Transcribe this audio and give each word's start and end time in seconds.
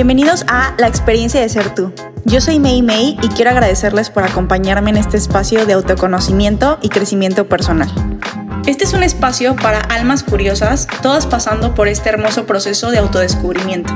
Bienvenidos 0.00 0.46
a 0.48 0.74
La 0.78 0.88
experiencia 0.88 1.42
de 1.42 1.50
ser 1.50 1.74
tú. 1.74 1.92
Yo 2.24 2.40
soy 2.40 2.58
Mei 2.58 2.80
Mei 2.80 3.18
y 3.20 3.28
quiero 3.28 3.50
agradecerles 3.50 4.08
por 4.08 4.24
acompañarme 4.24 4.88
en 4.88 4.96
este 4.96 5.18
espacio 5.18 5.66
de 5.66 5.74
autoconocimiento 5.74 6.78
y 6.80 6.88
crecimiento 6.88 7.50
personal. 7.50 7.92
Este 8.64 8.84
es 8.84 8.94
un 8.94 9.02
espacio 9.02 9.56
para 9.56 9.80
almas 9.80 10.22
curiosas, 10.22 10.86
todas 11.02 11.26
pasando 11.26 11.74
por 11.74 11.86
este 11.86 12.08
hermoso 12.08 12.46
proceso 12.46 12.90
de 12.90 12.96
autodescubrimiento. 12.96 13.92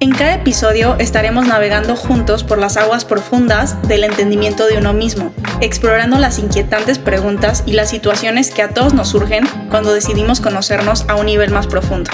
En 0.00 0.12
cada 0.12 0.32
episodio 0.36 0.96
estaremos 0.98 1.46
navegando 1.46 1.96
juntos 1.96 2.42
por 2.42 2.56
las 2.56 2.78
aguas 2.78 3.04
profundas 3.04 3.76
del 3.86 4.04
entendimiento 4.04 4.66
de 4.66 4.78
uno 4.78 4.94
mismo, 4.94 5.34
explorando 5.60 6.18
las 6.18 6.38
inquietantes 6.38 6.98
preguntas 6.98 7.62
y 7.66 7.74
las 7.74 7.90
situaciones 7.90 8.50
que 8.50 8.62
a 8.62 8.70
todos 8.70 8.94
nos 8.94 9.08
surgen 9.08 9.46
cuando 9.68 9.92
decidimos 9.92 10.40
conocernos 10.40 11.04
a 11.08 11.16
un 11.16 11.26
nivel 11.26 11.50
más 11.50 11.66
profundo. 11.66 12.10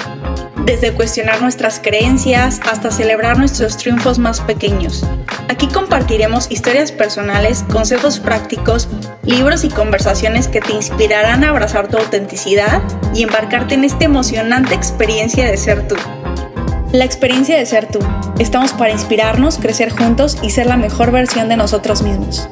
Desde 0.67 0.93
cuestionar 0.93 1.41
nuestras 1.41 1.79
creencias 1.79 2.61
hasta 2.69 2.91
celebrar 2.91 3.39
nuestros 3.39 3.77
triunfos 3.77 4.19
más 4.19 4.41
pequeños. 4.41 5.07
Aquí 5.49 5.69
compartiremos 5.69 6.51
historias 6.51 6.91
personales, 6.91 7.65
consejos 7.73 8.19
prácticos, 8.19 8.89
libros 9.23 9.63
y 9.63 9.69
conversaciones 9.69 10.49
que 10.49 10.61
te 10.61 10.73
inspirarán 10.73 11.45
a 11.45 11.51
abrazar 11.51 11.87
tu 11.87 11.99
autenticidad 11.99 12.83
y 13.15 13.23
embarcarte 13.23 13.75
en 13.75 13.85
esta 13.85 14.07
emocionante 14.07 14.75
experiencia 14.75 15.47
de 15.47 15.57
ser 15.57 15.87
tú. 15.87 15.95
La 16.91 17.05
experiencia 17.05 17.57
de 17.57 17.65
ser 17.65 17.87
tú. 17.87 18.01
Estamos 18.41 18.73
para 18.73 18.91
inspirarnos, 18.91 19.59
crecer 19.59 19.91
juntos 19.91 20.37
y 20.43 20.51
ser 20.51 20.67
la 20.67 20.77
mejor 20.77 21.13
versión 21.13 21.49
de 21.49 21.57
nosotros 21.57 22.03
mismos. 22.03 22.49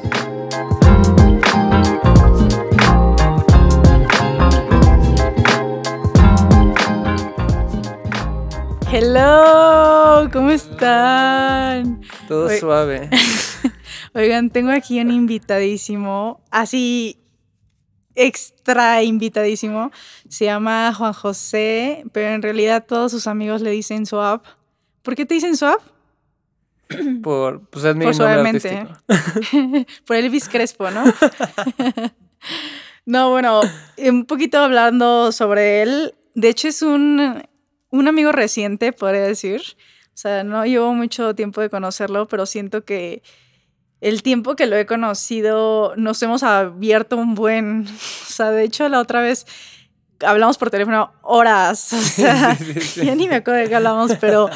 Hello, 8.96 10.30
¿cómo 10.32 10.52
están? 10.52 12.00
Todo 12.28 12.48
suave. 12.48 13.10
Oigan, 14.14 14.50
tengo 14.50 14.70
aquí 14.70 15.00
un 15.00 15.10
invitadísimo, 15.10 16.40
así 16.52 17.18
extra 18.14 19.02
invitadísimo. 19.02 19.90
Se 20.28 20.44
llama 20.44 20.94
Juan 20.94 21.12
José, 21.12 22.04
pero 22.12 22.28
en 22.28 22.42
realidad 22.42 22.84
todos 22.86 23.10
sus 23.10 23.26
amigos 23.26 23.62
le 23.62 23.72
dicen 23.72 24.06
Swap. 24.06 24.44
¿Por 25.02 25.16
qué 25.16 25.26
te 25.26 25.34
dicen 25.34 25.56
Swap? 25.56 25.80
Por, 27.20 27.68
pues 27.70 27.84
es 27.86 27.96
mi 27.96 28.04
Por 28.04 28.16
nombre 28.16 28.48
artístico. 28.48 29.86
Por 30.06 30.14
Elvis 30.14 30.48
Crespo, 30.48 30.92
¿no? 30.92 31.02
no, 33.06 33.30
bueno, 33.30 33.60
un 33.98 34.24
poquito 34.24 34.58
hablando 34.58 35.32
sobre 35.32 35.82
él. 35.82 36.14
De 36.36 36.48
hecho, 36.48 36.68
es 36.68 36.80
un, 36.80 37.42
un 37.94 38.08
amigo 38.08 38.32
reciente, 38.32 38.92
podría 38.92 39.22
decir. 39.22 39.62
O 40.08 40.16
sea, 40.16 40.44
no 40.44 40.64
llevo 40.66 40.92
mucho 40.94 41.34
tiempo 41.34 41.60
de 41.60 41.70
conocerlo, 41.70 42.26
pero 42.28 42.44
siento 42.46 42.84
que 42.84 43.22
el 44.00 44.22
tiempo 44.22 44.56
que 44.56 44.66
lo 44.66 44.76
he 44.76 44.84
conocido 44.84 45.94
nos 45.96 46.22
hemos 46.22 46.42
abierto 46.42 47.16
un 47.16 47.34
buen, 47.34 47.86
o 47.86 48.30
sea, 48.30 48.50
de 48.50 48.64
hecho 48.64 48.88
la 48.88 49.00
otra 49.00 49.20
vez 49.20 49.46
hablamos 50.20 50.58
por 50.58 50.70
teléfono 50.70 51.12
horas, 51.22 51.92
o 51.92 52.00
sea, 52.02 52.56
ya 52.96 53.14
ni 53.14 53.28
me 53.28 53.36
acuerdo 53.36 53.60
de 53.60 53.68
qué 53.68 53.76
hablamos, 53.76 54.12
pero, 54.20 54.50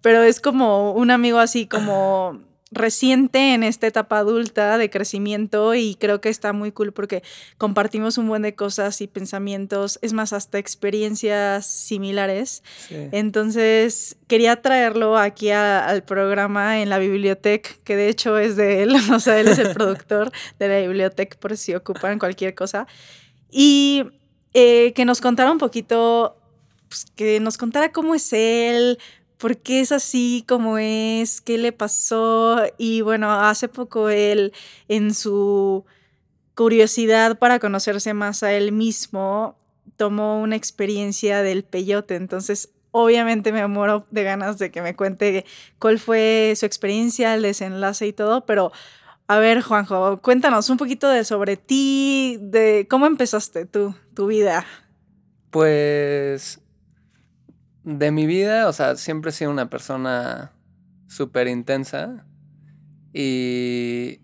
pero 0.00 0.22
es 0.22 0.40
como 0.40 0.92
un 0.92 1.10
amigo 1.10 1.38
así 1.38 1.66
como 1.66 2.40
reciente 2.70 3.54
en 3.54 3.62
esta 3.62 3.86
etapa 3.86 4.18
adulta 4.18 4.76
de 4.78 4.90
crecimiento 4.90 5.74
y 5.74 5.94
creo 5.94 6.20
que 6.20 6.28
está 6.28 6.52
muy 6.52 6.72
cool 6.72 6.92
porque 6.92 7.22
compartimos 7.56 8.18
un 8.18 8.28
buen 8.28 8.42
de 8.42 8.54
cosas 8.54 9.00
y 9.00 9.06
pensamientos, 9.06 9.98
es 10.02 10.12
más, 10.12 10.32
hasta 10.32 10.58
experiencias 10.58 11.66
similares. 11.66 12.62
Entonces, 12.90 14.16
quería 14.26 14.60
traerlo 14.60 15.16
aquí 15.16 15.50
al 15.50 16.02
programa 16.04 16.80
en 16.80 16.90
la 16.90 16.98
biblioteca, 16.98 17.70
que 17.84 17.96
de 17.96 18.08
hecho 18.08 18.38
es 18.38 18.56
de 18.56 18.82
él, 18.82 18.94
o 19.12 19.20
sea, 19.20 19.38
él 19.40 19.48
es 19.48 19.58
el 19.58 19.72
productor 19.72 20.30
de 20.58 20.68
la 20.68 20.80
biblioteca 20.80 21.38
por 21.38 21.56
si 21.56 21.74
ocupan 21.74 22.18
cualquier 22.18 22.54
cosa. 22.54 22.86
Y 23.50 24.04
eh, 24.54 24.92
que 24.94 25.04
nos 25.04 25.20
contara 25.20 25.50
un 25.50 25.58
poquito, 25.58 26.36
pues, 26.88 27.06
que 27.16 27.40
nos 27.40 27.56
contara 27.56 27.92
cómo 27.92 28.14
es 28.14 28.32
él, 28.32 28.98
por 29.38 29.56
qué 29.56 29.80
es 29.80 29.92
así 29.92 30.44
como 30.46 30.78
es, 30.78 31.40
qué 31.40 31.58
le 31.58 31.72
pasó. 31.72 32.62
Y 32.76 33.00
bueno, 33.00 33.32
hace 33.32 33.68
poco 33.68 34.10
él 34.10 34.52
en 34.88 35.14
su 35.14 35.84
curiosidad 36.54 37.38
para 37.38 37.60
conocerse 37.60 38.14
más 38.14 38.42
a 38.42 38.52
él 38.52 38.72
mismo, 38.72 39.56
tomó 39.96 40.40
una 40.40 40.56
experiencia 40.56 41.42
del 41.42 41.62
peyote. 41.62 42.16
Entonces, 42.16 42.70
obviamente 42.90 43.52
me 43.52 43.66
muero 43.68 44.06
de 44.10 44.24
ganas 44.24 44.58
de 44.58 44.70
que 44.70 44.82
me 44.82 44.96
cuente 44.96 45.44
cuál 45.78 46.00
fue 46.00 46.54
su 46.56 46.66
experiencia, 46.66 47.34
el 47.34 47.42
desenlace 47.42 48.08
y 48.08 48.12
todo, 48.12 48.44
pero 48.44 48.72
a 49.28 49.38
ver, 49.38 49.60
Juanjo, 49.60 50.20
cuéntanos 50.22 50.70
un 50.70 50.78
poquito 50.78 51.08
de 51.08 51.22
sobre 51.22 51.56
ti, 51.56 52.38
de 52.40 52.86
cómo 52.90 53.06
empezaste 53.06 53.66
tú, 53.66 53.94
tu 54.14 54.26
vida. 54.26 54.64
Pues 55.50 56.60
de 57.96 58.10
mi 58.10 58.26
vida, 58.26 58.68
o 58.68 58.72
sea, 58.74 58.96
siempre 58.96 59.30
he 59.30 59.32
sido 59.32 59.50
una 59.50 59.70
persona 59.70 60.52
súper 61.06 61.48
intensa 61.48 62.26
y 63.14 64.20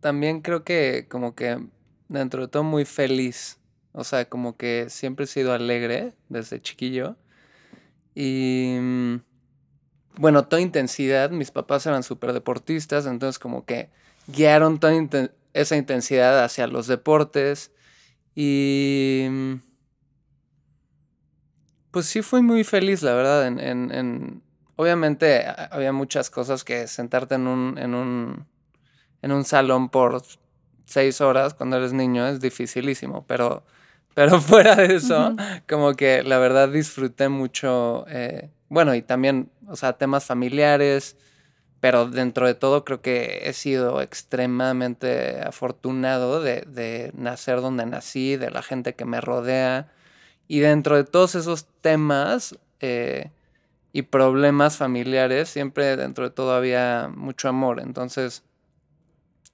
también 0.00 0.40
creo 0.40 0.64
que 0.64 1.06
como 1.10 1.34
que 1.34 1.62
dentro 2.08 2.40
de 2.40 2.48
todo 2.48 2.62
muy 2.62 2.86
feliz, 2.86 3.58
o 3.92 4.02
sea, 4.02 4.30
como 4.30 4.56
que 4.56 4.86
siempre 4.88 5.26
he 5.26 5.28
sido 5.28 5.52
alegre 5.52 6.14
desde 6.30 6.62
chiquillo 6.62 7.16
y 8.14 8.78
mm, 8.80 9.16
bueno, 10.16 10.46
toda 10.46 10.62
intensidad, 10.62 11.30
mis 11.30 11.50
papás 11.50 11.84
eran 11.84 12.02
súper 12.02 12.32
deportistas, 12.32 13.04
entonces 13.04 13.38
como 13.38 13.66
que 13.66 13.90
guiaron 14.26 14.80
toda 14.80 14.94
esa 15.52 15.76
intensidad 15.76 16.42
hacia 16.42 16.66
los 16.66 16.86
deportes 16.86 17.72
y 18.34 19.26
mm, 19.28 19.71
pues 21.92 22.06
sí 22.06 22.22
fui 22.22 22.42
muy 22.42 22.64
feliz, 22.64 23.02
la 23.02 23.14
verdad. 23.14 23.46
En, 23.46 23.60
en, 23.60 24.42
obviamente 24.76 25.44
había 25.70 25.92
muchas 25.92 26.30
cosas 26.30 26.64
que 26.64 26.88
sentarte 26.88 27.36
en 27.36 27.46
un, 27.46 27.78
en 27.78 27.94
un, 27.94 28.46
en 29.20 29.30
un 29.30 29.44
salón 29.44 29.90
por 29.90 30.22
seis 30.86 31.20
horas 31.20 31.54
cuando 31.54 31.76
eres 31.76 31.92
niño 31.92 32.26
es 32.26 32.40
dificilísimo, 32.40 33.24
pero, 33.26 33.64
pero 34.14 34.40
fuera 34.40 34.74
de 34.74 34.96
eso, 34.96 35.36
como 35.68 35.94
que 35.94 36.22
la 36.22 36.38
verdad 36.38 36.70
disfruté 36.70 37.28
mucho, 37.28 38.06
eh, 38.08 38.50
bueno, 38.68 38.94
y 38.94 39.02
también, 39.02 39.52
o 39.68 39.76
sea, 39.76 39.92
temas 39.92 40.24
familiares, 40.24 41.18
pero 41.80 42.06
dentro 42.06 42.46
de 42.46 42.54
todo 42.54 42.84
creo 42.84 43.02
que 43.02 43.42
he 43.44 43.52
sido 43.52 44.00
extremadamente 44.00 45.40
afortunado 45.42 46.40
de, 46.40 46.62
de 46.62 47.12
nacer 47.14 47.60
donde 47.60 47.84
nací, 47.84 48.36
de 48.36 48.50
la 48.50 48.62
gente 48.62 48.94
que 48.94 49.04
me 49.04 49.20
rodea 49.20 49.92
y 50.52 50.60
dentro 50.60 50.96
de 50.96 51.04
todos 51.04 51.34
esos 51.34 51.66
temas 51.80 52.58
eh, 52.80 53.30
y 53.94 54.02
problemas 54.02 54.76
familiares, 54.76 55.48
siempre 55.48 55.96
dentro 55.96 56.24
de 56.24 56.30
todo 56.30 56.52
había 56.52 57.08
mucho 57.08 57.48
amor. 57.48 57.80
Entonces, 57.80 58.44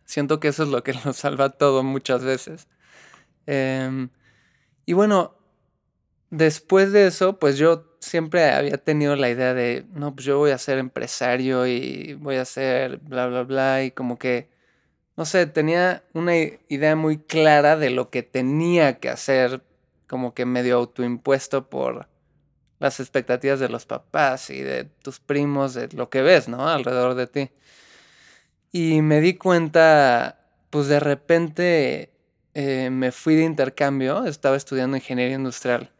siento 0.04 0.40
que 0.40 0.48
eso 0.48 0.64
es 0.64 0.70
lo 0.70 0.82
que 0.82 0.94
nos 1.04 1.18
salva 1.18 1.50
todo 1.50 1.84
muchas 1.84 2.24
veces. 2.24 2.66
Em, 3.46 4.08
y 4.86 4.92
bueno, 4.94 5.36
después 6.30 6.90
de 6.90 7.06
eso, 7.06 7.38
pues 7.38 7.58
yo 7.58 7.96
siempre 8.00 8.50
había 8.50 8.78
tenido 8.78 9.14
la 9.14 9.30
idea 9.30 9.54
de, 9.54 9.86
no, 9.92 10.16
pues 10.16 10.26
yo 10.26 10.38
voy 10.38 10.50
a 10.50 10.58
ser 10.58 10.78
empresario 10.78 11.68
y 11.68 12.14
voy 12.14 12.38
a 12.38 12.44
ser 12.44 12.96
bla, 12.96 13.28
bla, 13.28 13.44
bla, 13.44 13.84
y 13.84 13.92
como 13.92 14.18
que, 14.18 14.50
no 15.16 15.24
sé, 15.24 15.46
tenía 15.46 16.02
una 16.12 16.34
idea 16.36 16.96
muy 16.96 17.18
clara 17.18 17.76
de 17.76 17.90
lo 17.90 18.10
que 18.10 18.24
tenía 18.24 18.98
que 18.98 19.10
hacer 19.10 19.62
como 20.08 20.34
que 20.34 20.44
medio 20.46 20.76
autoimpuesto 20.76 21.68
por 21.70 22.08
las 22.80 23.00
expectativas 23.00 23.60
de 23.60 23.68
los 23.68 23.86
papás 23.86 24.50
y 24.50 24.60
de 24.60 24.84
tus 24.84 25.20
primos, 25.20 25.74
de 25.74 25.88
lo 25.88 26.10
que 26.10 26.22
ves, 26.22 26.48
¿no? 26.48 26.68
Alrededor 26.68 27.14
de 27.14 27.26
ti. 27.26 27.50
Y 28.72 29.02
me 29.02 29.20
di 29.20 29.34
cuenta, 29.34 30.40
pues 30.70 30.88
de 30.88 31.00
repente 31.00 32.12
eh, 32.54 32.90
me 32.90 33.12
fui 33.12 33.34
de 33.36 33.44
intercambio, 33.44 34.24
estaba 34.24 34.56
estudiando 34.56 34.96
ingeniería 34.96 35.36
industrial. 35.36 35.92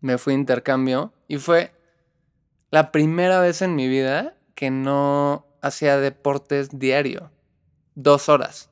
Me 0.00 0.18
fui 0.18 0.34
de 0.34 0.40
intercambio 0.40 1.12
y 1.28 1.38
fue 1.38 1.72
la 2.70 2.92
primera 2.92 3.40
vez 3.40 3.62
en 3.62 3.74
mi 3.74 3.88
vida 3.88 4.36
que 4.54 4.70
no 4.70 5.46
hacía 5.62 5.98
deportes 5.98 6.78
diario, 6.78 7.30
dos 7.94 8.28
horas 8.28 8.70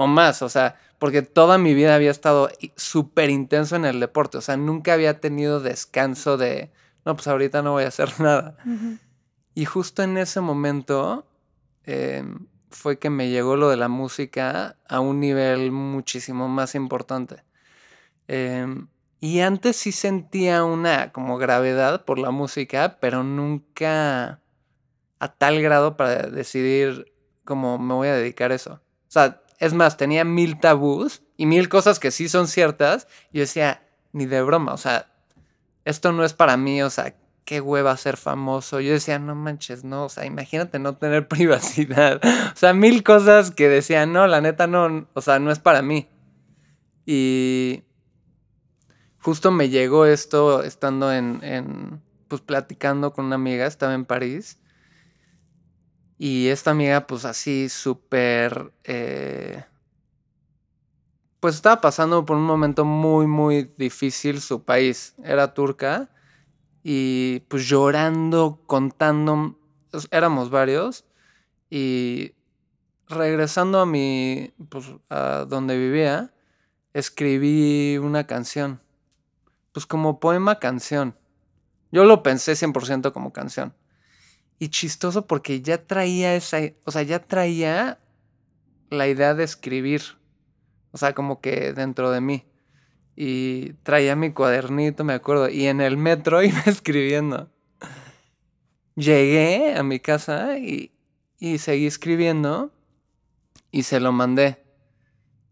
o 0.00 0.06
más, 0.06 0.40
o 0.40 0.48
sea, 0.48 0.76
porque 1.00 1.22
toda 1.22 1.58
mi 1.58 1.74
vida 1.74 1.96
había 1.96 2.12
estado 2.12 2.50
súper 2.76 3.30
intenso 3.30 3.74
en 3.74 3.84
el 3.86 3.98
deporte, 4.00 4.38
o 4.38 4.40
sea, 4.42 4.56
nunca 4.56 4.92
había 4.92 5.20
tenido 5.20 5.60
descanso 5.60 6.36
de, 6.36 6.70
no, 7.04 7.16
pues 7.16 7.26
ahorita 7.26 7.62
no 7.62 7.72
voy 7.72 7.84
a 7.84 7.88
hacer 7.88 8.10
nada. 8.20 8.56
Y 9.54 9.64
justo 9.64 10.02
en 10.04 10.18
ese 10.18 10.40
momento 10.40 11.26
em, 11.84 12.46
fue 12.70 12.98
que 12.98 13.10
me 13.10 13.30
llegó 13.30 13.56
lo 13.56 13.68
de 13.70 13.76
la 13.78 13.88
música 13.88 14.76
a 14.88 15.00
un 15.00 15.20
nivel 15.20 15.72
muchísimo 15.72 16.48
más 16.48 16.74
importante. 16.76 17.42
Em, 18.28 18.88
Y 19.20 19.40
antes 19.40 19.76
sí 19.76 19.92
sentía 19.92 20.64
una 20.64 21.12
como 21.12 21.36
gravedad 21.38 22.04
por 22.06 22.18
la 22.18 22.30
música, 22.30 22.98
pero 23.00 23.22
nunca 23.24 24.40
a 25.20 25.28
tal 25.38 25.60
grado 25.62 25.96
para 25.96 26.28
decidir 26.28 27.12
cómo 27.44 27.78
me 27.78 27.94
voy 27.94 28.08
a 28.08 28.14
dedicar 28.14 28.52
a 28.52 28.54
eso. 28.56 28.74
O 28.74 29.10
sea, 29.12 29.39
es 29.60 29.74
más, 29.74 29.98
tenía 29.98 30.24
mil 30.24 30.58
tabús 30.58 31.22
y 31.36 31.46
mil 31.46 31.68
cosas 31.68 32.00
que 32.00 32.10
sí 32.10 32.28
son 32.28 32.48
ciertas. 32.48 33.06
Yo 33.30 33.42
decía, 33.42 33.86
ni 34.12 34.24
de 34.24 34.42
broma, 34.42 34.72
o 34.72 34.78
sea, 34.78 35.12
esto 35.84 36.12
no 36.12 36.24
es 36.24 36.32
para 36.32 36.56
mí, 36.56 36.82
o 36.82 36.88
sea, 36.88 37.14
qué 37.44 37.60
hueva 37.60 37.96
ser 37.98 38.16
famoso. 38.16 38.80
Yo 38.80 38.92
decía, 38.92 39.18
no 39.18 39.34
manches, 39.34 39.84
no, 39.84 40.04
o 40.06 40.08
sea, 40.08 40.24
imagínate 40.24 40.78
no 40.78 40.96
tener 40.96 41.28
privacidad. 41.28 42.20
O 42.24 42.56
sea, 42.56 42.72
mil 42.72 43.02
cosas 43.02 43.50
que 43.50 43.68
decía, 43.68 44.06
no, 44.06 44.26
la 44.26 44.40
neta 44.40 44.66
no, 44.66 45.06
o 45.12 45.20
sea, 45.20 45.38
no 45.38 45.50
es 45.50 45.58
para 45.58 45.82
mí. 45.82 46.08
Y 47.04 47.82
justo 49.18 49.50
me 49.50 49.68
llegó 49.68 50.06
esto 50.06 50.62
estando 50.62 51.12
en, 51.12 51.40
en 51.42 52.00
pues 52.28 52.40
platicando 52.40 53.12
con 53.12 53.26
una 53.26 53.34
amiga, 53.34 53.66
estaba 53.66 53.92
en 53.92 54.04
París. 54.04 54.59
Y 56.22 56.48
esta 56.48 56.72
amiga, 56.72 57.06
pues 57.06 57.24
así, 57.24 57.70
súper... 57.70 58.74
Eh, 58.84 59.64
pues 61.40 61.54
estaba 61.54 61.80
pasando 61.80 62.26
por 62.26 62.36
un 62.36 62.42
momento 62.42 62.84
muy, 62.84 63.26
muy 63.26 63.72
difícil 63.78 64.42
su 64.42 64.62
país. 64.62 65.14
Era 65.24 65.54
turca. 65.54 66.10
Y 66.82 67.40
pues 67.48 67.66
llorando, 67.66 68.60
contando. 68.66 69.58
Éramos 70.10 70.50
varios. 70.50 71.06
Y 71.70 72.34
regresando 73.08 73.80
a 73.80 73.86
mi. 73.86 74.52
Pues 74.68 74.92
a 75.08 75.46
donde 75.48 75.78
vivía. 75.78 76.34
Escribí 76.92 77.96
una 77.96 78.26
canción 78.26 78.82
pues 79.72 79.86
como 79.86 80.20
poema 80.20 80.58
canción. 80.58 81.16
Yo 81.92 82.04
lo 82.04 82.22
pensé 82.22 82.52
100% 82.52 83.12
como 83.12 83.32
canción. 83.32 83.74
Y 84.62 84.68
chistoso 84.68 85.26
porque 85.26 85.62
ya 85.62 85.86
traía 85.86 86.36
esa, 86.36 86.58
o 86.84 86.90
sea, 86.90 87.02
ya 87.02 87.18
traía 87.18 87.98
la 88.90 89.08
idea 89.08 89.32
de 89.32 89.42
escribir. 89.42 90.02
O 90.92 90.98
sea, 90.98 91.14
como 91.14 91.40
que 91.40 91.72
dentro 91.72 92.10
de 92.10 92.20
mí. 92.20 92.44
Y 93.16 93.72
traía 93.84 94.16
mi 94.16 94.32
cuadernito, 94.32 95.02
me 95.02 95.14
acuerdo. 95.14 95.48
Y 95.48 95.66
en 95.66 95.80
el 95.80 95.96
metro 95.96 96.42
iba 96.44 96.60
escribiendo. 96.66 97.50
Llegué 98.96 99.74
a 99.76 99.82
mi 99.82 99.98
casa 99.98 100.58
y, 100.58 100.92
y 101.38 101.56
seguí 101.56 101.86
escribiendo. 101.86 102.70
Y 103.70 103.84
se 103.84 103.98
lo 103.98 104.12
mandé. 104.12 104.62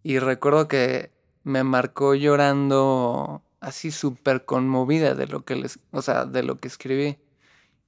Y 0.02 0.18
recuerdo 0.18 0.68
que 0.68 1.12
me 1.44 1.64
marcó 1.64 2.14
llorando 2.14 3.42
así 3.60 3.90
súper 3.90 4.44
conmovida 4.44 5.14
de 5.14 5.26
lo 5.28 5.46
que 5.46 5.56
les, 5.56 5.78
o 5.92 6.02
sea, 6.02 6.26
de 6.26 6.42
lo 6.42 6.58
que 6.58 6.68
escribí. 6.68 7.16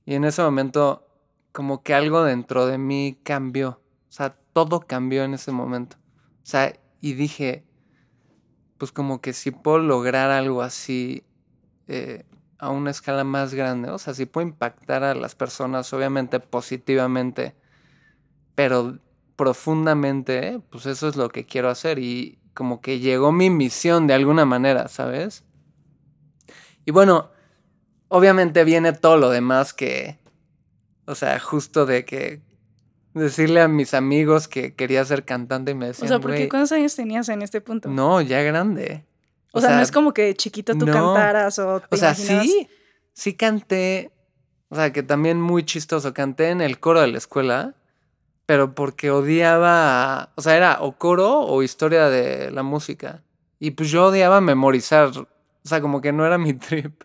Y 0.07 0.15
en 0.15 0.25
ese 0.25 0.41
momento 0.41 1.10
como 1.53 1.83
que 1.83 1.95
algo 1.95 2.25
dentro 2.25 2.67
de 2.67 2.79
mí 2.79 3.19
cambió. 3.23 3.81
O 4.09 4.13
sea, 4.13 4.37
todo 4.53 4.81
cambió 4.81 5.25
en 5.25 5.35
ese 5.35 5.53
momento. 5.53 5.97
O 6.43 6.47
sea, 6.47 6.73
y 7.01 7.15
dije, 7.15 7.65
pues 8.79 8.93
como 8.93 9.21
que 9.21 9.33
si 9.33 9.51
puedo 9.51 9.79
lograr 9.79 10.31
algo 10.31 10.63
así 10.63 11.25
eh, 11.89 12.25
a 12.59 12.71
una 12.71 12.91
escala 12.91 13.25
más 13.25 13.55
grande, 13.55 13.91
o 13.91 13.99
sea, 13.99 14.15
si 14.15 14.27
puedo 14.27 14.47
impactar 14.47 15.05
a 15.05 15.15
las 15.15 15.35
personas, 15.35 15.93
obviamente 15.93 16.41
positivamente, 16.41 17.55
pero 18.55 18.99
profundamente, 19.37 20.61
pues 20.71 20.87
eso 20.87 21.09
es 21.09 21.17
lo 21.17 21.31
que 21.31 21.47
quiero 21.47 21.71
hacer. 21.71 21.99
Y 21.99 22.39
como 22.53 22.81
que 22.81 22.99
llegó 22.99 23.33
mi 23.33 23.49
misión 23.49 24.07
de 24.07 24.15
alguna 24.15 24.45
manera, 24.45 24.89
¿sabes? 24.89 25.45
Y 26.85 26.91
bueno, 26.91 27.31
obviamente 28.09 28.65
viene 28.65 28.93
todo 28.93 29.17
lo 29.17 29.31
demás 29.31 29.73
que, 29.73 30.20
o 31.11 31.15
sea, 31.15 31.39
justo 31.41 31.87
de 31.87 32.05
que 32.05 32.41
decirle 33.15 33.61
a 33.61 33.69
mis 33.69 33.95
amigos 33.95 34.49
que 34.49 34.75
quería 34.75 35.05
ser 35.05 35.25
cantante 35.25 35.73
y 35.73 35.75
me 35.75 35.87
decían, 35.87 36.07
O 36.07 36.09
sea, 36.09 36.21
¿por 36.21 36.31
cuántos 36.49 36.73
años 36.73 36.95
tenías 36.95 37.29
en 37.29 37.43
este 37.43 37.61
punto? 37.61 37.89
No, 37.89 38.21
ya 38.21 38.43
grande. 38.43 39.05
O, 39.53 39.61
sea, 39.61 39.75
no 39.75 39.83
es 39.83 39.91
como 39.91 40.15
que 40.15 40.35
chiquito 40.35 40.75
tú 40.75 40.87
cantaras 40.87 41.59
o 41.59 41.83
O 41.91 41.97
sea, 41.97 42.15
sí, 42.15 42.69
sí 43.13 43.35
canté, 43.35 44.13
o 44.69 44.77
sea, 44.77 44.93
que 44.93 45.03
también 45.03 45.41
muy 45.41 45.65
chistoso, 45.65 46.15
canté 46.15 46.51
en 46.51 46.61
el 46.61 46.79
coro 46.79 47.01
de 47.01 47.09
la 47.09 47.19
escuela, 47.19 47.75
pero 48.47 48.75
porque 48.77 49.11
odiaba, 49.11 50.33
o 50.37 50.43
sea, 50.43 50.57
era 50.57 50.79
o 50.81 50.97
coro 50.97 51.41
o 51.41 51.63
historia 51.65 52.09
de 52.09 52.53
la 52.53 52.63
música. 52.63 53.25
Y 53.59 53.73
pues 53.73 53.91
yo 53.91 54.07
odiaba 54.07 54.41
memorizar 54.41 55.11
o 55.63 55.69
sea, 55.69 55.81
como 55.81 56.01
que 56.01 56.13
no 56.13 56.25
era 56.25 56.39
mi 56.39 56.55
trip. 56.55 57.03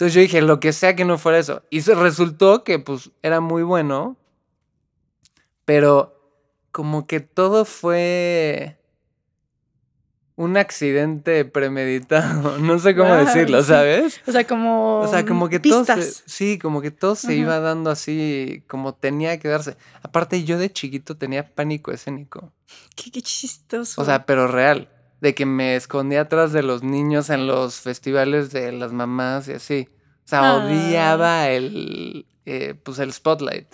Entonces 0.00 0.14
yo 0.14 0.22
dije, 0.22 0.40
lo 0.40 0.60
que 0.60 0.72
sea 0.72 0.96
que 0.96 1.04
no 1.04 1.18
fuera 1.18 1.36
eso. 1.36 1.62
Y 1.68 1.82
resultó 1.82 2.64
que 2.64 2.78
pues 2.78 3.10
era 3.20 3.40
muy 3.40 3.62
bueno. 3.62 4.16
Pero 5.66 6.18
como 6.72 7.06
que 7.06 7.20
todo 7.20 7.66
fue 7.66 8.78
un 10.36 10.56
accidente 10.56 11.44
premeditado. 11.44 12.56
No 12.60 12.78
sé 12.78 12.96
cómo 12.96 13.12
decirlo, 13.14 13.62
¿sabes? 13.62 14.22
O 14.26 14.32
sea, 14.32 14.46
como. 14.46 15.00
O 15.00 15.06
sea, 15.06 15.26
como 15.26 15.50
que 15.50 15.60
todo 15.60 15.84
se, 15.84 16.02
Sí, 16.02 16.58
como 16.58 16.80
que 16.80 16.90
todo 16.90 17.14
se 17.14 17.34
iba 17.34 17.60
dando 17.60 17.90
así 17.90 18.64
como 18.68 18.94
tenía 18.94 19.38
que 19.38 19.48
darse. 19.48 19.76
Aparte, 20.02 20.44
yo 20.44 20.56
de 20.56 20.72
chiquito 20.72 21.18
tenía 21.18 21.54
pánico 21.54 21.92
escénico. 21.92 22.54
Qué, 22.96 23.10
qué 23.10 23.20
chistoso. 23.20 24.00
O 24.00 24.04
sea, 24.06 24.24
pero 24.24 24.46
real 24.46 24.88
de 25.20 25.34
que 25.34 25.46
me 25.46 25.76
escondía 25.76 26.22
atrás 26.22 26.52
de 26.52 26.62
los 26.62 26.82
niños 26.82 27.30
en 27.30 27.46
los 27.46 27.80
festivales 27.80 28.50
de 28.52 28.72
las 28.72 28.92
mamás 28.92 29.48
y 29.48 29.52
así. 29.52 29.88
O 30.24 30.28
sea, 30.30 30.56
odiaba 30.56 31.42
ah. 31.42 31.50
el, 31.50 32.26
eh, 32.46 32.74
pues 32.82 32.98
el 32.98 33.12
spotlight. 33.12 33.66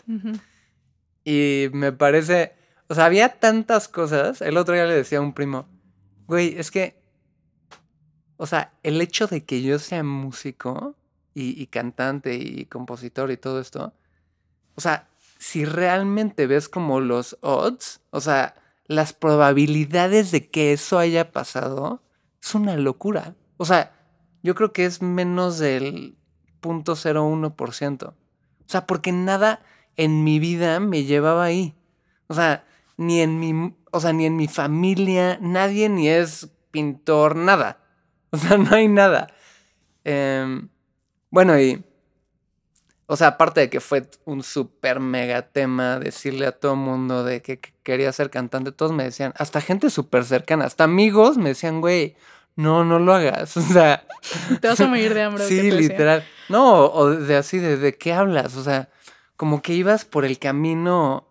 Y 1.25 1.69
me 1.73 1.93
parece, 1.93 2.55
o 2.89 2.95
sea, 2.95 3.05
había 3.05 3.29
tantas 3.41 3.89
cosas. 3.89 4.41
El 4.41 4.57
otro 4.57 4.75
día 4.75 4.87
le 4.87 4.95
decía 4.95 5.19
a 5.19 5.23
un 5.23 5.35
primo, 5.35 5.69
güey, 6.27 6.59
es 6.59 6.71
que, 6.71 7.01
o 8.37 8.47
sea, 8.47 8.73
el 8.83 9.01
hecho 9.01 9.27
de 9.27 9.45
que 9.45 9.63
yo 9.63 9.79
sea 9.79 10.03
músico 10.03 10.97
y, 11.35 11.61
y 11.61 11.67
cantante 11.67 12.35
y 12.35 12.67
compositor 12.67 13.31
y 13.31 13.37
todo 13.37 13.61
esto, 13.61 13.95
o 14.75 14.81
sea, 14.81 15.09
si 15.39 15.65
realmente 15.65 16.47
ves 16.47 16.69
como 16.69 17.01
los 17.01 17.37
odds, 17.41 18.01
o 18.11 18.21
sea, 18.21 18.55
las 18.89 19.13
probabilidades 19.13 20.31
de 20.31 20.49
que 20.51 20.73
eso 20.73 20.99
haya 20.99 21.33
pasado 21.33 22.03
es 22.43 22.55
una 22.55 22.77
locura. 22.77 23.35
O 23.57 23.65
sea, 23.65 23.93
yo 24.43 24.55
creo 24.55 24.73
que 24.73 24.85
es 24.85 25.03
menos 25.03 25.59
del 25.59 26.17
0.01%. 26.63 28.09
O 28.09 28.15
sea, 28.67 28.87
porque 28.87 29.13
nada 29.13 29.61
en 29.97 30.25
mi 30.25 30.39
vida 30.39 30.81
me 30.81 31.05
llevaba 31.05 31.45
ahí. 31.45 31.75
O 32.29 32.35
sea, 32.35 32.65
ni 32.97 33.21
en 33.21 33.39
mi, 33.39 33.75
o 33.91 34.01
sea, 34.01 34.13
ni 34.13 34.27
en 34.27 34.37
mi 34.37 34.49
familia, 34.49 35.39
nadie 35.41 35.89
ni 35.89 36.09
es 36.09 36.51
pintor, 36.71 37.37
nada. 37.37 37.83
O 38.33 38.39
sea, 38.39 38.59
no 38.59 38.75
hay 38.75 38.89
nada. 38.89 39.29
Em, 40.05 40.69
bueno, 41.31 41.59
y 41.59 41.86
o 43.07 43.17
sea, 43.17 43.29
aparte 43.29 43.61
de 43.61 43.71
que 43.71 43.81
fue 43.81 44.09
un 44.25 44.43
súper 44.43 44.99
mega 44.99 45.43
tema 45.43 45.99
decirle 45.99 46.47
a 46.47 46.53
todo 46.53 46.73
el 46.73 46.79
mundo 46.79 47.23
de 47.23 47.41
que, 47.41 47.61
quería 47.83 48.13
ser 48.13 48.31
cantante, 48.31 48.73
todos 48.73 48.93
me 48.93 49.05
decían, 49.05 49.33
hasta 49.37 49.61
gente 49.61 49.91
súper 49.91 50.25
cercana, 50.25 50.65
hasta 50.65 50.85
amigos 50.85 51.39
me 51.39 51.51
decían, 51.51 51.81
güey, 51.81 52.17
no, 52.57 52.85
no 52.85 52.99
lo 52.99 53.15
hagas. 53.15 53.57
O 53.57 53.61
sea. 53.61 54.07
Te 54.61 54.69
vas 54.69 54.81
a 54.81 54.89
morir 54.89 55.15
de 55.15 55.23
hambre. 55.23 55.47
sí, 55.47 55.71
literal. 55.71 56.25
No, 56.49 56.87
o 56.87 57.11
de 57.11 57.37
así, 57.37 57.59
de, 57.59 57.77
de 57.77 57.97
qué 57.97 58.13
hablas. 58.13 58.57
O 58.57 58.65
sea, 58.65 58.89
como 59.37 59.63
que 59.63 59.75
ibas 59.75 60.05
por 60.05 60.25
el 60.25 60.39
camino. 60.39 61.29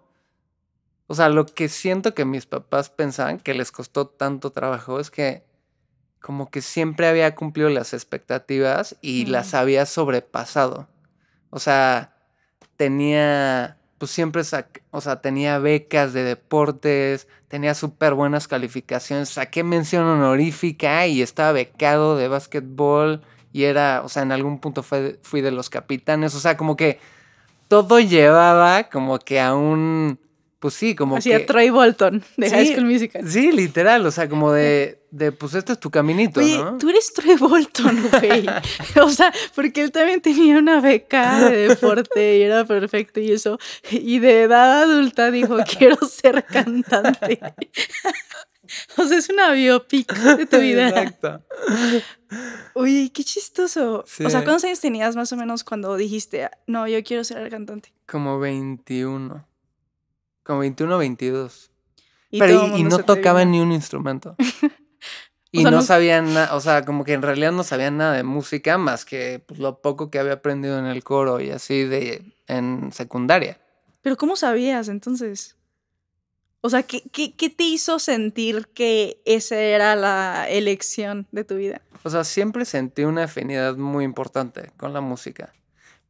O 1.08 1.15
sea, 1.15 1.29
lo 1.29 1.46
que 1.46 1.67
siento 1.67 2.13
que 2.13 2.25
mis 2.25 2.46
papás 2.46 2.89
pensaban 2.89 3.39
que 3.39 3.53
les 3.53 3.72
costó 3.72 4.08
tanto 4.08 4.51
trabajo 4.51 5.00
es 5.00 5.12
que 5.12 5.44
como 6.22 6.50
que 6.50 6.62
siempre 6.62 7.08
había 7.08 7.36
cumplido 7.36 7.70
las 7.70 7.94
expectativas 7.94 8.96
y 9.01 9.25
las 9.25 9.53
había 9.53 9.86
sobrepasado. 9.86 10.88
O 11.55 11.59
sea, 11.59 12.12
tenía, 12.75 13.77
pues 13.97 14.12
siempre, 14.12 14.41
o 14.91 15.00
sea, 15.00 15.21
tenía 15.21 15.57
becas 15.57 16.12
de 16.12 16.25
deportes, 16.25 17.29
tenía 17.47 17.74
súper 17.74 18.13
buenas 18.13 18.50
calificaciones, 18.50 19.29
saqué 19.29 19.63
mención 19.63 20.03
honorífica 20.03 21.07
y 21.07 21.21
estaba 21.21 21.53
becado 21.53 22.17
de 22.17 22.27
básquetbol 22.27 23.21
y 23.53 23.63
era, 23.63 24.01
o 24.03 24.09
sea, 24.09 24.24
en 24.24 24.33
algún 24.33 24.59
punto 24.59 24.83
fui 24.83 25.39
de 25.39 25.51
los 25.51 25.69
capitanes, 25.69 26.35
o 26.35 26.41
sea, 26.41 26.57
como 26.57 26.75
que 26.75 27.00
todo 27.69 28.01
llevaba 28.01 28.89
como 28.89 29.17
que 29.19 29.39
a 29.39 29.55
un 29.55 30.19
pues 30.65 30.74
sí, 30.74 30.95
como 30.95 31.17
Así 31.17 31.31
a 31.31 31.45
Troy 31.45 31.69
Bolton 31.69 32.24
de 32.38 32.50
High 32.50 32.74
School 32.74 32.86
Musical. 32.86 33.29
Sí, 33.29 33.51
literal, 33.51 34.03
o 34.03 34.10
sea, 34.10 34.27
como 34.27 34.51
de, 34.51 34.98
de 35.12 35.31
pues 35.31 35.53
este 35.53 35.74
es 35.74 35.79
tu 35.79 35.91
caminito, 35.91 36.39
Oye, 36.39 36.60
tú 36.79 36.89
eres 36.89 37.13
Troy 37.13 37.36
Bolton, 37.36 38.10
güey. 38.10 38.48
o 39.00 39.10
sea, 39.12 39.31
porque 39.53 39.81
él 39.81 39.91
también 39.91 40.22
tenía 40.22 40.57
una 40.57 40.81
beca 40.81 41.51
de 41.51 41.67
deporte 41.67 42.39
y 42.39 42.41
era 42.41 42.65
perfecto 42.65 43.19
y 43.19 43.31
eso. 43.31 43.60
Y 43.91 44.17
de 44.17 44.41
edad 44.41 44.81
adulta 44.81 45.29
dijo, 45.29 45.55
quiero 45.77 45.98
ser 45.98 46.43
cantante. 46.43 47.39
o 48.98 49.03
sea, 49.05 49.19
es 49.19 49.29
una 49.29 49.51
biopic 49.51 50.12
de 50.17 50.48
tu 50.48 50.57
vida. 50.57 50.89
Exacto. 50.89 51.43
Uy, 52.74 53.12
qué 53.12 53.24
chistoso. 53.24 54.00
O 54.00 54.29
sea, 54.31 54.43
¿cuántos 54.43 54.63
años 54.63 54.79
tenías 54.79 55.15
más 55.15 55.31
o 55.31 55.38
menos 55.38 55.63
cuando 55.63 55.95
dijiste, 55.95 56.50
no, 56.65 56.88
yo 56.88 57.03
quiero 57.03 57.24
ser 57.24 57.48
cantante? 57.51 57.93
Como 58.07 58.39
21. 58.39 59.45
Como 60.46 60.60
21 60.60 60.96
o 60.96 61.00
22. 61.00 61.72
Y 62.30 62.40
Pero 62.40 62.78
y, 62.78 62.84
no 62.84 63.00
tocaba 63.00 63.44
ni 63.46 63.60
un 63.60 63.72
instrumento. 63.72 64.36
y 65.52 65.64
no, 65.64 65.82
sabían 65.82 66.34
nada, 66.34 66.56
o 66.56 66.62
sea, 66.62 66.86
como 66.86 67.04
que 67.04 67.14
en 67.14 67.24
realidad 67.24 67.52
no 67.52 67.64
sabían 67.64 67.98
nada 67.98 68.14
de 68.14 68.24
música 68.24 68.78
más 68.78 69.06
que 69.06 69.44
pues, 69.46 69.60
lo 69.60 69.82
poco 69.82 70.12
que 70.12 70.20
había 70.20 70.34
aprendido 70.34 70.78
en 70.78 70.86
el 70.86 71.04
coro 71.04 71.42
y 71.42 71.50
así 71.50 71.84
de 71.84 72.34
en 72.48 72.92
secundaria. 72.92 73.60
Pero 74.02 74.18
¿cómo 74.18 74.36
sabías 74.36 74.88
entonces? 74.88 75.58
O 76.62 76.70
sea, 76.70 76.84
¿qué, 76.84 77.02
qué, 77.12 77.50
te 77.50 77.64
hizo 77.64 77.98
sentir 77.98 78.68
que 78.74 79.22
esa 79.25 79.56
era 79.56 79.96
la 79.96 80.48
elección 80.48 81.28
de 81.32 81.44
tu 81.44 81.56
vida? 81.56 81.82
O 82.04 82.10
sea, 82.12 82.24
siempre 82.24 82.66
sentí 82.66 83.04
una 83.04 83.24
afinidad 83.24 83.78
muy 83.78 84.04
importante 84.04 84.72
con 84.78 84.94
la 84.94 85.02
música, 85.02 85.54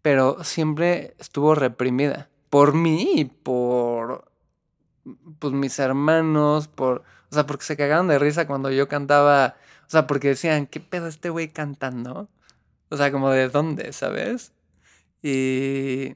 pero 0.01 0.44
siempre 0.44 1.15
estuvo 1.20 1.56
reprimida 1.56 2.30
por 2.50 2.74
mí 2.74 3.12
y 3.15 3.25
por 3.25 3.94
pues 5.39 5.53
mis 5.53 5.77
hermanos, 5.79 6.67
por, 6.67 7.03
o 7.31 7.33
sea, 7.33 7.45
porque 7.45 7.65
se 7.65 7.77
cagaron 7.77 8.07
de 8.07 8.19
risa 8.19 8.47
cuando 8.47 8.71
yo 8.71 8.88
cantaba, 8.88 9.55
o 9.88 9.89
sea, 9.89 10.07
porque 10.07 10.29
decían, 10.29 10.67
¿qué 10.67 10.79
pedo 10.79 11.07
este 11.07 11.29
güey 11.29 11.50
cantando? 11.50 12.29
O 12.89 12.97
sea, 12.97 13.12
como 13.12 13.29
de 13.29 13.50
dónde, 13.50 13.93
¿sabes? 13.93 14.53
Y, 15.21 16.15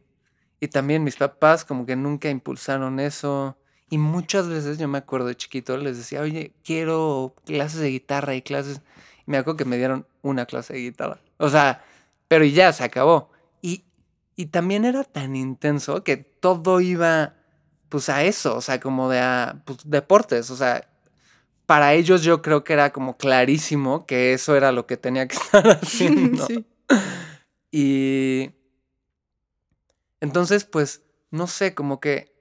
y 0.60 0.67
también 0.67 1.03
mis 1.03 1.15
papás 1.17 1.65
como 1.65 1.86
que 1.86 1.96
nunca 1.96 2.29
impulsaron 2.29 3.00
eso. 3.00 3.58
Y 3.89 3.98
muchas 3.98 4.48
veces 4.48 4.77
yo 4.77 4.88
me 4.88 5.00
acuerdo 5.00 5.27
de 5.27 5.36
chiquito, 5.36 5.77
les 5.77 5.98
decía, 5.98 6.22
oye, 6.22 6.53
quiero 6.63 7.36
clases 7.46 7.81
de 7.81 7.89
guitarra 7.89 8.36
y 8.36 8.41
clases. 8.41 8.81
Y 9.25 9.31
me 9.31 9.38
acuerdo 9.38 9.58
que 9.58 9.65
me 9.65 9.77
dieron 9.77 10.05
una 10.22 10.46
clase 10.46 10.74
de 10.74 10.79
guitarra. 10.81 11.19
O 11.38 11.50
sea, 11.50 11.84
pero 12.27 12.46
ya 12.46 12.72
se 12.72 12.84
acabó. 12.84 13.31
Y, 13.62 13.84
y 14.36 14.48
también 14.48 14.86
era 14.86 15.03
tan 15.03 15.36
intenso 15.36 16.03
que 16.03 16.17
todo 16.17 16.81
iba 16.81 17.38
pues 17.89 18.10
a 18.10 18.24
eso, 18.24 18.55
o 18.55 18.62
sea, 18.62 18.79
como 18.79 19.10
de 19.10 19.19
a, 19.19 19.62
pues, 19.65 19.79
deportes, 19.86 20.50
o 20.51 20.55
sea, 20.55 20.88
para 21.65 21.93
ellos 21.93 22.24
yo 22.24 22.41
creo 22.41 22.63
que 22.63 22.74
era 22.74 22.91
como 22.91 23.17
clarísimo 23.17 24.05
que 24.05 24.34
eso 24.34 24.55
era 24.55 24.72
lo 24.72 24.88
que 24.88 24.98
tenía 24.98 25.27
que 25.27 25.36
estar 25.38 25.67
haciendo. 25.81 26.46
Sí. 26.48 26.65
Y 27.72 28.51
entonces, 30.22 30.65
pues, 30.65 31.03
no 31.31 31.48
sé, 31.48 31.75
como 31.75 32.00
que 32.00 32.39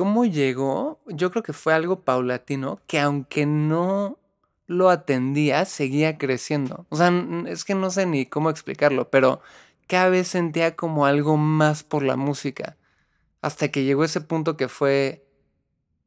¿Cómo 0.00 0.24
llegó? 0.24 0.98
Yo 1.08 1.30
creo 1.30 1.42
que 1.42 1.52
fue 1.52 1.74
algo 1.74 2.00
paulatino 2.00 2.80
que 2.86 2.98
aunque 2.98 3.44
no 3.44 4.18
lo 4.66 4.88
atendía, 4.88 5.66
seguía 5.66 6.16
creciendo. 6.16 6.86
O 6.88 6.96
sea, 6.96 7.12
es 7.46 7.66
que 7.66 7.74
no 7.74 7.90
sé 7.90 8.06
ni 8.06 8.24
cómo 8.24 8.48
explicarlo, 8.48 9.10
pero 9.10 9.42
cada 9.88 10.08
vez 10.08 10.28
sentía 10.28 10.74
como 10.74 11.04
algo 11.04 11.36
más 11.36 11.82
por 11.82 12.02
la 12.02 12.16
música. 12.16 12.78
Hasta 13.42 13.68
que 13.68 13.84
llegó 13.84 14.04
ese 14.04 14.20
punto 14.20 14.56
que 14.56 14.68
fue, 14.68 15.24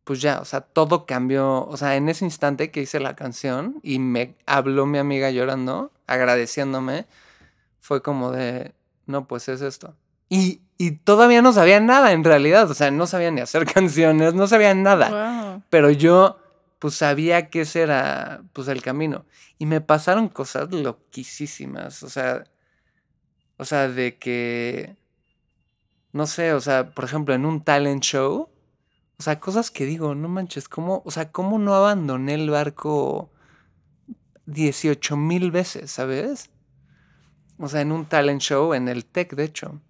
pues 0.03 0.21
ya, 0.21 0.39
o 0.39 0.45
sea, 0.45 0.61
todo 0.61 1.05
cambió. 1.05 1.65
O 1.65 1.77
sea, 1.77 1.95
en 1.95 2.09
ese 2.09 2.25
instante 2.25 2.71
que 2.71 2.81
hice 2.81 2.99
la 2.99 3.15
canción 3.15 3.79
y 3.83 3.99
me 3.99 4.35
habló 4.45 4.85
mi 4.85 4.97
amiga 4.97 5.31
llorando, 5.31 5.91
agradeciéndome, 6.07 7.07
fue 7.79 8.01
como 8.01 8.31
de, 8.31 8.73
no, 9.05 9.27
pues 9.27 9.49
es 9.49 9.61
esto. 9.61 9.95
Y, 10.29 10.61
todavía 11.05 11.41
no 11.41 11.53
sabía 11.53 11.79
nada 11.79 12.11
en 12.11 12.23
realidad, 12.25 12.69
o 12.69 12.73
sea, 12.73 12.91
no 12.91 13.07
sabía 13.07 13.31
ni 13.31 13.39
hacer 13.39 13.65
canciones, 13.73 14.33
no 14.33 14.47
sabía 14.47 14.73
nada. 14.73 15.61
Pero 15.69 15.91
yo, 15.91 16.39
pues 16.79 16.95
sabía 16.95 17.49
que 17.49 17.61
ese 17.61 17.81
era, 17.81 18.41
pues, 18.51 18.67
el 18.67 18.81
camino. 18.81 19.25
Y 19.57 19.65
me 19.65 19.79
pasaron 19.79 20.27
cosas 20.29 20.71
loquísimas, 20.71 22.03
o 22.03 22.09
sea, 22.09 22.43
o 23.57 23.65
sea, 23.65 23.87
de 23.87 24.17
que, 24.17 24.97
no 26.13 26.25
sé, 26.27 26.53
o 26.53 26.61
sea, 26.61 26.91
por 26.91 27.03
ejemplo, 27.03 27.33
en 27.33 27.45
un 27.45 27.61
talent 27.61 28.03
show, 28.03 28.49
o 29.17 29.23
sea, 29.23 29.39
cosas 29.39 29.69
que 29.71 29.85
digo, 29.85 30.15
no 30.15 30.29
manches, 30.29 30.69
¿cómo, 30.69 31.01
o 31.05 31.11
sea, 31.11 31.31
cómo 31.31 31.59
no 31.59 31.75
abandoné 31.75 32.35
el 32.35 32.49
barco 32.49 33.31
18 34.45 35.17
mil 35.17 35.51
veces, 35.51 35.91
¿sabes? 35.91 36.49
O 37.57 37.67
sea, 37.67 37.81
en 37.81 37.91
un 37.91 38.05
talent 38.05 38.41
show, 38.41 38.73
en 38.73 38.87
el 38.87 39.05
tech, 39.05 39.35
de 39.35 39.43
hecho 39.43 39.81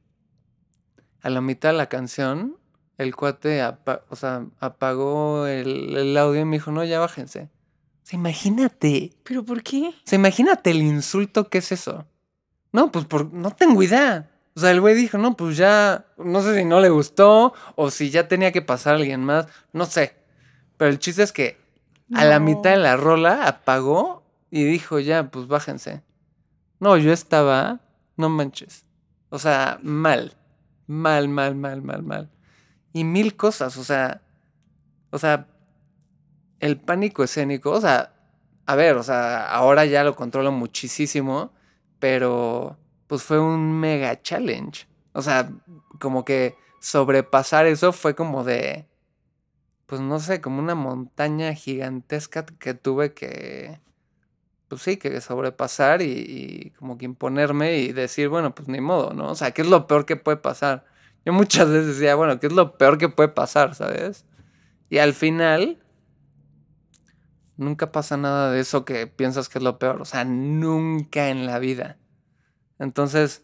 a 1.24 1.30
la 1.30 1.42
mitad 1.42 1.70
de 1.70 1.77
la 1.77 1.88
canción, 1.88 2.58
el 2.98 3.15
cuate 3.15 3.63
o 4.10 4.15
sea, 4.15 4.46
apagó 4.60 5.48
el, 5.48 6.15
audio 6.18 6.42
y 6.42 6.46
me 6.46 6.58
dijo, 6.58 6.72
no, 6.72 6.84
ya 6.84 7.00
bájense. 7.00 7.44
O 8.03 8.06
sea, 8.06 8.20
imagínate. 8.20 9.13
¿Pero 9.24 9.44
por 9.44 9.63
qué? 9.63 9.88
O 9.88 9.94
sea, 10.03 10.20
imagínate 10.20 10.72
el 10.72 10.82
insulto 10.82 11.50
que 11.50 11.60
es 11.60 11.72
eso. 11.72 12.06
No, 12.74 12.92
pues 12.92 13.06
por, 13.06 13.34
no 13.34 13.51
tengo 13.51 13.82
idea. 13.82 14.30
O 14.55 14.60
sea, 14.60 14.72
el 14.72 14.81
güey 14.81 14.95
dijo, 14.95 15.17
no, 15.17 15.36
pues 15.36 15.57
ya, 15.57 16.05
no 16.17 16.41
sé 16.41 16.55
si 16.55 16.65
no 16.65 16.79
le 16.79 16.89
gustó 16.89 17.53
o 17.75 17.89
si 17.89 18.12
ya 18.12 18.27
tenía 18.27 18.51
que 18.51 18.62
pasar 18.62 18.95
alguien 18.95 19.24
más, 19.24 19.48
no 19.72 19.86
sé. 19.86 20.15
Pero 20.77 20.91
el 20.91 21.00
chiste 21.00 21.24
es 21.24 21.31
que 21.31 21.57
a 22.13 22.25
la 22.25 22.39
mitad 22.39 22.72
de 22.72 22.77
la 22.77 22.95
rola 22.95 23.48
apagó 23.48 24.24
y 24.51 24.63
dijo, 24.63 25.00
ya, 25.00 25.31
pues 25.31 25.48
bájense. 25.48 26.03
No, 26.79 26.98
yo 26.98 27.12
estaba, 27.12 27.79
no 28.17 28.29
manches. 28.29 28.86
O 29.29 29.39
sea, 29.39 29.79
mal. 29.81 30.36
Mal, 30.86 31.27
mal, 31.29 31.55
mal, 31.55 31.81
mal, 31.81 32.03
mal. 32.03 32.29
Y 32.91 33.03
mil 33.03 33.36
cosas, 33.36 33.77
o 33.77 33.83
sea, 33.83 34.22
o 35.10 35.17
sea, 35.17 35.48
el 36.60 36.79
pánico 36.79 37.24
escénico, 37.24 37.72
o 37.72 37.81
sea, 37.81 38.13
a 38.65 38.75
ver, 38.75 38.95
o 38.98 39.03
sea, 39.03 39.50
ahora 39.50 39.86
ya 39.86 40.03
lo 40.03 40.15
controlo 40.15 40.51
muchísimo, 40.51 41.51
pero 42.00 42.77
pues 43.13 43.22
fue 43.22 43.39
un 43.39 43.79
mega 43.79 44.20
challenge. 44.24 44.88
O 45.12 45.22
sea, 45.22 45.51
como 46.00 46.25
que 46.25 46.58
sobrepasar 46.82 47.67
eso 47.67 47.93
fue 47.93 48.15
como 48.15 48.43
de, 48.43 48.88
pues 49.86 50.01
no 50.01 50.20
sé, 50.20 50.41
como 50.41 50.58
una 50.58 50.74
montaña 50.74 51.53
gigantesca 51.53 52.43
que 52.43 52.74
tuve 52.74 53.13
que, 53.13 53.79
pues 54.67 54.82
sí, 54.82 54.98
que 54.98 55.22
sobrepasar 55.22 56.01
y, 56.01 56.74
como 56.79 56.98
que 56.98 57.05
imponerme 57.05 57.77
y 57.77 57.91
decir, 57.91 58.29
bueno, 58.29 58.55
pues 58.55 58.67
ni 58.67 58.82
modo, 58.82 59.13
¿no? 59.13 59.29
O 59.29 59.36
sea, 59.36 59.51
¿qué 59.51 59.62
es 59.62 59.67
lo 59.67 59.86
peor 59.86 60.08
que 60.08 60.15
puede 60.15 60.38
pasar? 60.38 60.84
Yo 61.24 61.34
muchas 61.34 61.70
veces 61.70 62.00
decía, 62.00 62.15
bueno, 62.15 62.39
¿qué 62.39 62.48
es 62.48 62.53
lo 62.53 62.79
peor 62.79 62.98
que 62.98 63.10
puede 63.10 63.29
pasar, 63.29 63.75
sabes? 63.75 64.25
Y 64.89 64.98
al 64.98 65.13
final, 65.13 65.84
nunca 67.58 67.91
pasa 67.91 68.17
nada 68.17 68.51
de 68.51 68.60
eso 68.60 68.86
que 68.86 69.05
piensas 69.05 69.50
que 69.50 69.60
es 69.60 69.63
lo 69.63 69.77
peor, 69.77 70.01
o 70.01 70.05
sea, 70.05 70.25
nunca 70.25 71.29
en 71.29 71.46
la 71.46 71.60
vida. 71.60 72.00
Entonces, 72.83 73.43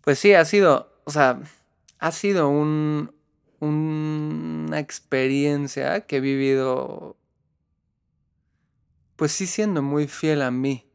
pues 0.00 0.18
sí, 0.18 0.32
ha 0.34 0.44
sido, 0.44 1.00
o 1.04 1.10
sea, 1.10 1.40
ha 1.98 2.10
sido 2.10 2.48
un, 2.48 3.14
una 3.60 4.80
experiencia 4.80 6.00
que 6.06 6.16
he 6.16 6.20
vivido 6.20 7.16
pues 9.16 9.30
sí 9.30 9.46
siendo 9.46 9.82
muy 9.82 10.08
fiel 10.08 10.42
a 10.42 10.50
mí, 10.50 10.90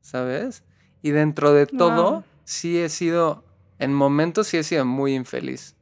¿sabes? 0.00 0.64
Y 1.02 1.10
dentro 1.10 1.52
de 1.52 1.66
todo, 1.66 2.24
sí 2.44 2.78
he 2.78 2.88
sido, 2.88 3.44
en 3.78 3.94
momentos 3.94 4.48
sí 4.48 4.56
he 4.56 4.64
sido 4.64 4.84
muy 4.84 5.14
infeliz. 5.14 5.76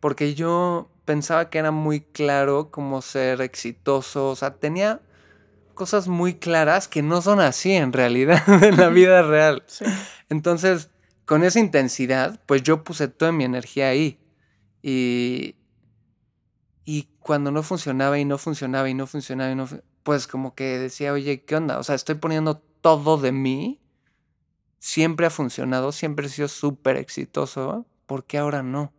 Porque 0.00 0.34
yo 0.34 0.90
pensaba 1.06 1.48
que 1.48 1.58
era 1.58 1.70
muy 1.70 2.00
claro 2.00 2.70
cómo 2.70 3.00
ser 3.00 3.40
exitoso, 3.40 4.28
o 4.28 4.36
sea, 4.36 4.56
tenía 4.56 5.00
cosas 5.74 6.06
muy 6.06 6.34
claras 6.34 6.86
que 6.86 7.02
no 7.02 7.22
son 7.22 7.40
así 7.40 7.72
en 7.72 7.92
realidad, 7.92 8.42
en 8.62 8.76
la 8.76 8.88
vida 8.88 9.22
real. 9.22 9.64
Entonces, 10.32 10.88
con 11.26 11.44
esa 11.44 11.60
intensidad, 11.60 12.40
pues 12.46 12.62
yo 12.62 12.84
puse 12.84 13.06
toda 13.06 13.32
mi 13.32 13.44
energía 13.44 13.88
ahí. 13.88 14.18
Y, 14.82 15.56
y 16.86 17.10
cuando 17.20 17.50
no 17.50 17.62
funcionaba 17.62 18.18
y 18.18 18.24
no 18.24 18.38
funcionaba 18.38 18.88
y 18.88 18.94
no 18.94 19.06
funcionaba 19.06 19.52
y 19.52 19.54
no 19.54 19.68
pues 20.02 20.26
como 20.26 20.54
que 20.54 20.78
decía, 20.78 21.12
oye, 21.12 21.44
¿qué 21.44 21.54
onda? 21.54 21.78
O 21.78 21.82
sea, 21.82 21.94
estoy 21.94 22.14
poniendo 22.14 22.62
todo 22.80 23.18
de 23.18 23.30
mí. 23.30 23.78
Siempre 24.78 25.26
ha 25.26 25.30
funcionado, 25.30 25.92
siempre 25.92 26.26
he 26.26 26.30
sido 26.30 26.48
súper 26.48 26.96
exitoso. 26.96 27.84
¿Por 28.06 28.24
qué 28.24 28.38
ahora 28.38 28.62
no? 28.62 28.90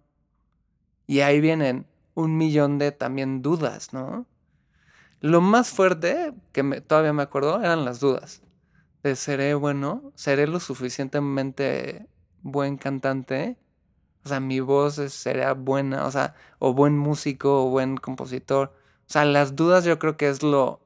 Y 1.08 1.22
ahí 1.22 1.42
vienen 1.42 1.88
un 2.13 2.38
millón 2.38 2.78
de 2.78 2.92
también 2.92 3.42
dudas, 3.42 3.92
¿no? 3.92 4.28
Lo 5.20 5.42
más 5.42 5.72
fuerte, 5.72 6.32
que 6.52 6.62
todavía 6.82 7.12
me 7.12 7.24
acuerdo, 7.24 7.60
eran 7.60 7.86
las 7.86 8.00
dudas. 8.00 8.42
Seré 9.15 9.53
bueno, 9.53 10.13
seré 10.15 10.48
lo 10.48 10.60
suficientemente 10.60 12.07
buen 12.41 12.77
cantante. 12.77 13.57
O 14.24 14.29
sea, 14.29 14.39
mi 14.39 14.62
voz 14.62 14.95
será 14.95 15.53
buena, 15.53 16.05
o 16.05 16.12
sea, 16.12 16.36
o 16.60 16.74
buen 16.74 16.98
músico, 16.98 17.65
o 17.65 17.69
buen 17.69 17.98
compositor. 17.98 18.74
O 19.07 19.12
sea, 19.12 19.25
las 19.25 19.55
dudas 19.55 19.83
yo 19.83 20.00
creo 20.00 20.15
que 20.15 20.29
es 20.29 20.41
lo, 20.41 20.79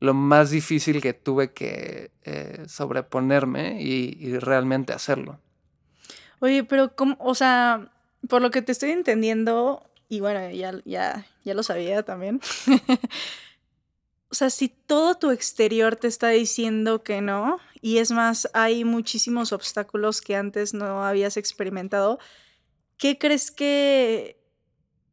lo 0.00 0.14
más 0.14 0.50
difícil 0.50 1.02
que 1.02 1.12
tuve 1.12 1.52
que 1.52 2.12
eh, 2.24 2.64
sobreponerme 2.68 3.82
y, 3.82 4.38
realmente 4.38 4.92
hacerlo. 4.92 5.40
Oye, 6.40 6.64
pero 6.64 6.94
¿cómo? 6.94 7.16
O 7.18 7.34
sea, 7.34 7.90
por 8.28 8.40
lo 8.40 8.50
que 8.50 8.62
te 8.62 8.72
estoy 8.72 8.90
entendiendo, 8.90 9.82
y 10.08 10.20
bueno, 10.20 10.50
ya, 10.50 10.72
ya, 10.84 11.26
ya 11.44 11.54
lo 11.54 11.62
sabía 11.62 12.02
también, 12.04 12.40
o 14.30 14.34
sea, 14.34 14.50
si 14.50 14.68
todo 14.68 15.14
tu 15.14 15.30
exterior 15.30 15.96
te 15.96 16.06
está 16.06 16.28
diciendo 16.28 17.02
que 17.02 17.20
no, 17.20 17.58
y 17.80 17.98
es 17.98 18.10
más, 18.10 18.48
hay 18.52 18.84
muchísimos 18.84 19.52
obstáculos 19.52 20.20
que 20.20 20.36
antes 20.36 20.74
no 20.74 21.04
habías 21.04 21.36
experimentado, 21.36 22.18
¿qué 22.98 23.18
crees 23.18 23.50
que, 23.50 24.40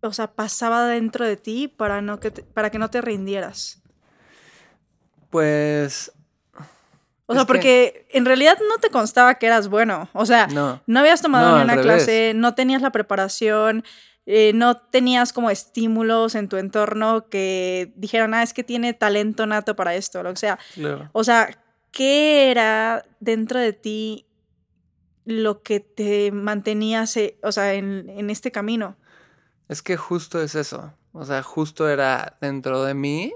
o 0.01 0.11
sea, 0.11 0.33
pasaba 0.33 0.85
dentro 0.87 1.25
de 1.25 1.37
ti 1.37 1.67
para, 1.67 2.01
no 2.01 2.19
que, 2.19 2.31
para 2.31 2.69
que 2.69 2.79
no 2.79 2.89
te 2.89 3.01
rindieras? 3.01 3.81
Pues 5.29 6.11
o 7.27 7.33
sea, 7.33 7.45
porque 7.45 8.07
en 8.11 8.25
realidad 8.25 8.57
no 8.69 8.77
te 8.77 8.89
constaba 8.89 9.35
que 9.35 9.47
eras 9.47 9.67
bueno. 9.67 10.09
O 10.13 10.25
sea, 10.25 10.47
no, 10.47 10.81
habías 10.99 11.21
tomado 11.21 11.57
ni 11.57 11.63
una 11.63 11.81
clase, 11.81 12.33
no 12.35 12.53
tenías 12.53 12.81
la 12.81 12.91
preparación, 12.91 13.83
eh, 14.25 14.51
no 14.53 14.77
tenías 14.77 15.33
como 15.33 15.49
estímulos 15.49 16.35
en 16.35 16.49
tu 16.49 16.57
entorno 16.57 17.29
que 17.29 17.93
dijeran, 17.95 18.33
ah, 18.33 18.43
es 18.43 18.53
que 18.53 18.63
tiene 18.63 18.93
talento 18.93 19.45
nato 19.45 19.75
para 19.75 19.95
esto, 19.95 20.23
lo 20.23 20.31
que 20.31 20.39
sea. 20.39 20.59
O 21.11 21.23
sea, 21.23 21.63
¿qué 21.91 22.51
era 22.51 23.05
dentro 23.19 23.59
de 23.59 23.73
ti 23.73 24.27
lo 25.25 25.63
que 25.63 25.79
te 25.79 26.31
mantenía, 26.31 27.05
o 27.43 27.51
sea, 27.51 27.73
en, 27.73 28.09
en 28.09 28.29
este 28.29 28.51
camino? 28.51 28.97
Es 29.67 29.81
que 29.81 29.97
justo 29.97 30.41
es 30.41 30.55
eso. 30.55 30.93
O 31.11 31.23
sea, 31.23 31.41
justo 31.43 31.87
era 31.87 32.37
dentro 32.41 32.83
de 32.83 32.93
mí, 32.93 33.33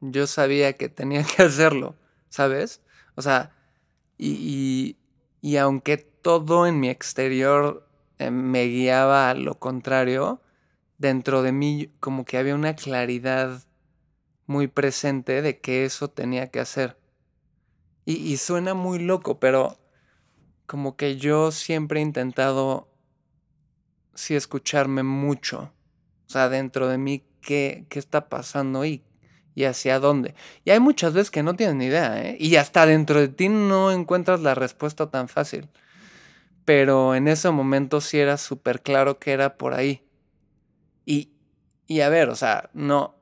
yo 0.00 0.26
sabía 0.26 0.74
que 0.74 0.88
tenía 0.88 1.24
que 1.24 1.42
hacerlo, 1.42 1.96
¿sabes? 2.28 2.82
O 3.14 3.22
sea, 3.22 3.52
y, 4.18 4.98
y, 5.40 5.56
aunque 5.56 5.96
todo 5.96 6.66
en 6.66 6.78
mi 6.80 6.88
exterior 6.88 7.83
eh, 8.18 8.30
me 8.30 8.64
guiaba 8.66 9.30
a 9.30 9.34
lo 9.34 9.58
contrario, 9.58 10.40
dentro 10.98 11.42
de 11.42 11.52
mí 11.52 11.90
como 12.00 12.24
que 12.24 12.38
había 12.38 12.54
una 12.54 12.74
claridad 12.74 13.62
muy 14.46 14.68
presente 14.68 15.42
de 15.42 15.60
que 15.60 15.84
eso 15.84 16.08
tenía 16.08 16.50
que 16.50 16.60
hacer. 16.60 16.98
Y, 18.06 18.36
suena 18.36 18.74
muy 18.74 18.98
loco, 18.98 19.40
pero 19.40 19.78
como 20.66 20.94
que 20.96 21.16
yo 21.16 21.50
siempre 21.52 22.00
he 22.00 22.02
intentado 22.02 22.88
sí 24.14 24.34
escucharme 24.34 25.02
mucho. 25.02 25.72
O 26.26 26.30
sea, 26.30 26.50
dentro 26.50 26.88
de 26.88 26.98
mí, 26.98 27.24
¿qué, 27.40 27.86
qué 27.88 27.98
está 27.98 28.28
pasando 28.28 28.84
y 28.84 29.02
y 29.54 29.64
hacia 29.64 30.00
dónde. 30.00 30.34
Y 30.64 30.70
hay 30.70 30.80
muchas 30.80 31.12
veces 31.12 31.30
que 31.30 31.42
no 31.42 31.54
tienes 31.54 31.76
ni 31.76 31.86
idea, 31.86 32.20
¿eh? 32.22 32.36
Y 32.38 32.56
hasta 32.56 32.86
dentro 32.86 33.20
de 33.20 33.28
ti 33.28 33.48
no 33.48 33.92
encuentras 33.92 34.40
la 34.40 34.54
respuesta 34.54 35.10
tan 35.10 35.28
fácil. 35.28 35.68
Pero 36.64 37.14
en 37.14 37.28
ese 37.28 37.50
momento 37.50 38.00
sí 38.00 38.18
era 38.18 38.36
súper 38.36 38.82
claro 38.82 39.18
que 39.18 39.32
era 39.32 39.56
por 39.56 39.74
ahí. 39.74 40.06
Y, 41.04 41.32
y 41.86 42.00
a 42.00 42.08
ver, 42.08 42.30
o 42.30 42.36
sea, 42.36 42.70
no, 42.72 43.16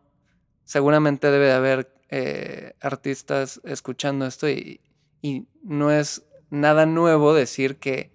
seguramente 0.65 1.31
debe 1.31 1.47
de 1.47 1.53
haber 1.53 1.95
eh, 2.09 2.75
artistas 2.81 3.61
escuchando 3.65 4.27
esto 4.27 4.49
y, 4.49 4.81
y, 5.23 5.47
no 5.63 5.91
es 5.91 6.25
nada 6.51 6.87
nuevo 6.87 7.35
decir 7.35 7.79
que, 7.79 8.13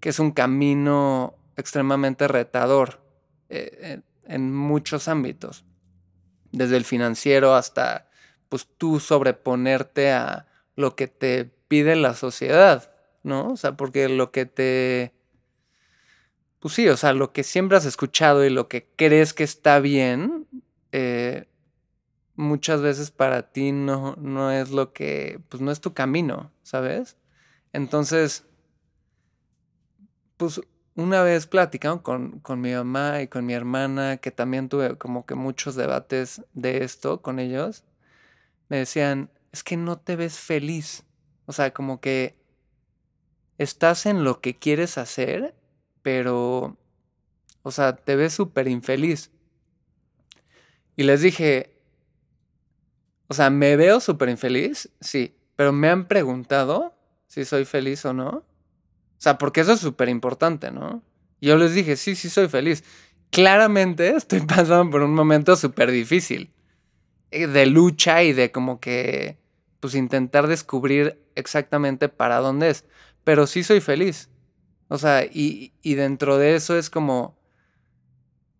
que 0.00 0.10
es 0.10 0.18
un 0.18 0.32
camino 0.32 1.34
extremadamente 1.56 2.28
retador 2.28 3.00
eh, 3.48 4.00
en 4.24 4.54
muchos 4.54 5.08
ámbitos 5.08 5.64
desde 6.52 6.76
el 6.76 6.84
financiero 6.84 7.54
hasta 7.54 8.08
pues 8.48 8.68
tú 8.76 9.00
sobreponerte 9.00 10.12
a 10.12 10.46
lo 10.74 10.96
que 10.96 11.06
te 11.06 11.44
pide 11.44 11.94
la 11.96 12.14
sociedad, 12.14 12.89
¿no? 13.22 13.48
O 13.48 13.56
sea, 13.56 13.76
porque 13.76 14.08
lo 14.08 14.30
que 14.30 14.46
te... 14.46 15.12
Pues 16.60 16.74
sí, 16.74 16.88
o 16.88 16.96
sea, 16.96 17.12
lo 17.12 17.32
que 17.32 17.42
siempre 17.42 17.78
has 17.78 17.86
escuchado 17.86 18.44
y 18.44 18.50
lo 18.50 18.68
que 18.68 18.86
crees 18.96 19.32
que 19.32 19.44
está 19.44 19.80
bien, 19.80 20.46
eh, 20.92 21.48
muchas 22.34 22.82
veces 22.82 23.10
para 23.10 23.50
ti 23.50 23.72
no, 23.72 24.14
no 24.16 24.50
es 24.50 24.70
lo 24.70 24.92
que, 24.92 25.40
pues 25.48 25.62
no 25.62 25.70
es 25.70 25.80
tu 25.80 25.94
camino, 25.94 26.52
¿sabes? 26.62 27.16
Entonces, 27.72 28.44
pues 30.36 30.60
una 30.96 31.22
vez 31.22 31.46
platicando 31.46 32.02
con, 32.02 32.40
con, 32.40 32.60
mi 32.60 32.72
mamá 32.72 33.22
y 33.22 33.28
con 33.28 33.46
mi 33.46 33.54
hermana, 33.54 34.18
que 34.18 34.30
también 34.30 34.68
tuve 34.68 34.98
como 34.98 35.24
que 35.24 35.34
muchos 35.34 35.76
debates 35.76 36.42
de 36.52 36.84
esto 36.84 37.22
con 37.22 37.38
ellos, 37.38 37.84
me 38.68 38.78
decían, 38.78 39.30
es 39.52 39.62
que 39.64 39.76
no 39.76 39.98
te 39.98 40.16
ves 40.16 40.38
feliz. 40.38 41.04
O 41.46 41.52
sea, 41.52 41.72
como 41.72 42.00
que 42.00 42.39
estás 43.60 44.06
en 44.06 44.24
lo 44.24 44.40
que 44.40 44.56
quieres 44.56 44.96
hacer, 44.96 45.54
pero, 46.00 46.78
o 47.62 47.70
sea, 47.70 47.94
te 47.94 48.16
ves 48.16 48.32
súper 48.32 48.68
infeliz. 48.68 49.30
Y 50.96 51.02
les 51.02 51.20
dije, 51.20 51.74
o 53.28 53.34
sea, 53.34 53.50
¿me 53.50 53.76
veo 53.76 54.00
súper 54.00 54.30
infeliz? 54.30 54.88
Sí, 55.02 55.36
pero 55.56 55.72
me 55.72 55.90
han 55.90 56.08
preguntado 56.08 56.94
si 57.26 57.44
soy 57.44 57.66
feliz 57.66 58.02
o 58.06 58.14
no. 58.14 58.28
O 58.28 58.44
sea, 59.18 59.36
porque 59.36 59.60
eso 59.60 59.72
es 59.72 59.80
súper 59.80 60.08
importante, 60.08 60.70
¿no? 60.70 61.02
Yo 61.42 61.58
les 61.58 61.74
dije, 61.74 61.96
sí, 61.96 62.16
sí, 62.16 62.30
soy 62.30 62.48
feliz. 62.48 62.82
Claramente 63.28 64.08
estoy 64.16 64.40
pasando 64.40 64.90
por 64.90 65.02
un 65.02 65.12
momento 65.12 65.54
súper 65.54 65.90
difícil. 65.90 66.50
Eh, 67.30 67.46
de 67.46 67.66
lucha 67.66 68.22
y 68.22 68.32
de 68.32 68.50
como 68.50 68.80
que, 68.80 69.38
pues 69.80 69.94
intentar 69.94 70.46
descubrir 70.46 71.22
exactamente 71.34 72.08
para 72.08 72.38
dónde 72.38 72.70
es. 72.70 72.86
Pero 73.24 73.46
sí 73.46 73.62
soy 73.62 73.80
feliz. 73.80 74.30
O 74.88 74.98
sea, 74.98 75.24
y, 75.24 75.72
y 75.82 75.94
dentro 75.94 76.38
de 76.38 76.56
eso 76.56 76.76
es 76.76 76.90
como, 76.90 77.38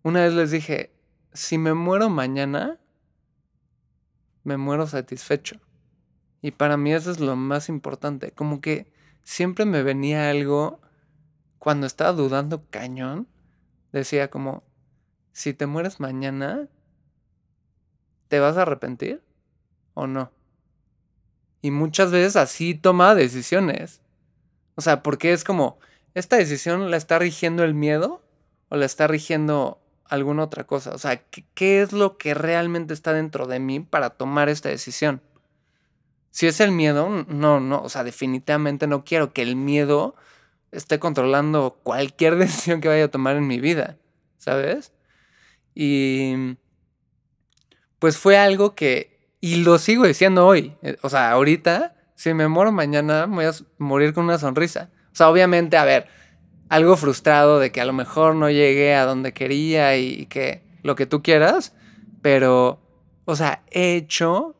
una 0.02 0.22
vez 0.22 0.32
les 0.32 0.50
dije, 0.50 0.94
si 1.32 1.58
me 1.58 1.74
muero 1.74 2.08
mañana, 2.08 2.78
me 4.44 4.56
muero 4.56 4.86
satisfecho. 4.86 5.60
Y 6.42 6.52
para 6.52 6.76
mí 6.76 6.92
eso 6.92 7.10
es 7.10 7.20
lo 7.20 7.36
más 7.36 7.68
importante. 7.68 8.32
Como 8.32 8.60
que 8.60 8.92
siempre 9.22 9.64
me 9.64 9.82
venía 9.82 10.30
algo, 10.30 10.80
cuando 11.58 11.86
estaba 11.86 12.12
dudando 12.12 12.64
cañón, 12.70 13.28
decía 13.92 14.30
como, 14.30 14.64
si 15.32 15.52
te 15.52 15.66
mueres 15.66 16.00
mañana, 16.00 16.68
¿te 18.28 18.40
vas 18.40 18.56
a 18.56 18.62
arrepentir 18.62 19.22
o 19.94 20.06
no? 20.06 20.32
Y 21.60 21.70
muchas 21.70 22.10
veces 22.10 22.36
así 22.36 22.74
toma 22.74 23.14
decisiones. 23.14 24.00
O 24.74 24.80
sea, 24.80 25.02
porque 25.02 25.32
es 25.32 25.44
como, 25.44 25.78
¿esta 26.14 26.36
decisión 26.36 26.90
la 26.90 26.96
está 26.96 27.18
rigiendo 27.18 27.64
el 27.64 27.74
miedo 27.74 28.22
o 28.68 28.76
la 28.76 28.86
está 28.86 29.06
rigiendo 29.06 29.80
alguna 30.04 30.44
otra 30.44 30.64
cosa? 30.64 30.92
O 30.94 30.98
sea, 30.98 31.16
¿qué, 31.16 31.44
¿qué, 31.54 31.82
es 31.82 31.92
lo 31.92 32.18
que 32.18 32.34
realmente 32.34 32.94
está 32.94 33.12
dentro 33.12 33.46
de 33.46 33.60
mí 33.60 33.80
para 33.80 34.10
tomar 34.10 34.48
esta 34.48 34.68
decisión? 34.68 35.22
Si 36.30 36.46
es 36.46 36.60
el 36.60 36.70
miedo, 36.70 37.08
no, 37.28 37.60
no, 37.60 37.82
o 37.82 37.88
sea, 37.88 38.04
definitivamente 38.04 38.86
no 38.86 39.04
quiero 39.04 39.32
que 39.32 39.42
el 39.42 39.56
miedo 39.56 40.14
esté 40.72 40.98
controlando 40.98 41.78
cualquier 41.82 42.36
decisión 42.36 42.80
que 42.80 42.88
vaya 42.88 43.04
a 43.04 43.10
tomar 43.10 43.36
en 43.36 43.46
mi 43.46 43.60
vida, 43.60 43.96
¿sabes? 44.38 44.92
Y 45.74 46.56
pues 47.98 48.16
fue 48.16 48.36
algo 48.38 48.74
que, 48.74 49.18
y 49.40 49.56
lo 49.56 49.78
sigo 49.78 50.06
diciendo 50.06 50.46
hoy, 50.46 50.74
eh, 50.82 50.96
o 51.02 51.10
sea, 51.10 51.30
ahorita, 51.30 51.94
si 52.20 52.34
me 52.34 52.48
muero 52.48 52.70
mañana, 52.70 53.24
voy 53.24 53.46
a 53.46 53.52
morir 53.78 54.12
con 54.12 54.24
una 54.24 54.36
sonrisa. 54.36 54.90
O 55.10 55.16
sea, 55.16 55.30
obviamente, 55.30 55.78
a 55.78 55.86
ver, 55.86 56.06
algo 56.68 56.98
frustrado 56.98 57.58
de 57.58 57.72
que 57.72 57.80
a 57.80 57.86
lo 57.86 57.94
mejor 57.94 58.34
no 58.34 58.50
llegué 58.50 58.94
a 58.94 59.06
donde 59.06 59.32
quería 59.32 59.96
y 59.96 60.26
que 60.26 60.62
lo 60.82 60.96
que 60.96 61.06
tú 61.06 61.22
quieras, 61.22 61.74
pero, 62.20 62.78
o 63.24 63.36
sea, 63.36 63.62
he 63.70 63.96
hecho 63.96 64.54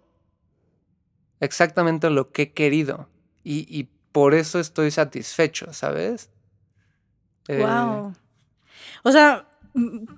exactamente 1.41 2.09
lo 2.09 2.33
que 2.33 2.43
he 2.45 2.53
querido. 2.55 3.11
Y, 3.45 3.91
por 4.11 4.33
eso 4.33 4.59
estoy 4.59 4.91
satisfecho, 4.91 5.75
¿sabes? 5.75 6.31
Wow. 7.47 7.59
Eh, 7.59 8.13
o 9.03 9.13
sea, 9.13 9.47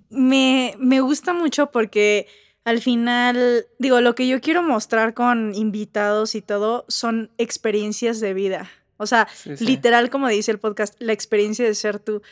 me, 0.08 0.76
me 0.78 1.00
gusta 1.00 1.34
mucho 1.34 1.72
porque 1.72 2.28
al 2.64 2.80
final, 2.80 3.66
digo, 3.78 4.00
lo 4.00 4.14
que 4.14 4.28
yo 4.28 4.40
quiero 4.40 4.62
mostrar 4.62 5.14
con 5.14 5.54
invitados 5.54 6.34
y 6.34 6.42
todo 6.42 6.84
son 6.88 7.30
experiencias 7.38 8.20
de 8.20 8.34
vida. 8.34 8.70
O 8.96 9.06
sea, 9.06 9.28
literal, 9.58 10.10
como 10.10 10.28
dice 10.28 10.52
el 10.52 10.58
podcast, 10.58 10.94
la 11.00 11.12
experiencia 11.12 11.64
de 11.64 11.74
ser 11.74 11.98
tú. 11.98 12.22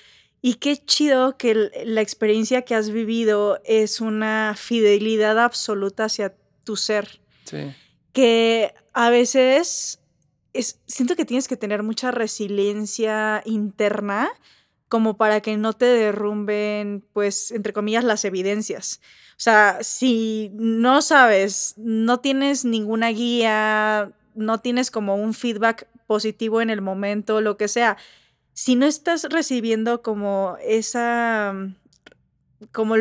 Y 0.40 0.54
qué 0.54 0.76
chido 0.76 1.36
que 1.36 1.70
la 1.84 2.00
experiencia 2.00 2.62
que 2.62 2.74
has 2.74 2.90
vivido 2.90 3.60
es 3.64 4.00
una 4.00 4.54
fidelidad 4.56 5.38
absoluta 5.38 6.04
hacia 6.04 6.34
tu 6.64 6.76
ser. 6.76 7.20
Sí 7.44 7.74
que 8.12 8.74
a 8.92 9.10
veces 9.10 10.00
es, 10.52 10.80
siento 10.86 11.16
que 11.16 11.24
tienes 11.24 11.48
que 11.48 11.56
tener 11.56 11.82
mucha 11.82 12.10
resiliencia 12.10 13.42
interna 13.44 14.30
como 14.88 15.16
para 15.16 15.40
que 15.40 15.56
no 15.56 15.72
te 15.72 15.84
derrumben, 15.84 17.04
pues, 17.12 17.52
entre 17.52 17.72
comillas, 17.72 18.02
las 18.02 18.24
evidencias. 18.24 19.00
O 19.40 19.42
sea, 19.42 19.78
si 19.80 20.50
no 20.52 21.00
sabes, 21.00 21.72
no 21.78 22.20
tienes 22.20 22.66
ninguna 22.66 23.08
guía, 23.08 24.12
no 24.34 24.58
tienes 24.58 24.90
como 24.90 25.16
un 25.16 25.32
feedback 25.32 25.88
positivo 26.06 26.60
en 26.60 26.68
el 26.68 26.82
momento, 26.82 27.40
lo 27.40 27.56
que 27.56 27.66
sea, 27.66 27.96
si 28.52 28.76
no 28.76 28.84
estás 28.84 29.24
recibiendo 29.30 30.02
como 30.02 30.58
esa, 30.62 31.54
como 32.70 32.96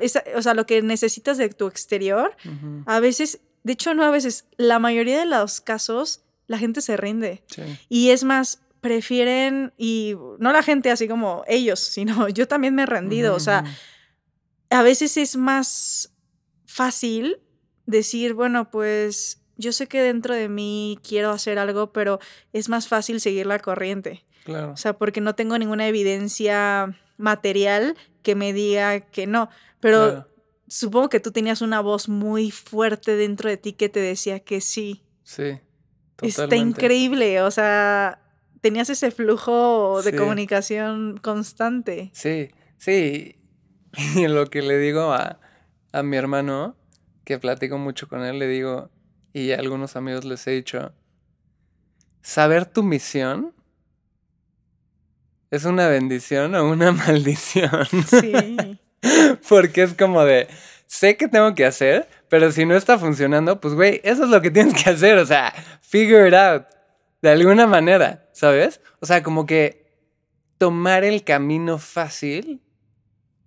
esa, 0.00 0.22
o 0.36 0.42
sea, 0.42 0.54
lo 0.54 0.64
que 0.64 0.80
necesitas 0.80 1.38
de 1.38 1.48
tu 1.48 1.66
exterior, 1.66 2.36
a 2.86 3.00
veces 3.00 3.40
de 3.64 3.72
hecho 3.72 3.92
no 3.92 4.04
a 4.04 4.12
veces, 4.12 4.44
la 4.58 4.78
mayoría 4.78 5.18
de 5.18 5.26
los 5.26 5.60
casos 5.60 6.22
la 6.46 6.58
gente 6.58 6.82
se 6.82 6.96
rinde. 6.96 7.42
Sí. 7.48 7.62
Y 7.88 8.10
es 8.10 8.22
más, 8.22 8.60
prefieren, 8.80 9.72
y 9.76 10.14
no 10.38 10.52
la 10.52 10.62
gente 10.62 10.92
así 10.92 11.08
como 11.08 11.42
ellos, 11.48 11.80
sino 11.80 12.28
yo 12.28 12.46
también 12.46 12.76
me 12.76 12.82
he 12.82 12.86
rendido. 12.86 13.34
O 13.34 13.40
sea, 13.40 13.64
a 14.70 14.82
veces 14.82 15.16
es 15.16 15.36
más 15.36 16.12
fácil 16.66 17.40
decir, 17.86 18.34
bueno, 18.34 18.70
pues 18.70 19.42
yo 19.56 19.72
sé 19.72 19.86
que 19.88 20.00
dentro 20.00 20.34
de 20.34 20.48
mí 20.48 20.98
quiero 21.06 21.30
hacer 21.30 21.58
algo, 21.58 21.92
pero 21.92 22.18
es 22.52 22.68
más 22.68 22.88
fácil 22.88 23.20
seguir 23.20 23.46
la 23.46 23.58
corriente. 23.58 24.24
Claro. 24.44 24.72
O 24.72 24.76
sea, 24.76 24.94
porque 24.96 25.20
no 25.20 25.34
tengo 25.34 25.58
ninguna 25.58 25.86
evidencia 25.86 26.96
material 27.18 27.96
que 28.22 28.34
me 28.34 28.52
diga 28.52 29.00
que 29.00 29.26
no. 29.26 29.50
Pero 29.80 29.98
claro. 30.08 30.28
supongo 30.68 31.08
que 31.10 31.20
tú 31.20 31.30
tenías 31.32 31.60
una 31.60 31.80
voz 31.80 32.08
muy 32.08 32.50
fuerte 32.50 33.16
dentro 33.16 33.50
de 33.50 33.56
ti 33.58 33.74
que 33.74 33.88
te 33.88 34.00
decía 34.00 34.40
que 34.40 34.60
sí. 34.62 35.02
Sí. 35.24 35.58
Está 36.22 36.44
Totalmente. 36.44 36.56
increíble. 36.84 37.42
O 37.42 37.50
sea, 37.50 38.22
tenías 38.60 38.88
ese 38.90 39.10
flujo 39.10 40.00
de 40.02 40.12
Sí. 40.12 40.16
comunicación 40.16 41.18
constante. 41.18 42.10
Sí, 42.14 42.50
sí. 42.78 43.36
Y 44.14 44.26
lo 44.28 44.46
que 44.46 44.62
le 44.62 44.78
digo 44.78 45.12
a, 45.12 45.40
a 45.92 46.02
mi 46.02 46.16
hermano, 46.16 46.76
que 47.24 47.38
platico 47.38 47.78
mucho 47.78 48.08
con 48.08 48.24
él, 48.24 48.38
le 48.38 48.48
digo, 48.48 48.90
y 49.32 49.52
a 49.52 49.58
algunos 49.58 49.96
amigos 49.96 50.24
les 50.24 50.46
he 50.46 50.52
dicho, 50.52 50.92
saber 52.22 52.66
tu 52.66 52.82
misión 52.82 53.54
es 55.50 55.64
una 55.64 55.88
bendición 55.88 56.54
o 56.54 56.68
una 56.68 56.92
maldición. 56.92 57.86
Sí. 58.06 58.78
Porque 59.48 59.82
es 59.82 59.94
como 59.94 60.24
de, 60.24 60.48
sé 60.86 61.16
que 61.16 61.28
tengo 61.28 61.54
que 61.54 61.66
hacer, 61.66 62.08
pero 62.28 62.52
si 62.52 62.66
no 62.66 62.76
está 62.76 62.98
funcionando, 62.98 63.60
pues 63.60 63.74
güey, 63.74 64.00
eso 64.04 64.24
es 64.24 64.30
lo 64.30 64.40
que 64.42 64.50
tienes 64.50 64.82
que 64.82 64.90
hacer, 64.90 65.18
o 65.18 65.26
sea, 65.26 65.52
figure 65.80 66.28
it 66.28 66.34
out, 66.34 66.66
de 67.22 67.30
alguna 67.30 67.66
manera, 67.66 68.28
¿sabes? 68.32 68.80
O 69.00 69.06
sea, 69.06 69.22
como 69.22 69.46
que 69.46 69.86
tomar 70.58 71.04
el 71.04 71.24
camino 71.24 71.78
fácil 71.78 72.60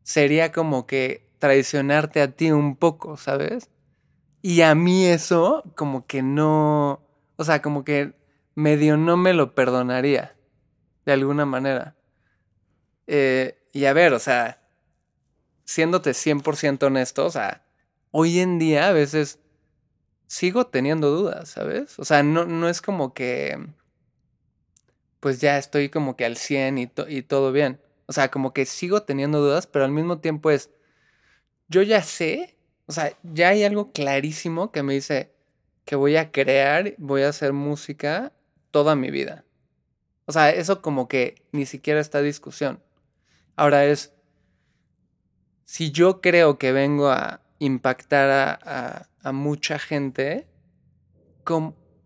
sería 0.04 0.52
como 0.52 0.88
que 0.88 1.28
traicionarte 1.39 2.22
a 2.22 2.32
ti 2.32 2.52
un 2.52 2.76
poco, 2.76 3.18
¿sabes? 3.18 3.70
Y 4.42 4.62
a 4.62 4.76
mí 4.76 5.06
eso 5.08 5.63
como 5.76 6.08
que 6.08 6.22
no, 6.24 7.02
o 7.38 7.44
sea, 7.46 7.62
como 7.62 7.84
que 7.86 8.13
medio 8.56 8.98
no 8.98 9.18
me 9.18 9.34
lo 9.34 9.56
perdonaría, 9.56 10.36
de 11.06 11.13
alguna 11.13 11.46
manera. 11.46 11.96
Eh, 13.08 13.58
y 13.74 13.86
a 13.86 13.94
ver, 13.94 14.13
o 14.13 14.20
sea, 14.20 14.62
siéndote 15.66 16.13
100% 16.13 16.88
honesto, 16.88 17.26
o 17.26 17.30
sea, 17.32 17.63
hoy 18.12 18.39
en 18.39 18.60
día 18.60 18.88
a 18.89 18.92
veces 18.94 19.39
sigo 20.28 20.68
teniendo 20.68 21.12
dudas, 21.12 21.50
¿sabes? 21.50 22.00
O 22.00 22.06
sea, 22.06 22.24
no, 22.24 22.46
no 22.46 22.70
es 22.70 22.82
como 22.82 23.13
que, 23.13 23.58
pues 25.20 25.39
ya 25.42 25.58
estoy 25.58 25.89
como 25.89 26.16
que 26.16 26.26
al 26.26 26.38
100 26.38 26.78
y, 26.78 26.88
to- 26.88 27.10
y 27.10 27.22
todo 27.24 27.52
bien. 27.52 27.80
O 28.08 28.13
sea, 28.13 28.30
como 28.32 28.54
que 28.54 28.66
sigo 28.66 29.04
teniendo 29.04 29.39
dudas, 29.42 29.68
pero 29.68 29.86
al 29.86 29.92
mismo 29.92 30.20
tiempo 30.20 30.52
es, 30.52 30.70
yo 31.68 31.82
ya 31.82 32.02
sé, 32.04 32.58
o 32.86 32.92
sea, 32.92 33.18
ya 33.24 33.50
hay 33.50 33.63
algo 33.63 33.92
clarísimo 33.92 34.72
que 34.72 34.84
me 34.84 34.94
dice 34.94 35.34
que 35.86 35.96
voy 35.96 36.16
a 36.18 36.32
crear, 36.32 36.94
voy 36.98 37.24
a 37.24 37.30
hacer 37.30 37.54
música 37.54 38.34
toda 38.72 38.96
mi 38.96 39.12
vida. 39.12 39.46
O 40.26 40.32
sea, 40.32 40.52
eso 40.52 40.82
como 40.82 41.08
que 41.08 41.36
ni 41.52 41.66
siquiera 41.66 42.00
está 42.00 42.22
discusión. 42.22 42.82
Ahora 43.56 43.86
es, 43.86 44.13
si 45.66 45.92
yo 45.92 46.22
creo 46.22 46.58
que 46.58 46.72
vengo 46.72 47.10
a 47.10 47.42
impactar 47.60 48.30
a, 48.30 49.08
a- 49.24 49.32
mucha 49.32 49.80
gente, 49.80 50.48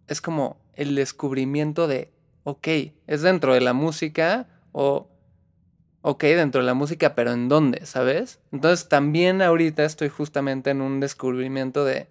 es 0.08 0.22
como 0.22 0.58
el 0.74 0.96
descubrimiento 0.96 1.88
de, 1.88 2.12
ok, 2.44 2.68
es 3.08 3.22
dentro 3.22 3.54
de 3.54 3.62
la 3.62 3.74
música 3.74 4.48
o, 4.72 5.10
ok, 6.10 6.24
dentro 6.24 6.62
de 6.62 6.66
la 6.66 6.74
música, 6.74 7.16
pero 7.16 7.34
¿en 7.34 7.50
dónde? 7.50 7.86
¿Sabes? 7.86 8.40
Entonces 8.54 8.88
también 8.88 9.42
ahorita 9.42 9.84
estoy 9.84 10.08
justamente 10.08 10.70
en 10.70 10.80
un 10.80 11.02
descubrimiento 11.02 11.84
de 11.84 12.08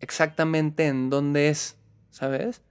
exactamente 0.00 0.86
en 0.86 1.10
dónde 1.10 1.50
es, 1.50 1.76
¿sabes? 2.08 2.62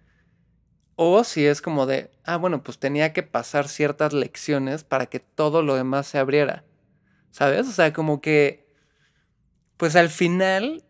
O 0.95 1.23
si 1.23 1.45
es 1.45 1.61
como 1.61 1.85
de, 1.85 2.09
ah, 2.23 2.37
bueno, 2.37 2.63
pues 2.63 2.79
tenía 2.79 3.13
que 3.13 3.21
pasar 3.21 3.67
ciertas 3.67 4.13
lecciones 4.13 4.83
para 4.83 5.05
que 5.05 5.19
todo 5.19 5.61
lo 5.61 5.75
demás 5.75 6.07
se 6.07 6.17
abriera. 6.17 6.65
¿Sabes? 7.29 7.67
O 7.67 7.71
sea, 7.71 7.93
como 7.93 8.19
que, 8.19 8.67
pues 9.77 9.95
al 9.95 10.09
final, 10.09 10.83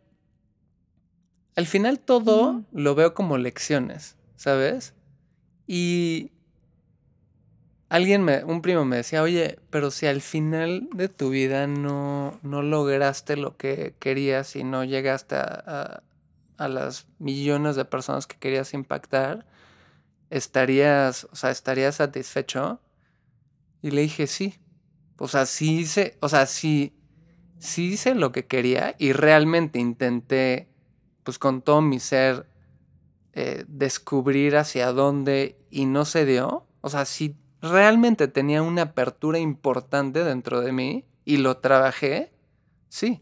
al 1.58 1.66
final 1.66 2.00
todo 2.00 2.64
lo 2.72 2.96
veo 2.96 3.14
como 3.14 3.38
lecciones, 3.38 4.16
¿sabes? 4.38 4.94
Y 5.68 6.32
alguien 7.90 8.24
me, 8.24 8.44
un 8.44 8.62
primo 8.62 8.86
me 8.86 8.98
decía, 8.98 9.22
oye, 9.24 9.60
pero 9.70 9.92
si 9.92 10.08
al 10.08 10.22
final 10.22 10.90
de 10.94 11.10
tu 11.10 11.30
vida 11.30 11.68
no, 11.68 12.40
no 12.44 12.62
lograste 12.62 13.38
lo 13.38 13.58
que 13.58 13.96
querías 14.00 14.56
y 14.56 14.64
no 14.64 14.84
llegaste 14.84 15.36
a, 15.36 16.04
a- 16.58 16.68
las 16.70 17.08
millones 17.20 17.76
de 17.76 17.86
personas 17.86 18.28
que 18.28 18.38
querías 18.38 18.74
impactar, 18.74 19.46
estarías, 20.32 21.26
o 21.32 21.36
sea, 21.36 21.52
estarías 21.52 21.96
satisfecho. 21.98 22.82
Y 23.82 23.92
le 23.92 24.02
dije, 24.02 24.28
sí. 24.28 24.56
O 25.18 25.28
sea, 25.28 25.46
sí 25.46 25.80
hice, 25.80 26.18
o 26.22 26.30
sea, 26.30 26.46
sí, 26.46 26.94
sí 27.60 27.94
hice 27.94 28.16
lo 28.16 28.32
que 28.32 28.46
quería 28.48 28.96
y 29.00 29.14
realmente 29.14 29.80
intenté, 29.80 30.70
pues 31.24 31.40
con 31.40 31.62
todo 31.62 31.82
mi 31.82 32.00
ser, 32.00 32.48
eh, 33.34 33.66
descubrir 33.68 34.58
hacia 34.58 34.92
dónde 34.94 35.58
y 35.72 35.86
no 35.88 36.06
se 36.06 36.26
dio. 36.26 36.68
O 36.82 36.90
sea, 36.90 37.06
si 37.06 37.38
realmente 37.70 38.28
tenía 38.28 38.62
una 38.62 38.84
apertura 38.84 39.40
importante 39.40 40.24
dentro 40.24 40.62
de 40.62 40.72
mí 40.72 41.06
y 41.26 41.38
lo 41.38 41.58
trabajé, 41.58 42.32
sí. 42.90 43.22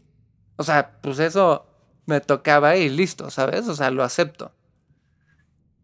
O 0.56 0.62
sea, 0.62 0.98
pues 1.00 1.18
eso 1.18 1.66
me 2.06 2.20
tocaba 2.20 2.76
y 2.76 2.88
listo, 2.88 3.30
¿sabes? 3.30 3.68
O 3.68 3.74
sea, 3.74 3.90
lo 3.90 4.02
acepto. 4.04 4.52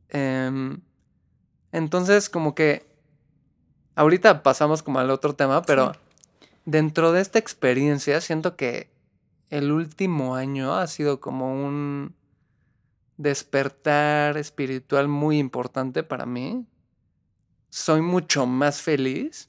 Em, 0.08 0.80
entonces, 1.72 2.28
como 2.28 2.54
que 2.54 2.86
ahorita 3.94 4.42
pasamos 4.42 4.82
como 4.82 4.98
al 4.98 5.10
otro 5.10 5.34
tema, 5.34 5.62
pero 5.62 5.92
dentro 6.64 7.12
de 7.12 7.20
esta 7.20 7.38
experiencia 7.38 8.20
siento 8.20 8.56
que 8.56 8.90
el 9.50 9.72
último 9.72 10.36
año 10.36 10.74
ha 10.74 10.86
sido 10.86 11.20
como 11.20 11.52
un 11.52 12.14
despertar 13.16 14.36
espiritual 14.36 15.08
muy 15.08 15.38
importante 15.38 16.02
para 16.02 16.26
mí. 16.26 16.66
Soy 17.70 18.02
mucho 18.02 18.46
más 18.46 18.82
feliz. 18.82 19.48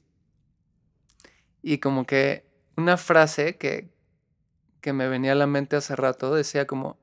Y 1.62 1.78
como 1.78 2.06
que 2.06 2.44
una 2.76 2.96
frase 2.96 3.56
que, 3.56 3.90
que 4.80 4.92
me 4.92 5.08
venía 5.08 5.32
a 5.32 5.36
la 5.36 5.46
mente 5.46 5.76
hace 5.76 5.96
rato 5.96 6.34
decía 6.34 6.66
como, 6.66 6.98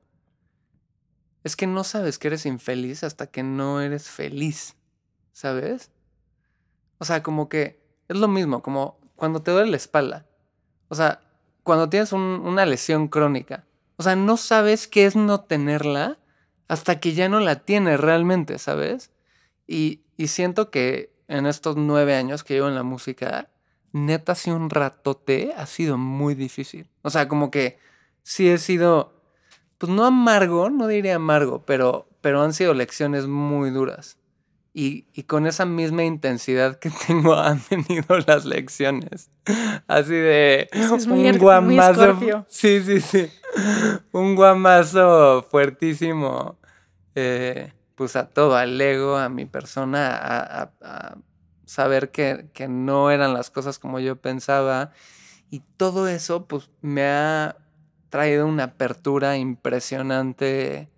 es 1.44 1.56
que 1.56 1.66
no 1.66 1.84
sabes 1.84 2.18
que 2.18 2.28
eres 2.28 2.46
infeliz 2.46 3.02
hasta 3.02 3.26
que 3.26 3.42
no 3.42 3.80
eres 3.80 4.08
feliz, 4.08 4.76
¿sabes? 5.32 5.90
O 6.98 7.04
sea, 7.04 7.22
como 7.22 7.48
que 7.48 7.80
es 8.08 8.16
lo 8.16 8.28
mismo, 8.28 8.62
como 8.62 8.98
cuando 9.16 9.42
te 9.42 9.50
duele 9.50 9.70
la 9.70 9.76
espalda. 9.76 10.26
O 10.88 10.94
sea, 10.94 11.20
cuando 11.62 11.88
tienes 11.88 12.12
un- 12.12 12.42
una 12.44 12.66
lesión 12.66 13.08
crónica. 13.08 13.66
O 13.96 14.02
sea, 14.02 14.16
no 14.16 14.36
sabes 14.36 14.88
qué 14.88 15.06
es 15.06 15.16
no 15.16 15.40
tenerla 15.42 16.18
hasta 16.68 17.00
que 17.00 17.14
ya 17.14 17.28
no 17.28 17.40
la 17.40 17.56
tienes 17.64 18.00
realmente, 18.00 18.58
¿sabes? 18.58 19.10
Y, 19.72 20.02
y 20.16 20.26
siento 20.26 20.68
que 20.72 21.12
en 21.28 21.46
estos 21.46 21.76
nueve 21.76 22.16
años 22.16 22.42
que 22.42 22.54
llevo 22.54 22.66
en 22.66 22.74
la 22.74 22.82
música, 22.82 23.50
neta, 23.92 24.34
sí 24.34 24.50
un 24.50 24.68
ratote 24.68 25.52
ha 25.56 25.64
sido 25.66 25.96
muy 25.96 26.34
difícil. 26.34 26.88
O 27.02 27.10
sea, 27.10 27.28
como 27.28 27.52
que 27.52 27.78
sí 28.24 28.48
he 28.48 28.58
sido, 28.58 29.14
pues 29.78 29.92
no 29.92 30.04
amargo, 30.04 30.70
no 30.70 30.88
diría 30.88 31.14
amargo, 31.14 31.64
pero, 31.66 32.08
pero 32.20 32.42
han 32.42 32.52
sido 32.52 32.74
lecciones 32.74 33.28
muy 33.28 33.70
duras. 33.70 34.16
Y, 34.74 35.06
y 35.12 35.22
con 35.22 35.46
esa 35.46 35.66
misma 35.66 36.02
intensidad 36.02 36.80
que 36.80 36.90
tengo 37.06 37.34
han 37.36 37.62
venido 37.70 38.18
las 38.26 38.44
lecciones. 38.46 39.30
Así 39.86 40.14
de 40.14 40.68
Es 40.72 41.06
muy 41.06 41.20
un 41.20 41.30
muy 41.30 41.38
guamazo. 41.38 42.02
Escorpio. 42.06 42.44
Sí, 42.48 42.82
sí, 42.82 43.00
sí. 43.00 43.30
Un 44.10 44.34
guamazo 44.34 45.46
fuertísimo. 45.48 46.58
eh, 47.14 47.72
pues 48.00 48.16
a 48.16 48.30
todo, 48.30 48.56
al 48.56 48.80
ego, 48.80 49.18
a 49.18 49.28
mi 49.28 49.44
persona, 49.44 50.16
a, 50.16 50.62
a- 50.62 50.72
a 50.80 51.18
saber 51.66 52.10
que, 52.10 52.48
que 52.54 52.66
no 52.66 53.10
eran 53.10 53.34
las 53.34 53.50
cosas 53.50 53.78
como 53.78 54.00
yo 54.00 54.16
pensaba. 54.16 54.92
Y 55.50 55.60
todo 55.76 56.08
eso, 56.08 56.46
pues 56.46 56.70
me 56.80 57.04
ha 57.06 57.56
traído 58.08 58.46
una 58.46 58.64
apertura 58.64 59.36
impresionante 59.36 60.88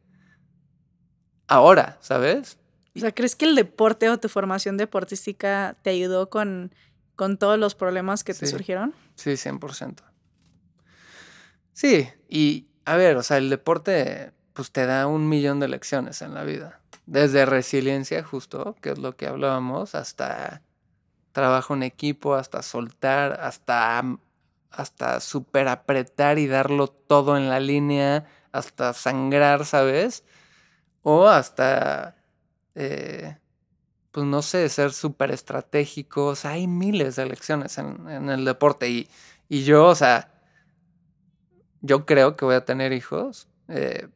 ahora, 1.49 1.99
¿sabes? 2.03 2.57
O 2.95 3.01
sea, 3.01 3.11
¿crees 3.11 3.35
que 3.35 3.47
el 3.47 3.57
deporte 3.57 4.09
o 4.09 4.21
tu 4.21 4.29
formación 4.29 4.77
deportística 4.77 5.77
te 5.83 5.91
ayudó 5.91 6.31
con, 6.31 6.73
con 7.17 7.37
todos 7.37 7.59
los 7.59 7.75
problemas 7.75 8.23
que 8.23 8.33
te 8.33 8.47
Sí. 8.47 8.53
surgieron? 8.53 8.95
Sí, 9.17 9.37
100%. 9.37 10.05
Sí, 11.73 12.09
y 12.29 12.69
a 12.85 12.95
ver, 12.97 13.17
o 13.17 13.25
sea, 13.25 13.39
el 13.39 13.51
deporte 13.51 14.31
pues 14.53 14.71
te 14.71 14.87
da 14.87 15.09
un 15.09 15.29
millón 15.29 15.59
de 15.59 15.67
lecciones 15.67 16.23
en 16.23 16.33
la 16.35 16.45
vida. 16.45 16.79
Desde 17.07 17.47
resiliencia, 17.47 18.23
justo, 18.23 18.77
que 18.81 18.91
es 18.91 18.99
lo 18.99 19.17
que 19.17 19.27
hablábamos, 19.27 19.95
hasta 19.95 20.63
trabajo 21.33 21.75
en 21.75 21.83
equipo, 21.83 22.35
hasta 22.35 22.63
soltar, 22.63 23.41
hasta, 23.41 24.03
hasta 24.71 25.21
super 25.21 25.69
apretar 25.69 26.39
y 26.39 26.47
darlo 26.47 26.89
todo 26.89 27.37
en 27.37 27.49
la 27.49 27.59
línea, 27.59 28.27
hasta 28.53 28.93
sangrar, 28.93 29.65
¿sabes? 29.65 30.25
O 31.03 31.27
hasta, 31.27 32.17
eh, 32.75 33.39
pues 34.13 34.27
no 34.27 34.43
sé, 34.43 34.69
ser 34.69 34.93
súper 34.93 35.33
estratégicos. 35.33 36.45
Hay 36.45 36.69
miles 36.69 37.17
de 37.17 37.27
lecciones 37.27 37.79
en, 37.79 38.31
el 38.31 38.45
deporte 38.45 38.89
y, 38.91 39.09
y, 39.49 39.65
yo, 39.65 39.87
o 39.87 39.95
sea, 39.95 40.31
yo 41.81 42.07
creo 42.07 42.37
que 42.37 42.45
voy 42.45 42.55
a 42.55 42.65
tener 42.65 42.93
hijos. 42.93 43.49
Eh, 43.69 44.09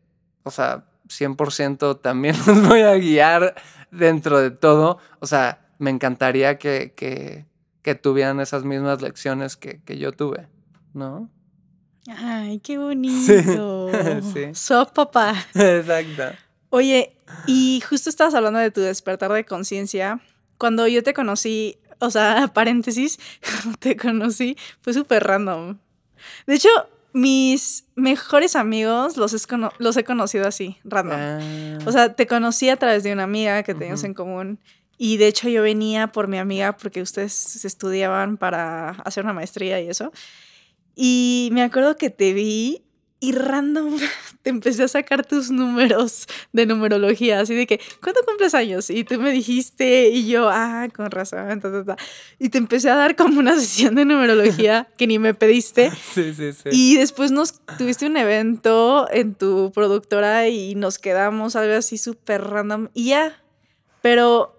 o 0.44 0.51
sea, 0.51 0.85
100% 1.09 2.01
también 2.01 2.37
los 2.47 2.69
voy 2.69 2.81
a 2.83 2.95
guiar 2.95 3.55
dentro 3.90 4.38
de 4.38 4.51
todo. 4.51 4.99
O 5.21 5.27
sea, 5.27 5.66
me 5.79 5.90
encantaría 5.90 6.59
que, 6.59 6.92
que, 6.97 7.47
que 7.83 7.95
tuvieran 7.95 8.40
esas 8.40 8.64
mismas 8.64 9.03
lecciones 9.03 9.57
que, 9.57 9.81
que, 9.83 9.99
yo 9.99 10.12
tuve, 10.12 10.49
¿no? 10.95 11.31
Ay, 12.09 12.61
qué 12.61 12.79
bonito. 12.79 13.90
Sí. 14.33 14.55
Sos 14.55 14.90
papá. 14.92 15.35
Exacto. 15.55 16.37
Oye, 16.71 17.16
y 17.47 17.83
justo 17.88 18.11
estabas 18.11 18.35
hablando 18.35 18.59
de 18.59 18.71
tu 18.71 18.81
despertar 18.81 19.33
de 19.33 19.45
conciencia. 19.45 20.21
Cuando 20.59 20.87
yo 20.87 21.03
te 21.03 21.14
conocí, 21.14 21.79
o 21.99 22.11
sea, 22.11 22.49
paréntesis, 22.55 23.19
cuando 23.40 23.79
te 23.79 23.97
conocí, 23.97 24.57
fue 24.81 24.92
súper 24.92 25.25
random. 25.25 25.79
De 26.47 26.55
hecho, 26.55 26.69
mis 27.16 27.87
mejores 27.94 28.57
amigos 28.57 29.16
los, 29.16 29.35
los 29.79 29.96
he 29.96 30.05
conocido 30.05 30.46
así, 30.46 30.76
random. 30.85 31.79
O 31.87 31.90
sea, 31.90 32.12
te 32.12 32.26
conocí 32.26 32.68
a 32.68 32.76
través 32.76 33.05
de 33.05 33.12
una 33.14 33.22
amiga 33.22 33.62
que 33.62 33.72
teníamos 33.72 34.05
en 34.05 34.12
común. 34.12 34.59
Y 34.98 35.16
de 35.16 35.29
hecho 35.29 35.48
yo 35.48 35.62
venía 35.62 36.09
por 36.09 36.29
mi 36.29 36.37
amiga 36.37 36.76
porque 36.76 37.00
ustedes 37.00 37.64
estudiaban 37.64 38.37
para 38.37 38.90
hacer 38.90 39.24
una 39.24 39.33
maestría 39.33 39.81
y 39.81 39.88
eso. 39.88 40.12
Y 40.94 41.48
me 41.52 41.62
acuerdo 41.62 41.96
que 41.96 42.11
te 42.11 42.35
vi 42.35 42.86
y 43.18 43.33
random 43.33 43.96
te 44.42 44.50
empecé 44.50 44.85
a 44.85 44.88
sacar 44.88 45.24
tus 45.24 45.50
números 45.50 46.26
de 46.52 46.66
numerología, 46.66 47.40
así 47.40 47.55
de 47.55 47.66
que, 47.66 47.81
¿cuánto 48.02 48.20
cumples 48.26 48.55
años? 48.55 48.90
Y 48.90 49.05
tú 49.05 49.20
me 49.20 49.33
dijiste, 49.33 50.09
y 50.09 50.29
yo, 50.29 50.48
ah, 50.50 50.88
con 50.94 51.11
razón, 51.11 51.61
y 52.38 52.48
te 52.50 52.59
empecé 52.59 52.90
a 52.90 52.96
dar 52.96 53.16
como 53.16 53.40
una 53.40 53.57
sesión 53.59 53.94
de 53.94 54.05
numerología 54.05 54.88
que 54.96 55.07
ni 55.07 55.18
me 55.18 55.35
pediste. 55.35 55.90
Sí, 56.16 56.33
sí, 56.35 56.52
sí. 56.52 56.68
Y 56.72 56.96
después 56.96 57.31
nos 57.31 57.61
tuviste 57.76 58.07
un 58.07 58.16
evento 58.16 59.07
en 59.11 59.35
tu 59.35 59.70
productora 59.72 60.48
y 60.48 60.74
nos 60.74 60.98
quedamos 60.98 61.57
algo 61.57 61.74
así 61.74 61.98
súper 61.98 62.42
random 62.42 62.88
y 62.94 63.09
ya. 63.09 63.42
Pero 64.00 64.59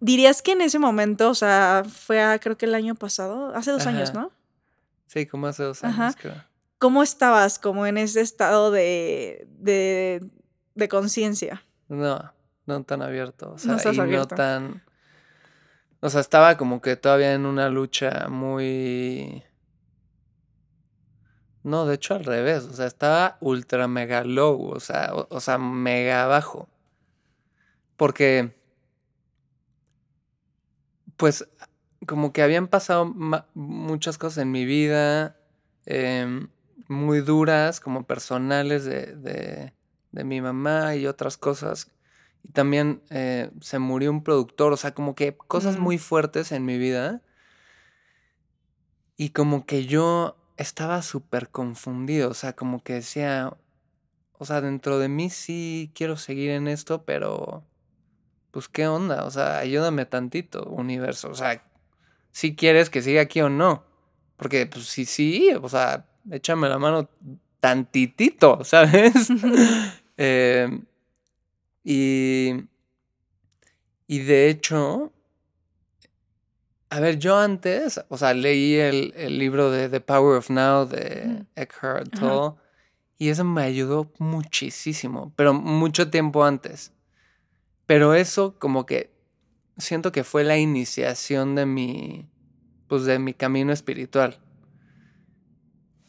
dirías 0.00 0.42
que 0.42 0.52
en 0.52 0.62
ese 0.62 0.78
momento, 0.78 1.30
o 1.30 1.34
sea, 1.34 1.84
fue 1.88 2.38
creo 2.42 2.56
que 2.56 2.66
el 2.66 2.74
año 2.74 2.94
pasado, 2.96 3.54
hace 3.54 3.70
dos 3.70 3.86
años, 3.86 4.14
¿no? 4.14 4.32
Sí, 5.06 5.26
como 5.26 5.46
hace 5.46 5.62
dos 5.62 5.84
años, 5.84 6.16
creo. 6.16 6.42
¿Cómo 6.78 7.02
estabas 7.02 7.58
como 7.58 7.86
en 7.86 7.96
ese 7.96 8.20
estado 8.20 8.70
de, 8.70 9.48
de, 9.58 10.88
conciencia? 10.88 11.64
No, 11.88 12.32
no 12.66 12.84
tan 12.84 13.00
abierto. 13.00 13.52
O 13.52 13.58
sea, 13.58 13.78
y 13.92 13.96
no 13.96 14.26
tan. 14.26 14.82
O 16.00 16.10
sea, 16.10 16.20
estaba 16.20 16.58
como 16.58 16.82
que 16.82 16.96
todavía 16.96 17.32
en 17.32 17.46
una 17.46 17.70
lucha 17.70 18.28
muy. 18.28 19.42
No, 21.62 21.86
de 21.86 21.94
hecho 21.94 22.14
al 22.14 22.24
revés. 22.24 22.64
O 22.64 22.74
sea, 22.74 22.86
estaba 22.86 23.38
ultra 23.40 23.88
mega 23.88 24.22
low. 24.22 24.68
O 24.68 24.80
sea, 24.80 25.12
o, 25.14 25.40
sea, 25.40 25.56
mega 25.56 26.26
bajo. 26.26 26.68
Porque. 27.96 28.54
Pues 31.16 31.48
como 32.06 32.34
que 32.34 32.42
habían 32.42 32.68
pasado 32.68 33.06
muchas 33.54 34.18
cosas 34.18 34.42
en 34.42 34.50
mi 34.50 34.66
vida. 34.66 35.36
Eh, 35.86 36.46
muy 36.88 37.20
duras, 37.20 37.80
como 37.80 38.06
personales 38.06 38.84
de, 38.84 39.72
de, 40.12 40.24
mi 40.24 40.40
mamá 40.40 40.96
y 40.96 41.06
otras 41.06 41.36
cosas. 41.36 41.92
Y 42.42 42.50
también 42.52 43.02
eh, 43.10 43.50
se 43.60 43.78
murió 43.78 44.10
un 44.10 44.22
productor, 44.22 44.72
o 44.72 44.76
sea, 44.76 44.94
como 44.94 45.14
que 45.14 45.36
cosas 45.36 45.78
muy 45.78 45.98
fuertes 45.98 46.52
en 46.52 46.64
mi 46.64 46.78
vida. 46.78 47.22
Y 49.16 49.30
como 49.30 49.66
que 49.66 49.86
yo 49.86 50.36
estaba 50.56 51.02
súper 51.02 51.50
confundido, 51.50 52.30
o 52.30 52.34
sea, 52.34 52.54
como 52.54 52.82
que 52.82 52.94
decía, 52.94 53.56
o 54.32 54.44
sea, 54.44 54.60
dentro 54.60 54.98
de 54.98 55.08
mí 55.08 55.30
sí 55.30 55.92
quiero 55.94 56.16
seguir 56.16 56.50
en 56.50 56.68
esto, 56.68 57.04
pero 57.04 57.64
pues 58.50 58.68
qué 58.68 58.86
onda, 58.86 59.24
o 59.24 59.30
sea, 59.30 59.58
ayúdame 59.58 60.06
tantito, 60.06 60.64
universo, 60.64 61.30
o 61.30 61.34
sea, 61.34 61.62
si 62.32 62.56
quieres 62.56 62.90
que 62.90 63.02
siga 63.02 63.22
aquí 63.22 63.40
o 63.40 63.48
no, 63.50 63.84
porque 64.36 64.66
pues 64.66 64.86
sí, 64.86 65.04
sí, 65.04 65.50
o 65.60 65.68
sea, 65.68 66.06
échame 66.30 66.68
la 66.68 66.78
mano 66.78 67.08
tantitito, 67.60 68.60
¿sabes? 68.64 69.12
Em, 70.18 70.86
y, 71.84 72.54
y 74.06 74.18
de 74.20 74.48
hecho, 74.48 75.12
a 76.88 77.00
ver, 77.00 77.18
yo 77.18 77.36
antes, 77.36 78.00
o 78.08 78.16
sea, 78.16 78.32
leí 78.32 78.76
el, 78.76 79.38
libro 79.38 79.70
de 79.70 79.90
The 79.90 80.00
Power 80.00 80.38
of 80.38 80.48
Now 80.48 80.86
de 80.86 81.26
mm. 81.26 81.46
Eckhart 81.54 82.18
Tolle 82.18 82.56
y 83.18 83.30
eso 83.30 83.44
me 83.44 83.62
ayudó 83.62 84.12
muchísimo, 84.18 85.32
pero 85.36 85.54
mucho 85.54 86.10
tiempo 86.10 86.44
antes. 86.44 86.92
Pero 87.86 88.14
eso 88.14 88.58
como 88.58 88.84
que 88.84 89.10
siento 89.78 90.12
que 90.12 90.24
fue 90.24 90.44
la 90.44 90.58
iniciación 90.58 91.54
de 91.54 91.66
mi, 91.66 92.28
pues 92.88 93.04
de 93.04 93.18
mi 93.18 93.32
camino 93.32 93.72
espiritual. 93.72 94.38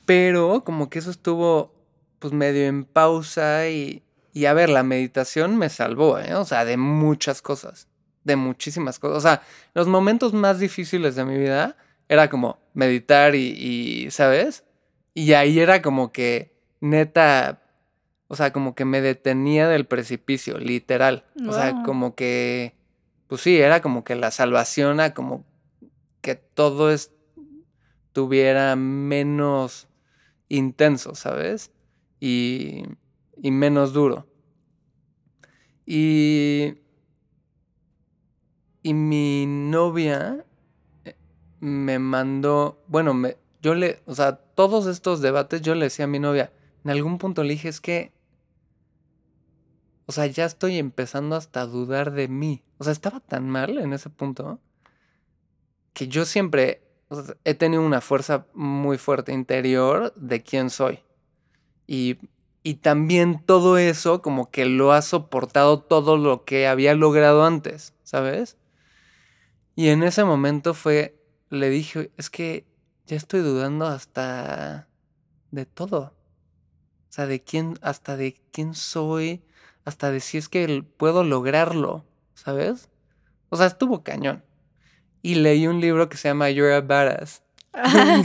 Pero 0.08 0.64
como 0.64 0.90
que 0.90 1.00
eso 1.00 1.12
estuvo 1.12 1.76
pues 2.20 2.32
medio 2.32 2.64
en 2.66 2.86
pausa 2.86 3.68
y, 3.68 4.04
y 4.32 4.46
a 4.46 4.54
ver, 4.54 4.70
la 4.70 4.82
meditación 4.82 5.58
me 5.58 5.68
salvó, 5.68 6.18
¿eh? 6.18 6.34
O 6.34 6.46
sea, 6.46 6.64
de 6.64 6.78
muchas 6.78 7.42
cosas, 7.42 7.90
de 8.24 8.38
muchísimas 8.38 9.00
cosas. 9.00 9.18
O 9.18 9.22
sea, 9.22 9.42
los 9.74 9.88
momentos 9.88 10.32
más 10.32 10.60
difíciles 10.60 11.16
de 11.16 11.26
mi 11.26 11.38
vida 11.38 11.76
era 12.08 12.30
como 12.30 12.58
meditar 12.74 13.36
y, 13.36 13.50
y 13.50 14.10
¿sabes? 14.12 14.64
Y 15.14 15.34
ahí 15.34 15.60
era 15.60 15.82
como 15.82 16.14
que 16.14 16.56
neta, 16.80 17.62
o 18.30 18.38
sea, 18.38 18.54
como 18.54 18.76
que 18.76 18.86
me 18.86 19.02
detenía 19.02 19.68
del 19.68 19.86
precipicio, 19.88 20.58
literal. 20.58 21.26
O 21.46 21.52
sea, 21.52 21.84
como 21.84 22.16
que, 22.16 22.78
pues 23.28 23.42
sí, 23.42 23.58
era 23.58 23.82
como 23.82 24.06
que 24.06 24.16
la 24.16 24.32
salvación 24.32 25.02
a 25.02 25.14
como 25.14 25.46
que 26.22 26.36
todo 26.36 26.92
estuviera 26.94 28.78
menos 28.78 29.87
intenso, 30.50 31.16
¿sabes? 31.16 31.72
Y, 32.20 32.84
y 33.42 33.52
menos 33.52 33.94
duro. 33.94 34.28
Y, 35.86 36.76
y 38.84 38.94
mi 38.94 39.46
novia 39.48 40.46
eh, 41.06 41.16
me 41.60 42.00
mandó, 42.00 42.84
bueno, 42.88 43.14
me, 43.14 43.38
yo 43.62 43.76
le, 43.76 44.02
o 44.06 44.16
sea, 44.16 44.36
todos 44.36 44.88
estos 44.88 45.22
debates 45.22 45.62
yo 45.62 45.76
le 45.76 45.86
decía 45.86 46.06
a 46.06 46.10
mi 46.10 46.20
novia, 46.20 46.52
en 46.84 46.92
algún 46.92 47.18
punto 47.18 47.44
le 47.44 47.54
dije, 47.54 47.70
es 47.70 47.82
que, 47.82 48.14
o 50.06 50.12
sea, 50.12 50.26
ya 50.26 50.46
estoy 50.46 50.78
empezando 50.78 51.36
hasta 51.36 51.62
a 51.62 51.66
dudar 51.66 52.12
de 52.12 52.28
mí. 52.28 52.64
O 52.78 52.84
sea, 52.84 52.94
estaba 52.94 53.20
tan 53.20 53.50
mal 53.50 53.78
en 53.78 53.92
ese 53.94 54.10
punto 54.10 54.62
que 55.94 56.08
yo 56.08 56.26
siempre 56.26 56.87
he 57.44 57.54
tenido 57.54 57.82
una 57.82 58.02
fuerza 58.02 58.48
muy 58.54 58.98
fuerte 58.98 59.34
interior 59.34 60.14
de 60.16 60.44
quién 60.44 60.70
soy. 60.70 61.00
Y, 61.86 62.18
y 62.64 62.76
también 62.76 63.42
todo 63.46 63.78
eso 63.78 64.22
como 64.22 64.52
que 64.52 64.66
lo 64.66 64.92
ha 64.92 65.02
soportado 65.02 65.80
todo 65.80 66.18
lo 66.18 66.44
que 66.44 66.68
había 66.68 66.96
logrado 66.96 67.46
antes, 67.46 67.94
¿sabes? 68.04 68.58
Y 69.76 69.90
en 69.90 70.04
ese 70.04 70.24
momento 70.26 70.74
fue, 70.74 71.22
le 71.50 71.70
dije, 71.70 72.12
es 72.18 72.30
que 72.30 72.66
ya 73.06 73.16
estoy 73.16 73.42
dudando 73.42 73.86
hasta 73.86 74.88
de 75.52 75.66
todo. 75.66 76.14
O 77.10 77.14
sea, 77.18 77.26
de 77.26 77.42
quién, 77.42 77.80
hasta 77.82 78.18
de 78.18 78.36
quién 78.52 78.74
soy, 78.74 79.44
hasta 79.86 80.12
de 80.12 80.20
si 80.20 80.38
es 80.38 80.50
que 80.50 80.84
puedo 80.98 81.24
lograrlo, 81.24 82.06
¿sabes? 82.34 82.90
O 83.50 83.56
sea, 83.56 83.68
estuvo 83.68 84.04
cañón 84.04 84.44
y 85.22 85.36
leí 85.36 85.68
un 85.68 85.82
libro 85.82 86.10
que 86.10 86.18
se 86.18 86.28
llama 86.30 86.50
You're 86.50 86.74
a 86.74 86.82
Badass. 86.82 87.42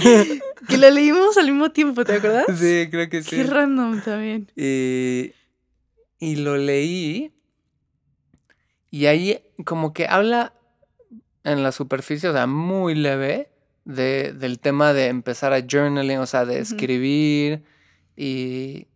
que 0.69 0.79
lo 0.79 0.91
leímos 0.91 1.37
al 1.37 1.47
mismo 1.47 1.71
tiempo, 1.71 2.05
¿te 2.05 2.15
acuerdas? 2.15 2.47
Sí, 2.57 2.89
creo 2.91 3.09
que 3.09 3.23
sí. 3.23 3.37
Qué 3.37 3.45
random 3.45 4.01
también. 4.01 4.51
Y, 4.57 5.33
y 6.19 6.37
lo 6.37 6.57
leí 6.57 7.33
y 8.93 9.07
ahí 9.07 9.43
como 9.65 9.95
que 9.95 10.07
habla 10.07 10.53
en 11.45 11.63
la 11.63 11.73
superficie, 11.73 12.29
o 12.29 12.33
sea, 12.33 12.47
muy 12.47 12.95
leve, 12.95 13.49
de, 13.87 14.35
del 14.35 14.61
tema 14.61 14.93
de 14.93 15.07
empezar 15.09 15.55
a 15.55 15.63
journaling, 15.69 16.19
o 16.19 16.27
sea, 16.27 16.45
de 16.45 16.61
escribir 16.61 17.65
y, 18.17 18.87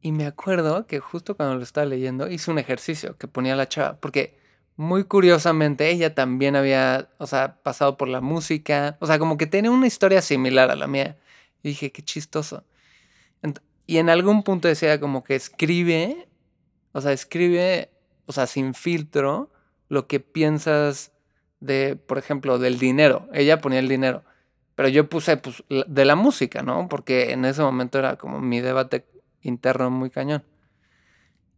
Y 0.00 0.12
me 0.12 0.26
acuerdo 0.26 0.86
que 0.86 0.98
justo 0.98 1.36
cuando 1.36 1.56
lo 1.56 1.62
estaba 1.62 1.84
leyendo 1.84 2.28
hice 2.28 2.50
un 2.50 2.58
ejercicio 2.58 3.18
que 3.18 3.28
ponía 3.28 3.54
la 3.54 3.68
chava, 3.68 4.00
porque 4.00 4.38
muy 4.76 5.04
curiosamente 5.04 5.90
ella 5.90 6.14
también 6.14 6.56
había, 6.56 7.10
o 7.18 7.26
sea, 7.26 7.58
pasado 7.62 7.96
por 7.96 8.08
la 8.08 8.20
música, 8.20 8.96
o 9.00 9.06
sea, 9.06 9.18
como 9.18 9.36
que 9.36 9.46
tenía 9.46 9.70
una 9.70 9.86
historia 9.86 10.22
similar 10.22 10.70
a 10.70 10.76
la 10.76 10.86
mía. 10.86 11.16
Y 11.62 11.70
dije, 11.70 11.92
qué 11.92 12.02
chistoso. 12.02 12.64
y 13.86 13.98
en 13.98 14.08
algún 14.08 14.42
punto 14.42 14.68
decía 14.68 15.00
como 15.00 15.24
que 15.24 15.34
escribe, 15.34 16.28
o 16.92 17.00
sea, 17.00 17.12
escribe, 17.12 17.90
o 18.26 18.32
sea, 18.32 18.46
sin 18.46 18.74
filtro, 18.74 19.50
lo 19.88 20.06
que 20.06 20.20
piensas 20.20 21.12
de, 21.60 21.96
por 21.96 22.18
ejemplo, 22.18 22.58
del 22.58 22.78
dinero. 22.78 23.28
Ella 23.32 23.60
ponía 23.60 23.78
el 23.78 23.88
dinero. 23.88 24.24
Pero 24.74 24.88
yo 24.88 25.08
puse 25.08 25.36
pues, 25.36 25.62
de 25.68 26.04
la 26.04 26.16
música, 26.16 26.62
¿no? 26.62 26.88
Porque 26.88 27.32
en 27.32 27.44
ese 27.44 27.62
momento 27.62 27.98
era 27.98 28.16
como 28.16 28.40
mi 28.40 28.60
debate 28.60 29.06
interno 29.42 29.90
muy 29.90 30.10
cañón. 30.10 30.42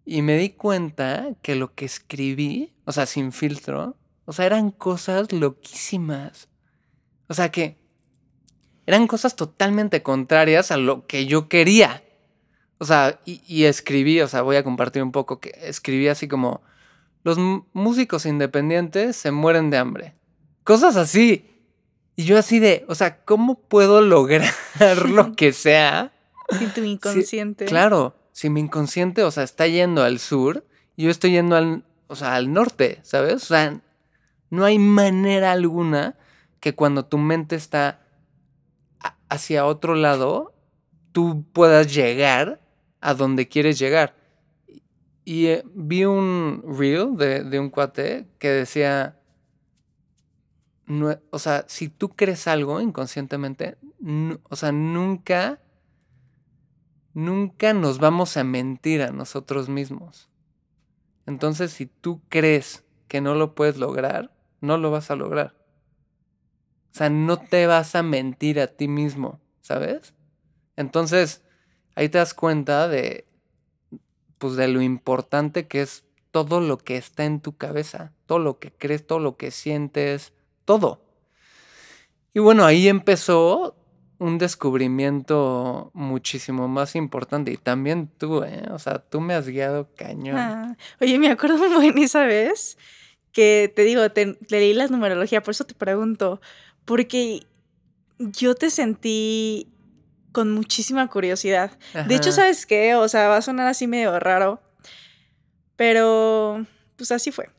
Y 0.04 0.22
me 0.22 0.36
di 0.36 0.50
cuenta 0.50 1.28
que 1.42 1.54
lo 1.54 1.74
que 1.74 1.84
escribí, 1.84 2.74
o 2.84 2.92
sea, 2.92 3.06
sin 3.06 3.32
filtro, 3.32 3.96
o 4.26 4.32
sea, 4.32 4.46
eran 4.46 4.70
cosas 4.70 5.32
loquísimas. 5.32 6.48
O 7.28 7.34
sea, 7.34 7.50
que 7.50 7.78
eran 8.86 9.06
cosas 9.06 9.36
totalmente 9.36 10.02
contrarias 10.02 10.70
a 10.70 10.76
lo 10.76 11.06
que 11.06 11.26
yo 11.26 11.48
quería. 11.48 12.02
O 12.78 12.84
sea, 12.84 13.20
y, 13.24 13.42
y 13.46 13.64
escribí, 13.64 14.20
o 14.20 14.28
sea, 14.28 14.42
voy 14.42 14.56
a 14.56 14.64
compartir 14.64 15.02
un 15.02 15.12
poco, 15.12 15.40
que 15.40 15.52
escribí 15.62 16.08
así 16.08 16.28
como, 16.28 16.62
los 17.24 17.38
músicos 17.72 18.26
independientes 18.26 19.16
se 19.16 19.30
mueren 19.30 19.70
de 19.70 19.78
hambre. 19.78 20.14
Cosas 20.62 20.96
así. 20.96 21.50
Y 22.16 22.24
yo 22.24 22.38
así 22.38 22.58
de, 22.58 22.84
o 22.86 22.94
sea, 22.94 23.24
¿cómo 23.24 23.58
puedo 23.58 24.02
lograr 24.02 24.52
lo 25.08 25.32
que 25.36 25.52
sea? 25.52 26.12
Sin 26.58 26.70
tu 26.70 26.82
inconsciente. 26.82 27.64
claro, 27.64 28.14
si 28.34 28.50
mi 28.50 28.60
inconsciente, 28.60 29.22
o 29.22 29.30
sea, 29.30 29.44
está 29.44 29.66
yendo 29.66 30.02
al 30.02 30.18
sur 30.18 30.66
yo 30.96 31.10
estoy 31.10 31.32
yendo 31.32 31.56
al, 31.56 31.84
o 32.06 32.16
sea, 32.16 32.34
al 32.34 32.52
norte, 32.52 33.00
¿sabes? 33.02 33.34
O 33.34 33.46
sea, 33.46 33.80
no 34.50 34.64
hay 34.64 34.78
manera 34.78 35.52
alguna 35.52 36.16
que 36.60 36.74
cuando 36.74 37.04
tu 37.04 37.18
mente 37.18 37.56
está 37.56 38.00
hacia 39.28 39.66
otro 39.66 39.94
lado, 39.94 40.54
tú 41.12 41.44
puedas 41.52 41.92
llegar 41.92 42.60
a 43.00 43.14
donde 43.14 43.48
quieres 43.48 43.78
llegar. 43.78 44.14
Y 45.24 45.46
eh, 45.46 45.64
vi 45.74 46.04
un 46.04 46.62
reel 46.66 47.16
de, 47.16 47.42
de, 47.44 47.58
un 47.58 47.70
cuate 47.70 48.26
que 48.38 48.50
decía, 48.50 49.18
o 51.30 51.38
sea, 51.38 51.64
si 51.66 51.88
tú 51.88 52.10
crees 52.10 52.46
algo 52.46 52.80
inconscientemente, 52.80 53.76
o 54.48 54.56
sea, 54.56 54.70
nunca, 54.70 55.60
nunca 57.14 57.72
nos 57.72 57.98
vamos 57.98 58.36
a 58.36 58.44
mentir 58.44 59.02
a 59.02 59.12
nosotros 59.12 59.68
mismos. 59.68 60.28
Entonces, 61.26 61.72
si 61.72 61.86
tú 61.86 62.20
crees 62.28 62.84
que 63.08 63.20
no 63.20 63.34
lo 63.34 63.54
puedes 63.54 63.78
lograr, 63.78 64.34
no 64.60 64.76
lo 64.76 64.90
vas 64.90 65.10
a 65.10 65.16
lograr. 65.16 65.54
O 66.92 66.96
sea, 66.96 67.10
no 67.10 67.38
te 67.38 67.66
vas 67.66 67.94
a 67.94 68.02
mentir 68.02 68.60
a 68.60 68.66
ti 68.66 68.88
mismo, 68.88 69.40
¿sabes? 69.60 70.14
Entonces, 70.76 71.42
ahí 71.94 72.08
te 72.08 72.18
das 72.18 72.34
cuenta 72.34 72.88
de, 72.88 73.26
pues, 74.38 74.56
de 74.56 74.68
lo 74.68 74.82
importante 74.82 75.66
que 75.66 75.82
es 75.82 76.04
todo 76.30 76.60
lo 76.60 76.78
que 76.78 76.96
está 76.96 77.24
en 77.24 77.40
tu 77.40 77.56
cabeza, 77.56 78.12
todo 78.26 78.40
lo 78.40 78.58
que 78.58 78.72
crees, 78.72 79.06
todo 79.06 79.20
lo 79.20 79.36
que 79.36 79.50
sientes, 79.50 80.32
todo. 80.64 81.04
Y 82.32 82.40
bueno, 82.40 82.64
ahí 82.64 82.88
empezó 82.88 83.76
un 84.18 84.38
descubrimiento 84.38 85.90
muchísimo 85.94 86.68
más 86.68 86.94
importante. 86.94 87.52
Y 87.52 87.56
también 87.56 88.08
tú, 88.18 88.42
¿eh? 88.42 88.68
O 88.70 88.78
sea, 88.78 88.98
tú 88.98 89.20
me 89.20 89.34
has 89.34 89.48
guiado 89.48 89.88
cañón. 89.96 90.36
Ah, 90.36 90.76
oye, 91.00 91.18
me 91.18 91.28
acuerdo 91.28 91.58
muy 91.70 91.90
bien 91.90 92.04
esa 92.04 92.24
vez 92.24 92.76
que 93.32 93.72
te 93.74 93.82
digo, 93.82 94.08
te, 94.10 94.38
leí 94.48 94.74
la 94.74 94.86
numerología, 94.86 95.42
por 95.42 95.52
eso 95.52 95.64
te 95.64 95.74
pregunto, 95.74 96.40
porque 96.84 97.44
yo 98.18 98.54
te 98.54 98.70
sentí 98.70 99.72
con 100.30 100.52
muchísima 100.52 101.08
curiosidad. 101.08 101.72
De 102.06 102.14
hecho, 102.14 102.30
¿sabes 102.30 102.64
qué? 102.64 102.94
O 102.94 103.08
sea, 103.08 103.28
va 103.28 103.38
a 103.38 103.42
sonar 103.42 103.66
así 103.66 103.88
medio 103.88 104.18
raro, 104.20 104.62
pero 105.76 106.64
pues 106.96 107.10
así 107.10 107.32
fue 107.32 107.50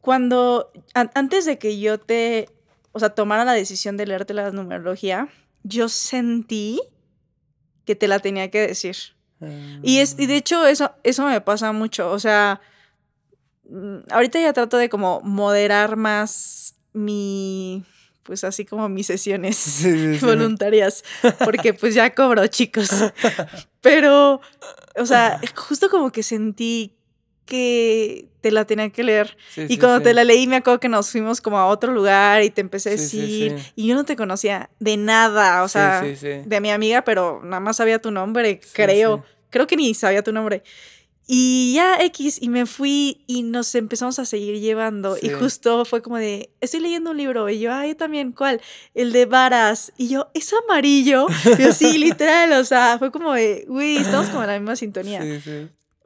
cuando, 0.00 0.72
antes 0.94 1.44
de 1.44 1.58
que 1.58 1.78
yo 1.78 1.98
te, 1.98 2.48
o 2.92 2.98
sea, 2.98 3.10
tomara 3.10 3.44
la 3.44 3.52
decisión 3.52 3.96
de 3.96 4.06
leerte 4.06 4.34
la 4.34 4.50
numerología, 4.50 5.28
yo 5.62 5.88
sentí 5.88 6.80
que 7.84 7.96
te 7.96 8.08
la 8.08 8.18
tenía 8.18 8.50
que 8.50 8.66
decir. 8.66 8.96
Y, 9.82 9.98
es, 9.98 10.16
y 10.18 10.26
de 10.26 10.34
ah. 10.34 10.36
hecho 10.36 10.66
eso, 10.66 10.92
eso 11.02 11.26
me 11.26 11.40
pasa 11.40 11.72
mucho, 11.72 12.10
o 12.10 12.18
sea, 12.18 12.60
mm, 13.68 14.00
ahorita 14.10 14.38
ya 14.38 14.52
trato 14.52 14.76
de 14.76 14.90
como 14.90 15.22
moderar 15.22 15.96
más 15.96 16.74
mi, 16.92 17.82
pues 18.22 18.44
así 18.44 18.66
como 18.66 18.88
mis 18.90 19.06
sesiones 19.06 19.86
voluntarias, 20.20 21.04
porque 21.42 21.72
pues 21.72 21.94
ya 21.94 22.14
cobro, 22.14 22.46
chicos. 22.48 22.90
Pero, 23.80 24.42
o 24.96 25.06
sea, 25.06 25.40
justo 25.54 25.88
como 25.88 26.12
que 26.12 26.22
sentí 26.22 26.99
que 27.50 28.28
te 28.40 28.52
la 28.52 28.64
tenía 28.64 28.90
que 28.90 29.02
leer. 29.02 29.36
y 29.56 29.76
cuando 29.76 30.00
te 30.00 30.14
la 30.14 30.22
leí 30.24 30.46
me 30.46 30.56
acuerdo 30.56 30.78
que 30.78 30.88
nos 30.88 31.10
fuimos 31.10 31.40
como 31.40 31.58
a 31.58 31.66
otro 31.66 31.92
lugar 31.92 32.42
y 32.42 32.50
te 32.50 32.60
empecé 32.60 32.90
a 32.90 32.92
decir, 32.92 33.56
y 33.74 33.88
yo 33.88 33.96
no 33.96 34.04
te 34.04 34.14
conocía 34.14 34.70
de 34.78 34.96
nada, 34.96 35.64
o 35.64 35.68
sea, 35.68 36.02
de 36.02 36.60
mi 36.60 36.70
amiga, 36.70 37.02
pero 37.02 37.40
nada 37.42 37.60
más 37.60 37.76
sabía 37.76 37.98
tu 37.98 38.12
nombre, 38.12 38.60
creo, 38.72 39.24
creo 39.50 39.66
que 39.66 39.76
ni 39.76 39.92
sabía 39.94 40.22
tu 40.22 40.32
nombre. 40.32 40.62
Y 41.32 41.74
ya 41.74 42.02
X, 42.02 42.38
y 42.40 42.48
me 42.48 42.66
fui 42.66 43.22
y 43.28 43.44
nos 43.44 43.72
empezamos 43.76 44.18
a 44.18 44.24
seguir 44.24 44.58
llevando. 44.58 45.16
Y 45.20 45.28
justo 45.28 45.84
fue 45.84 46.02
como 46.02 46.16
de, 46.16 46.50
estoy 46.60 46.80
leyendo 46.80 47.12
un 47.12 47.18
libro. 47.18 47.48
Y 47.48 47.60
yo, 47.60 47.72
ah, 47.72 47.86
yo 47.86 47.96
también, 47.96 48.32
¿cuál? 48.32 48.60
El 48.94 49.12
de 49.12 49.26
Varas. 49.26 49.92
Y 49.96 50.08
yo, 50.08 50.28
¿es 50.34 50.52
amarillo? 50.52 51.28
Y 51.56 51.62
yo, 51.62 51.72
sí, 51.72 51.98
literal, 51.98 52.52
o 52.54 52.64
sea, 52.64 52.98
fue 52.98 53.12
como 53.12 53.32
de, 53.32 53.64
uy, 53.68 53.98
estamos 53.98 54.28
como 54.30 54.42
en 54.42 54.48
la 54.48 54.58
misma 54.58 54.74
sintonía. 54.74 55.22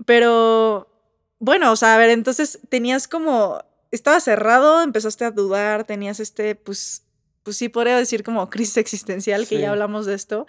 Pero 0.05 0.94
bueno, 1.39 1.73
o 1.73 1.77
sea, 1.77 1.95
a 1.95 1.99
ver, 1.99 2.11
entonces 2.11 2.61
tenías 2.69 3.09
como, 3.09 3.63
estaba 3.91 4.21
cerrado, 4.21 4.83
empezaste 4.83 5.25
a 5.25 5.31
dudar, 5.31 5.85
tenías 5.85 6.21
este, 6.21 6.55
pues, 6.55 7.05
pues 7.43 7.57
sí, 7.57 7.69
podría 7.69 7.97
decir 7.97 8.25
como 8.25 8.49
crisis 8.51 8.77
existencial, 8.77 9.47
que 9.47 9.61
ya 9.61 9.71
hablamos 9.71 10.07
de 10.07 10.15
esto. 10.15 10.47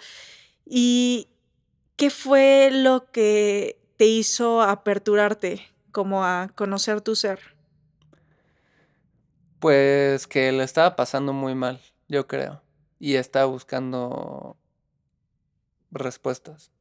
¿Y 0.65 1.30
qué 1.95 2.10
fue 2.10 2.69
lo 2.71 3.12
que 3.12 3.80
te 3.98 4.06
hizo 4.06 4.62
aperturarte 4.62 5.62
como 5.91 6.26
a 6.26 6.52
conocer 6.56 7.02
tu 7.02 7.15
ser? 7.15 7.39
Pues 9.60 10.28
que 10.28 10.52
le 10.52 10.63
estaba 10.63 10.95
pasando 10.95 11.34
muy 11.34 11.56
mal, 11.56 11.82
yo 12.08 12.28
creo. 12.28 12.62
Y 13.00 13.15
estaba 13.15 13.45
buscando 13.45 14.58
respuestas. 15.91 16.71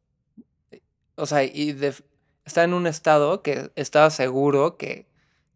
O 1.16 1.26
sea, 1.26 1.44
y 1.44 1.72
de, 1.72 1.94
estaba 2.44 2.64
en 2.64 2.74
un 2.74 2.86
estado 2.86 3.42
que 3.42 3.70
estaba 3.74 4.10
seguro 4.10 4.76
que, 4.76 5.06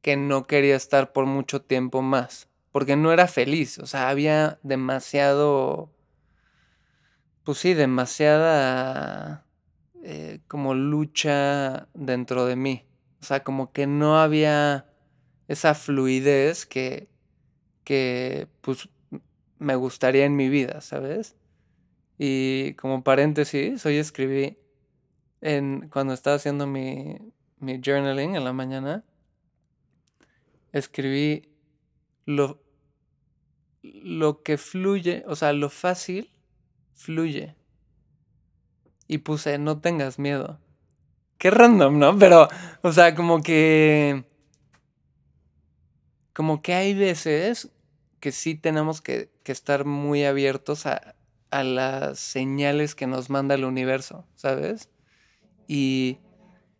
que 0.03 0.16
no 0.16 0.46
quería 0.46 0.77
estar 0.77 1.12
por 1.12 1.27
mucho 1.27 1.61
tiempo 1.62 2.03
más, 2.03 2.48
porque 2.72 2.96
no 2.96 3.12
era 3.12 3.27
feliz, 3.27 3.79
o 3.79 3.87
sea, 3.87 4.09
había 4.09 4.59
demasiado, 4.62 5.92
pues 7.44 7.59
sí, 7.59 7.74
demasiada 7.74 9.44
eh, 10.03 10.40
como 10.48 10.74
lucha 10.74 11.88
dentro 11.94 12.46
de 12.46 12.57
mí, 12.57 12.87
o 13.20 13.24
sea, 13.24 13.42
como 13.44 13.72
que 13.72 13.87
no 13.87 14.18
había 14.18 14.87
esa 15.48 15.74
fluidez 15.74 16.66
que, 16.66 17.09
que 17.85 18.48
pues 18.61 18.88
me 19.59 19.74
gustaría 19.74 20.24
en 20.24 20.36
mi 20.36 20.49
vida, 20.49 20.80
¿sabes? 20.80 21.36
Y 22.18 22.74
como 22.74 23.03
paréntesis, 23.03 23.84
hoy 23.86 23.97
escribí 23.97 24.59
cuando 25.41 26.14
estaba 26.14 26.36
haciendo 26.36 26.66
mi, 26.66 27.18
mi 27.59 27.80
journaling 27.84 28.36
en 28.36 28.45
la 28.45 28.53
mañana, 28.53 29.05
escribí 30.72 31.49
lo, 32.24 32.62
lo 33.82 34.43
que 34.43 34.59
fluye, 34.59 35.24
o 35.26 35.36
sea, 35.36 35.53
lo 35.53 35.70
fácil 35.70 36.30
fluye. 36.95 37.55
Y 39.07 39.18
puse, 39.18 39.59
no 39.59 39.80
tengas 39.80 40.18
miedo. 40.18 40.61
Qué 41.39 41.51
random, 41.51 41.99
¿no? 41.99 42.18
Pero, 42.18 42.49
o 42.82 42.93
sea, 42.93 43.14
como 43.14 43.43
que... 43.43 44.24
Como 46.34 46.62
que 46.62 46.74
hay 46.74 46.95
veces 46.95 47.70
que 48.20 48.32
sí 48.32 48.55
tenemos 48.55 49.01
que, 49.01 49.30
que 49.43 49.53
estar 49.53 49.84
muy 49.84 50.24
abiertos 50.24 50.86
a, 50.86 51.16
a 51.51 51.64
las 51.64 52.18
señales 52.18 52.95
que 52.95 53.07
nos 53.07 53.30
manda 53.30 53.55
el 53.55 53.64
universo, 53.64 54.24
¿sabes? 54.36 54.89
Y 55.68 56.18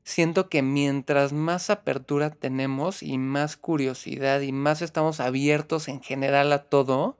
siento 0.03 0.49
que 0.49 0.62
mientras 0.62 1.32
más 1.34 1.68
apertura 1.68 2.30
tenemos 2.30 3.03
y 3.03 3.18
más 3.18 3.57
curiosidad 3.59 4.41
y 4.41 4.51
más 4.51 4.82
estamos 4.82 5.20
abiertos 5.20 5.86
en 5.86 6.03
general 6.03 6.53
a 6.53 6.64
todo, 6.64 7.18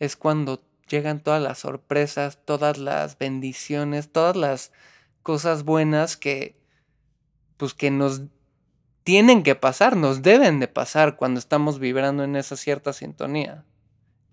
es 0.00 0.16
cuando 0.16 0.62
llegan 0.88 1.20
todas 1.20 1.40
las 1.40 1.60
sorpresas, 1.60 2.38
todas 2.44 2.78
las 2.78 3.16
bendiciones, 3.16 4.10
todas 4.10 4.36
las 4.36 4.72
cosas 5.22 5.62
buenas 5.62 6.16
que 6.16 6.56
pues 7.56 7.72
que 7.72 7.90
nos 7.90 8.22
tienen 9.04 9.44
que 9.44 9.54
pasar, 9.54 9.96
nos 9.96 10.22
deben 10.22 10.58
de 10.58 10.68
pasar 10.68 11.16
cuando 11.16 11.38
estamos 11.38 11.78
vibrando 11.78 12.24
en 12.24 12.34
esa 12.34 12.56
cierta 12.56 12.92
sintonía. 12.92 13.64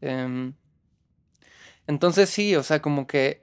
Em, 0.02 0.56
entonces 1.86 2.30
sí, 2.30 2.56
o 2.56 2.64
sea, 2.64 2.82
como 2.82 3.06
que 3.06 3.43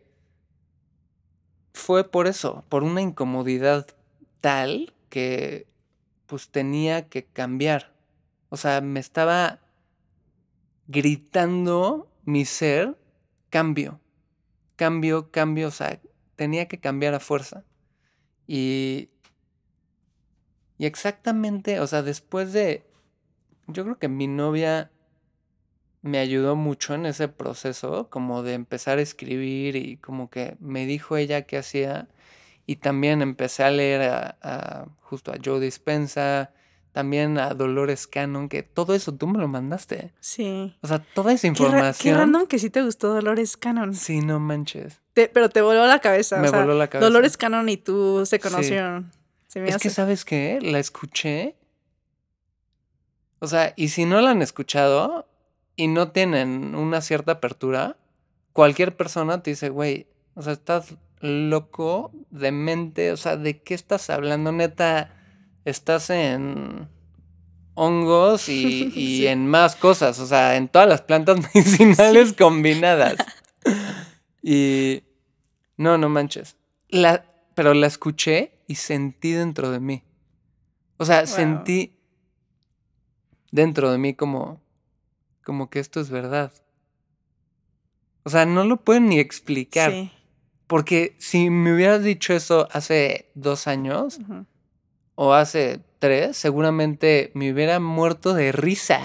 fue 1.73 2.09
por 2.09 2.27
eso, 2.27 2.65
por 2.69 2.83
una 2.83 3.01
incomodidad 3.01 3.87
tal 4.41 4.95
que 5.09 5.67
pues 6.27 6.49
tenía 6.49 7.09
que 7.09 7.25
cambiar. 7.25 7.93
O 8.49 8.57
sea, 8.57 8.81
me 8.81 9.01
estaba 9.01 9.61
gritando 10.87 12.11
mi 12.25 12.45
ser, 12.45 12.99
cambio, 13.49 14.01
cambio, 14.77 15.31
cambio, 15.31 15.69
o 15.69 15.71
sea, 15.71 16.01
tenía 16.37 16.69
que 16.69 16.81
cambiar 16.81 17.15
a 17.15 17.21
fuerza. 17.21 17.65
Y, 18.47 19.11
y 20.79 20.87
exactamente, 20.87 21.81
o 21.81 21.87
sea, 21.87 22.03
después 22.03 22.53
de, 22.53 22.85
yo 23.67 23.85
creo 23.85 23.99
que 23.99 24.09
mi 24.09 24.27
novia 24.27 24.91
me 26.03 26.19
ayudó 26.19 26.57
mucho 26.57 26.95
en 26.95 27.07
ese 27.07 27.29
proceso, 27.29 28.09
como 28.09 28.43
de 28.43 28.55
empezar 28.55 28.99
a 28.99 29.03
escribir 29.03 29.77
y 29.77 29.97
como 29.99 30.31
que 30.31 30.57
me 30.61 30.87
dijo 30.87 31.17
ella 31.17 31.43
qué 31.43 31.59
hacía. 31.59 32.09
Y 32.67 32.77
también 32.77 33.21
empecé 33.21 33.65
a 33.65 33.71
leer 33.71 34.03
a, 34.03 34.87
justo 35.01 35.33
a 35.33 35.37
Joe 35.45 35.61
Dispensa, 35.61 36.53
también 36.93 37.39
a 37.39 37.55
Dolores 37.55 38.07
Cannon, 38.07 38.49
que 38.49 38.63
todo 38.63 38.95
eso 38.95 39.13
tú 39.15 39.27
me 39.27 39.39
lo 39.39 39.49
mandaste. 39.49 40.13
Sí. 40.21 40.77
O 40.81 40.89
sea, 40.89 41.01
toda 41.01 41.33
esa 41.33 41.47
información. 41.47 42.15
Qué, 42.15 42.19
random 42.19 42.47
que 42.47 42.59
sí 42.59 42.71
te 42.71 42.83
gustó 42.83 43.13
Dolores 43.13 43.57
Cannon. 43.57 43.95
Sí, 43.95 44.21
no 44.21 44.41
manches. 44.41 45.01
pero 45.15 45.51
te 45.51 45.61
voló 45.61 45.87
la 45.87 45.99
cabeza. 45.99 46.39
Me 46.39 46.51
voló 46.51 46.75
la 46.75 46.89
cabeza. 46.89 47.09
Dolores 47.09 47.37
Cannon 47.37 47.69
y 47.69 47.77
tú 47.77 48.25
se 48.25 48.39
conocieron. 48.39 49.11
es 49.55 49.77
que, 49.79 49.91
¿sabes 49.91 50.25
qué? 50.25 50.61
La 50.63 50.79
escuché. 50.79 51.57
O 53.41 53.47
sea, 53.47 53.73
y 53.77 53.89
si 53.89 54.05
no 54.05 54.21
la 54.21 54.31
han 54.31 54.43
escuchado 54.43 55.30
y 55.77 55.89
no 55.89 56.11
tienen 56.13 56.75
una 56.75 57.01
cierta 57.01 57.33
apertura, 57.33 57.97
cualquier 58.53 58.97
persona 58.97 59.43
te 59.43 59.51
dice, 59.51 59.69
güey, 59.71 60.07
o 60.35 60.43
sea, 60.43 60.53
estás 60.53 60.97
loco, 61.21 62.13
de 62.31 62.53
mente, 62.53 63.13
o 63.13 63.17
sea, 63.17 63.37
¿de 63.37 63.61
qué 63.61 63.75
estás 63.75 64.11
hablando, 64.11 64.53
neta? 64.53 65.17
estás 65.65 66.11
en 66.11 66.89
hongos 67.75 68.49
y, 68.49 69.27
en 69.27 69.47
más 69.47 69.77
cosas, 69.77 70.19
o 70.19 70.27
sea, 70.27 70.57
en 70.57 70.69
todas 70.69 70.89
las 70.89 71.03
plantas 71.03 71.39
medicinales 71.55 72.33
combinadas. 72.33 73.17
Y 74.43 75.03
no, 75.77 75.99
no 75.99 76.09
manches. 76.09 76.57
La, 76.89 77.27
pero 77.55 77.75
la 77.75 77.87
escuché 77.87 78.55
y 78.67 78.77
sentí 78.77 79.33
dentro 79.33 79.71
de 79.71 79.81
mí. 79.81 80.03
O 80.97 81.05
sea, 81.05 81.27
sentí 81.27 81.95
dentro 83.51 83.93
de 83.93 83.99
mí 83.99 84.15
como, 84.15 84.63
como 85.45 85.71
que 85.71 85.79
esto 85.79 86.01
es 86.01 86.11
verdad. 86.11 86.53
O 88.23 88.31
sea, 88.31 88.47
no 88.47 88.65
lo 88.65 88.79
pueden 88.79 89.09
ni 89.09 89.19
explicar. 89.19 89.93
Porque 90.67 91.17
si 91.19 91.51
me 91.51 91.75
hubieras 91.75 92.03
dicho 92.05 92.33
eso 92.33 92.69
hace 92.71 93.31
dos 93.35 93.67
años, 93.67 94.21
o 95.15 95.35
hace 95.35 95.81
tres, 95.99 96.37
seguramente 96.37 97.31
me 97.35 97.53
hubiera 97.53 97.81
muerto 97.81 98.35
de 98.35 98.53
risa. 98.53 99.01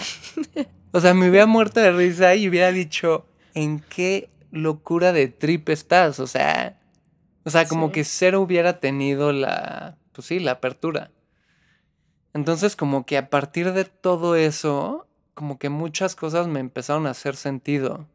O 0.92 1.02
sea, 1.02 1.14
me 1.14 1.30
hubiera 1.30 1.46
muerto 1.46 1.80
de 1.80 1.92
risa 1.92 2.36
y 2.36 2.48
hubiera 2.48 2.72
dicho, 2.72 3.26
¿en 3.54 3.80
qué 3.80 4.30
locura 4.52 5.12
de 5.12 5.28
trip 5.28 5.68
estás? 5.70 6.20
O 6.20 6.28
sea, 6.28 6.80
o 7.44 7.50
sea, 7.50 7.68
como 7.68 7.92
que 7.92 8.04
cero 8.04 8.42
hubiera 8.42 8.80
tenido 8.80 9.34
la, 9.34 9.98
pues 10.14 10.28
sí, 10.28 10.40
la 10.40 10.52
apertura. 10.52 11.12
Entonces, 12.34 12.76
como 12.76 13.06
que 13.06 13.18
a 13.18 13.30
partir 13.30 13.74
de 13.74 13.86
todo 13.86 14.36
eso, 14.36 15.08
como 15.36 15.60
que 15.60 15.70
muchas 15.70 16.16
cosas 16.16 16.48
me 16.48 16.60
empezaron 16.60 17.06
a 17.06 17.12
hacer 17.12 17.36
sentido. 17.36 18.08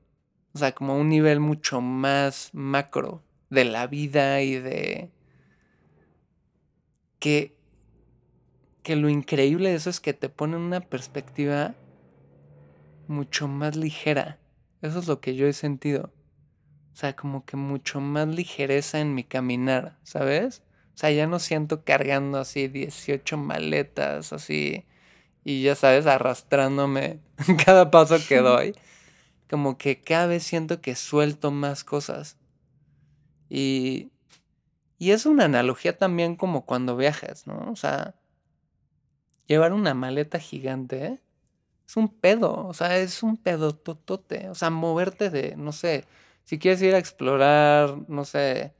O 0.52 0.58
sea, 0.58 0.72
como 0.72 0.96
un 0.98 1.08
nivel 1.08 1.38
mucho 1.38 1.80
más 1.80 2.50
macro 2.52 3.22
de 3.50 3.64
la 3.64 3.86
vida 3.86 4.42
y 4.42 4.56
de 4.56 5.12
que 7.20 7.60
que 8.82 8.96
lo 8.96 9.08
increíble 9.08 9.70
de 9.70 9.76
eso 9.76 9.90
es 9.90 10.00
que 10.00 10.14
te 10.14 10.28
pone 10.28 10.56
una 10.56 10.80
perspectiva 10.80 11.74
mucho 13.08 13.48
más 13.48 13.76
ligera. 13.76 14.38
Eso 14.82 14.98
es 14.98 15.06
lo 15.06 15.20
que 15.20 15.34
yo 15.36 15.46
he 15.46 15.52
sentido. 15.52 16.12
O 16.92 16.96
sea, 16.96 17.14
como 17.14 17.44
que 17.44 17.56
mucho 17.56 18.00
más 18.00 18.28
ligereza 18.28 19.00
en 19.00 19.14
mi 19.14 19.24
caminar, 19.24 19.98
¿sabes? 20.02 20.62
O 20.94 20.98
sea, 20.98 21.10
ya 21.10 21.26
no 21.26 21.38
siento 21.38 21.84
cargando 21.84 22.38
así 22.38 22.68
18 22.68 23.36
maletas, 23.36 24.32
así, 24.32 24.84
y 25.44 25.62
ya 25.62 25.74
sabes, 25.74 26.06
arrastrándome 26.06 27.20
cada 27.64 27.90
paso 27.90 28.16
que 28.28 28.38
doy. 28.40 28.74
Como 29.48 29.78
que 29.78 30.00
cada 30.00 30.26
vez 30.26 30.44
siento 30.44 30.80
que 30.80 30.94
suelto 30.94 31.50
más 31.50 31.84
cosas. 31.84 32.36
Y, 33.48 34.12
y 34.98 35.10
es 35.10 35.26
una 35.26 35.46
analogía 35.46 35.98
también 35.98 36.36
como 36.36 36.66
cuando 36.66 36.96
viajas, 36.96 37.46
¿no? 37.46 37.70
O 37.70 37.76
sea, 37.76 38.14
llevar 39.46 39.72
una 39.72 39.94
maleta 39.94 40.38
gigante 40.38 41.20
es 41.86 41.96
un 41.96 42.08
pedo, 42.08 42.68
o 42.68 42.72
sea, 42.74 42.98
es 42.98 43.24
un 43.24 43.36
pedo 43.36 43.74
totote. 43.74 44.48
O 44.48 44.54
sea, 44.54 44.70
moverte 44.70 45.30
de, 45.30 45.56
no 45.56 45.72
sé, 45.72 46.04
si 46.44 46.58
quieres 46.60 46.80
ir 46.82 46.94
a 46.94 46.98
explorar, 46.98 47.96
no 48.08 48.24
sé, 48.24 48.74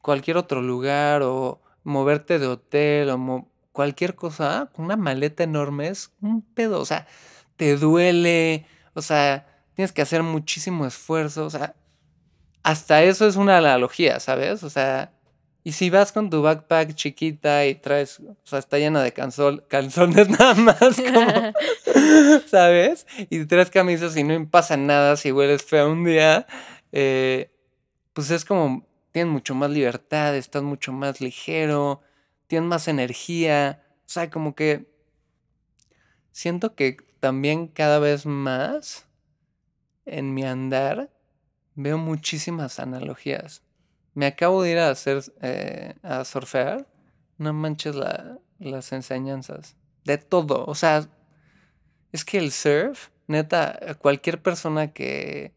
cualquier 0.00 0.38
otro 0.38 0.62
lugar 0.62 1.22
o 1.22 1.60
moverte 1.84 2.38
de 2.38 2.46
hotel 2.46 3.10
o 3.10 3.47
cualquier 3.78 4.16
cosa, 4.16 4.70
con 4.74 4.86
una 4.86 4.96
maleta 4.96 5.44
enorme 5.44 5.86
es 5.86 6.10
un 6.20 6.42
pedo, 6.42 6.80
o 6.80 6.84
sea, 6.84 7.06
te 7.56 7.76
duele, 7.76 8.66
o 8.92 9.02
sea, 9.02 9.46
tienes 9.76 9.92
que 9.92 10.02
hacer 10.02 10.24
muchísimo 10.24 10.84
esfuerzo, 10.84 11.46
o 11.46 11.50
sea, 11.50 11.76
hasta 12.64 13.04
eso 13.04 13.28
es 13.28 13.36
una 13.36 13.56
analogía, 13.56 14.18
¿sabes? 14.18 14.64
O 14.64 14.68
sea, 14.68 15.12
y 15.62 15.70
si 15.70 15.90
vas 15.90 16.10
con 16.10 16.28
tu 16.28 16.42
backpack 16.42 16.92
chiquita 16.96 17.66
y 17.66 17.76
traes, 17.76 18.18
o 18.18 18.34
sea, 18.42 18.58
está 18.58 18.78
llena 18.78 19.00
de 19.00 19.12
calzones 19.12 20.28
nada 20.40 20.54
más, 20.54 21.00
como, 21.00 21.52
¿sabes? 22.48 23.06
Y 23.30 23.44
traes 23.44 23.70
camisas 23.70 24.16
y 24.16 24.24
no 24.24 24.50
pasa 24.50 24.76
nada 24.76 25.14
si 25.16 25.30
hueles 25.30 25.62
feo 25.62 25.92
un 25.92 26.04
día, 26.04 26.48
eh, 26.90 27.52
pues 28.12 28.32
es 28.32 28.44
como, 28.44 28.88
tienes 29.12 29.32
mucho 29.32 29.54
más 29.54 29.70
libertad, 29.70 30.34
estás 30.34 30.64
mucho 30.64 30.92
más 30.92 31.20
ligero, 31.20 32.02
tienes 32.48 32.68
más 32.68 32.88
energía, 32.88 33.84
o 34.00 34.08
sea, 34.08 34.28
como 34.30 34.56
que 34.56 34.92
siento 36.32 36.74
que 36.74 36.96
también 37.20 37.68
cada 37.68 38.00
vez 38.00 38.26
más 38.26 39.06
en 40.06 40.34
mi 40.34 40.44
andar 40.44 41.12
veo 41.76 41.98
muchísimas 41.98 42.80
analogías 42.80 43.62
me 44.18 44.26
acabo 44.26 44.64
de 44.64 44.72
ir 44.72 44.78
a 44.78 44.90
hacer, 44.90 45.22
eh, 45.42 45.94
a 46.02 46.24
surfear. 46.24 46.88
No 47.36 47.52
manches 47.52 47.94
las 48.58 48.90
enseñanzas. 48.90 49.76
De 50.04 50.18
todo. 50.18 50.64
O 50.66 50.74
sea, 50.74 51.08
es 52.10 52.24
que 52.24 52.38
el 52.38 52.50
surf, 52.50 53.10
neta, 53.28 53.78
cualquier 54.00 54.42
persona 54.42 54.92
que, 54.92 55.54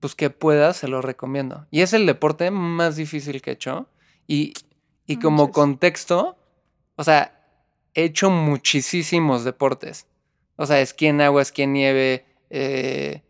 pues 0.00 0.16
que 0.16 0.30
pueda, 0.30 0.72
se 0.72 0.88
lo 0.88 1.02
recomiendo. 1.02 1.68
Y 1.70 1.82
es 1.82 1.92
el 1.92 2.04
deporte 2.04 2.50
más 2.50 2.96
difícil 2.96 3.40
que 3.42 3.50
he 3.50 3.54
hecho. 3.54 3.88
Y, 4.26 4.54
y 5.10 5.16
como 5.16 5.50
contexto, 5.50 6.36
o 6.94 7.02
sea, 7.02 7.36
he 7.94 8.04
hecho 8.04 8.30
muchísimos 8.30 9.42
deportes. 9.42 10.06
O 10.54 10.66
sea, 10.66 10.80
esquí 10.80 11.06
en 11.06 11.20
agua, 11.20 11.42
esquí 11.42 11.62
en 11.62 11.72
nieve, 11.72 12.24
eh, 12.48 13.24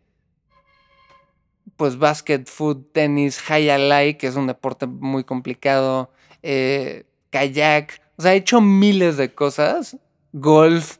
pues 1.77 1.97
básquet, 1.97 2.47
foot, 2.47 2.93
tenis, 2.93 3.39
high 3.39 3.71
alai, 3.71 4.19
que 4.19 4.27
es 4.27 4.35
un 4.35 4.45
deporte 4.45 4.85
muy 4.85 5.23
complicado, 5.23 6.11
eh, 6.43 7.05
kayak, 7.31 7.99
o 8.15 8.21
sea, 8.21 8.35
he 8.35 8.37
hecho 8.37 8.61
miles 8.61 9.17
de 9.17 9.33
cosas, 9.33 9.97
golf, 10.33 10.97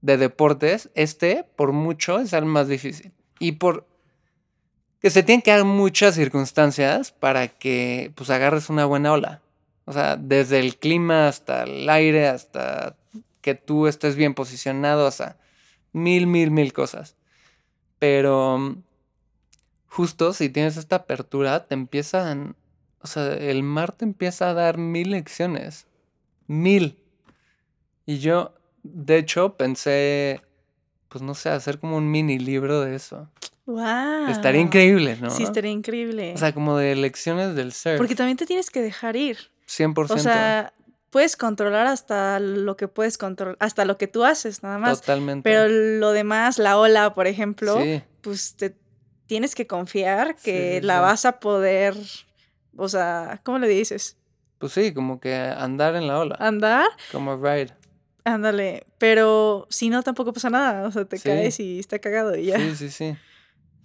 de 0.00 0.16
deportes, 0.16 0.88
este, 0.94 1.44
por 1.54 1.72
mucho, 1.72 2.18
es 2.18 2.32
el 2.32 2.46
más 2.46 2.66
difícil. 2.66 3.12
Y 3.38 3.52
por 3.52 3.86
que 5.02 5.10
se 5.10 5.22
tienen 5.22 5.42
que 5.42 5.50
dar 5.50 5.64
muchas 5.64 6.14
circunstancias 6.14 7.12
para 7.12 7.48
que, 7.48 8.10
pues, 8.14 8.30
agarres 8.30 8.70
una 8.70 8.86
buena 8.86 9.12
ola. 9.12 9.42
O 9.88 9.92
sea, 9.94 10.16
desde 10.16 10.60
el 10.60 10.76
clima 10.76 11.28
hasta 11.28 11.62
el 11.62 11.88
aire, 11.88 12.28
hasta 12.28 12.94
que 13.40 13.54
tú 13.54 13.86
estés 13.86 14.16
bien 14.16 14.34
posicionado, 14.34 15.06
o 15.06 15.10
sea, 15.10 15.38
mil, 15.92 16.26
mil, 16.26 16.50
mil 16.50 16.74
cosas. 16.74 17.16
Pero 17.98 18.76
justo 19.86 20.34
si 20.34 20.50
tienes 20.50 20.76
esta 20.76 20.96
apertura, 20.96 21.66
te 21.66 21.74
empiezan, 21.74 22.54
o 23.00 23.06
sea, 23.06 23.32
el 23.32 23.62
mar 23.62 23.92
te 23.92 24.04
empieza 24.04 24.50
a 24.50 24.54
dar 24.54 24.76
mil 24.76 25.12
lecciones. 25.12 25.86
Mil. 26.46 26.98
Y 28.04 28.18
yo, 28.18 28.52
de 28.82 29.16
hecho, 29.16 29.56
pensé, 29.56 30.42
pues 31.08 31.22
no 31.22 31.34
sé, 31.34 31.48
hacer 31.48 31.78
como 31.78 31.96
un 31.96 32.10
mini 32.10 32.38
libro 32.38 32.82
de 32.82 32.94
eso. 32.94 33.30
Wow. 33.64 34.28
Estaría 34.28 34.60
increíble, 34.60 35.16
¿no? 35.18 35.30
Sí, 35.30 35.44
estaría 35.44 35.70
increíble. 35.70 36.34
O 36.34 36.36
sea, 36.36 36.52
como 36.52 36.76
de 36.76 36.94
lecciones 36.94 37.54
del 37.54 37.72
ser. 37.72 37.96
Porque 37.96 38.14
también 38.14 38.36
te 38.36 38.44
tienes 38.44 38.68
que 38.68 38.82
dejar 38.82 39.16
ir. 39.16 39.38
100%. 39.68 40.10
O 40.10 40.18
sea, 40.18 40.72
puedes 41.10 41.36
controlar 41.36 41.86
hasta 41.86 42.40
lo 42.40 42.76
que 42.76 42.88
puedes 42.88 43.18
controlar, 43.18 43.56
hasta 43.60 43.84
lo 43.84 43.98
que 43.98 44.08
tú 44.08 44.24
haces, 44.24 44.62
nada 44.62 44.78
más. 44.78 45.00
Totalmente. 45.00 45.48
Pero 45.48 45.68
lo 45.68 46.12
demás, 46.12 46.58
la 46.58 46.78
ola, 46.78 47.14
por 47.14 47.26
ejemplo, 47.26 47.78
pues 48.20 48.54
te 48.56 48.76
tienes 49.26 49.54
que 49.54 49.66
confiar 49.66 50.36
que 50.36 50.80
la 50.82 51.00
vas 51.00 51.24
a 51.24 51.38
poder, 51.38 51.94
o 52.76 52.88
sea, 52.88 53.40
¿cómo 53.44 53.58
le 53.58 53.68
dices? 53.68 54.16
Pues 54.58 54.72
sí, 54.72 54.92
como 54.92 55.20
que 55.20 55.34
andar 55.36 55.94
en 55.94 56.08
la 56.08 56.18
ola. 56.18 56.36
Andar. 56.40 56.88
Como 57.12 57.36
ride. 57.36 57.74
Ándale, 58.24 58.86
pero 58.98 59.66
si 59.70 59.88
no, 59.88 60.02
tampoco 60.02 60.32
pasa 60.32 60.50
nada, 60.50 60.86
o 60.86 60.90
sea, 60.90 61.04
te 61.04 61.18
caes 61.18 61.60
y 61.60 61.78
está 61.78 61.98
cagado 61.98 62.36
y 62.36 62.46
ya. 62.46 62.58
Sí, 62.58 62.76
sí, 62.76 62.90
sí. 62.90 63.16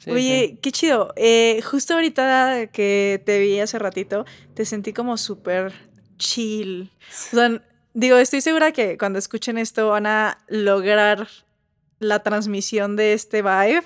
Oye, 0.08 0.60
qué 0.62 0.72
chido. 0.72 1.14
Eh, 1.16 1.62
justo 1.64 1.94
ahorita 1.94 2.68
que 2.72 3.22
te 3.26 3.40
vi 3.40 3.60
hace 3.60 3.80
ratito, 3.80 4.26
te 4.54 4.66
sentí 4.66 4.94
como 4.94 5.18
súper 5.18 5.74
chill. 6.18 6.92
O 7.32 7.36
sea, 7.36 7.62
digo, 7.94 8.18
estoy 8.18 8.42
segura 8.42 8.72
que 8.72 8.98
cuando 8.98 9.20
escuchen 9.20 9.58
esto 9.58 9.90
van 9.90 10.06
a 10.06 10.44
lograr 10.48 11.28
la 12.00 12.24
transmisión 12.24 12.96
de 12.96 13.14
este 13.14 13.42
vibe. 13.42 13.84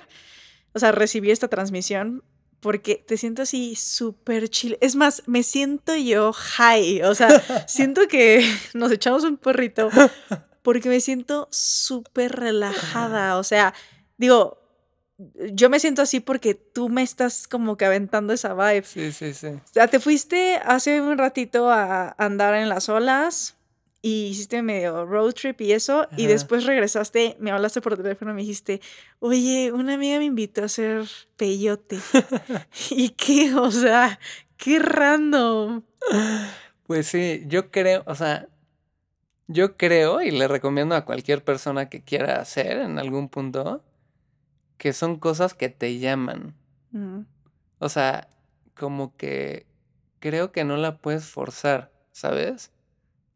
O 0.74 0.78
sea, 0.78 0.92
recibir 0.92 1.30
esta 1.30 1.48
transmisión 1.48 2.22
porque 2.60 2.96
te 3.06 3.16
siento 3.16 3.42
así 3.42 3.76
súper 3.76 4.48
chill. 4.48 4.76
Es 4.80 4.96
más, 4.96 5.22
me 5.26 5.42
siento 5.42 5.94
yo 5.96 6.32
high. 6.32 7.02
O 7.02 7.14
sea, 7.14 7.28
siento 7.68 8.08
que 8.08 8.44
nos 8.74 8.90
echamos 8.92 9.24
un 9.24 9.36
porrito 9.36 9.88
porque 10.62 10.88
me 10.88 11.00
siento 11.00 11.48
súper 11.50 12.32
relajada. 12.32 13.38
O 13.38 13.44
sea, 13.44 13.74
digo, 14.16 14.58
yo 15.52 15.68
me 15.68 15.80
siento 15.80 16.02
así 16.02 16.20
porque 16.20 16.54
tú 16.54 16.88
me 16.88 17.02
estás 17.02 17.48
como 17.48 17.76
que 17.76 17.84
aventando 17.84 18.32
esa 18.32 18.54
vibe. 18.54 18.84
Sí, 18.84 19.12
sí, 19.12 19.34
sí. 19.34 19.48
O 19.48 19.60
sea, 19.72 19.88
te 19.88 19.98
fuiste 20.00 20.56
hace 20.64 21.00
un 21.00 21.18
ratito 21.18 21.70
a 21.70 22.14
andar 22.18 22.54
en 22.54 22.68
las 22.68 22.88
olas 22.88 23.56
y 24.00 24.26
hiciste 24.26 24.62
medio 24.62 25.04
road 25.04 25.32
trip 25.32 25.60
y 25.60 25.72
eso, 25.72 26.06
y 26.16 26.26
después 26.26 26.64
regresaste, 26.64 27.36
me 27.40 27.50
hablaste 27.50 27.80
por 27.80 27.96
teléfono 27.96 28.30
y 28.30 28.34
me 28.34 28.40
dijiste, 28.42 28.80
oye, 29.18 29.72
una 29.72 29.94
amiga 29.94 30.18
me 30.18 30.24
invitó 30.24 30.62
a 30.62 30.66
hacer 30.66 31.08
peyote. 31.36 31.98
¿Y 32.90 33.10
qué? 33.10 33.54
O 33.56 33.72
sea, 33.72 34.20
qué 34.56 34.78
random. 34.78 35.82
Pues 36.86 37.08
sí, 37.08 37.42
yo 37.48 37.72
creo, 37.72 38.04
o 38.06 38.14
sea, 38.14 38.48
yo 39.48 39.76
creo 39.76 40.22
y 40.22 40.30
le 40.30 40.46
recomiendo 40.46 40.94
a 40.94 41.04
cualquier 41.04 41.42
persona 41.42 41.88
que 41.88 42.02
quiera 42.02 42.40
hacer 42.40 42.78
en 42.78 43.00
algún 43.00 43.28
punto 43.28 43.82
que 44.78 44.92
son 44.92 45.18
cosas 45.18 45.54
que 45.54 45.68
te 45.68 45.98
llaman. 45.98 46.54
O 47.78 47.88
sea, 47.88 48.28
como 48.74 49.16
que 49.16 49.66
creo 50.20 50.52
que 50.52 50.64
no 50.64 50.76
la 50.76 50.98
puedes 50.98 51.26
forzar, 51.26 51.92
¿sabes? 52.12 52.72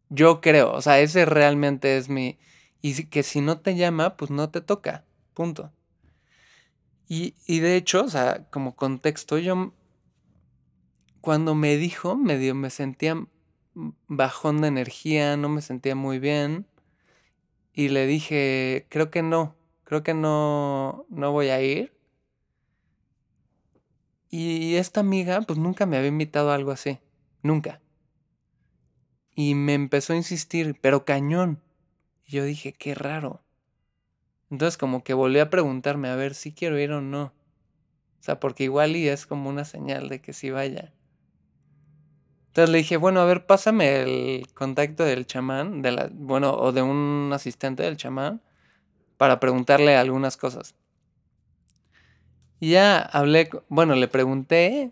Yo 0.08 0.40
creo, 0.40 0.72
o 0.72 0.80
sea, 0.80 1.00
ese 1.00 1.26
realmente 1.26 1.96
es 1.96 2.08
mi... 2.08 2.38
Y 2.80 3.04
que 3.04 3.22
si 3.22 3.40
no 3.40 3.60
te 3.60 3.76
llama, 3.76 4.16
pues 4.16 4.30
no 4.30 4.50
te 4.50 4.60
toca, 4.60 5.04
punto. 5.34 5.72
Y, 7.06 7.34
y 7.46 7.60
de 7.60 7.76
hecho, 7.76 8.04
o 8.04 8.08
sea, 8.08 8.46
como 8.50 8.74
contexto, 8.74 9.38
yo 9.38 9.72
cuando 11.20 11.54
me 11.54 11.76
dijo, 11.76 12.16
medio 12.16 12.54
me 12.54 12.70
sentía 12.70 13.26
bajón 14.08 14.60
de 14.60 14.68
energía, 14.68 15.36
no 15.36 15.48
me 15.48 15.62
sentía 15.62 15.94
muy 15.94 16.18
bien. 16.18 16.66
Y 17.72 17.88
le 17.88 18.06
dije, 18.06 18.86
creo 18.90 19.10
que 19.10 19.22
no, 19.22 19.56
creo 19.92 20.02
que 20.02 20.14
no, 20.14 21.04
no 21.10 21.32
voy 21.32 21.50
a 21.50 21.60
ir. 21.60 21.92
Y 24.30 24.76
esta 24.76 25.00
amiga, 25.00 25.42
pues 25.42 25.58
nunca 25.58 25.84
me 25.84 25.98
había 25.98 26.08
invitado 26.08 26.50
a 26.50 26.54
algo 26.54 26.70
así. 26.70 26.98
Nunca. 27.42 27.82
Y 29.34 29.54
me 29.54 29.74
empezó 29.74 30.14
a 30.14 30.16
insistir, 30.16 30.78
pero 30.80 31.04
cañón. 31.04 31.60
Y 32.24 32.36
yo 32.36 32.44
dije, 32.44 32.72
qué 32.72 32.94
raro. 32.94 33.42
Entonces 34.50 34.78
como 34.78 35.04
que 35.04 35.12
volví 35.12 35.40
a 35.40 35.50
preguntarme 35.50 36.08
a 36.08 36.16
ver 36.16 36.32
si 36.32 36.52
quiero 36.52 36.78
ir 36.78 36.90
o 36.92 37.02
no. 37.02 37.24
O 37.24 38.22
sea, 38.22 38.40
porque 38.40 38.64
igual 38.64 38.96
y 38.96 39.08
es 39.08 39.26
como 39.26 39.50
una 39.50 39.66
señal 39.66 40.08
de 40.08 40.22
que 40.22 40.32
sí 40.32 40.48
vaya. 40.48 40.94
Entonces 42.46 42.70
le 42.70 42.78
dije, 42.78 42.96
bueno, 42.96 43.20
a 43.20 43.26
ver, 43.26 43.44
pásame 43.44 44.00
el 44.04 44.54
contacto 44.54 45.04
del 45.04 45.26
chamán, 45.26 45.82
de 45.82 45.92
la, 45.92 46.08
bueno, 46.10 46.54
o 46.54 46.72
de 46.72 46.80
un 46.80 47.30
asistente 47.34 47.82
del 47.82 47.98
chamán, 47.98 48.40
para 49.22 49.38
preguntarle 49.38 49.94
algunas 49.94 50.36
cosas. 50.36 50.74
Y 52.58 52.70
ya 52.70 52.98
hablé, 52.98 53.48
bueno, 53.68 53.94
le 53.94 54.08
pregunté, 54.08 54.90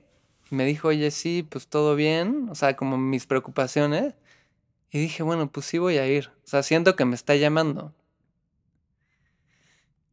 me 0.51 0.65
dijo, 0.65 0.87
oye, 0.87 1.11
sí, 1.11 1.43
pues 1.43 1.67
todo 1.67 1.97
bien, 1.97 2.47
o 2.49 2.55
sea, 2.55 2.77
como 2.77 2.97
mis 2.97 3.27
preocupaciones. 3.27 4.15
Y 4.93 5.01
dije, 5.01 5.25
bueno, 5.25 5.51
pues 5.51 5.67
sí 5.67 5.79
voy 5.79 5.99
a 5.99 6.07
ir, 6.07 6.29
o 6.29 6.47
sea, 6.47 6.63
siento 6.63 6.95
que 6.95 7.05
me 7.05 7.17
está 7.17 7.35
llamando. 7.35 7.93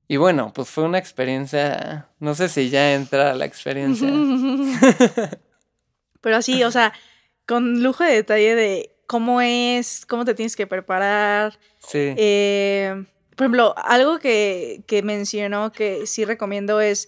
Y 0.07 0.17
bueno, 0.17 0.51
pues 0.51 0.67
fue 0.67 0.85
una 0.85 0.97
experiencia, 0.97 2.09
no 2.19 2.33
sé 2.33 2.49
si 2.49 2.71
ya 2.71 2.95
entra 2.95 3.35
la 3.35 3.45
experiencia. 3.45 4.09
Pero 6.21 6.41
sí, 6.41 6.63
o 6.63 6.71
sea, 6.71 6.91
con 7.45 7.83
lujo 7.83 8.03
de 8.03 8.13
detalle 8.13 8.55
de 8.55 8.95
cómo 9.05 9.41
es, 9.41 10.07
cómo 10.07 10.25
te 10.25 10.33
tienes 10.33 10.55
que 10.55 10.65
preparar. 10.65 11.59
Sí. 11.77 12.15
Eh, 12.17 13.05
por 13.37 13.45
ejemplo, 13.45 13.75
algo 13.77 14.17
que, 14.17 14.83
que 14.87 15.03
mencionó 15.03 15.71
que 15.71 16.07
sí 16.07 16.25
recomiendo 16.25 16.81
es, 16.81 17.07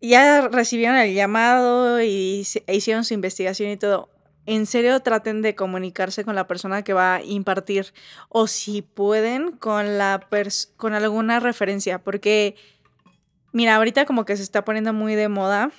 ya 0.00 0.48
recibieron 0.48 0.96
el 0.96 1.14
llamado 1.14 2.02
y 2.02 2.44
e 2.66 2.74
hicieron 2.74 3.04
su 3.04 3.14
investigación 3.14 3.70
y 3.70 3.76
todo. 3.76 4.10
En 4.46 4.66
serio, 4.66 4.98
traten 4.98 5.42
de 5.42 5.54
comunicarse 5.54 6.24
con 6.24 6.34
la 6.34 6.48
persona 6.48 6.82
que 6.82 6.92
va 6.92 7.14
a 7.14 7.22
impartir 7.22 7.94
o 8.28 8.48
si 8.48 8.82
pueden 8.82 9.52
con, 9.52 9.96
la 9.96 10.26
con 10.76 10.92
alguna 10.92 11.38
referencia, 11.38 12.02
porque 12.02 12.56
mira, 13.52 13.76
ahorita 13.76 14.06
como 14.06 14.24
que 14.24 14.36
se 14.36 14.42
está 14.42 14.64
poniendo 14.64 14.92
muy 14.92 15.14
de 15.14 15.28
moda 15.28 15.70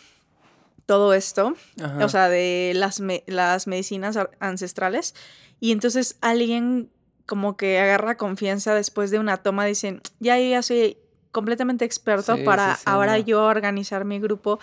todo 0.85 1.13
esto, 1.13 1.53
o 1.99 2.07
sea, 2.07 2.29
de 2.29 2.71
las, 2.75 3.01
las 3.25 3.67
medicinas 3.67 4.17
ancestrales, 4.39 5.15
y 5.59 5.73
entonces 5.73 6.17
alguien 6.21 6.91
como 7.27 7.57
que 7.57 7.77
agarra 7.79 8.17
confianza 8.17 8.73
después 8.73 9.11
de 9.11 9.19
una 9.19 9.37
toma, 9.37 9.65
dicen, 9.65 10.01
ya 10.19 10.39
yo 10.39 10.49
ya 10.49 10.63
soy 10.63 10.97
completamente 11.31 11.85
experto 11.85 12.35
para 12.43 12.79
ahora 12.85 13.19
yo 13.19 13.45
organizar 13.45 14.05
mi 14.05 14.19
grupo 14.19 14.59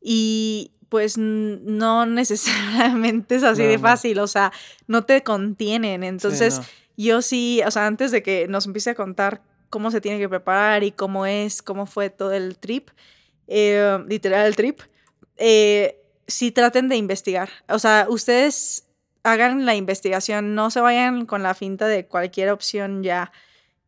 y 0.00 0.72
pues 0.88 1.18
no 1.18 2.06
necesariamente 2.06 3.36
es 3.36 3.44
así 3.44 3.62
de 3.62 3.78
fácil, 3.78 4.18
o 4.18 4.26
sea, 4.26 4.52
no 4.86 5.04
te 5.04 5.22
contienen. 5.22 6.02
Entonces, 6.02 6.60
yo 6.96 7.22
sí, 7.22 7.60
o 7.64 7.70
sea, 7.70 7.86
antes 7.86 8.10
de 8.10 8.22
que 8.22 8.48
nos 8.48 8.66
empiece 8.66 8.90
a 8.90 8.94
contar 8.94 9.42
cómo 9.70 9.90
se 9.90 10.00
tiene 10.00 10.18
que 10.18 10.28
preparar 10.28 10.82
y 10.82 10.92
cómo 10.92 11.26
es, 11.26 11.62
cómo 11.62 11.86
fue 11.86 12.10
todo 12.10 12.32
el 12.32 12.56
trip, 12.58 12.88
eh, 13.46 13.98
literal 14.08 14.46
el 14.46 14.56
trip, 14.56 14.80
eh, 15.36 16.00
sí 16.26 16.50
traten 16.50 16.88
de 16.88 16.96
investigar. 16.96 17.50
O 17.68 17.78
sea, 17.78 18.06
ustedes 18.08 18.87
hagan 19.32 19.66
la 19.66 19.74
investigación, 19.74 20.54
no 20.54 20.70
se 20.70 20.80
vayan 20.80 21.26
con 21.26 21.42
la 21.42 21.54
finta 21.54 21.86
de 21.86 22.06
cualquier 22.06 22.50
opción 22.50 23.02
ya. 23.02 23.32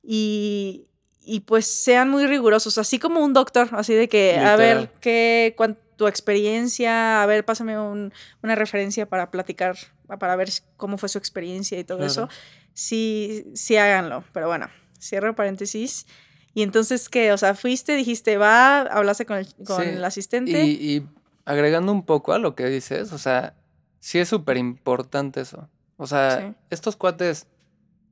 Y, 0.02 0.86
y 1.22 1.40
pues 1.40 1.66
sean 1.66 2.08
muy 2.10 2.26
rigurosos, 2.26 2.78
así 2.78 2.98
como 2.98 3.24
un 3.24 3.32
doctor, 3.32 3.68
así 3.72 3.94
de 3.94 4.08
que, 4.08 4.38
a 4.38 4.56
ver, 4.56 4.90
qué, 5.00 5.54
tu 5.96 6.06
experiencia, 6.06 7.22
a 7.22 7.26
ver, 7.26 7.44
pásame 7.44 7.78
una 7.78 8.54
referencia 8.54 9.06
para 9.06 9.30
platicar, 9.30 9.76
para 10.18 10.34
ver 10.36 10.48
cómo 10.76 10.96
fue 10.96 11.08
su 11.10 11.18
experiencia 11.18 11.78
y 11.78 11.84
todo 11.84 12.04
eso. 12.04 12.28
Sí, 12.72 13.44
sí 13.54 13.76
háganlo, 13.76 14.24
pero 14.32 14.46
bueno, 14.46 14.70
cierro 14.98 15.34
paréntesis. 15.34 16.06
Y 16.54 16.62
entonces, 16.62 17.08
¿qué? 17.08 17.32
O 17.32 17.38
sea, 17.38 17.54
fuiste, 17.54 17.94
dijiste, 17.94 18.38
va, 18.38 18.80
hablaste 18.80 19.26
con 19.26 19.36
el, 19.36 19.54
con 19.66 19.82
el 19.82 20.02
asistente. 20.02 20.64
Y, 20.64 20.96
y 20.96 21.06
agregando 21.44 21.92
un 21.92 22.04
poco 22.04 22.32
a 22.32 22.38
lo 22.38 22.54
que 22.54 22.66
dices, 22.66 23.12
o 23.12 23.18
sea, 23.18 23.54
sí 24.00 24.18
es 24.18 24.28
súper 24.28 24.56
importante 24.56 25.42
eso. 25.42 25.68
O 25.96 26.06
sea, 26.06 26.56
estos 26.70 26.96
cuates 26.96 27.46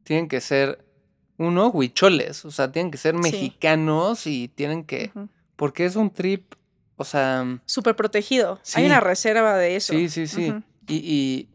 tienen 0.05 0.29
que 0.29 0.41
ser, 0.41 0.85
uno, 1.39 1.69
huicholes, 1.69 2.45
o 2.45 2.51
sea, 2.51 2.71
tienen 2.71 2.91
que 2.91 2.99
ser 2.99 3.15
mexicanos 3.15 4.27
y 4.27 4.49
tienen 4.49 4.85
que, 4.85 5.11
porque 5.57 5.87
es 5.87 5.97
un 5.97 6.11
trip, 6.11 6.55
o 6.97 7.05
sea... 7.05 7.61
Súper 7.65 7.97
protegido. 7.97 8.61
Hay 8.75 8.87
una 8.87 9.01
reserva 9.01 9.57
de 9.57 9.77
eso. 9.77 9.95
Sí, 9.95 10.09
sí, 10.11 10.27
sí. 10.27 10.55
y, 10.87 11.49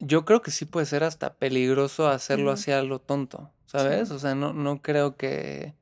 yo 0.00 0.24
creo 0.24 0.42
que 0.42 0.50
sí 0.50 0.64
puede 0.64 0.86
ser 0.86 1.04
hasta 1.04 1.34
peligroso 1.34 2.08
hacerlo 2.08 2.50
hacia 2.50 2.82
lo 2.82 2.98
tonto, 2.98 3.52
¿sabes? 3.66 4.10
O 4.10 4.18
sea, 4.18 4.34
no, 4.34 4.52
no 4.52 4.82
creo 4.82 5.16
que, 5.16 5.74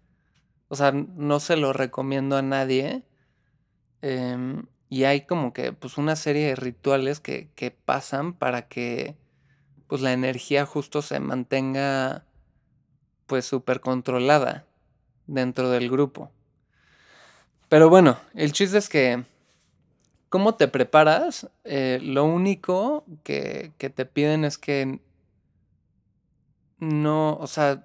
o 0.68 0.76
sea, 0.76 0.92
no 0.92 1.40
se 1.40 1.56
lo 1.56 1.72
recomiendo 1.72 2.36
a 2.36 2.42
nadie. 2.42 3.02
Eh, 4.02 4.62
y 4.90 5.04
hay 5.04 5.22
como 5.22 5.54
que 5.54 5.72
pues 5.72 5.96
una 5.96 6.16
serie 6.16 6.48
de 6.48 6.56
rituales 6.56 7.20
que, 7.20 7.48
que 7.54 7.70
pasan 7.70 8.34
para 8.34 8.68
que 8.68 9.16
pues 9.86 10.02
la 10.02 10.12
energía 10.12 10.66
justo 10.66 11.00
se 11.00 11.18
mantenga 11.18 12.26
pues 13.26 13.46
súper 13.46 13.80
controlada 13.80 14.66
dentro 15.26 15.70
del 15.70 15.88
grupo. 15.88 16.30
Pero 17.70 17.88
bueno, 17.88 18.18
el 18.34 18.52
chiste 18.52 18.76
es 18.76 18.90
que 18.90 19.24
¿Cómo 20.30 20.54
te 20.54 20.68
preparas? 20.68 21.50
Eh, 21.64 21.98
lo 22.00 22.24
único 22.24 23.04
que, 23.24 23.72
que 23.78 23.90
te 23.90 24.06
piden 24.06 24.44
es 24.44 24.58
que 24.58 25.00
no, 26.78 27.34
o 27.34 27.48
sea, 27.48 27.84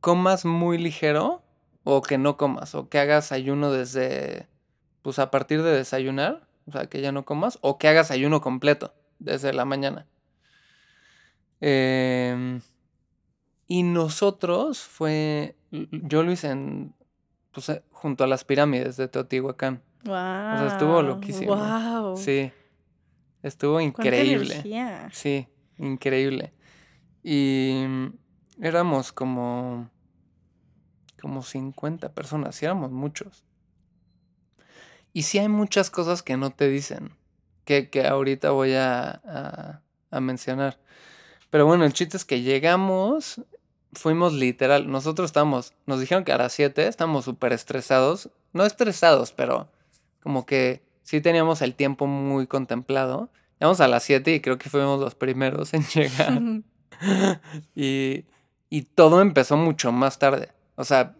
comas 0.00 0.46
muy 0.46 0.78
ligero 0.78 1.42
o 1.84 2.00
que 2.00 2.16
no 2.16 2.38
comas, 2.38 2.74
o 2.74 2.88
que 2.88 2.98
hagas 2.98 3.30
ayuno 3.30 3.70
desde, 3.70 4.48
pues 5.06 5.20
a 5.20 5.30
partir 5.30 5.62
de 5.62 5.70
desayunar, 5.70 6.48
o 6.66 6.72
sea, 6.72 6.86
que 6.86 7.00
ya 7.00 7.12
no 7.12 7.24
comas, 7.24 7.60
o 7.60 7.78
que 7.78 7.86
hagas 7.86 8.10
ayuno 8.10 8.40
completo 8.40 8.92
desde 9.20 9.52
la 9.52 9.64
mañana. 9.64 10.08
Em, 11.60 12.60
y 13.68 13.84
nosotros 13.84 14.80
fue, 14.80 15.54
yo 15.70 16.24
lo 16.24 16.32
hice 16.32 16.50
en, 16.50 16.92
pues, 17.52 17.68
eh, 17.68 17.84
junto 17.92 18.24
a 18.24 18.26
las 18.26 18.42
pirámides 18.42 18.96
de 18.96 19.06
Teotihuacán. 19.06 19.80
Wow. 20.06 20.14
O 20.14 20.58
sea, 20.58 20.66
estuvo 20.72 21.02
loquísimo. 21.02 21.54
Wow. 21.54 22.16
Sí. 22.16 22.50
Estuvo 23.44 23.80
increíble. 23.80 24.64
Sí, 25.12 25.46
increíble. 25.78 26.52
Y 27.22 27.84
éramos 28.60 29.12
como 29.12 29.88
como 31.22 31.44
50 31.44 32.12
personas, 32.12 32.60
y 32.60 32.64
éramos 32.64 32.90
muchos. 32.90 33.45
Y 35.16 35.22
sí 35.22 35.38
hay 35.38 35.48
muchas 35.48 35.88
cosas 35.88 36.22
que 36.22 36.36
no 36.36 36.50
te 36.50 36.68
dicen, 36.68 37.16
que, 37.64 37.88
que 37.88 38.06
ahorita 38.06 38.50
voy 38.50 38.74
a, 38.74 39.80
a, 40.10 40.20
mencionar. 40.20 40.78
Pero 41.48 41.64
bueno, 41.64 41.86
el 41.86 41.94
chiste 41.94 42.18
es 42.18 42.26
que 42.26 42.42
llegamos, 42.42 43.40
fuimos 43.94 44.34
literal, 44.34 44.90
nosotros 44.90 45.30
estamos, 45.30 45.72
nos 45.86 46.00
dijeron 46.00 46.22
que 46.22 46.32
a 46.32 46.36
las 46.36 46.52
7 46.52 46.86
estamos 46.86 47.24
súper 47.24 47.54
estresados, 47.54 48.28
no 48.52 48.66
estresados, 48.66 49.32
pero 49.32 49.70
como 50.22 50.44
que 50.44 50.82
sí 51.02 51.22
teníamos 51.22 51.62
el 51.62 51.74
tiempo 51.74 52.06
muy 52.06 52.46
contemplado. 52.46 53.30
Llegamos 53.58 53.80
a 53.80 53.88
las 53.88 54.02
7 54.02 54.34
y 54.34 54.40
creo 54.40 54.58
que 54.58 54.68
fuimos 54.68 55.00
los 55.00 55.14
primeros 55.14 55.72
en 55.72 55.82
llegar. 55.94 56.42
y, 57.74 58.26
y 58.68 58.82
todo 58.82 59.22
empezó 59.22 59.56
mucho 59.56 59.92
más 59.92 60.18
tarde. 60.18 60.52
O 60.74 60.84
sea, 60.84 61.16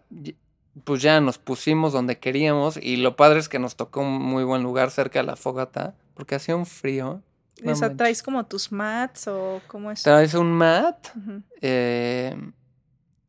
pues 0.84 1.02
ya 1.02 1.20
nos 1.20 1.38
pusimos 1.38 1.92
donde 1.92 2.18
queríamos 2.18 2.76
y 2.76 2.96
lo 2.96 3.16
padre 3.16 3.38
es 3.38 3.48
que 3.48 3.58
nos 3.58 3.76
tocó 3.76 4.00
un 4.00 4.18
muy 4.20 4.44
buen 4.44 4.62
lugar 4.62 4.90
cerca 4.90 5.20
de 5.20 5.26
la 5.26 5.36
fogata 5.36 5.94
porque 6.14 6.34
hacía 6.34 6.56
un 6.56 6.66
frío. 6.66 7.22
o 7.64 7.74
sea, 7.74 7.96
¿traes 7.96 8.22
como 8.22 8.44
tus 8.46 8.72
mats 8.72 9.28
o 9.28 9.60
cómo 9.68 9.90
es? 9.90 10.02
Traes 10.02 10.34
un 10.34 10.52
mat, 10.52 11.08
eh, 11.60 12.36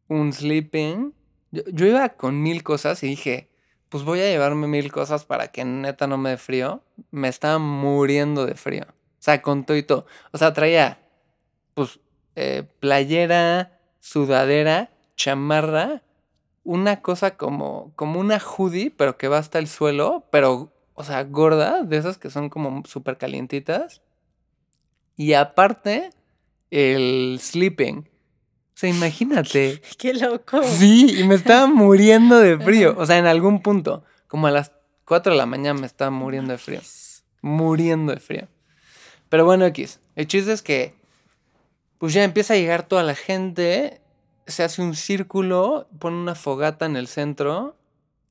un 0.08 0.34
sleeping. 0.34 1.14
Yo, 1.52 1.86
iba 1.86 2.10
con 2.10 2.42
mil 2.42 2.64
cosas 2.64 3.02
y 3.04 3.08
dije, 3.08 3.50
pues 3.90 4.04
voy 4.04 4.20
a 4.20 4.30
llevarme 4.30 4.68
mil 4.68 4.92
cosas 4.92 5.24
para 5.24 5.48
que 5.48 5.64
neta 5.64 6.08
no 6.08 6.18
me 6.18 6.32
dé 6.32 6.38
frío. 6.38 6.84
Me 7.12 7.30
estaba 7.30 7.58
muriendo 7.60 8.46
de 8.46 8.56
frío. 8.56 8.86
O 8.90 9.22
sea, 9.28 9.42
con 9.42 9.66
todo 9.66 9.78
y 9.78 9.84
todo. 9.84 10.06
O 10.32 10.38
sea, 10.38 10.54
traía, 10.54 11.00
pues, 11.74 12.00
eh, 12.36 12.64
playera, 12.80 13.80
sudadera, 14.00 14.92
chamarra 15.16 16.04
una 16.68 17.02
cosa 17.02 17.38
como, 17.38 17.94
como 17.96 18.20
una 18.20 18.40
hoodie, 18.40 18.92
pero 18.92 19.18
que 19.18 19.30
va 19.30 19.38
hasta 19.38 19.58
el 19.58 19.70
suelo, 19.70 20.26
pero, 20.32 20.74
o 20.96 21.06
sea, 21.06 21.24
gorda, 21.24 21.84
de 21.84 21.96
esas 21.96 22.18
que 22.18 22.30
son 22.30 22.50
como 22.50 22.84
súper 22.86 23.18
calientitas. 23.18 24.02
Y 25.16 25.32
aparte, 25.32 26.10
el 26.70 27.40
sleeping. 27.42 28.00
O 28.00 28.74
sea, 28.74 28.90
imagínate. 28.90 29.82
Qué 29.98 30.14
loco. 30.14 30.62
Sí, 30.62 31.22
y 31.22 31.24
me 31.24 31.36
estaba 31.36 31.68
muriendo 31.68 32.38
de 32.38 32.60
frío. 32.60 32.96
O 32.98 33.06
sea, 33.06 33.18
en 33.18 33.28
algún 33.28 33.62
punto, 33.62 34.04
como 34.28 34.48
a 34.48 34.52
las 34.52 34.74
4 35.06 35.32
de 35.32 35.38
la 35.38 35.46
mañana 35.46 35.80
me 35.80 35.88
estaba 35.88 36.12
muriendo 36.12 36.52
de 36.52 36.58
frío. 36.58 36.82
Muriendo 37.42 38.14
de 38.14 38.20
frío. 38.20 38.50
Pero 39.30 39.46
bueno, 39.46 39.66
X. 39.68 40.02
El 40.18 40.28
chiste 40.28 40.52
es 40.52 40.62
que, 40.62 40.96
pues 41.98 42.12
ya 42.12 42.26
empieza 42.26 42.56
a 42.56 42.58
llegar 42.58 42.84
toda 42.84 43.04
la 43.04 43.16
gente 43.16 44.02
se 44.48 44.64
hace 44.64 44.82
un 44.82 44.96
círculo, 44.96 45.88
pone 46.00 46.18
una 46.18 46.36
fogata 46.36 46.86
en 46.86 46.96
el 46.96 47.08
centro 47.08 47.78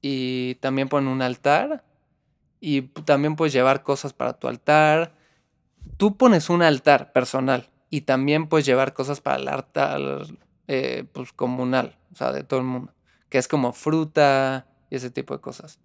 y 0.00 0.56
también 0.56 0.88
pone 0.88 1.10
un 1.10 1.22
altar. 1.22 1.84
Y 2.58 2.82
también 2.82 3.36
puedes 3.36 3.52
llevar 3.52 3.82
cosas 3.82 4.12
para 4.12 4.38
tu 4.38 4.48
altar. 4.48 5.14
Tú 5.98 6.16
pones 6.16 6.48
un 6.50 6.62
altar 6.62 7.12
personal 7.12 7.70
y 7.90 8.02
también 8.02 8.48
puedes 8.48 8.66
llevar 8.66 8.94
cosas 8.94 9.20
para 9.20 9.36
el 9.36 9.48
altar 9.48 10.00
eh, 10.66 11.04
pues, 11.12 11.32
comunal, 11.32 11.98
o 12.12 12.16
sea, 12.16 12.32
de 12.32 12.42
todo 12.42 12.60
el 12.60 12.66
mundo. 12.66 12.92
Que 13.28 13.38
es 13.38 13.46
como 13.46 13.72
fruta 13.72 14.66
y 14.90 14.96
ese 14.96 15.10
tipo 15.10 15.34
de 15.34 15.40
cosas. 15.40 15.80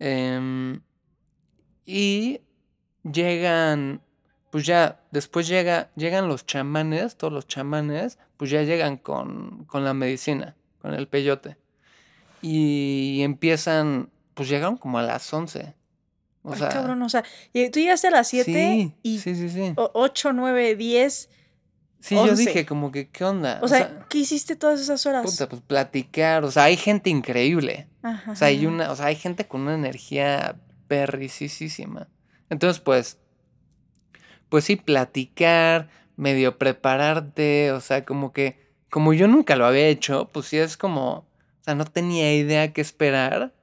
Em, 0.00 0.82
y 1.86 2.40
llegan 3.02 4.02
pues 4.50 4.64
ya 4.66 5.00
después 5.10 5.46
llega, 5.46 5.90
llegan 5.96 6.28
los 6.28 6.46
chamanes, 6.46 7.16
todos 7.16 7.32
los 7.32 7.46
chamanes, 7.46 8.18
pues 8.36 8.50
ya 8.50 8.62
llegan 8.62 8.96
con, 8.96 9.64
con 9.64 9.84
la 9.84 9.94
medicina, 9.94 10.56
con 10.80 10.94
el 10.94 11.08
peyote. 11.08 11.56
Y 12.40 13.20
empiezan, 13.22 14.10
pues 14.34 14.48
llegaron 14.48 14.76
como 14.76 14.98
a 14.98 15.02
las 15.02 15.32
11. 15.32 15.74
O 16.42 16.54
Ay, 16.54 16.60
cabrón, 16.60 17.02
o 17.02 17.08
sea, 17.08 17.22
tú 17.22 17.80
llegaste 17.80 18.08
a 18.08 18.10
las 18.12 18.28
7 18.28 18.94
y 19.02 19.18
sí, 19.18 19.34
sí, 19.34 19.50
sí. 19.50 19.72
8, 19.76 20.32
9, 20.32 20.76
10. 20.76 21.30
Sí, 22.00 22.14
yo 22.14 22.34
dije 22.34 22.64
como 22.64 22.92
que, 22.92 23.08
¿qué 23.08 23.24
onda? 23.24 23.58
O, 23.60 23.68
sea, 23.68 24.06
¿qué 24.08 24.18
hiciste 24.18 24.54
todas 24.54 24.80
esas 24.80 25.04
horas? 25.04 25.24
Puta, 25.24 25.48
pues 25.48 25.60
platicar, 25.62 26.44
o 26.44 26.50
sea, 26.50 26.64
hay 26.64 26.76
gente 26.76 27.10
increíble. 27.10 27.88
Ajá, 28.02 28.32
o 28.32 28.36
sea, 28.36 28.48
hay 28.48 28.66
una, 28.66 28.92
o 28.92 28.96
sea, 28.96 29.06
hay 29.06 29.16
gente 29.16 29.46
con 29.46 29.62
una 29.62 29.74
energía 29.74 30.56
perricísima. 30.86 32.08
Entonces, 32.50 32.80
pues, 32.80 33.18
pues 34.48 34.64
sí, 34.64 34.76
platicar, 34.76 35.88
medio 36.16 36.58
prepararte, 36.58 37.72
o 37.72 37.80
sea, 37.80 38.04
como 38.04 38.32
que, 38.32 38.58
como 38.90 39.12
yo 39.12 39.28
nunca 39.28 39.56
lo 39.56 39.66
había 39.66 39.86
hecho, 39.88 40.28
pues 40.32 40.46
sí 40.46 40.58
es 40.58 40.76
como, 40.76 41.10
o 41.10 41.26
sea, 41.62 41.74
no 41.74 41.84
tenía 41.84 42.34
idea 42.34 42.72
qué 42.72 42.80
esperar 42.80 43.54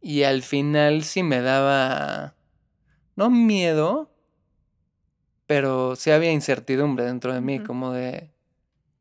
y 0.00 0.24
al 0.24 0.42
final 0.42 1.04
sí 1.04 1.22
me 1.22 1.40
daba, 1.40 2.34
no 3.16 3.30
miedo, 3.30 4.10
pero 5.46 5.96
sí 5.96 6.10
había 6.10 6.32
incertidumbre 6.32 7.04
dentro 7.04 7.32
de 7.32 7.40
mí, 7.40 7.60
como 7.60 7.92
de, 7.92 8.30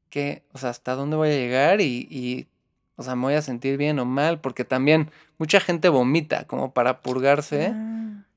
¿qué? 0.10 0.46
O 0.54 0.58
sea, 0.58 0.70
¿hasta 0.70 0.96
dónde 0.96 1.18
voy 1.18 1.30
a 1.30 1.38
llegar? 1.38 1.82
Y, 1.82 2.08
y, 2.10 2.48
o 2.96 3.04
sea, 3.04 3.16
me 3.16 3.24
voy 3.24 3.34
a 3.34 3.42
sentir 3.42 3.78
bien 3.78 4.00
o 4.00 4.06
mal, 4.06 4.40
porque 4.40 4.64
también 4.64 5.12
mucha 5.38 5.60
gente 5.60 5.90
vomita 5.90 6.46
como 6.46 6.74
para 6.74 7.02
purgarse 7.02 7.74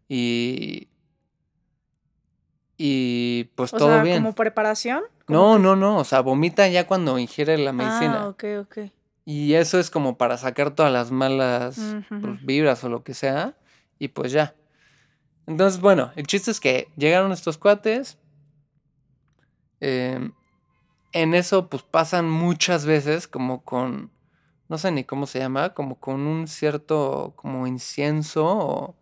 y 0.09 0.89
y 2.81 3.51
pues 3.57 3.73
todo 3.73 3.89
sea, 3.89 4.03
bien. 4.05 4.23
¿Como 4.23 4.35
preparación? 4.37 5.03
no, 5.27 5.59
no, 5.59 5.75
no. 5.75 5.99
O 5.99 6.05
sea, 6.05 6.21
vomita 6.21 6.69
ya 6.69 6.87
cuando 6.87 7.19
ingiere 7.19 7.59
la 7.59 7.73
medicina. 7.73 8.21
Ah, 8.23 8.29
ok, 8.29 8.45
ok. 8.61 8.79
Y 9.25 9.55
eso 9.55 9.79
es 9.79 9.91
como 9.91 10.17
para 10.17 10.39
sacar 10.39 10.71
todas 10.71 10.93
las 10.93 11.11
malas 11.11 11.79
pues, 12.09 12.47
vibras 12.47 12.83
o 12.85 12.89
lo 12.89 13.03
que 13.03 13.13
sea. 13.15 13.57
Y 13.99 14.09
pues 14.09 14.31
ya. 14.31 14.55
Entonces, 15.47 15.81
bueno, 15.81 16.13
el 16.15 16.27
chiste 16.29 16.53
es 16.53 16.61
que 16.61 16.89
llegaron 16.97 17.33
estos 17.33 17.59
cuates. 17.59 18.17
Em, 19.81 20.33
en 21.13 21.35
eso, 21.35 21.69
pues 21.69 21.83
pasan 21.83 22.31
muchas 22.31 22.87
veces 22.87 23.27
como 23.27 23.65
con. 23.65 24.13
No 24.69 24.79
sé 24.79 24.93
ni 24.93 25.03
cómo 25.03 25.27
se 25.27 25.41
llama. 25.41 25.75
Como 25.75 25.99
con 25.99 26.21
un 26.21 26.47
cierto. 26.47 27.33
como 27.35 27.67
incienso. 27.67 28.47
O 28.47 28.97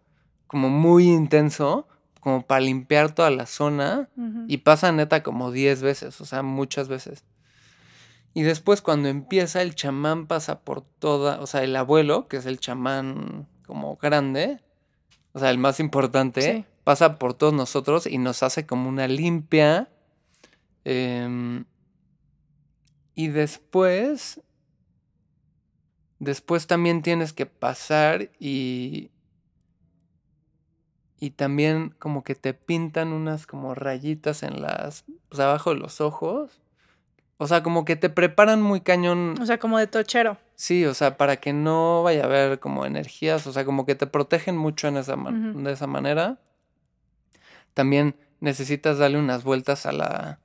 como 0.47 0.71
muy 0.71 1.09
intenso 1.09 1.87
como 2.27 2.45
para 2.45 2.61
limpiar 2.61 3.15
toda 3.15 3.31
la 3.31 3.47
zona 3.47 4.09
y 4.49 4.57
pasa 4.57 4.91
neta 4.91 5.23
como 5.23 5.53
10 5.53 5.81
veces, 5.81 6.21
o 6.21 6.25
sea, 6.25 6.43
muchas 6.43 6.89
veces. 6.89 7.23
Y 8.35 8.43
después 8.43 8.83
cuando 8.83 9.09
empieza 9.09 9.63
el 9.63 9.77
chamán 9.77 10.27
pasa 10.27 10.59
por 10.59 10.83
toda, 10.83 11.41
o 11.41 11.47
sea, 11.47 11.63
el 11.63 11.77
abuelo, 11.77 12.27
que 12.27 12.39
es 12.39 12.47
el 12.47 12.59
chamán 12.59 13.47
como 13.65 13.95
grande, 13.95 14.61
o 15.35 15.39
sea, 15.39 15.51
el 15.51 15.59
más 15.59 15.79
importante, 15.79 16.65
pasa 16.83 17.17
por 17.17 17.33
todos 17.33 17.53
nosotros 17.53 18.09
y 18.09 18.19
nos 18.19 18.43
hace 18.43 18.67
como 18.67 18.89
una 18.89 19.07
limpia. 19.07 19.89
Em, 20.83 21.65
y 23.15 23.29
después, 23.29 24.41
después 26.19 26.67
también 26.67 27.03
tienes 27.03 27.33
que 27.33 27.47
pasar 27.47 28.33
y, 28.41 29.13
y 31.19 31.31
también 31.31 31.95
como 31.99 32.25
que 32.25 32.35
te 32.35 32.55
pintan 32.55 33.13
unas 33.13 33.47
como 33.47 33.75
rayitas 33.75 34.43
en 34.43 34.63
las, 34.63 35.05
pues 35.29 35.41
abajo 35.41 35.71
de 35.71 35.81
los 35.81 36.01
ojos. 36.01 36.61
O 37.39 37.47
sea, 37.47 37.63
como 37.63 37.85
que 37.85 37.97
te 37.97 38.09
preparan 38.09 38.63
muy 38.63 38.81
cañón. 38.81 39.35
O 39.41 39.47
sea, 39.47 39.59
como 39.59 39.79
de 39.79 39.87
tochero. 39.87 40.39
Sí, 40.55 40.87
o 40.87 40.95
sea, 40.95 41.19
para 41.19 41.37
que 41.37 41.53
no 41.53 42.03
vaya 42.03 42.23
a 42.23 42.27
haber 42.27 42.59
como 42.59 42.87
energías, 42.87 43.47
o 43.47 43.53
sea, 43.53 43.65
como 43.65 43.85
que 43.85 43.95
te 43.95 44.07
protegen 44.07 44.57
mucho 44.57 44.89
en 44.89 44.97
esa 44.97 45.17
de 45.17 45.73
esa 45.73 45.87
manera. 45.87 46.39
También 47.75 48.17
necesitas 48.41 48.97
darle 48.97 49.19
unas 49.19 49.45
vueltas 49.45 49.85
a 49.85 49.93
la, 49.93 50.39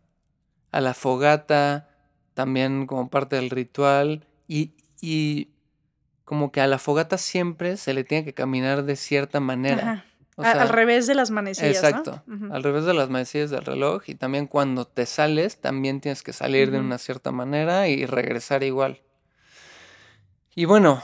a 0.71 0.81
la 0.81 0.93
fogata, 0.93 1.87
también 2.33 2.87
como 2.87 3.09
parte 3.09 3.37
del 3.37 3.49
ritual. 3.49 4.27
Y, 4.49 4.73
y 5.01 5.49
como 6.25 6.51
que 6.51 6.59
a 6.59 6.67
la 6.67 6.77
fogata 6.77 7.17
siempre 7.17 7.77
se 7.77 7.93
le 7.93 8.03
tiene 8.03 8.25
que 8.25 8.33
caminar 8.33 8.83
de 8.83 8.97
cierta 8.97 9.39
manera. 9.39 10.05
O 10.41 10.45
A- 10.45 10.51
sea, 10.53 10.61
al 10.63 10.69
revés 10.69 11.07
de 11.07 11.15
las 11.15 11.31
manecillas, 11.31 11.83
Exacto, 11.83 12.23
¿no? 12.25 12.35
Ujú. 12.47 12.53
al 12.53 12.63
revés 12.63 12.85
de 12.85 12.93
las 12.93 13.09
manecillas 13.09 13.49
del 13.49 13.63
reloj 13.65 14.03
y 14.07 14.15
también 14.15 14.47
cuando 14.47 14.85
te 14.85 15.05
sales 15.05 15.59
también 15.61 16.01
tienes 16.01 16.23
que 16.23 16.33
salir 16.33 16.71
de 16.71 16.79
una 16.79 16.97
cierta 16.97 17.31
manera 17.31 17.87
y 17.87 18.05
regresar 18.05 18.63
igual. 18.63 19.01
Y 20.55 20.65
bueno, 20.65 21.01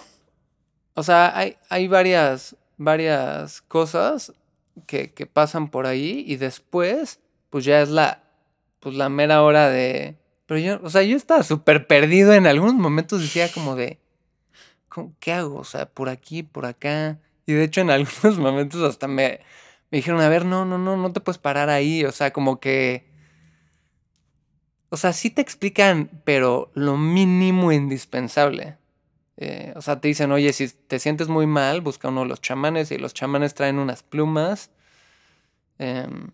o 0.93 1.03
sea, 1.03 1.37
hay, 1.37 1.55
hay 1.69 1.87
varias, 1.87 2.55
varias 2.77 3.61
cosas 3.61 4.33
que, 4.85 5.13
que 5.13 5.25
pasan 5.25 5.69
por 5.69 5.85
ahí 5.87 6.23
y 6.27 6.35
después 6.37 7.19
pues 7.49 7.63
ya 7.65 7.81
es 7.81 7.89
la, 7.89 8.23
pues 8.79 8.95
la 8.95 9.09
mera 9.09 9.41
hora 9.43 9.69
de... 9.69 10.17
Pero 10.45 10.59
yo, 10.59 10.79
o 10.83 10.89
sea, 10.89 11.03
yo 11.03 11.15
estaba 11.15 11.43
súper 11.43 11.87
perdido 11.87 12.33
en 12.33 12.47
algunos 12.47 12.75
momentos 12.75 13.21
decía 13.21 13.49
como 13.51 13.75
de, 13.75 13.99
¿cómo- 14.89 15.13
¿qué 15.19 15.33
hago? 15.33 15.57
O 15.59 15.63
sea, 15.63 15.85
por 15.87 16.09
aquí, 16.09 16.43
por 16.43 16.65
acá. 16.65 17.19
Y 17.47 17.53
de 17.53 17.65
hecho 17.65 17.81
en 17.81 17.89
algunos 17.91 18.39
momentos 18.39 18.83
hasta 18.83 19.07
me, 19.07 19.41
me 19.91 19.97
dijeron, 19.99 20.21
a 20.21 20.29
ver, 20.29 20.45
no, 20.45 20.65
no, 20.65 20.77
no, 20.77 20.97
no 20.97 21.13
te 21.13 21.21
puedes 21.21 21.39
parar 21.39 21.69
ahí. 21.69 22.05
O 22.05 22.11
sea, 22.13 22.31
como 22.33 22.59
que... 22.59 23.07
O 24.89 24.97
sea, 24.97 25.11
sí 25.13 25.29
te 25.29 25.41
explican, 25.41 26.21
pero 26.23 26.71
lo 26.73 26.97
mínimo 26.97 27.71
indispensable. 27.73 28.77
Eh, 29.37 29.73
o 29.75 29.81
sea, 29.81 29.99
te 30.01 30.07
dicen, 30.09 30.31
oye, 30.31 30.53
si 30.53 30.69
te 30.69 30.99
sientes 30.99 31.27
muy 31.29 31.47
mal, 31.47 31.81
busca 31.81 32.09
uno 32.09 32.21
de 32.21 32.27
los 32.27 32.41
chamanes 32.41 32.91
y 32.91 32.97
los 32.97 33.13
chamanes 33.13 33.53
traen 33.55 33.79
unas 33.79 34.03
plumas. 34.03 34.71
em, 35.79 36.31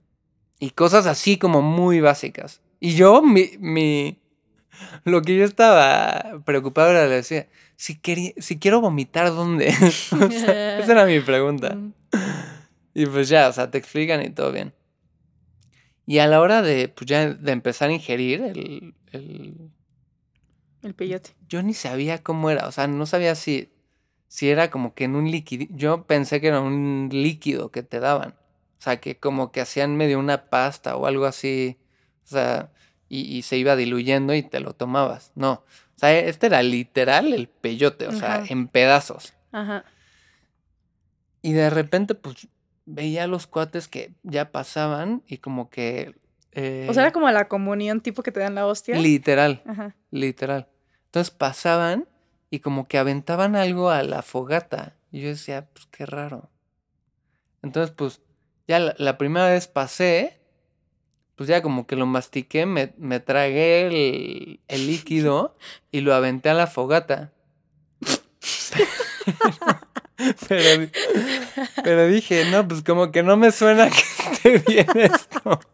y 0.60 0.72
cosas 0.72 1.08
así 1.08 1.38
como 1.38 1.62
muy 1.62 2.02
básicas. 2.02 2.62
Y 2.80 2.96
yo, 2.96 3.22
mi, 3.24 3.52
mi- 3.60 4.20
lo 5.06 5.22
que 5.22 5.38
yo 5.38 5.46
estaba 5.46 6.42
preocupado 6.46 6.92
era, 6.92 7.08
decía, 7.08 7.48
si, 7.76 7.98
quería, 8.00 8.32
si 8.38 8.60
quiero 8.60 8.82
vomitar, 8.82 9.28
¿dónde? 9.34 9.68
O 10.12 10.32
sea, 10.32 10.80
esa 10.80 10.92
era 10.92 11.06
mi 11.06 11.20
pregunta. 11.20 11.76
Mm. 11.76 11.94
Y 12.94 13.06
pues 13.08 13.28
ya, 13.30 13.50
o 13.50 13.54
sea, 13.54 13.72
te 13.72 13.78
explican 13.78 14.22
y 14.24 14.30
todo 14.30 14.52
bien. 14.52 14.74
Y 16.06 16.20
a 16.20 16.28
la 16.28 16.42
hora 16.42 16.62
de, 16.62 16.90
pues 16.90 17.08
ya 17.08 17.30
de 17.34 17.52
empezar 17.52 17.90
a 17.90 17.94
ingerir, 17.94 18.42
el, 18.42 18.94
el- 19.12 19.72
El 20.82 20.94
peyote. 20.94 21.32
yo 21.48 21.64
ni 21.64 21.74
sabía 21.74 22.22
cómo 22.22 22.50
era, 22.50 22.68
o 22.68 22.72
sea, 22.72 22.88
no 22.88 23.06
sabía 23.06 23.36
si, 23.36 23.70
si 24.28 24.50
era 24.50 24.70
como 24.70 24.94
que 24.96 25.06
en 25.06 25.16
un 25.16 25.32
líquido, 25.32 25.66
yo 25.70 26.04
pensé 26.06 26.42
que 26.42 26.48
era 26.48 26.60
un 26.60 27.08
líquido 27.12 27.72
que 27.72 27.84
te 27.84 28.00
daban, 28.02 28.32
o 28.80 28.82
sea, 28.82 29.00
que 29.00 29.18
como 29.18 29.52
que 29.54 29.62
hacían 29.62 29.96
medio 29.96 30.20
una 30.20 30.50
pasta 30.50 30.98
o 30.98 31.06
algo 31.08 31.26
así, 31.26 31.78
o 32.26 32.28
sea, 32.28 32.70
y, 33.08 33.22
y 33.22 33.44
se 33.44 33.56
iba 33.58 33.78
diluyendo 33.78 34.34
y 34.36 34.44
te 34.44 34.60
lo 34.60 34.74
tomabas, 34.74 35.32
no, 35.36 35.64
sea, 36.08 36.20
este 36.20 36.48
era 36.48 36.62
literal 36.64 37.34
el 37.34 37.48
peyote, 37.48 38.08
o 38.08 38.12
sea, 38.12 38.44
en 38.48 38.68
pedazos. 38.68 39.34
Ajá. 39.52 39.86
Y 41.42 41.54
de 41.54 41.70
repente, 41.70 42.16
pues, 42.16 42.48
veía 42.86 43.24
a 43.24 43.28
los 43.28 43.48
cuates 43.48 43.88
que 43.88 44.14
ya 44.24 44.52
pasaban 44.52 45.24
y 45.28 45.38
como 45.38 45.70
que... 45.70 46.16
O 46.56 46.60
sea, 46.60 46.64
eh, 46.64 46.88
era 46.92 47.12
como 47.12 47.30
la 47.32 47.48
comunión 47.48 48.02
tipo 48.02 48.24
que 48.24 48.32
te 48.32 48.40
dan 48.40 48.56
la 48.56 48.68
hostia. 48.68 48.98
Literal, 48.98 49.64
Ajá. 49.66 49.96
literal. 50.12 50.68
Entonces 51.06 51.32
pasaban 51.32 52.08
y 52.50 52.60
como 52.60 52.88
que 52.88 52.98
aventaban 52.98 53.56
algo 53.56 53.90
a 53.90 54.04
la 54.04 54.22
fogata. 54.22 54.96
Y 55.12 55.22
yo 55.22 55.30
decía, 55.30 55.68
pues 55.74 55.88
qué 55.88 56.06
raro. 56.06 56.50
Entonces, 57.62 57.94
pues, 57.96 58.22
ya 58.68 58.80
la, 58.80 58.96
la 58.98 59.18
primera 59.18 59.48
vez 59.48 59.68
pasé, 59.68 60.40
pues 61.36 61.50
ya 61.50 61.62
como 61.62 61.88
que 61.88 61.96
lo 61.96 62.06
mastiqué, 62.06 62.66
me, 62.66 62.94
me 62.98 63.20
tragué 63.20 63.88
el, 63.88 64.60
el 64.68 64.88
líquido 64.88 65.56
y 65.92 66.02
lo 66.02 66.14
aventé 66.14 66.50
a 66.50 66.54
la 66.54 66.68
fogata. 66.68 67.32
Pero, 70.48 70.88
pero 71.84 72.08
dije, 72.08 72.46
no, 72.52 72.66
pues 72.68 72.82
como 72.84 73.12
que 73.12 73.24
no 73.24 73.36
me 73.36 73.52
suena 73.52 73.90
que 73.90 73.98
esté 74.32 74.64
bien 74.72 74.88
esto. 74.96 75.60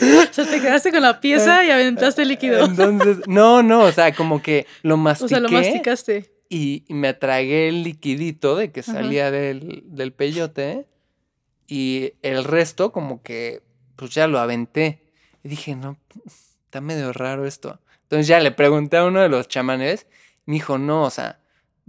O 0.00 0.32
sea, 0.32 0.44
te 0.46 0.60
quedaste 0.60 0.90
con 0.90 1.02
la 1.02 1.20
pieza 1.20 1.64
y 1.64 1.70
aventaste 1.70 2.22
el 2.22 2.28
líquido. 2.28 2.64
Entonces, 2.64 3.18
no, 3.28 3.62
no, 3.62 3.82
o 3.84 3.92
sea, 3.92 4.12
como 4.12 4.42
que 4.42 4.66
lo 4.82 4.94
O 4.94 4.96
mastiqué 4.96 5.28
sea, 5.28 5.38
lo 5.40 5.48
masticaste. 5.48 6.32
y 6.48 6.82
y 6.88 6.94
me 6.94 7.14
tragué 7.14 7.68
el 7.68 7.84
liquidito 7.84 8.56
de 8.56 8.72
que 8.72 8.82
salía 8.82 9.30
del, 9.30 9.84
del 9.86 10.12
peyote 10.12 10.86
y 11.68 12.14
el 12.22 12.42
resto 12.42 12.90
como 12.90 13.22
que 13.22 13.62
pues 14.02 14.14
ya 14.14 14.26
lo 14.26 14.40
aventé. 14.40 15.00
Y 15.44 15.48
dije, 15.48 15.76
no, 15.76 15.96
está 16.24 16.80
medio 16.80 17.12
raro 17.12 17.46
esto. 17.46 17.78
Entonces 18.02 18.26
ya 18.26 18.40
le 18.40 18.50
pregunté 18.50 18.96
a 18.96 19.04
uno 19.04 19.20
de 19.20 19.28
los 19.28 19.46
chamanes, 19.46 20.08
me 20.44 20.54
dijo, 20.54 20.76
no, 20.76 21.04
o 21.04 21.10
sea, 21.10 21.38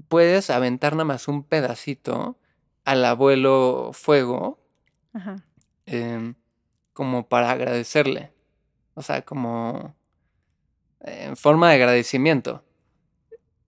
puedes 0.10 0.52
aventar 0.52 0.94
nada 0.94 1.06
más 1.06 1.28
un 1.28 1.44
pedacito 1.44 2.38
al 2.86 3.04
abuelo 3.04 3.90
fuego 3.94 4.60
Ajá. 5.14 5.38
em, 5.88 6.36
como 6.94 7.28
para 7.28 7.50
agradecerle. 7.50 8.32
O 8.94 9.02
sea, 9.02 9.24
como 9.24 9.96
eh, 11.04 11.26
en 11.30 11.36
forma 11.36 11.70
de 11.70 11.76
agradecimiento. 11.78 12.64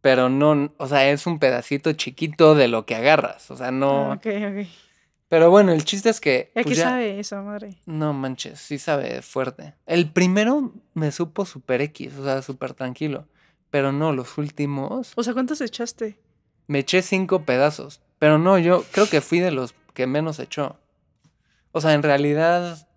Pero 0.01 0.29
no, 0.29 0.71
o 0.77 0.87
sea, 0.87 1.09
es 1.09 1.25
un 1.25 1.39
pedacito 1.39 1.93
chiquito 1.93 2.53
de 2.53 2.67
lo 2.67 2.85
que 2.85 2.93
agarras. 2.93 3.49
O 3.49 3.57
sea, 3.57 3.71
no. 3.71 4.11
Ah, 4.11 4.15
Ok, 4.17 4.27
ok. 4.27 4.67
Pero 5.28 5.49
bueno, 5.49 5.71
el 5.71 5.84
chiste 5.86 6.09
es 6.09 6.19
que. 6.21 6.51
¿A 6.55 6.61
pues, 6.61 6.78
ya- 6.78 6.84
sabe 6.89 7.19
eso, 7.19 7.41
madre? 7.41 7.78
No 7.86 8.13
manches, 8.13 8.59
sí 8.59 8.78
sabe 8.78 9.21
fuerte. 9.21 9.73
El 9.86 10.11
primero 10.11 10.73
me 10.93 11.11
supo 11.11 11.45
super 11.45 11.82
X, 11.82 12.15
o 12.17 12.23
sea, 12.23 12.41
súper 12.41 12.73
tranquilo. 12.73 13.28
Pero 13.71 13.91
no, 13.91 14.13
los 14.13 14.38
últimos. 14.38 15.13
O 15.15 15.23
sea, 15.23 15.34
¿cuántos 15.34 15.61
echaste? 15.61 16.17
Me 16.67 16.80
eché 16.80 17.01
cinco 17.01 17.43
pedazos. 17.43 18.01
Pero 18.19 18.38
no, 18.38 18.57
yo 18.59 18.84
creo 18.91 19.09
que 19.09 19.21
fui 19.21 19.39
de 19.39 19.51
los 19.51 19.73
que 19.93 20.07
menos 20.07 20.39
echó. 20.39 20.78
O 21.71 21.82
sea, 21.82 21.93
en 21.93 22.03
realidad. 22.03 22.88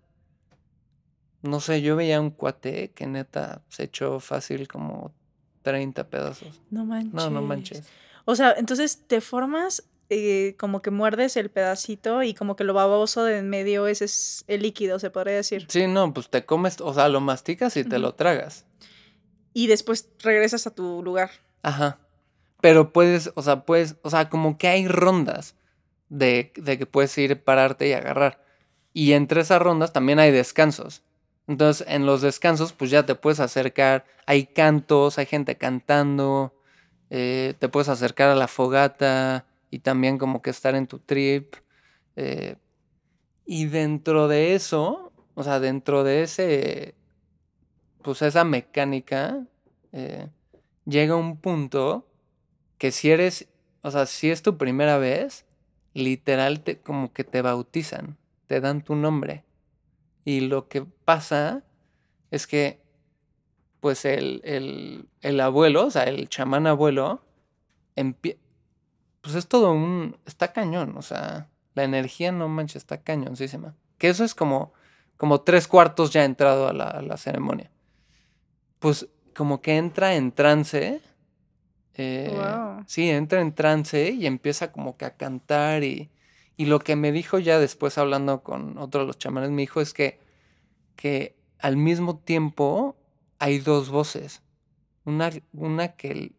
No 1.41 1.59
sé, 1.61 1.81
yo 1.81 1.95
veía 1.95 2.19
un 2.19 2.31
cuate 2.31 2.91
que 2.91 3.07
neta 3.07 3.61
se 3.69 3.83
echó 3.83 4.19
fácil 4.19 4.67
como 4.67 5.13
30 5.61 6.09
pedazos. 6.09 6.61
No 6.69 6.85
manches. 6.85 7.13
No, 7.13 7.29
no 7.29 7.41
manches. 7.41 7.87
O 8.25 8.35
sea, 8.35 8.53
entonces 8.57 9.07
te 9.07 9.21
formas 9.21 9.88
eh, 10.09 10.55
como 10.57 10.81
que 10.81 10.89
muerdes 10.91 11.37
el 11.37 11.49
pedacito 11.49 12.23
y 12.23 12.33
como 12.33 12.55
que 12.55 12.63
lo 12.63 12.73
baboso 12.73 13.23
de 13.23 13.37
en 13.37 13.49
medio 13.49 13.85
ese 13.87 14.05
es 14.05 14.43
el 14.47 14.63
líquido, 14.63 14.97
se 14.99 15.11
podría 15.11 15.35
decir. 15.35 15.67
Sí, 15.69 15.85
no, 15.87 16.13
pues 16.13 16.29
te 16.29 16.45
comes, 16.45 16.81
o 16.81 16.93
sea, 16.93 17.09
lo 17.09 17.21
masticas 17.21 17.77
y 17.77 17.83
te 17.83 17.99
lo 17.99 18.15
tragas. 18.15 18.65
Y 19.53 19.67
después 19.67 20.09
regresas 20.19 20.65
a 20.67 20.73
tu 20.73 21.03
lugar. 21.03 21.29
Ajá. 21.61 21.99
Pero 22.61 22.91
puedes, 22.91 23.31
o 23.35 23.41
sea, 23.41 23.65
puedes, 23.65 23.97
o 24.01 24.09
sea, 24.09 24.29
como 24.29 24.57
que 24.57 24.67
hay 24.67 24.87
rondas 24.87 25.55
de, 26.09 26.51
de 26.55 26.77
que 26.77 26.85
puedes 26.85 27.17
ir, 27.17 27.43
pararte 27.43 27.87
y 27.87 27.93
agarrar. 27.93 28.43
Y 28.93 29.13
entre 29.13 29.41
esas 29.41 29.61
rondas 29.61 29.93
también 29.93 30.19
hay 30.19 30.31
descansos. 30.31 31.03
Entonces, 31.47 31.85
en 31.87 32.05
los 32.05 32.21
descansos, 32.21 32.73
pues 32.73 32.91
ya 32.91 33.05
te 33.05 33.15
puedes 33.15 33.39
acercar. 33.39 34.05
Hay 34.25 34.47
cantos, 34.47 35.17
hay 35.19 35.25
gente 35.27 35.57
cantando. 35.57 36.55
eh, 37.09 37.53
te 37.59 37.69
puedes 37.69 37.89
acercar 37.89 38.29
a 38.29 38.35
la 38.35 38.47
fogata 38.47 39.45
y 39.71 39.79
también 39.79 40.17
como 40.17 40.41
que 40.41 40.49
estar 40.51 40.75
en 40.75 40.87
tu 40.87 40.99
trip. 40.99 41.55
eh, 42.15 42.57
y 43.45 43.65
dentro 43.67 44.27
de 44.27 44.55
eso, 44.55 45.13
o 45.35 45.43
sea, 45.43 45.59
dentro 45.59 46.03
de 46.03 46.23
ese, 46.23 46.95
pues 48.03 48.21
esa 48.21 48.43
mecánica, 48.43 49.45
eh, 49.91 50.29
llega 50.85 51.15
un 51.15 51.37
punto 51.37 52.07
que 52.77 52.91
si 52.91 53.11
eres, 53.11 53.49
o 53.83 53.91
sea, 53.91 54.05
si 54.05 54.31
es 54.31 54.41
tu 54.43 54.57
primera 54.57 54.97
vez, 54.97 55.45
literal 55.93 56.61
te, 56.63 56.79
como 56.79 57.13
que 57.13 57.23
te 57.23 57.41
bautizan, 57.41 58.17
te 58.47 58.61
dan 58.61 58.83
tu 58.83 58.95
nombre. 58.95 59.45
Y 60.25 60.41
lo 60.41 60.67
que 60.69 60.83
pasa 60.83 61.63
es 62.31 62.47
que, 62.47 62.81
pues 63.79 64.05
el, 64.05 64.41
el, 64.43 65.07
el 65.21 65.39
abuelo, 65.39 65.85
o 65.87 65.91
sea, 65.91 66.03
el 66.03 66.27
chamán 66.29 66.67
abuelo, 66.67 67.21
empie- 67.95 68.37
pues 69.21 69.35
es 69.35 69.47
todo 69.47 69.71
un, 69.71 70.17
está 70.25 70.53
cañón, 70.53 70.95
o 70.97 71.01
sea, 71.01 71.49
la 71.75 71.83
energía 71.83 72.31
no 72.31 72.47
manches, 72.47 72.77
está 72.77 73.01
cañoncísima. 73.01 73.75
Que 73.97 74.09
eso 74.09 74.23
es 74.23 74.33
como, 74.35 74.73
como 75.17 75.41
tres 75.41 75.67
cuartos 75.67 76.11
ya 76.11 76.23
entrado 76.25 76.67
a 76.67 76.73
la, 76.73 76.85
a 76.85 77.01
la 77.01 77.17
ceremonia. 77.17 77.71
Pues 78.79 79.07
como 79.35 79.61
que 79.61 79.77
entra 79.77 80.15
en 80.15 80.31
trance. 80.31 81.01
eh, 81.95 82.29
Guau. 82.33 82.83
Sí, 82.87 83.09
entra 83.09 83.41
en 83.41 83.53
trance 83.53 84.11
y 84.11 84.25
empieza 84.25 84.71
como 84.71 84.95
que 84.97 85.05
a 85.05 85.17
cantar 85.17 85.83
y, 85.83 86.09
y 86.57 86.65
lo 86.65 86.79
que 86.79 86.95
me 86.95 87.11
dijo 87.11 87.39
ya 87.39 87.59
después 87.59 87.97
hablando 87.97 88.41
con 88.43 88.77
otro 88.77 89.01
de 89.01 89.07
los 89.07 89.17
chamanes, 89.17 89.49
me 89.51 89.61
dijo 89.63 89.81
es 89.81 89.93
que, 89.93 90.19
que 90.95 91.35
al 91.59 91.75
mismo 91.77 92.17
tiempo 92.19 92.95
hay 93.37 93.59
dos 93.59 93.89
voces. 93.89 94.41
Una, 95.05 95.29
una 95.53 95.89
que, 95.95 96.33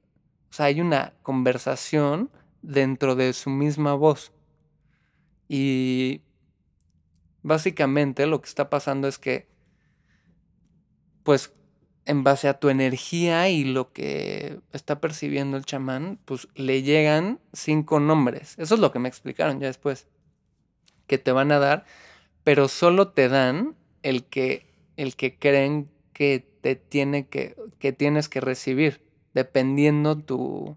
o 0.50 0.52
sea, 0.52 0.66
hay 0.66 0.80
una 0.80 1.14
conversación 1.22 2.30
dentro 2.62 3.16
de 3.16 3.32
su 3.32 3.50
misma 3.50 3.94
voz. 3.94 4.32
Y 5.48 6.22
básicamente 7.42 8.26
lo 8.26 8.40
que 8.40 8.48
está 8.48 8.70
pasando 8.70 9.08
es 9.08 9.18
que, 9.18 9.48
pues, 11.22 11.52
en 12.06 12.24
base 12.24 12.48
a 12.48 12.58
tu 12.58 12.70
energía 12.70 13.48
y 13.48 13.64
lo 13.64 13.92
que 13.92 14.60
está 14.72 15.00
percibiendo 15.00 15.56
el 15.56 15.64
chamán, 15.64 16.18
pues 16.24 16.48
le 16.54 16.82
llegan 16.82 17.40
cinco 17.52 18.00
nombres. 18.00 18.58
Eso 18.58 18.74
es 18.74 18.80
lo 18.80 18.90
que 18.92 18.98
me 18.98 19.08
explicaron 19.08 19.60
ya 19.60 19.66
después. 19.66 20.08
que 21.06 21.18
te 21.18 21.32
van 21.32 21.50
a 21.52 21.58
dar, 21.58 21.86
pero 22.44 22.68
solo 22.68 23.08
te 23.08 23.28
dan 23.28 23.76
el 24.02 24.24
que, 24.24 24.66
el 24.96 25.16
que 25.16 25.38
creen 25.38 25.90
que 26.12 26.46
te 26.60 26.76
tiene 26.76 27.26
que, 27.26 27.56
que 27.80 27.92
tienes 27.92 28.28
que 28.28 28.40
recibir, 28.40 29.02
dependiendo 29.34 30.16
tu, 30.16 30.76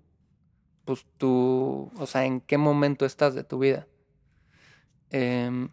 pues 0.86 1.05
tu, 1.17 1.91
o 1.97 2.05
sea, 2.05 2.25
en 2.25 2.41
qué 2.41 2.57
momento 2.57 3.05
estás 3.05 3.36
de 3.36 3.43
tu 3.43 3.59
vida. 3.59 3.88
Em, 5.09 5.69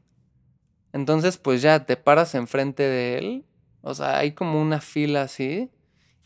entonces, 0.93 1.39
pues 1.39 1.63
ya 1.63 1.87
te 1.87 1.97
paras 1.97 2.35
enfrente 2.35 2.83
de 2.83 3.19
él, 3.19 3.45
o 3.83 3.95
sea, 3.95 4.19
hay 4.19 4.33
como 4.33 4.61
una 4.61 4.81
fila 4.81 5.23
así, 5.23 5.71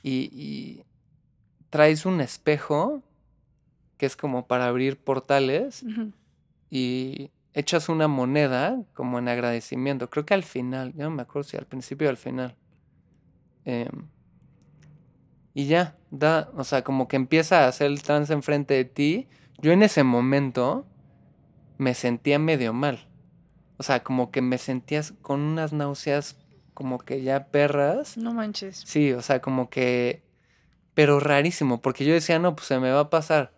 y, 0.03 0.31
y 0.33 0.85
traes 1.71 2.07
un 2.07 2.21
espejo 2.21 3.03
que 3.97 4.07
es 4.07 4.17
como 4.17 4.47
para 4.47 4.67
abrir 4.67 4.99
portales, 4.99 5.85
y 6.71 7.31
echas 7.53 7.89
una 7.89 8.09
moneda 8.09 8.83
como 8.95 9.19
en 9.19 9.29
agradecimiento. 9.29 10.11
Creo 10.11 10.27
que 10.27 10.35
al 10.35 10.43
final, 10.43 10.93
ya 10.95 11.05
no 11.05 11.11
me 11.11 11.23
acuerdo 11.23 11.49
si 11.49 11.57
al 11.57 11.67
principio 11.67 12.09
o 12.09 12.11
al 12.11 12.17
final. 12.17 12.57
Em, 13.65 14.09
y 15.55 15.67
ya, 15.67 15.97
da, 16.11 16.51
o 16.57 16.65
sea, 16.65 16.83
como 16.83 17.07
que 17.07 17.17
empieza 17.17 17.65
a 17.65 17.69
hacer 17.69 17.87
el 17.87 18.03
trance 18.03 18.33
enfrente 18.33 18.75
de 18.75 18.85
ti. 18.85 19.29
Yo 19.59 19.71
en 19.71 19.85
ese 19.85 20.03
momento 20.03 20.85
me 21.79 21.95
sentía 21.95 22.41
medio 22.41 22.73
mal. 22.73 23.07
O 23.77 23.85
sea, 23.85 24.03
como 24.03 24.33
que 24.33 24.43
me 24.43 24.59
sentías 24.59 25.15
con 25.23 25.41
unas 25.41 25.73
náuseas 25.73 26.37
como 26.75 26.99
que 26.99 27.23
ya 27.23 27.47
perras. 27.47 28.17
No 28.17 28.35
manches. 28.35 28.83
Sí, 28.85 29.13
o 29.13 29.23
sea, 29.23 29.41
como 29.41 29.71
que... 29.71 30.23
Pero 30.93 31.21
rarísimo, 31.21 31.81
porque 31.81 32.05
yo 32.05 32.13
decía, 32.13 32.39
no, 32.39 32.55
pues 32.55 32.69
se 32.69 32.79
me 32.79 32.91
va 32.91 33.01
a 33.01 33.11
pasar. 33.11 33.53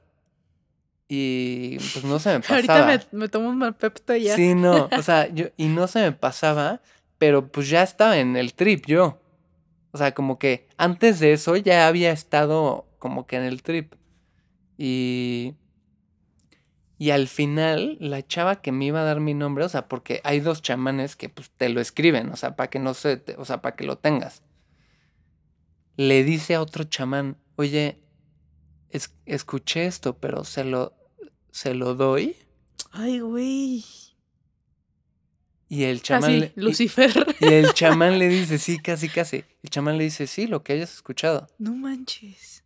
Y 1.09 1.79
pues 1.79 2.05
no 2.05 2.19
se 2.19 2.31
me 2.31 2.41
pasaba. 2.41 2.57
Ahorita 2.57 3.09
me, 3.13 3.19
me 3.19 3.29
tomo 3.29 3.49
un 3.49 3.59
Malpepto 3.59 4.15
y 4.15 4.25
ya. 4.25 4.37
Sí, 4.37 4.55
no, 4.55 4.89
o 4.91 5.03
sea, 5.03 5.29
yo, 5.29 5.47
y 5.57 5.69
no 5.69 5.87
se 5.87 6.01
me 6.01 6.13
pasaba, 6.13 6.81
pero 7.19 7.49
pues 7.49 7.69
ya 7.69 7.83
estaba 7.83 8.19
en 8.19 8.37
el 8.37 8.55
trip 8.55 8.87
yo. 8.87 9.19
O 9.97 9.99
sea, 9.99 10.13
como 10.13 10.39
que 10.39 10.69
antes 10.77 11.21
de 11.21 11.33
eso 11.33 11.57
ya 11.57 11.89
había 11.89 12.13
estado 12.13 12.87
como 12.99 13.27
que 13.27 13.37
en 13.37 13.45
el 13.45 13.63
trip. 13.63 13.95
Y. 14.77 15.55
Y 16.99 17.11
al 17.13 17.29
final, 17.29 17.97
la 17.99 18.27
chava 18.27 18.61
que 18.61 18.73
me 18.73 18.85
iba 18.85 19.01
a 19.01 19.05
dar 19.05 19.21
mi 19.21 19.33
nombre, 19.33 19.65
o 19.65 19.69
sea, 19.71 19.89
porque 19.89 20.21
hay 20.23 20.41
dos 20.41 20.61
chamanes 20.61 21.17
que 21.17 21.31
pues 21.31 21.51
te 21.51 21.71
lo 21.71 21.81
escriben, 21.81 22.31
o 22.31 22.37
sea, 22.37 22.57
para 22.57 22.69
que 22.69 22.79
no 22.79 22.93
se, 22.93 23.17
te- 23.17 23.37
o 23.37 23.45
sea, 23.47 23.63
para 23.63 23.75
que 23.77 23.85
lo 23.85 23.97
tengas. 23.97 24.43
Le 25.97 26.25
dice 26.25 26.55
a 26.55 26.61
otro 26.61 26.85
chamán, 26.85 27.39
oye, 27.57 28.01
es- 28.91 29.15
escuché 29.25 29.87
esto, 29.87 30.19
pero 30.19 30.45
se 30.45 30.65
lo, 30.65 30.95
se 31.51 31.73
lo 31.75 31.95
doy. 31.95 32.37
Ay, 32.93 33.21
güey. 33.21 33.83
Y 35.69 35.85
el 35.85 36.01
chamán. 36.03 36.23
Casi, 36.23 36.41
le- 36.41 36.53
Lucifer. 36.57 37.37
Y 37.41 37.47
el 37.47 37.73
chamán 37.73 38.19
le 38.19 38.29
dice, 38.29 38.59
sí, 38.59 38.79
casi, 38.79 39.09
casi. 39.09 39.45
El 39.63 39.71
chamán 39.71 39.99
le 39.99 40.05
dice, 40.05 40.27
sí, 40.27 40.47
lo 40.47 40.63
que 40.63 40.75
hayas 40.75 40.95
escuchado. 40.95 41.49
No 41.59 41.75
manches. 41.75 42.65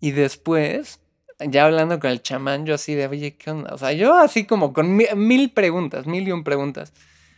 Y 0.00 0.12
después, 0.12 1.00
ya 1.38 1.66
hablando 1.66 2.00
con 2.00 2.10
el 2.10 2.22
chamán, 2.22 2.64
yo 2.66 2.74
así 2.74 2.94
de, 2.94 3.06
oye, 3.06 3.36
¿qué 3.36 3.50
onda? 3.50 3.74
O 3.74 3.78
sea, 3.78 3.92
yo 3.92 4.16
así 4.16 4.46
como 4.46 4.72
con 4.72 4.96
mi- 4.96 5.06
mil 5.14 5.50
preguntas, 5.52 6.06
mil 6.06 6.26
y 6.26 6.32
un 6.32 6.42
preguntas. 6.42 6.92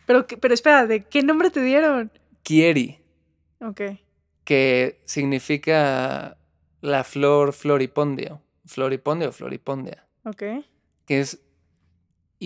Pero, 0.06 0.26
pero 0.26 0.54
espera, 0.54 0.86
¿de 0.86 1.02
qué 1.04 1.22
nombre 1.22 1.50
te 1.50 1.60
dieron? 1.62 2.12
Kieri, 2.42 2.98
Ok. 3.60 3.80
que 4.44 5.00
significa 5.04 6.36
la 6.80 7.04
flor 7.04 7.52
floripondio. 7.52 8.42
Floripondio 8.66 9.32
floripondia. 9.32 10.06
Ok. 10.24 10.42
Que 11.06 11.20
es. 11.20 11.40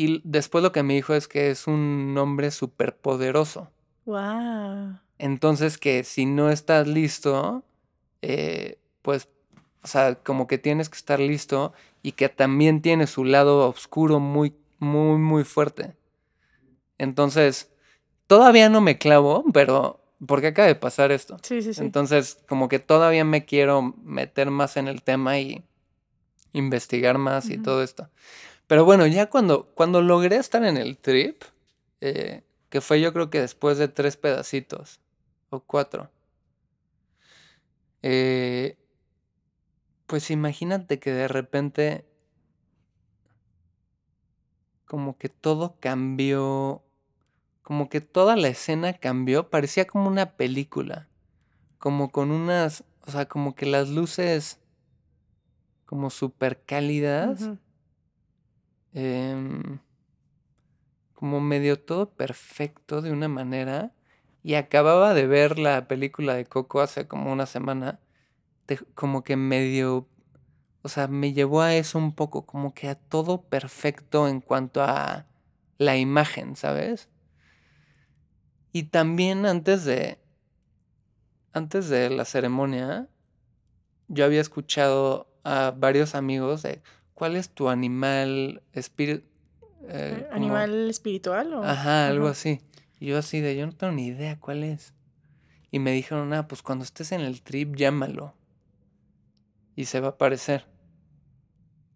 Y 0.00 0.20
después 0.22 0.62
lo 0.62 0.70
que 0.70 0.84
me 0.84 0.94
dijo 0.94 1.12
es 1.12 1.26
que 1.26 1.50
es 1.50 1.66
un 1.66 2.14
nombre 2.14 2.52
súper 2.52 2.96
poderoso. 2.96 3.68
Wow. 4.04 5.00
Entonces 5.18 5.76
que 5.76 6.04
si 6.04 6.24
no 6.24 6.50
estás 6.50 6.86
listo, 6.86 7.64
eh, 8.22 8.78
pues, 9.02 9.28
o 9.82 9.88
sea, 9.88 10.14
como 10.14 10.46
que 10.46 10.56
tienes 10.56 10.88
que 10.88 10.98
estar 10.98 11.18
listo 11.18 11.72
y 12.00 12.12
que 12.12 12.28
también 12.28 12.80
tiene 12.80 13.08
su 13.08 13.24
lado 13.24 13.68
oscuro 13.68 14.20
muy, 14.20 14.54
muy, 14.78 15.18
muy 15.18 15.42
fuerte. 15.42 15.96
Entonces, 16.98 17.72
todavía 18.28 18.68
no 18.68 18.80
me 18.80 18.98
clavo, 18.98 19.46
pero 19.52 20.00
porque 20.24 20.46
acaba 20.46 20.68
de 20.68 20.76
pasar 20.76 21.10
esto. 21.10 21.38
Sí, 21.42 21.60
sí, 21.60 21.74
sí. 21.74 21.80
Entonces, 21.80 22.38
como 22.48 22.68
que 22.68 22.78
todavía 22.78 23.24
me 23.24 23.44
quiero 23.44 23.96
meter 24.04 24.52
más 24.52 24.76
en 24.76 24.86
el 24.86 25.02
tema 25.02 25.40
y 25.40 25.64
investigar 26.52 27.18
más 27.18 27.50
y 27.50 27.58
todo 27.58 27.82
esto. 27.82 28.08
Pero 28.68 28.84
bueno, 28.84 29.06
ya 29.06 29.30
cuando, 29.30 29.66
cuando 29.74 30.02
logré 30.02 30.36
estar 30.36 30.62
en 30.62 30.76
el 30.76 30.98
trip, 30.98 31.42
eh, 32.02 32.44
que 32.68 32.80
fue 32.82 33.00
yo 33.00 33.12
creo 33.14 33.30
que 33.30 33.40
después 33.40 33.78
de 33.78 33.88
tres 33.88 34.16
pedacitos 34.18 35.00
o 35.48 35.60
cuatro, 35.60 36.10
eh, 38.02 38.76
pues 40.06 40.30
imagínate 40.30 40.98
que 40.98 41.12
de 41.12 41.28
repente 41.28 42.04
como 44.84 45.16
que 45.16 45.30
todo 45.30 45.76
cambió, 45.80 46.82
como 47.62 47.88
que 47.88 48.02
toda 48.02 48.36
la 48.36 48.48
escena 48.48 48.92
cambió, 48.92 49.48
parecía 49.48 49.86
como 49.86 50.08
una 50.08 50.36
película, 50.36 51.08
como 51.78 52.10
con 52.12 52.30
unas, 52.30 52.84
o 53.06 53.10
sea, 53.10 53.26
como 53.26 53.54
que 53.54 53.64
las 53.64 53.88
luces 53.88 54.60
como 55.86 56.10
súper 56.10 56.62
cálidas. 56.64 57.50
Em, 58.94 59.78
como 61.14 61.40
medio 61.40 61.80
todo 61.80 62.10
perfecto 62.10 63.02
de 63.02 63.10
una 63.12 63.28
manera, 63.28 63.92
y 64.42 64.54
acababa 64.54 65.14
de 65.14 65.26
ver 65.26 65.58
la 65.58 65.88
película 65.88 66.34
de 66.34 66.46
Coco 66.46 66.80
hace 66.80 67.08
como 67.08 67.32
una 67.32 67.46
semana, 67.46 67.98
te- 68.66 68.78
como 68.94 69.24
que 69.24 69.36
medio, 69.36 70.08
o 70.82 70.88
sea, 70.88 71.08
me 71.08 71.32
llevó 71.32 71.62
a 71.62 71.74
eso 71.74 71.98
un 71.98 72.14
poco, 72.14 72.46
como 72.46 72.74
que 72.74 72.88
a 72.88 72.94
todo 72.96 73.42
perfecto 73.42 74.28
en 74.28 74.40
cuanto 74.40 74.82
a 74.82 75.26
la 75.78 75.96
imagen, 75.96 76.56
¿sabes? 76.56 77.08
Y 78.72 78.84
también 78.84 79.46
antes 79.46 79.84
de, 79.84 80.18
antes 81.52 81.88
de 81.88 82.10
la 82.10 82.24
ceremonia, 82.24 83.08
yo 84.08 84.24
había 84.24 84.40
escuchado 84.40 85.28
a 85.44 85.72
varios 85.76 86.14
amigos 86.14 86.62
de 86.62 86.82
cuál 87.18 87.34
es 87.34 87.50
tu 87.50 87.68
animal 87.68 88.62
espíritu. 88.72 89.26
Eh, 89.88 90.28
¿Animal 90.30 90.88
espiritual 90.88 91.52
o...? 91.52 91.64
Ajá, 91.64 92.06
algo 92.06 92.28
así. 92.28 92.60
Y 93.00 93.06
yo 93.06 93.18
así 93.18 93.40
de, 93.40 93.56
yo 93.56 93.66
no 93.66 93.72
tengo 93.72 93.92
ni 93.92 94.06
idea 94.06 94.38
cuál 94.38 94.62
es. 94.62 94.94
Y 95.72 95.80
me 95.80 95.90
dijeron, 95.90 96.32
ah, 96.32 96.46
pues 96.46 96.62
cuando 96.62 96.84
estés 96.84 97.10
en 97.10 97.22
el 97.22 97.42
trip, 97.42 97.74
llámalo. 97.74 98.34
Y 99.74 99.86
se 99.86 99.98
va 99.98 100.06
a 100.06 100.10
aparecer. 100.10 100.66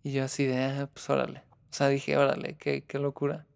Y 0.03 0.11
yo 0.11 0.25
así 0.25 0.45
de, 0.45 0.61
ah, 0.61 0.91
pues 0.93 1.09
órale. 1.09 1.45
O 1.70 1.75
sea, 1.75 1.87
dije, 1.87 2.16
órale, 2.16 2.57
qué, 2.57 2.83
qué 2.83 2.99
locura. 2.99 3.47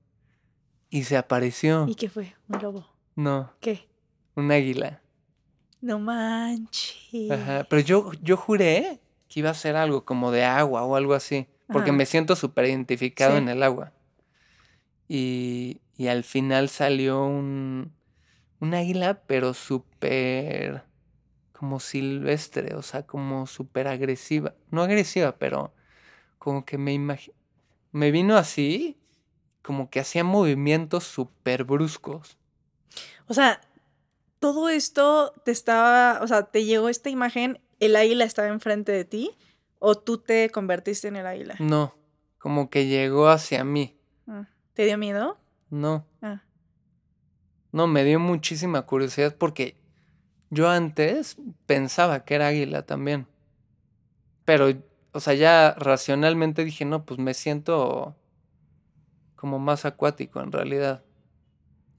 Y 0.89 1.03
se 1.03 1.17
apareció. 1.17 1.85
¿Y 1.89 1.97
qué 1.97 2.09
fue? 2.09 2.37
¿Un 2.49 2.63
lobo? 2.63 2.87
No, 3.17 3.53
¿Qué? 3.59 3.89
un 4.37 4.53
águila. 4.53 5.03
No 5.81 5.99
manches. 5.99 7.29
Ajá. 7.29 7.67
Pero 7.69 7.83
yo, 7.83 8.13
yo 8.23 8.37
juré 8.37 9.01
que 9.27 9.41
iba 9.41 9.51
a 9.51 9.55
ser 9.55 9.75
algo 9.75 10.05
como 10.05 10.31
de 10.31 10.45
agua 10.45 10.85
o 10.85 10.95
algo 10.95 11.15
así. 11.15 11.49
Porque 11.69 11.91
Ajá. 11.91 11.97
me 11.99 12.07
siento 12.07 12.37
súper 12.37 12.67
identificado 12.67 13.33
Sí. 13.33 13.39
en 13.43 13.49
el 13.49 13.63
agua. 13.63 13.93
Y, 15.09 15.81
y 15.97 16.09
al 16.09 16.25
final 16.25 16.69
salió 16.69 17.25
un, 17.25 17.93
un 18.61 18.75
águila, 18.75 19.23
pero 19.27 19.55
súper 19.55 20.85
como 21.53 21.81
silvestre, 21.81 22.75
o 22.75 22.83
sea, 22.83 23.05
como 23.07 23.47
súper 23.47 23.89
agresiva. 23.89 24.55
No 24.71 24.83
agresiva, 24.83 25.37
pero 25.39 25.73
como 26.39 26.65
que 26.65 26.77
me 26.77 26.93
imagi- 26.95 27.33
me 27.93 28.11
vino 28.11 28.37
así, 28.37 28.99
como 29.63 29.89
que 29.89 30.01
hacía 30.01 30.23
movimientos 30.23 31.05
súper 31.05 31.65
bruscos. 31.65 32.37
O 33.27 33.35
sea, 33.35 33.61
todo 34.39 34.69
esto 34.69 35.33
te 35.45 35.51
estaba, 35.51 36.21
o 36.23 36.29
sea, 36.29 36.43
te 36.45 36.65
llegó 36.65 36.89
esta 36.89 37.09
imagen, 37.09 37.61
el 37.81 37.97
águila 37.97 38.25
estaba 38.25 38.49
enfrente 38.49 38.93
de 38.93 39.05
ti 39.05 39.31
o 39.79 39.95
tú 39.97 40.19
te 40.19 40.51
convertiste 40.51 41.09
en 41.09 41.17
el 41.17 41.27
águila. 41.27 41.57
No, 41.59 41.95
como 42.39 42.71
que 42.71 42.87
llegó 42.87 43.29
hacia 43.29 43.65
mí. 43.65 43.97
Ah, 44.27 44.49
¿Te 44.75 44.85
dio 44.85 44.99
miedo? 44.99 45.39
No, 45.71 46.07
Ah, 46.23 46.43
no, 47.73 47.87
me 47.87 48.05
dio 48.05 48.19
muchísima 48.19 48.83
curiosidad 48.83 49.35
porque 49.37 49.77
yo 50.51 50.69
antes 50.71 51.37
pensaba 51.67 52.25
que 52.25 52.37
era 52.37 52.49
águila 52.49 52.87
también. 52.87 53.27
Pero, 54.45 54.73
o 55.13 55.21
sea, 55.21 55.35
ya 55.35 55.75
racionalmente 55.77 56.65
dije, 56.65 56.85
no, 56.85 57.05
pues 57.05 57.19
me 57.19 57.35
siento 57.35 58.17
como 59.35 59.59
más 59.59 59.85
acuático 59.85 60.41
en 60.41 60.53
realidad. 60.53 61.05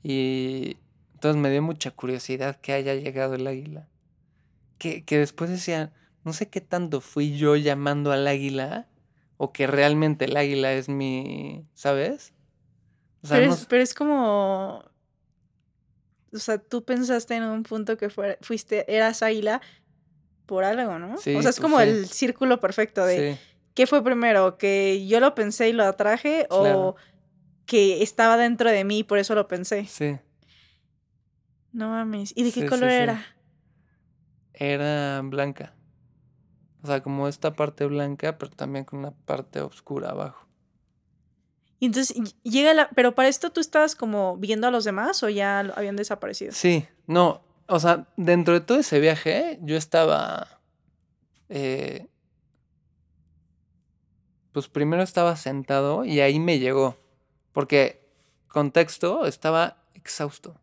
Y 0.01 0.77
entonces 1.13 1.39
me 1.41 1.51
dio 1.51 1.61
mucha 1.61 1.91
curiosidad 1.91 2.55
que 2.59 2.73
haya 2.73 2.95
llegado 2.95 3.35
el 3.35 3.45
águila. 3.45 3.87
Que, 4.77 5.03
que 5.03 5.17
después 5.19 5.49
decía, 5.49 5.91
no 6.27 6.33
sé 6.33 6.49
qué 6.49 6.59
tanto 6.59 6.99
fui 6.99 7.37
yo 7.37 7.55
llamando 7.55 8.11
al 8.11 8.27
águila 8.27 8.85
o 9.37 9.53
que 9.53 9.65
realmente 9.65 10.25
el 10.25 10.35
águila 10.35 10.73
es 10.73 10.89
mi, 10.89 11.65
¿sabes? 11.73 12.33
O 13.23 13.27
sea, 13.27 13.37
pero, 13.37 13.53
es, 13.53 13.59
sé. 13.59 13.65
pero 13.69 13.81
es 13.81 13.93
como. 13.93 14.83
O 16.33 16.37
sea, 16.37 16.57
tú 16.57 16.83
pensaste 16.83 17.35
en 17.35 17.43
un 17.43 17.63
punto 17.63 17.95
que 17.95 18.09
fuiste, 18.41 18.93
eras 18.93 19.23
águila 19.23 19.61
por 20.45 20.65
algo, 20.65 20.99
¿no? 20.99 21.17
Sí, 21.17 21.33
o 21.33 21.41
sea, 21.41 21.51
es 21.51 21.59
pues 21.59 21.61
como 21.61 21.79
sí. 21.79 21.87
el 21.87 22.07
círculo 22.07 22.59
perfecto 22.59 23.05
de 23.05 23.35
Sí, 23.35 23.41
¿qué 23.73 23.87
fue 23.87 24.03
primero? 24.03 24.57
¿Que 24.57 25.07
yo 25.07 25.21
lo 25.21 25.33
pensé 25.33 25.69
y 25.69 25.73
lo 25.73 25.85
atraje? 25.85 26.45
Claro. 26.49 26.89
¿O 26.89 26.95
que 27.65 28.03
estaba 28.03 28.35
dentro 28.35 28.69
de 28.69 28.83
mí 28.83 28.99
y 28.99 29.03
por 29.03 29.17
eso 29.17 29.33
lo 29.33 29.47
pensé? 29.47 29.85
sí. 29.85 30.17
No 31.71 31.89
mames. 31.89 32.33
¿Y 32.35 32.43
de 32.43 32.51
qué 32.51 32.65
color 32.65 32.89
era? 32.89 33.25
Era 34.53 35.21
blanca. 35.23 35.76
O 36.87 36.89
sea, 36.89 37.03
como 37.03 37.27
esta 37.27 37.53
parte 37.53 37.85
blanca, 37.85 38.37
pero 38.37 38.49
también 38.51 38.85
con 38.85 38.99
una 38.99 39.11
parte 39.11 39.59
oscura 39.59 40.11
abajo. 40.11 40.47
Y 41.79 41.87
entonces 41.87 42.15
ll- 42.15 42.33
llega 42.43 42.73
la. 42.73 42.89
Pero 42.95 43.13
para 43.13 43.27
esto 43.27 43.49
tú 43.51 43.59
estabas 43.59 43.93
como 43.95 44.37
viendo 44.37 44.67
a 44.67 44.71
los 44.71 44.85
demás 44.85 45.21
o 45.23 45.27
ya 45.27 45.59
habían 45.59 45.97
desaparecido. 45.97 46.53
Sí, 46.53 46.87
no, 47.07 47.41
o 47.67 47.79
sea, 47.81 48.07
dentro 48.15 48.53
de 48.53 48.61
todo 48.61 48.79
ese 48.79 49.01
viaje, 49.01 49.59
yo 49.61 49.75
estaba. 49.75 50.61
eh, 51.49 52.07
pues 54.53 54.69
primero 54.69 55.03
estaba 55.03 55.35
sentado 55.35 56.03
y 56.05 56.19
ahí 56.21 56.39
me 56.39 56.57
llegó. 56.59 56.97
Porque, 57.51 58.07
contexto, 58.47 59.25
estaba 59.25 59.83
exhausto. 59.93 60.59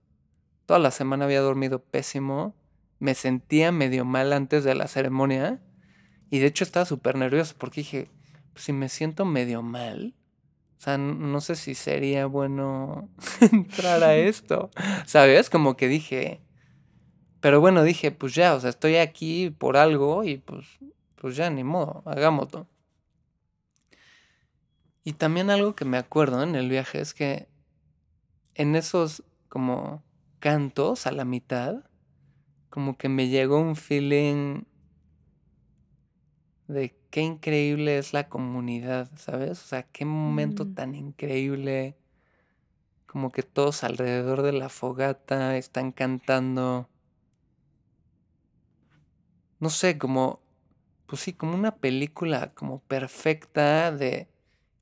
Toda 0.66 0.78
la 0.78 0.90
semana 0.90 1.26
había 1.26 1.40
dormido 1.40 1.80
pésimo. 1.80 2.54
Me 2.98 3.14
sentía 3.14 3.70
medio 3.72 4.04
mal 4.04 4.32
antes 4.32 4.64
de 4.64 4.74
la 4.74 4.88
ceremonia. 4.88 5.60
Y 6.34 6.40
de 6.40 6.46
hecho 6.46 6.64
estaba 6.64 6.84
súper 6.84 7.14
nervioso 7.14 7.54
porque 7.56 7.82
dije, 7.82 8.10
pues 8.52 8.64
si 8.64 8.72
me 8.72 8.88
siento 8.88 9.24
medio 9.24 9.62
mal, 9.62 10.16
o 10.76 10.80
sea, 10.80 10.98
no 10.98 11.40
sé 11.40 11.54
si 11.54 11.76
sería 11.76 12.26
bueno 12.26 13.08
entrar 13.52 14.02
a 14.02 14.16
esto. 14.16 14.68
¿Sabes? 15.06 15.48
Como 15.48 15.76
que 15.76 15.86
dije, 15.86 16.40
pero 17.38 17.60
bueno, 17.60 17.84
dije, 17.84 18.10
pues 18.10 18.34
ya, 18.34 18.56
o 18.56 18.58
sea, 18.58 18.70
estoy 18.70 18.96
aquí 18.96 19.50
por 19.50 19.76
algo 19.76 20.24
y 20.24 20.38
pues, 20.38 20.66
pues 21.14 21.36
ya, 21.36 21.50
ni 21.50 21.62
modo, 21.62 22.02
hagámoslo. 22.04 22.66
Y 25.04 25.12
también 25.12 25.50
algo 25.50 25.76
que 25.76 25.84
me 25.84 25.98
acuerdo 25.98 26.42
en 26.42 26.56
el 26.56 26.68
viaje 26.68 27.00
es 27.00 27.14
que 27.14 27.46
en 28.56 28.74
esos 28.74 29.22
como 29.48 30.02
cantos 30.40 31.06
a 31.06 31.12
la 31.12 31.24
mitad, 31.24 31.84
como 32.70 32.98
que 32.98 33.08
me 33.08 33.28
llegó 33.28 33.60
un 33.60 33.76
feeling 33.76 34.64
de 36.68 36.94
qué 37.10 37.20
increíble 37.22 37.98
es 37.98 38.12
la 38.12 38.28
comunidad, 38.28 39.10
¿sabes? 39.16 39.62
O 39.62 39.66
sea, 39.66 39.84
qué 39.84 40.04
momento 40.04 40.64
Mm. 40.64 40.74
tan 40.74 40.94
increíble. 40.94 41.96
Como 43.06 43.30
que 43.30 43.42
todos 43.42 43.84
alrededor 43.84 44.42
de 44.42 44.52
la 44.52 44.68
fogata 44.68 45.56
están 45.56 45.92
cantando. 45.92 46.88
No 49.60 49.70
sé, 49.70 49.98
como, 49.98 50.40
pues 51.06 51.22
sí, 51.22 51.32
como 51.32 51.54
una 51.54 51.76
película 51.76 52.52
como 52.54 52.80
perfecta 52.80 53.92
de... 53.92 54.28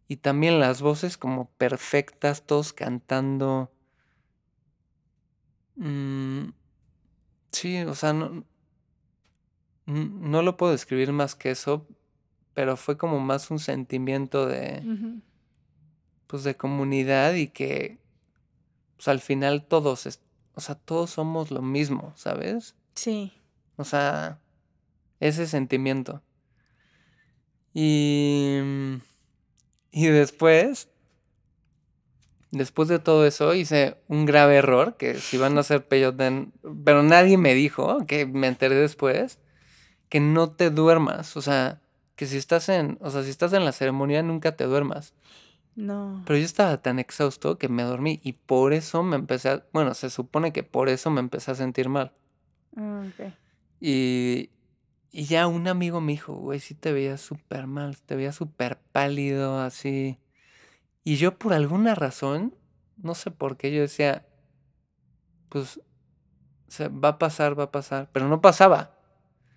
Y 0.09 0.17
también 0.17 0.61
las 0.61 0.83
voces 0.83 1.17
como 1.17 1.51
perfectas, 1.53 2.45
todos 2.47 2.73
cantando. 2.73 3.73
Mm, 5.77 6.51
sí, 7.53 7.79
o 7.83 7.95
sea, 7.95 8.13
no, 8.13 8.45
no 9.87 10.43
lo 10.43 10.57
puedo 10.57 10.73
describir 10.73 11.13
más 11.13 11.35
que 11.35 11.51
eso, 11.51 11.87
pero 12.55 12.77
fue 12.77 12.97
como 12.97 13.19
más 13.21 13.51
un 13.51 13.59
sentimiento 13.59 14.47
de, 14.47 14.83
pues, 16.27 16.45
de 16.45 16.57
comunidad 16.57 17.35
y 17.35 17.49
que, 17.49 17.99
pues, 18.97 19.09
al 19.09 19.21
final 19.21 19.65
todos, 19.67 20.07
es- 20.07 20.23
o 20.55 20.61
sea, 20.61 20.75
todos 20.75 21.11
somos 21.11 21.51
lo 21.51 21.63
mismo, 21.63 22.13
¿sabes? 22.17 22.75
Sí. 22.95 23.33
O 23.77 23.85
sea, 23.85 24.39
ese 25.21 25.47
sentimiento. 25.47 26.23
Y, 27.75 28.59
mm, 28.63 28.95
y 29.93 30.07
después, 30.07 30.89
después 32.51 32.89
de 32.89 32.99
todo 32.99 33.27
eso, 33.27 33.55
hice 33.55 33.97
un 34.09 34.27
grave 34.27 34.57
error, 34.57 34.97
que 34.97 35.15
si 35.15 35.39
van 35.39 35.57
a 35.57 35.61
hacer 35.61 35.87
peyote, 35.89 36.49
pero 36.85 37.03
nadie 37.03 37.39
me 37.39 37.55
dijo, 37.55 38.07
que 38.07 38.27
me 38.27 38.47
enteré 38.47 38.75
después, 38.75 39.39
que 40.13 40.21
no 40.21 40.51
te 40.51 40.69
duermas. 40.69 41.39
O 41.39 41.41
sea, 41.41 41.81
que 42.17 42.27
si 42.27 42.37
estás 42.37 42.69
en, 42.69 42.99
o 43.01 43.11
sea, 43.11 43.23
si 43.23 43.31
estás 43.31 43.55
en 43.55 43.65
la 43.65 43.73
ceremonia, 43.73 44.23
nunca 44.23 44.55
te 44.57 44.65
duermas. 44.65 45.15
No. 45.75 46.23
Pero 46.27 46.39
yo 46.39 46.45
estaba 46.45 46.83
tan 46.83 46.99
exhausto 46.99 47.57
que 47.57 47.71
me 47.71 47.83
dormí 47.83 48.21
y 48.23 48.35
por 48.35 48.75
eso 48.75 49.03
me 49.03 49.17
empecé 49.17 49.49
a, 49.49 49.65
bueno, 49.73 49.95
se 49.95 50.11
supone 50.11 50.53
que 50.53 50.65
por 50.65 50.91
eso 50.91 51.09
me 51.09 51.21
empecé 51.21 51.53
a 51.53 51.55
sentir 51.55 51.89
mal. 51.89 52.13
Ah, 52.77 53.07
ok. 53.09 53.33
Y, 53.81 54.51
y 55.13 55.25
ya 55.25 55.47
un 55.47 55.67
amigo 55.67 56.03
me 56.03 56.13
dijo, 56.13 56.35
güey, 56.35 56.61
sí 56.61 56.75
te 56.75 56.93
veías 56.93 57.23
súper 57.23 57.67
mal, 57.67 57.97
te 57.97 58.15
veías 58.15 58.37
súper 58.37 58.79
pálido, 58.93 59.61
así. 59.61 60.19
Y 61.05 61.17
yo 61.17 61.39
por 61.39 61.55
alguna 61.55 61.95
razón, 61.95 62.55
no 62.99 63.15
sé 63.15 63.31
por 63.31 63.57
qué, 63.57 63.73
yo 63.73 63.81
decía, 63.81 64.27
pues, 65.49 65.81
va 66.79 67.09
a 67.09 67.19
pasar, 67.19 67.59
va 67.59 67.65
a 67.65 67.73
pasar. 67.73 68.11
Pero 68.13 68.29
no 68.29 68.43
pasaba. 68.43 68.99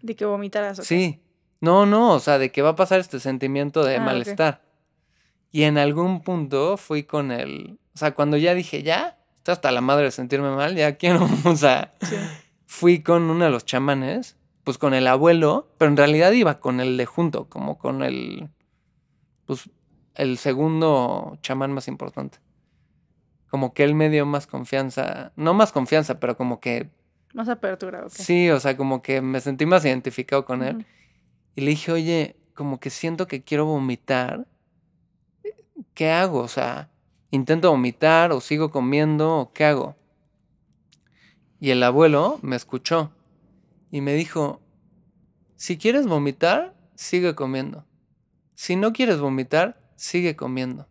De 0.05 0.15
que 0.15 0.25
vomitaras. 0.25 0.77
¿o 0.79 0.81
qué? 0.83 0.87
Sí. 0.87 1.21
No, 1.61 1.85
no, 1.85 2.11
o 2.13 2.19
sea, 2.19 2.37
de 2.37 2.51
que 2.51 2.61
va 2.61 2.69
a 2.69 2.75
pasar 2.75 2.99
este 2.99 3.19
sentimiento 3.19 3.83
de 3.83 3.95
Ah, 3.97 4.01
malestar. 4.01 4.61
Y 5.51 5.63
en 5.63 5.77
algún 5.77 6.21
punto 6.21 6.77
fui 6.77 7.03
con 7.03 7.31
el, 7.31 7.79
o 7.93 7.97
sea, 7.97 8.13
cuando 8.13 8.37
ya 8.37 8.53
dije, 8.53 8.83
ya, 8.83 9.17
estoy 9.37 9.53
hasta 9.53 9.71
la 9.71 9.81
madre 9.81 10.05
de 10.05 10.11
sentirme 10.11 10.49
mal, 10.55 10.75
ya 10.75 10.97
quiero, 10.97 11.27
o 11.45 11.55
sea, 11.55 11.93
Sí. 12.01 12.15
fui 12.67 13.01
con 13.01 13.23
uno 13.29 13.45
de 13.45 13.51
los 13.51 13.65
chamanes, 13.65 14.37
pues 14.63 14.77
con 14.77 14.93
el 14.93 15.07
abuelo, 15.07 15.69
pero 15.77 15.89
en 15.89 15.97
realidad 15.97 16.31
iba 16.33 16.59
con 16.59 16.79
el 16.81 16.97
de 16.97 17.05
junto, 17.05 17.49
como 17.49 17.77
con 17.77 18.03
el, 18.03 18.49
pues, 19.45 19.69
el 20.15 20.37
segundo 20.37 21.37
chamán 21.41 21.71
más 21.71 21.87
importante. 21.87 22.39
Como 23.49 23.73
que 23.73 23.83
él 23.85 23.95
me 23.95 24.09
dio 24.09 24.25
más 24.25 24.45
confianza, 24.47 25.31
no 25.35 25.53
más 25.53 25.71
confianza, 25.71 26.19
pero 26.19 26.35
como 26.35 26.59
que, 26.59 26.89
Más 27.36 27.49
apertura, 27.49 28.05
ok. 28.05 28.11
sí, 28.11 28.49
o 28.49 28.61
sea, 28.61 28.77
como 28.77 29.01
que 29.01 29.19
me 29.19 29.41
sentí 29.41 29.65
más 29.65 29.83
identificado 29.83 30.45
con 30.45 30.63
él. 30.63 30.86
Y 31.53 31.61
le 31.61 31.71
dije, 31.71 31.91
oye, 31.91 32.38
como 32.53 32.79
que 32.79 32.89
siento 32.89 33.27
que 33.27 33.43
quiero 33.43 33.65
vomitar. 33.65 34.47
¿Qué 35.93 36.11
hago? 36.11 36.39
O 36.39 36.47
sea, 36.47 36.89
¿intento 37.31 37.69
vomitar 37.69 38.31
o 38.31 38.39
sigo 38.39 38.71
comiendo 38.71 39.38
o 39.38 39.51
qué 39.51 39.65
hago? 39.65 39.97
Y 41.59 41.71
el 41.71 41.83
abuelo 41.83 42.39
me 42.41 42.55
escuchó 42.55 43.11
y 43.91 43.99
me 43.99 44.13
dijo, 44.13 44.61
si 45.57 45.77
quieres 45.77 46.07
vomitar, 46.07 46.73
sigue 46.95 47.36
comiendo. 47.36 47.86
Si 48.53 48.77
no 48.77 48.93
quieres 48.93 49.19
vomitar, 49.19 49.77
sigue 49.97 50.38
comiendo. 50.38 50.88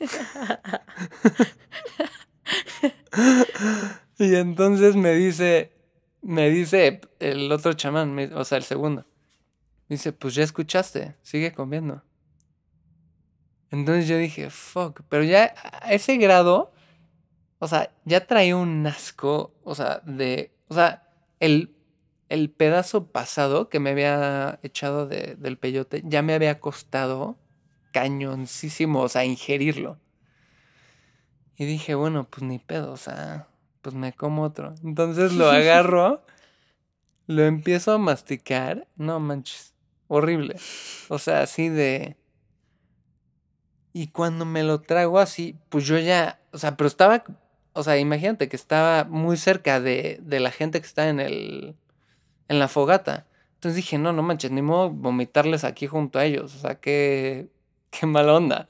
y 4.20 4.34
entonces 4.34 4.96
me 4.96 5.14
dice, 5.14 5.72
me 6.22 6.50
dice 6.50 7.00
el 7.20 7.50
otro 7.52 7.72
chamán, 7.74 8.18
o 8.34 8.44
sea, 8.44 8.58
el 8.58 8.64
segundo. 8.64 9.06
Dice, 9.88 10.12
pues 10.12 10.34
ya 10.34 10.44
escuchaste, 10.44 11.16
sigue 11.22 11.52
comiendo. 11.52 12.02
Entonces 13.70 14.08
yo 14.08 14.16
dije, 14.16 14.48
fuck, 14.50 15.02
pero 15.08 15.24
ya 15.24 15.54
a 15.82 15.92
ese 15.92 16.16
grado, 16.16 16.72
o 17.58 17.68
sea, 17.68 17.92
ya 18.04 18.26
traía 18.26 18.56
un 18.56 18.86
asco, 18.86 19.54
o 19.64 19.74
sea, 19.74 20.00
de, 20.06 20.52
o 20.68 20.74
sea, 20.74 21.08
el, 21.40 21.76
el 22.28 22.50
pedazo 22.50 23.08
pasado 23.12 23.68
que 23.70 23.80
me 23.80 23.90
había 23.90 24.60
echado 24.62 25.06
de- 25.08 25.36
del 25.38 25.58
peyote 25.58 26.02
ya 26.06 26.22
me 26.22 26.34
había 26.34 26.60
costado 26.60 27.38
cañoncísimo, 27.92 29.02
o 29.02 29.08
sea, 29.08 29.24
ingerirlo. 29.26 30.00
Y 31.56 31.64
dije, 31.66 31.94
bueno, 31.94 32.28
pues 32.30 32.42
ni 32.44 32.58
pedo, 32.58 32.92
o 32.92 32.96
sea, 32.96 33.48
pues 33.88 33.98
me 33.98 34.12
como 34.12 34.42
otro. 34.42 34.74
Entonces 34.84 35.32
lo 35.32 35.48
agarro, 35.50 36.22
lo 37.26 37.44
empiezo 37.44 37.92
a 37.92 37.98
masticar, 37.98 38.86
no 38.96 39.18
manches, 39.18 39.72
horrible. 40.08 40.56
O 41.08 41.18
sea, 41.18 41.40
así 41.40 41.70
de... 41.70 42.16
Y 43.94 44.08
cuando 44.08 44.44
me 44.44 44.62
lo 44.62 44.82
trago 44.82 45.18
así, 45.18 45.56
pues 45.70 45.86
yo 45.86 45.98
ya, 45.98 46.38
o 46.52 46.58
sea, 46.58 46.76
pero 46.76 46.86
estaba, 46.86 47.24
o 47.72 47.82
sea, 47.82 47.98
imagínate 47.98 48.50
que 48.50 48.56
estaba 48.56 49.04
muy 49.04 49.38
cerca 49.38 49.80
de, 49.80 50.20
de 50.22 50.38
la 50.38 50.50
gente 50.50 50.80
que 50.80 50.86
está 50.86 51.08
en 51.08 51.18
el, 51.18 51.74
en 52.48 52.58
la 52.58 52.68
fogata. 52.68 53.26
Entonces 53.54 53.76
dije, 53.76 53.96
no, 53.96 54.12
no 54.12 54.22
manches, 54.22 54.50
ni 54.50 54.60
modo 54.60 54.90
vomitarles 54.90 55.64
aquí 55.64 55.86
junto 55.86 56.18
a 56.18 56.26
ellos, 56.26 56.54
o 56.54 56.58
sea, 56.58 56.74
qué, 56.78 57.48
qué 57.90 58.04
mala 58.04 58.34
onda. 58.34 58.68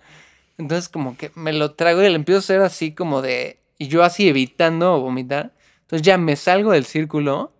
Entonces 0.56 0.88
como 0.88 1.16
que 1.16 1.32
me 1.34 1.52
lo 1.52 1.72
trago 1.72 2.02
y 2.02 2.08
le 2.08 2.14
empiezo 2.14 2.38
a 2.38 2.40
hacer 2.40 2.60
así 2.62 2.94
como 2.94 3.20
de, 3.20 3.58
y 3.78 3.88
yo 3.88 4.02
así 4.02 4.28
evitando 4.28 5.00
vomitar. 5.00 5.54
Entonces 5.82 6.02
ya 6.02 6.18
me 6.18 6.36
salgo 6.36 6.72
del 6.72 6.84
círculo, 6.84 7.52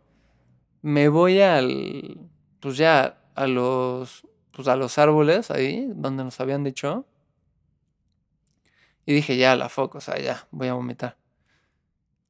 me 0.82 1.08
voy 1.08 1.40
al, 1.40 2.28
pues 2.60 2.76
ya 2.76 3.20
a 3.34 3.46
los, 3.46 4.26
pues 4.52 4.68
a 4.68 4.76
los 4.76 4.98
árboles 4.98 5.50
ahí, 5.50 5.88
donde 5.94 6.24
nos 6.24 6.40
habían 6.40 6.64
dicho. 6.64 7.06
Y 9.06 9.14
dije, 9.14 9.36
ya, 9.36 9.56
la 9.56 9.68
foco, 9.70 9.98
o 9.98 10.00
sea, 10.00 10.18
ya, 10.18 10.46
voy 10.50 10.68
a 10.68 10.74
vomitar. 10.74 11.16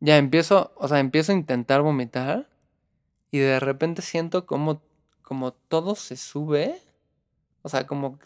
Ya 0.00 0.16
empiezo, 0.16 0.72
o 0.76 0.86
sea, 0.86 1.00
empiezo 1.00 1.32
a 1.32 1.34
intentar 1.34 1.82
vomitar 1.82 2.48
y 3.32 3.38
de 3.38 3.58
repente 3.58 4.02
siento 4.02 4.46
como, 4.46 4.82
como 5.22 5.52
todo 5.52 5.96
se 5.96 6.16
sube. 6.16 6.80
O 7.62 7.68
sea, 7.68 7.86
como, 7.86 8.20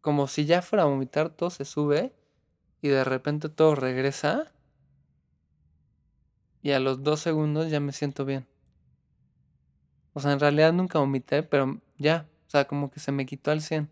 como 0.00 0.28
si 0.28 0.46
ya 0.46 0.62
fuera 0.62 0.84
a 0.84 0.86
vomitar, 0.86 1.28
todo 1.28 1.50
se 1.50 1.66
sube 1.66 2.14
y 2.82 2.88
de 2.88 3.04
repente 3.04 3.48
todo 3.48 3.76
regresa. 3.76 4.52
Y 6.62 6.72
a 6.72 6.80
los 6.80 7.02
dos 7.02 7.20
segundos 7.20 7.70
ya 7.70 7.80
me 7.80 7.92
siento 7.92 8.24
bien. 8.24 8.46
O 10.12 10.20
sea, 10.20 10.32
en 10.32 10.40
realidad 10.40 10.72
nunca 10.72 10.98
vomité, 10.98 11.42
pero 11.42 11.80
ya, 11.96 12.28
o 12.46 12.50
sea, 12.50 12.66
como 12.66 12.90
que 12.90 13.00
se 13.00 13.12
me 13.12 13.24
quitó 13.24 13.50
al 13.50 13.62
100. 13.62 13.88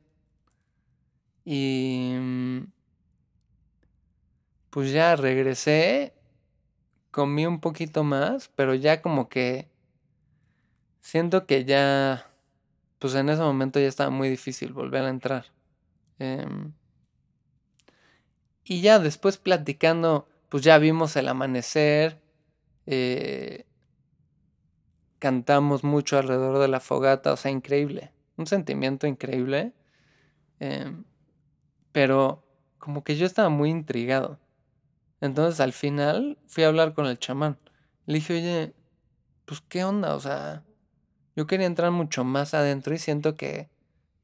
Y 1.45 2.15
mm, 2.19 2.61
pues 4.71 4.93
ya 4.93 5.17
regresé, 5.17 6.13
comí 7.11 7.47
un 7.47 7.61
poquito 7.61 8.05
más, 8.05 8.51
pero 8.55 8.75
ya 8.75 9.03
como 9.03 9.29
que 9.29 9.69
siento 11.01 11.47
que 11.47 11.65
ya, 11.65 12.31
pues 12.99 13.15
en 13.15 13.31
ese 13.31 13.43
momento 13.43 13.81
ya 13.81 13.89
estaba 13.89 14.11
muy 14.11 14.29
difícil 14.29 14.73
volver 14.73 15.05
a 15.05 15.09
entrar. 15.09 15.47
Em, 16.19 16.73
y 18.65 18.81
ya 18.81 18.99
después 18.99 19.39
platicando, 19.39 20.29
pues 20.49 20.63
ya 20.63 20.79
vimos 20.79 21.17
el 21.17 21.29
amanecer, 21.29 22.21
eh, 22.87 23.67
cantamos 25.19 25.85
mucho 25.85 26.19
alrededor 26.19 26.59
de 26.59 26.69
la 26.69 26.81
fogata, 26.81 27.33
o 27.33 27.37
sea, 27.37 27.51
increíble, 27.51 28.13
un 28.37 28.47
sentimiento 28.47 29.07
increíble. 29.07 29.73
Em, 30.61 31.05
pero 31.93 32.45
como 32.79 33.05
que 33.05 33.17
yo 33.17 33.27
estaba 33.27 33.49
muy 33.49 33.71
intrigado. 33.71 34.39
Entonces 35.21 35.61
al 35.61 35.73
final 35.73 36.39
fui 36.47 36.65
a 36.65 36.69
hablar 36.69 36.95
con 36.95 37.07
el 37.07 37.19
chamán. 37.19 37.59
Le 38.07 38.15
dije, 38.15 38.35
oye, 38.35 38.75
pues 39.45 39.61
qué 39.63 39.85
onda, 39.85 40.15
o 40.15 40.21
sea, 40.21 40.65
yo 41.37 41.47
quería 41.47 41.67
entrar 41.67 41.91
mucho 41.91 42.25
más 42.25 42.55
adentro 42.55 42.95
y 42.95 42.99
siento 42.99 43.37
que 43.37 43.69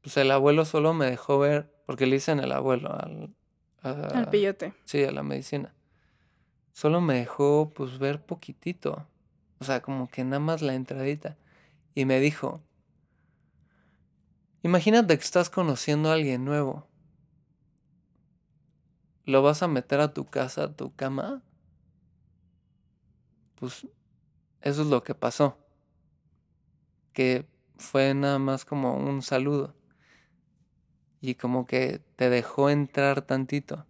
pues 0.03 0.17
el 0.17 0.31
abuelo 0.31 0.65
solo 0.65 0.95
me 0.95 1.07
dejó 1.07 1.39
ver, 1.39 1.73
porque 1.85 2.07
le 2.07 2.17
dicen 2.17 2.39
el 2.41 2.53
abuelo 2.53 2.93
al... 2.93 3.35
al 3.91 4.31
pillote. 4.31 4.75
Sí, 4.85 5.05
a 5.05 5.13
la 5.13 5.23
medicina. 5.23 5.75
Solo 6.73 7.01
me 7.01 7.15
dejó 7.15 7.73
pues 7.75 7.99
ver 7.99 8.25
poquitito. 8.25 9.07
O 9.59 9.65
sea, 9.65 9.81
como 9.81 10.09
que 10.09 10.25
nada 10.25 10.41
más 10.41 10.63
la 10.63 10.75
entradita. 10.75 11.37
Y 11.95 12.05
me 12.05 12.21
dijo, 12.21 12.61
imagínate 14.63 15.17
que 15.17 15.25
estás 15.25 15.49
conociendo 15.49 16.11
a 16.11 16.15
alguien 16.15 16.45
nuevo 16.45 16.87
lo 19.27 19.43
vas 19.43 19.63
a 19.63 19.69
meter 19.69 20.01
a 20.01 20.15
tu 20.15 20.25
casa, 20.25 20.65
a 20.65 20.73
tu 20.73 20.95
cama, 20.95 21.43
pues 23.57 23.87
eso 24.61 24.83
es 24.83 24.89
lo 24.89 25.03
que 25.03 25.15
pasó. 25.15 25.59
Que 27.13 27.45
fue 27.77 28.15
nada 28.15 28.39
más 28.39 28.65
como 28.65 28.97
un 28.97 29.23
saludo. 29.23 29.75
Y 31.21 31.35
como 31.35 31.67
que 31.67 32.01
te 32.17 32.31
dejó 32.31 32.71
entrar 32.71 33.23
tantito. 33.23 33.87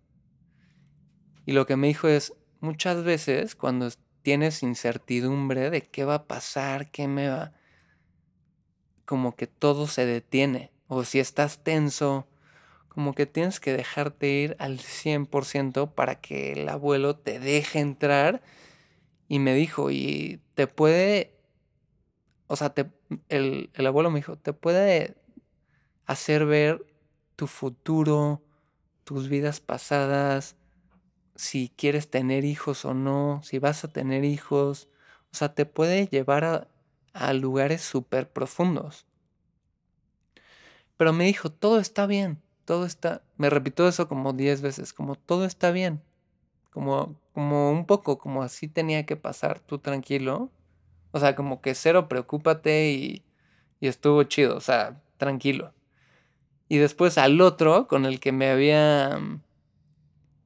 Y 1.44 1.52
lo 1.52 1.66
que 1.66 1.76
me 1.76 1.86
dijo 1.86 2.08
es, 2.08 2.34
muchas 2.60 3.04
veces 3.04 3.54
cuando 3.54 3.88
tienes 4.22 4.62
incertidumbre 4.62 5.70
de 5.70 5.82
qué 5.82 6.04
va 6.04 6.14
a 6.14 6.26
pasar, 6.26 6.90
qué 6.90 7.06
me 7.06 7.28
va, 7.28 7.52
como 9.04 9.36
que 9.36 9.46
todo 9.46 9.86
se 9.86 10.04
detiene. 10.04 10.72
O 10.88 11.04
si 11.04 11.20
estás 11.20 11.62
tenso, 11.62 12.26
como 12.88 13.14
que 13.14 13.26
tienes 13.26 13.60
que 13.60 13.72
dejarte 13.72 14.28
ir 14.28 14.56
al 14.58 14.78
100% 14.78 15.94
para 15.94 16.20
que 16.20 16.52
el 16.52 16.68
abuelo 16.68 17.16
te 17.16 17.38
deje 17.38 17.78
entrar. 17.78 18.42
Y 19.28 19.38
me 19.38 19.54
dijo, 19.54 19.90
y 19.90 20.40
te 20.54 20.66
puede, 20.66 21.34
o 22.48 22.56
sea, 22.56 22.70
te, 22.70 22.90
el, 23.28 23.70
el 23.74 23.86
abuelo 23.86 24.10
me 24.10 24.18
dijo, 24.18 24.36
te 24.36 24.52
puede 24.52 25.14
hacer 26.06 26.46
ver 26.46 26.84
tu 27.36 27.46
futuro, 27.46 28.42
tus 29.04 29.28
vidas 29.28 29.60
pasadas, 29.60 30.56
si 31.36 31.70
quieres 31.76 32.10
tener 32.10 32.44
hijos 32.44 32.84
o 32.84 32.94
no, 32.94 33.40
si 33.44 33.58
vas 33.58 33.84
a 33.84 33.92
tener 33.92 34.24
hijos. 34.24 34.88
O 35.32 35.36
sea, 35.36 35.54
te 35.54 35.66
puede 35.66 36.06
llevar 36.06 36.68
a, 37.12 37.32
lugares 37.32 37.82
súper 37.82 38.30
profundos. 38.30 39.06
Pero 40.96 41.12
me 41.12 41.24
dijo, 41.24 41.50
todo 41.50 41.78
está 41.78 42.06
bien 42.06 42.42
todo 42.66 42.84
está, 42.84 43.22
me 43.38 43.48
repito 43.48 43.88
eso 43.88 44.08
como 44.08 44.34
10 44.34 44.60
veces, 44.60 44.92
como 44.92 45.14
todo 45.14 45.46
está 45.46 45.70
bien, 45.70 46.02
como, 46.72 47.18
como 47.32 47.70
un 47.70 47.86
poco, 47.86 48.18
como 48.18 48.42
así 48.42 48.68
tenía 48.68 49.06
que 49.06 49.16
pasar, 49.16 49.60
tú 49.60 49.78
tranquilo, 49.78 50.50
o 51.12 51.20
sea, 51.20 51.34
como 51.36 51.62
que 51.62 51.74
cero 51.74 52.08
preocúpate 52.08 52.90
y, 52.90 53.24
y 53.80 53.86
estuvo 53.86 54.22
chido, 54.24 54.56
o 54.56 54.60
sea, 54.60 55.00
tranquilo. 55.16 55.72
Y 56.68 56.78
después 56.78 57.18
al 57.18 57.40
otro, 57.40 57.86
con 57.86 58.04
el 58.06 58.20
que 58.20 58.32
me 58.32 58.50
había, 58.50 59.18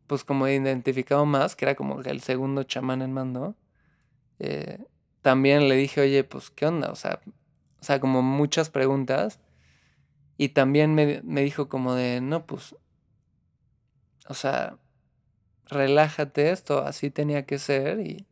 pues 0.07 0.25
como 0.25 0.49
identificado 0.49 1.25
más, 1.27 1.57
que 1.57 1.64
era 1.64 1.75
como 1.75 2.01
el 2.01 2.21
segundo 2.21 2.62
chamán 2.64 3.03
en 3.03 3.12
mando, 3.12 3.55
eh, 4.39 4.85
también 5.23 5.68
le 5.68 5.77
dije, 5.77 6.01
oye, 6.01 6.25
pues, 6.25 6.51
¿qué 6.51 6.66
onda? 6.66 6.91
O 6.91 6.97
sea, 6.97 7.21
o 7.81 7.85
sea, 7.85 8.01
como 8.01 8.23
muchas 8.23 8.71
preguntas. 8.71 9.41
Y 10.37 10.51
también 10.51 10.95
me, 10.95 11.21
dijo 11.43 11.68
como 11.68 11.95
de, 11.95 12.21
no, 12.21 12.47
pues, 12.47 12.75
o 14.29 14.35
sea, 14.35 14.79
relájate, 15.66 16.51
esto 16.51 16.79
así 16.79 17.11
tenía 17.11 17.45
que 17.45 17.59
ser. 17.59 18.01
Y, 18.01 18.27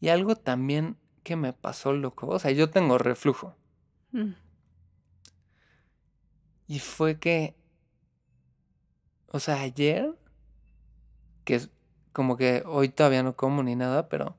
y 0.00 0.08
algo 0.08 0.36
también 0.36 0.96
que 1.22 1.36
me 1.36 1.52
pasó, 1.52 1.92
loco, 1.92 2.28
o 2.28 2.38
sea, 2.38 2.50
yo 2.50 2.70
tengo 2.70 2.96
reflujo. 2.96 3.54
Mm. 4.12 4.32
Y 6.68 6.78
fue 6.80 7.18
que, 7.18 7.56
o 9.28 9.40
sea, 9.40 9.60
ayer, 9.62 10.14
que 11.44 11.54
es 11.56 11.70
como 12.12 12.36
que 12.36 12.62
hoy 12.66 12.90
todavía 12.90 13.22
no 13.22 13.34
como 13.36 13.62
ni 13.62 13.74
nada, 13.74 14.08
pero 14.08 14.36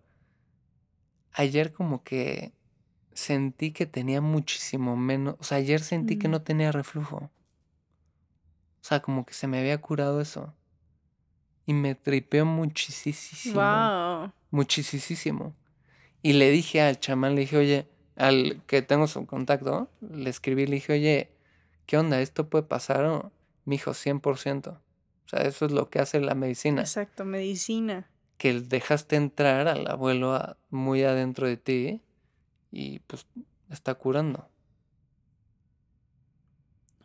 ayer 1.34 1.74
como 1.74 2.04
que 2.04 2.54
sentí 3.14 3.72
que 3.72 3.86
tenía 3.86 4.22
muchísimo 4.22 4.96
menos. 4.96 5.36
O 5.40 5.44
sea, 5.44 5.58
ayer 5.58 5.82
sentí 5.82 6.18
que 6.18 6.28
mm. 6.28 6.32
no 6.32 6.42
tenía 6.44 6.72
reflujo. 6.72 7.18
O 7.18 7.32
sea, 8.82 9.02
como 9.02 9.26
que 9.26 9.34
se 9.34 9.48
me 9.48 9.60
había 9.60 9.80
curado 9.80 10.22
eso. 10.22 10.54
Y 11.66 11.74
me 11.74 11.96
tripeó 11.96 12.46
muchísimo. 12.46 13.56
Wow. 13.56 14.32
Muchísimo. 14.52 15.56
Y 16.22 16.34
le 16.34 16.52
dije 16.52 16.82
al 16.82 17.00
chamán, 17.00 17.36
le 17.36 17.42
dije, 17.42 17.58
oye, 17.58 17.88
al 18.16 18.62
que 18.68 18.82
tengo 18.82 19.08
su 19.08 19.26
contacto, 19.26 19.90
le 20.02 20.30
escribí, 20.30 20.66
le 20.66 20.76
dije, 20.76 20.94
oye, 20.94 21.32
¿qué 21.90 21.98
onda? 21.98 22.22
¿Esto 22.22 22.52
puede 22.52 22.66
pasar? 22.66 23.04
O, 23.06 23.32
me 23.66 23.74
dijo, 23.74 23.96
100%. 23.96 24.68
O 24.70 24.80
sea, 25.28 25.40
eso 25.40 25.66
es 25.66 25.72
lo 25.72 25.90
que 25.90 25.98
hace 25.98 26.20
la 26.20 26.36
medicina. 26.36 26.82
Exacto, 26.82 27.26
medicina. 27.26 28.08
Que 28.38 28.62
dejaste 28.62 29.16
entrar 29.16 29.68
al 29.68 29.88
abuelo 29.88 30.56
muy 30.70 31.02
adentro 31.02 31.48
de 31.48 31.58
ti 31.58 32.02
y 32.72 33.00
pues 33.00 33.26
está 33.72 33.96
curando. 33.96 34.48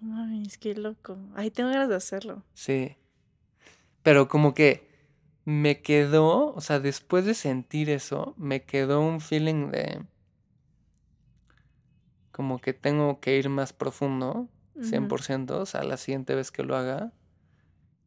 Ay, 0.02 0.42
es 0.46 0.58
que 0.58 0.74
loco. 0.74 1.16
Ahí 1.34 1.50
tengo 1.50 1.70
ganas 1.70 1.88
de 1.88 1.96
hacerlo. 1.96 2.44
Sí. 2.52 2.98
Pero 4.02 4.28
como 4.28 4.52
que 4.52 4.86
me 5.46 5.80
quedó, 5.80 6.52
o 6.52 6.60
sea, 6.60 6.78
después 6.78 7.24
de 7.24 7.32
sentir 7.32 7.88
eso, 7.88 8.34
me 8.36 8.64
quedó 8.64 9.00
un 9.00 9.22
feeling 9.22 9.70
de 9.70 10.04
como 12.32 12.58
que 12.58 12.74
tengo 12.74 13.20
que 13.20 13.38
ir 13.38 13.48
más 13.48 13.72
profundo, 13.72 14.50
100%, 14.76 15.50
o 15.52 15.66
sea, 15.66 15.82
la 15.84 15.96
siguiente 15.96 16.34
vez 16.34 16.50
que 16.50 16.62
lo 16.62 16.76
haga. 16.76 17.12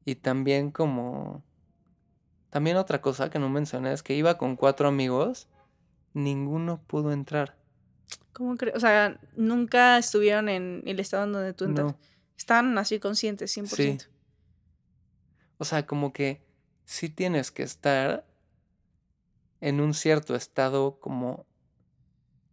Y 0.06 0.15
también 0.15 0.72
como... 0.72 1.44
También 2.49 2.77
otra 2.77 3.02
cosa 3.02 3.30
que 3.30 3.39
no 3.39 3.49
mencioné 3.49 3.91
es 3.91 4.03
que 4.03 4.15
iba 4.15 4.38
con 4.38 4.56
cuatro 4.56 4.88
amigos 4.88 5.48
ninguno 6.14 6.81
pudo 6.81 7.11
entrar. 7.11 7.57
¿Cómo 8.34 8.56
crees? 8.56 8.76
O 8.76 8.80
sea, 8.80 9.19
nunca 9.35 9.98
estuvieron 9.98 10.49
en 10.49 10.81
el 10.85 10.99
estado 10.99 11.26
en 11.26 11.34
donde 11.34 11.53
tú 11.53 11.65
entras. 11.65 11.95
Estaban 12.38 12.77
así 12.77 12.99
conscientes, 12.99 13.56
100%. 13.56 13.68
Sí. 13.68 13.98
O 15.57 15.65
sea, 15.65 15.85
como 15.85 16.14
que 16.14 16.41
sí 16.85 17.10
tienes 17.10 17.52
que 17.52 17.64
estar 17.64 18.26
en 19.60 19.81
un 19.81 19.94
cierto 19.94 20.35
estado 20.35 20.99
como 20.99 21.45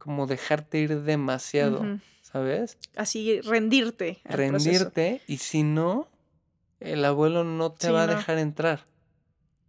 como 0.04 0.26
dejarte 0.26 0.80
ir 0.80 1.00
demasiado, 1.00 1.98
¿sabes? 2.34 2.78
Así 2.96 3.40
rendirte. 3.42 4.18
rendirte 4.24 5.20
y 5.28 5.36
si 5.36 5.62
no, 5.62 6.08
el 6.80 7.04
abuelo 7.04 7.44
no 7.44 7.70
te 7.70 7.92
va 7.92 8.02
a 8.02 8.06
dejar 8.16 8.38
entrar. 8.38 8.80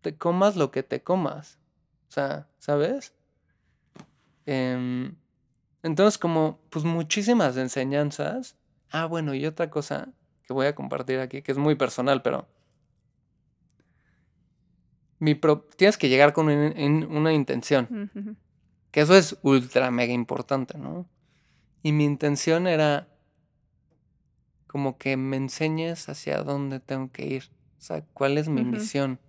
Te 0.02 0.18
comas 0.18 0.56
lo 0.56 0.72
que 0.72 0.82
te 0.82 1.04
comas. 1.04 1.60
O 2.10 2.12
sea, 2.12 2.48
¿sabes? 2.58 3.14
Em, 4.48 5.16
entonces, 5.84 6.18
como, 6.18 6.60
pues 6.72 6.84
muchísimas 6.86 7.56
enseñanzas. 7.58 8.56
Ah, 8.90 9.06
bueno, 9.06 9.36
y 9.36 9.46
otra 9.46 9.70
cosa 9.70 10.10
que 10.48 10.54
voy 10.54 10.66
a 10.66 10.74
compartir 10.74 11.20
aquí, 11.20 11.44
que 11.44 11.52
es 11.52 11.60
muy 11.60 11.76
personal, 11.76 12.24
pero 12.24 12.48
mi 15.20 15.36
pro- 15.36 15.68
tienes 15.78 16.00
que 16.00 16.10
llegar 16.10 16.34
con 16.34 16.48
una 16.50 17.32
intención. 17.32 18.10
Que 18.90 19.02
eso 19.02 19.16
es 19.16 19.38
ultra 19.44 19.92
mega 19.92 20.14
importante, 20.14 20.80
¿no? 20.80 21.08
Y 21.86 21.91
mi 21.91 22.03
intención 22.06 22.66
era 22.66 23.07
como 24.66 24.98
que 24.98 25.18
me 25.18 25.38
enseñes 25.38 26.10
hacia 26.10 26.41
dónde 26.41 26.80
tengo 26.80 27.12
que 27.12 27.28
ir. 27.28 27.52
O 27.78 27.82
sea, 27.82 28.03
cuál 28.16 28.40
es 28.40 28.49
mi 28.49 28.64
misión 28.64 29.20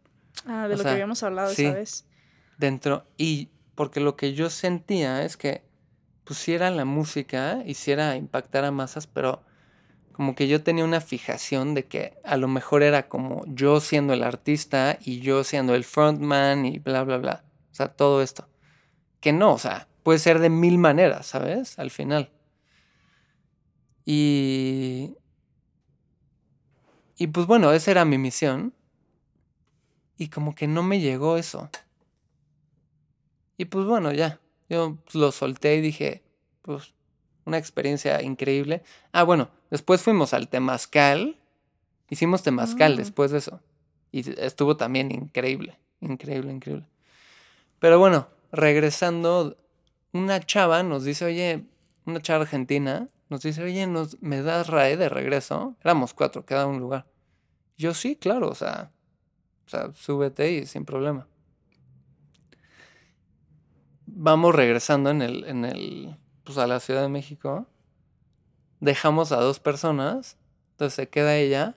Ah, 0.47 0.67
de 0.67 0.73
O 0.73 0.77
lo 0.79 0.83
sea, 0.83 0.85
que 0.85 0.95
habíamos 0.95 1.23
hablado 1.23 1.53
sí. 1.53 1.67
esa 1.67 1.75
vez. 1.75 2.07
dentro. 2.57 3.05
Y 3.19 3.51
porque 3.75 4.01
lo 4.01 4.17
que 4.17 4.33
yo 4.33 4.49
sentía 4.49 5.23
es 5.23 5.37
que 5.37 5.67
pusiera 6.25 6.71
la 6.71 6.87
música, 6.87 7.63
hiciera 7.67 8.17
impactar 8.17 8.65
a 8.65 8.71
masas, 8.71 9.07
pero 9.07 9.43
como 10.13 10.35
que 10.35 10.49
yo 10.49 10.63
tenía 10.63 10.85
una 10.87 11.03
fijación 11.03 11.75
de 11.75 11.85
que 11.85 12.17
a 12.25 12.39
lo 12.39 12.49
mejor 12.49 12.83
era 12.83 13.07
como 13.07 13.45
yo 13.49 13.81
siendo 13.81 14.15
el 14.15 14.23
artista 14.23 14.99
y 15.03 15.21
yo 15.21 15.45
siendo 15.45 15.75
el 15.75 15.85
frontman 15.85 16.65
y 16.65 16.79
bla, 16.79 17.05
bla, 17.05 17.19
bla. 17.19 17.45
O 17.71 17.75
sea, 17.75 17.89
todo 17.89 18.23
esto. 18.23 18.49
Que 19.21 19.35
no, 19.35 19.53
o 19.53 19.59
sea, 19.59 19.89
puede 20.03 20.19
ser 20.21 20.39
de 20.39 20.49
mil 20.49 20.79
maneras, 20.79 21.27
¿sabes? 21.27 21.79
Al 21.79 21.91
final. 21.91 22.31
Y... 24.07 25.17
Y 27.19 27.27
pues 27.29 27.47
bueno, 27.47 27.73
esa 27.73 27.91
era 27.91 28.05
mi 28.05 28.17
misión. 28.19 28.73
Y 30.17 30.29
como 30.29 30.55
que 30.55 30.67
no 30.67 30.83
me 30.83 31.01
llegó 31.01 31.37
eso. 31.37 31.69
Y 33.59 33.67
pues 33.67 33.85
bueno, 33.87 34.13
ya. 34.13 34.41
Yo 34.69 34.97
pues, 35.05 35.15
lo 35.15 35.33
solté 35.33 35.77
y 35.77 35.81
dije, 35.81 36.23
pues, 36.63 36.95
una 37.45 37.59
experiencia 37.59 38.23
increíble. 38.23 38.83
Ah, 39.13 39.23
bueno, 39.23 39.51
después 39.71 40.03
fuimos 40.03 40.35
al 40.35 40.49
Temazcal. 40.49 41.39
Hicimos 42.11 42.43
Temazcal 42.43 42.95
Ah. 42.95 42.97
después 42.97 43.31
de 43.31 43.39
eso. 43.39 43.61
Y 44.13 44.39
estuvo 44.41 44.77
también 44.77 45.11
increíble. 45.11 45.79
Increíble, 46.01 46.53
increíble. 46.53 46.87
Pero 47.79 47.99
bueno, 47.99 48.29
regresando, 48.53 49.57
una 50.13 50.41
chava 50.41 50.83
nos 50.83 51.05
dice, 51.05 51.25
oye, 51.25 51.65
una 52.05 52.21
chava 52.21 52.43
argentina, 52.43 53.09
nos 53.29 53.43
dice, 53.43 53.63
oye, 53.63 53.87
¿nos, 53.87 54.21
¿me 54.23 54.43
das 54.43 54.69
RAE 54.69 54.97
de 54.97 55.09
regreso? 55.09 55.77
Éramos 55.81 56.15
cuatro, 56.15 56.45
cada 56.45 56.67
un 56.67 56.79
lugar. 56.79 57.07
Yo 57.77 57.93
sí, 57.93 58.17
claro, 58.17 58.49
o 58.49 58.55
sea, 58.55 58.93
o 59.67 59.69
sea, 59.69 59.93
súbete 59.93 60.53
y 60.53 60.67
sin 60.67 60.85
problema. 60.85 61.27
Vamos 64.07 64.55
regresando 64.55 65.11
en 65.11 65.23
el, 65.23 65.45
en 65.45 65.65
el, 65.65 66.17
pues 66.45 66.57
a 66.59 66.67
la 66.67 66.79
Ciudad 66.79 67.03
de 67.03 67.09
México. 67.09 67.67
Dejamos 68.79 69.33
a 69.33 69.41
dos 69.41 69.59
personas, 69.59 70.39
entonces 70.73 70.95
se 70.95 71.09
queda 71.09 71.37
ella. 71.37 71.77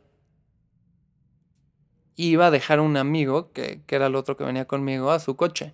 Y 2.16 2.30
iba 2.32 2.48
a 2.48 2.52
dejar 2.52 2.80
un 2.80 2.96
amigo, 2.98 3.52
que, 3.52 3.82
que 3.88 3.96
era 3.96 4.08
el 4.08 4.16
otro 4.16 4.38
que 4.38 4.44
venía 4.44 4.68
conmigo, 4.68 5.10
a 5.10 5.20
su 5.20 5.36
coche. 5.36 5.74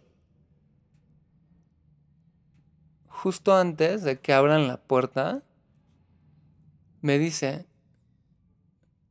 Justo 3.09 3.55
antes 3.55 4.03
de 4.03 4.19
que 4.19 4.31
abran 4.31 4.67
la 4.67 4.77
puerta, 4.77 5.43
me 7.05 7.19
dice, 7.19 7.67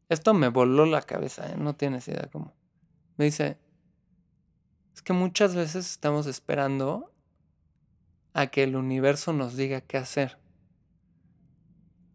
esto 0.09 0.35
me 0.35 0.49
voló 0.49 0.85
la 0.85 1.03
cabeza, 1.03 1.49
¿eh? 1.53 1.57
no 1.57 1.77
tienes 1.77 2.09
idea 2.09 2.29
cómo. 2.33 2.53
Me 3.17 3.27
dice, 3.27 3.57
es 4.93 5.01
que 5.01 5.13
muchas 5.13 5.55
veces 5.55 5.89
estamos 5.93 6.27
esperando 6.27 7.15
a 8.33 8.49
que 8.49 8.65
el 8.65 8.75
universo 8.75 9.33
nos 9.33 9.57
diga 9.57 9.81
qué 9.81 9.97
hacer. 9.97 10.39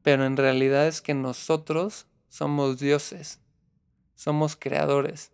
Pero 0.03 0.25
en 0.25 0.35
realidad 0.35 0.85
es 0.85 1.01
que 1.01 1.13
nosotros 1.13 2.07
somos 2.27 2.79
dioses, 2.79 3.39
somos 4.15 4.57
creadores. 4.57 5.31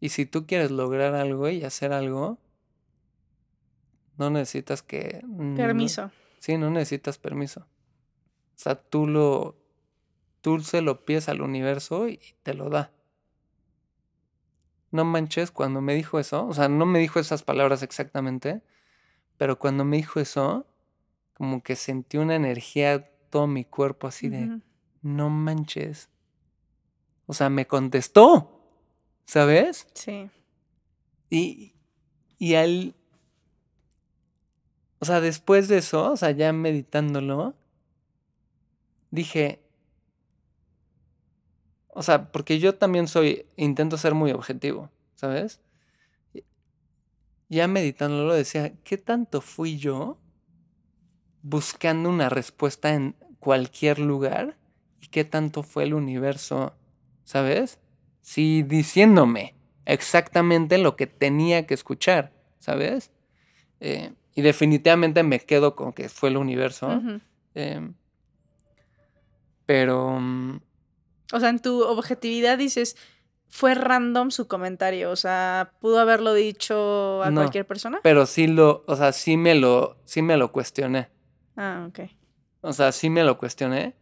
Y 0.00 0.08
si 0.08 0.26
tú 0.26 0.46
quieres 0.46 0.72
lograr 0.72 1.14
algo 1.14 1.48
y 1.48 1.62
hacer 1.62 1.92
algo, 1.92 2.38
no 4.16 4.30
necesitas 4.30 4.82
que... 4.82 5.22
no- 5.24 5.54
Permiso. 5.56 6.10
Sí, 6.40 6.56
no 6.58 6.70
necesitas 6.70 7.18
permiso. 7.18 7.68
O 8.58 8.60
sea, 8.60 8.74
tú 8.74 9.06
lo. 9.06 9.56
Tú 10.40 10.58
se 10.60 10.82
lo 10.82 11.04
pides 11.04 11.28
al 11.28 11.42
universo 11.42 12.08
y 12.08 12.20
te 12.42 12.54
lo 12.54 12.70
da. 12.70 12.92
No 14.90 15.04
manches, 15.04 15.52
cuando 15.52 15.80
me 15.80 15.94
dijo 15.94 16.18
eso, 16.18 16.46
o 16.46 16.52
sea, 16.54 16.68
no 16.68 16.86
me 16.86 16.98
dijo 16.98 17.20
esas 17.20 17.42
palabras 17.42 17.82
exactamente, 17.82 18.62
pero 19.36 19.58
cuando 19.58 19.84
me 19.84 19.98
dijo 19.98 20.18
eso, 20.18 20.66
como 21.34 21.62
que 21.62 21.76
sentí 21.76 22.16
una 22.16 22.34
energía 22.34 23.10
todo 23.30 23.46
mi 23.46 23.64
cuerpo 23.64 24.06
así 24.06 24.28
de, 24.28 24.60
no 25.02 25.28
manches. 25.28 26.08
O 27.26 27.34
sea, 27.34 27.50
me 27.50 27.66
contestó, 27.66 28.62
¿sabes? 29.26 29.86
Sí. 29.92 30.30
Y, 31.28 31.74
y 32.38 32.54
al... 32.54 32.94
O 35.00 35.04
sea, 35.04 35.20
después 35.20 35.68
de 35.68 35.78
eso, 35.78 36.12
o 36.12 36.16
sea, 36.16 36.30
ya 36.30 36.52
meditándolo, 36.52 37.54
dije... 39.10 39.62
O 41.88 42.02
sea, 42.02 42.30
porque 42.30 42.58
yo 42.60 42.76
también 42.76 43.08
soy, 43.08 43.46
intento 43.56 43.96
ser 43.98 44.14
muy 44.14 44.30
objetivo, 44.30 44.90
¿sabes? 45.16 45.60
Ya 47.48 47.66
meditándolo 47.66 48.34
decía, 48.34 48.72
¿qué 48.84 48.98
tanto 48.98 49.40
fui 49.40 49.78
yo 49.78 50.18
buscando 51.42 52.08
una 52.08 52.28
respuesta 52.28 52.94
en 52.94 53.16
cualquier 53.40 53.98
lugar? 53.98 54.56
¿Y 55.00 55.08
qué 55.08 55.24
tanto 55.24 55.62
fue 55.62 55.84
el 55.84 55.94
universo, 55.94 56.74
¿sabes? 57.24 57.78
Sí, 58.20 58.62
diciéndome 58.62 59.54
exactamente 59.86 60.76
lo 60.78 60.96
que 60.96 61.06
tenía 61.06 61.66
que 61.66 61.74
escuchar, 61.74 62.32
¿sabes? 62.58 63.10
Eh, 63.80 64.12
y 64.34 64.42
definitivamente 64.42 65.22
me 65.22 65.40
quedo 65.40 65.74
con 65.74 65.92
que 65.92 66.08
fue 66.10 66.28
el 66.28 66.36
universo. 66.36 67.02
Em, 67.54 67.94
pero... 69.68 70.18
mm, 70.18 70.60
O 71.34 71.40
sea, 71.40 71.50
en 71.50 71.58
tu 71.58 71.82
objetividad 71.82 72.56
dices, 72.56 72.96
fue 73.48 73.74
random 73.74 74.30
su 74.30 74.48
comentario. 74.48 75.10
O 75.10 75.16
sea, 75.16 75.72
pudo 75.80 75.98
haberlo 76.00 76.32
dicho 76.32 77.22
a 77.22 77.30
No. 77.30 77.42
cualquier 77.42 77.66
persona. 77.66 78.00
Pero 78.02 78.24
sí 78.24 78.46
lo, 78.46 78.82
o 78.86 78.96
sea, 78.96 79.12
sí 79.12 79.36
me 79.36 79.54
lo, 79.54 79.98
sí 80.06 80.22
me 80.22 80.38
lo 80.38 80.52
cuestioné. 80.52 81.10
Ah, 81.54 81.84
ok. 81.86 82.00
O 82.62 82.72
sea, 82.72 82.92
sí 82.92 83.10
me 83.10 83.22
lo 83.24 83.36
cuestioné. 83.36 83.94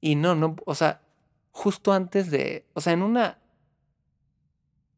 Y 0.00 0.16
no, 0.16 0.34
no, 0.34 0.56
o 0.66 0.74
sea, 0.74 1.00
justo 1.52 1.92
antes 1.92 2.28
de, 2.32 2.66
o 2.74 2.80
sea, 2.80 2.92
en 2.92 3.02
una, 3.02 3.38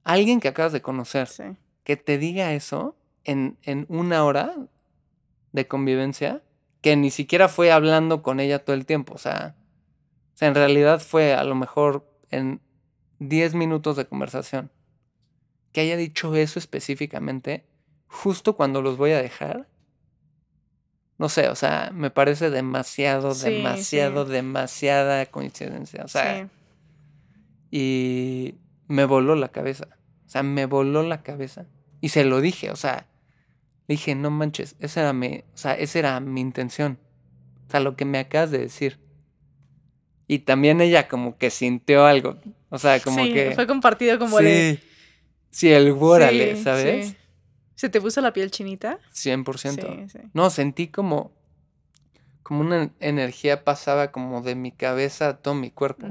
alguien 0.03 0.41
que 0.41 0.49
acabas 0.49 0.73
de 0.73 0.81
conocer, 0.81 1.29
Sí. 1.29 1.45
que 1.83 1.97
te 1.99 2.17
diga 2.17 2.53
eso 2.55 2.97
en, 3.25 3.59
en 3.65 3.85
una 3.91 4.25
hora 4.25 4.55
de 5.53 5.69
convivencia, 5.69 6.43
que 6.81 6.97
ni 6.97 7.11
siquiera 7.11 7.49
fue 7.49 7.71
hablando 7.71 8.23
con 8.23 8.41
ella 8.41 8.65
todo 8.65 8.75
el 8.75 8.87
tiempo, 8.87 9.15
o 9.15 9.19
sea, 9.19 9.55
o 10.35 10.37
sea, 10.37 10.49
en 10.49 10.55
realidad 10.55 11.01
fue 11.01 11.35
a 11.35 11.45
lo 11.45 11.55
mejor 11.55 12.11
en 12.31 12.61
10 13.21 13.55
minutos 13.55 13.97
de 13.97 14.07
conversación. 14.07 14.71
Que 15.73 15.81
haya 15.83 15.97
dicho 15.97 16.35
eso 16.35 16.59
específicamente, 16.59 17.65
justo 18.07 18.57
cuando 18.57 18.83
los 18.83 18.97
voy 18.97 19.13
a 19.13 19.23
dejar. 19.23 19.69
No 21.19 21.29
sé, 21.29 21.49
o 21.49 21.55
sea, 21.55 21.91
me 21.95 22.11
parece 22.11 22.51
demasiado, 22.51 23.35
Sí, 23.35 23.51
demasiado, 23.51 24.27
sí. 24.27 24.33
demasiada 24.33 25.27
coincidencia. 25.27 26.05
O 26.05 26.09
sea, 26.09 26.43
sí. 26.43 26.51
y 27.71 28.55
me 28.89 29.05
voló 29.05 29.37
la 29.37 29.49
cabeza. 29.49 29.89
O 30.27 30.29
sea, 30.29 30.43
me 30.43 30.67
voló 30.67 31.03
la 31.05 31.23
cabeza. 31.23 31.67
Y 32.01 32.09
se 32.09 32.25
lo 32.25 32.41
dije, 32.41 32.71
o 32.73 32.77
sea, 32.77 33.07
dije, 33.87 34.15
no 34.17 34.31
manches, 34.31 34.75
esa 34.81 35.01
era 35.03 35.13
mi, 35.13 35.45
o 35.55 35.57
sea, 35.57 35.75
esa 35.75 35.99
era 36.01 36.21
mi 36.21 36.41
intención. 36.41 36.99
O 37.69 37.71
sea, 37.71 37.81
lo 37.81 37.95
que 37.97 38.05
me 38.05 38.19
acabas 38.19 38.51
de 38.51 38.59
decir. 38.59 38.99
Y 40.27 40.41
también 40.41 40.81
ella 40.81 41.09
como 41.09 41.37
que 41.37 41.51
sintió 41.51 42.07
algo. 42.07 42.37
O 42.71 42.79
sea, 42.79 43.01
como 43.01 43.25
Sí, 43.25 43.33
que. 43.33 43.53
fue 43.55 43.67
compartido 43.67 44.19
como 44.19 44.39
sí, 44.39 44.81
sí, 45.51 45.71
el 45.73 45.91
órale, 46.01 46.57
Sí, 46.57 46.63
¿sabes? 46.63 47.09
sí. 47.09 47.17
¿Se 47.75 47.89
te 47.89 48.01
puso 48.01 48.21
la 48.21 48.33
piel 48.33 48.51
chinita? 48.51 48.99
100%. 49.11 49.87
Sí, 49.87 50.09
sí. 50.09 50.19
No, 50.33 50.51
sentí 50.51 50.89
como. 50.89 51.33
Como 52.43 52.61
una 52.61 52.91
energía 53.01 53.65
pasaba 53.65 54.13
como 54.13 54.43
de 54.43 54.55
mi 54.55 54.71
cabeza 54.73 55.29
a 55.29 55.37
todo 55.39 55.55
mi 55.55 55.71
cuerpo. 55.71 56.07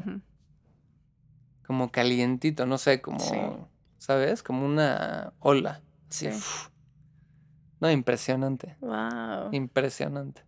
Como 1.66 1.92
calientito, 1.92 2.66
no 2.66 2.78
sé, 2.78 3.02
como. 3.02 3.70
¿sabes? 3.98 4.44
Como 4.44 4.66
una 4.66 5.34
ola. 5.40 5.82
así, 6.10 6.26
Sí. 6.30 6.36
uf. 6.38 6.70
No, 7.80 7.92
impresionante, 7.92 8.78
Wow. 8.80 9.50
impresionante. 9.52 10.42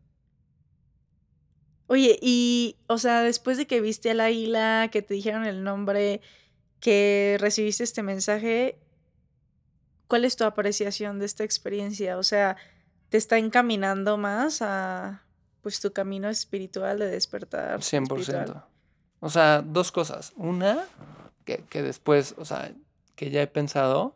Oye, 1.88 2.18
y, 2.22 2.78
o 2.88 2.98
sea, 2.98 3.22
después 3.22 3.58
de 3.58 3.68
que 3.68 3.82
viste 3.82 4.12
al 4.12 4.20
águila, 4.20 4.90
que 4.92 5.02
te 5.02 5.14
dijeron 5.14 5.46
el 5.46 5.64
nombre, 5.64 6.22
que 6.80 7.38
recibiste 7.40 7.84
este 7.84 8.02
mensaje, 8.02 8.80
¿cuál 10.08 10.26
es 10.26 10.36
tu 10.36 10.46
apreciación 10.46 11.20
de 11.20 11.26
esta 11.26 11.44
experiencia? 11.44 12.18
O 12.18 12.24
sea, 12.24 12.58
¿te 13.10 13.18
está 13.18 13.38
encaminando 13.38 14.18
más 14.18 14.62
a, 14.62 15.24
pues, 15.62 15.80
tu 15.80 15.94
camino 15.94 16.30
espiritual 16.30 16.98
de 16.98 17.08
despertar? 17.08 17.80
100%. 17.80 18.20
espiritual? 18.20 18.66
O 19.20 19.30
sea, 19.30 19.62
dos 19.62 19.92
cosas. 19.92 20.34
Una, 20.36 20.86
que, 21.46 21.64
que 21.70 21.84
después, 21.84 22.34
o 22.38 22.46
sea, 22.46 22.72
que 23.16 23.30
ya 23.30 23.44
he 23.44 23.48
pensado. 23.48 24.16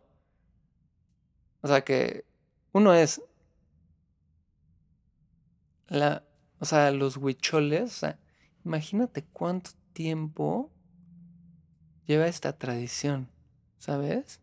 O 1.61 1.67
sea, 1.67 1.81
que 1.81 2.25
uno 2.71 2.93
es 2.93 3.21
la, 5.87 6.23
o 6.59 6.65
sea, 6.65 6.91
los 6.91 7.17
huicholes, 7.17 7.83
o 7.83 7.99
sea, 7.99 8.19
imagínate 8.65 9.23
cuánto 9.23 9.71
tiempo 9.93 10.71
lleva 12.05 12.27
esta 12.27 12.57
tradición, 12.57 13.29
¿sabes? 13.77 14.41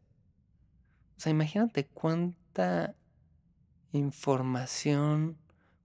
O 1.16 1.20
sea, 1.20 1.30
imagínate 1.30 1.86
cuánta 1.86 2.94
información, 3.92 5.36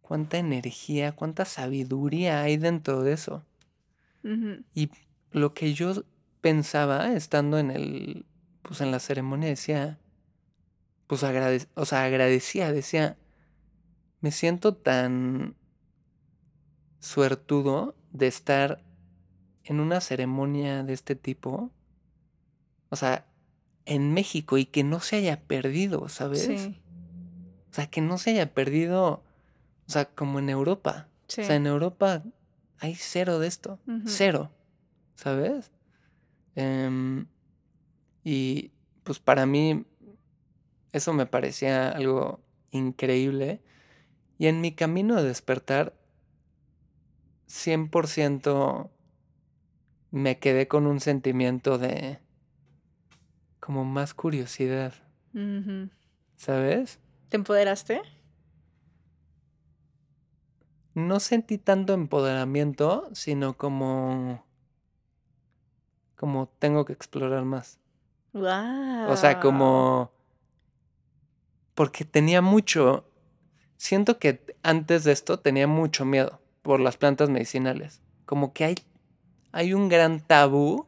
cuánta 0.01 0.37
energía, 0.37 1.13
cuánta 1.13 1.45
sabiduría 1.45 2.41
hay 2.41 2.57
dentro 2.57 3.03
de 3.03 3.13
eso. 3.13 3.45
Y 4.75 4.91
lo 5.31 5.53
que 5.53 5.73
yo 5.73 6.03
pensaba 6.41 7.13
estando 7.13 7.57
en 7.57 7.71
el, 7.71 8.25
pues 8.61 8.81
en 8.81 8.91
la 8.91 8.99
ceremonia 8.99 9.49
decía, 9.49 9.99
pues 11.07 11.23
agradec 11.23 11.67
o 11.73 11.85
sea, 11.85 12.03
agradecía, 12.03 12.71
decía, 12.71 13.17
me 14.19 14.31
siento 14.31 14.75
tan 14.75 15.55
suertudo 17.01 17.95
de 18.13 18.27
estar 18.27 18.81
en 19.65 19.81
una 19.81 19.99
ceremonia 19.99 20.83
de 20.83 20.93
este 20.93 21.15
tipo, 21.15 21.71
o 22.89 22.95
sea, 22.95 23.25
en 23.85 24.13
México 24.13 24.57
y 24.57 24.65
que 24.65 24.83
no 24.83 25.01
se 25.01 25.17
haya 25.17 25.41
perdido, 25.41 26.07
¿sabes? 26.07 26.43
Sí. 26.45 26.81
O 27.69 27.73
sea, 27.73 27.87
que 27.87 28.01
no 28.01 28.17
se 28.17 28.31
haya 28.31 28.53
perdido, 28.53 29.23
o 29.87 29.91
sea, 29.91 30.05
como 30.05 30.39
en 30.39 30.49
Europa. 30.49 31.07
O 31.27 31.31
sea, 31.31 31.55
en 31.55 31.65
Europa 31.67 32.23
hay 32.79 32.95
cero 32.95 33.39
de 33.39 33.47
esto, 33.47 33.79
cero, 34.05 34.51
¿sabes? 35.15 35.71
Em, 36.55 37.27
y 38.23 38.71
pues 39.03 39.19
para 39.19 39.45
mí 39.45 39.85
eso 40.91 41.13
me 41.13 41.25
parecía 41.25 41.89
algo 41.89 42.41
increíble. 42.71 43.61
Y 44.37 44.47
en 44.47 44.59
mi 44.59 44.73
camino 44.73 45.15
de 45.15 45.23
despertar, 45.23 45.93
100% 47.51 48.89
me 50.11 50.39
quedé 50.39 50.67
con 50.67 50.87
un 50.87 50.99
sentimiento 50.99 51.77
de 51.77 52.19
como 53.59 53.83
más 53.83 54.13
curiosidad. 54.13 54.93
¿Sabes? 56.37 56.99
¿Te 57.29 57.37
empoderaste? 57.37 58.01
No 60.93 61.19
sentí 61.19 61.57
tanto 61.57 61.93
empoderamiento, 61.93 63.09
sino 63.13 63.57
como 63.57 64.45
como 66.15 66.47
tengo 66.59 66.85
que 66.85 66.93
explorar 66.93 67.43
más. 67.43 67.79
O 69.09 69.17
sea, 69.17 69.39
como 69.39 70.11
porque 71.75 72.05
tenía 72.05 72.41
mucho 72.41 73.05
siento 73.75 74.19
que 74.19 74.55
antes 74.63 75.03
de 75.03 75.11
esto 75.11 75.39
tenía 75.39 75.67
mucho 75.67 76.05
miedo 76.05 76.41
por 76.61 76.79
las 76.79 76.97
plantas 76.97 77.29
medicinales. 77.29 78.01
Como 78.25 78.53
que 78.53 78.65
hay 78.65 78.75
hay 79.51 79.73
un 79.73 79.89
gran 79.89 80.19
tabú 80.21 80.87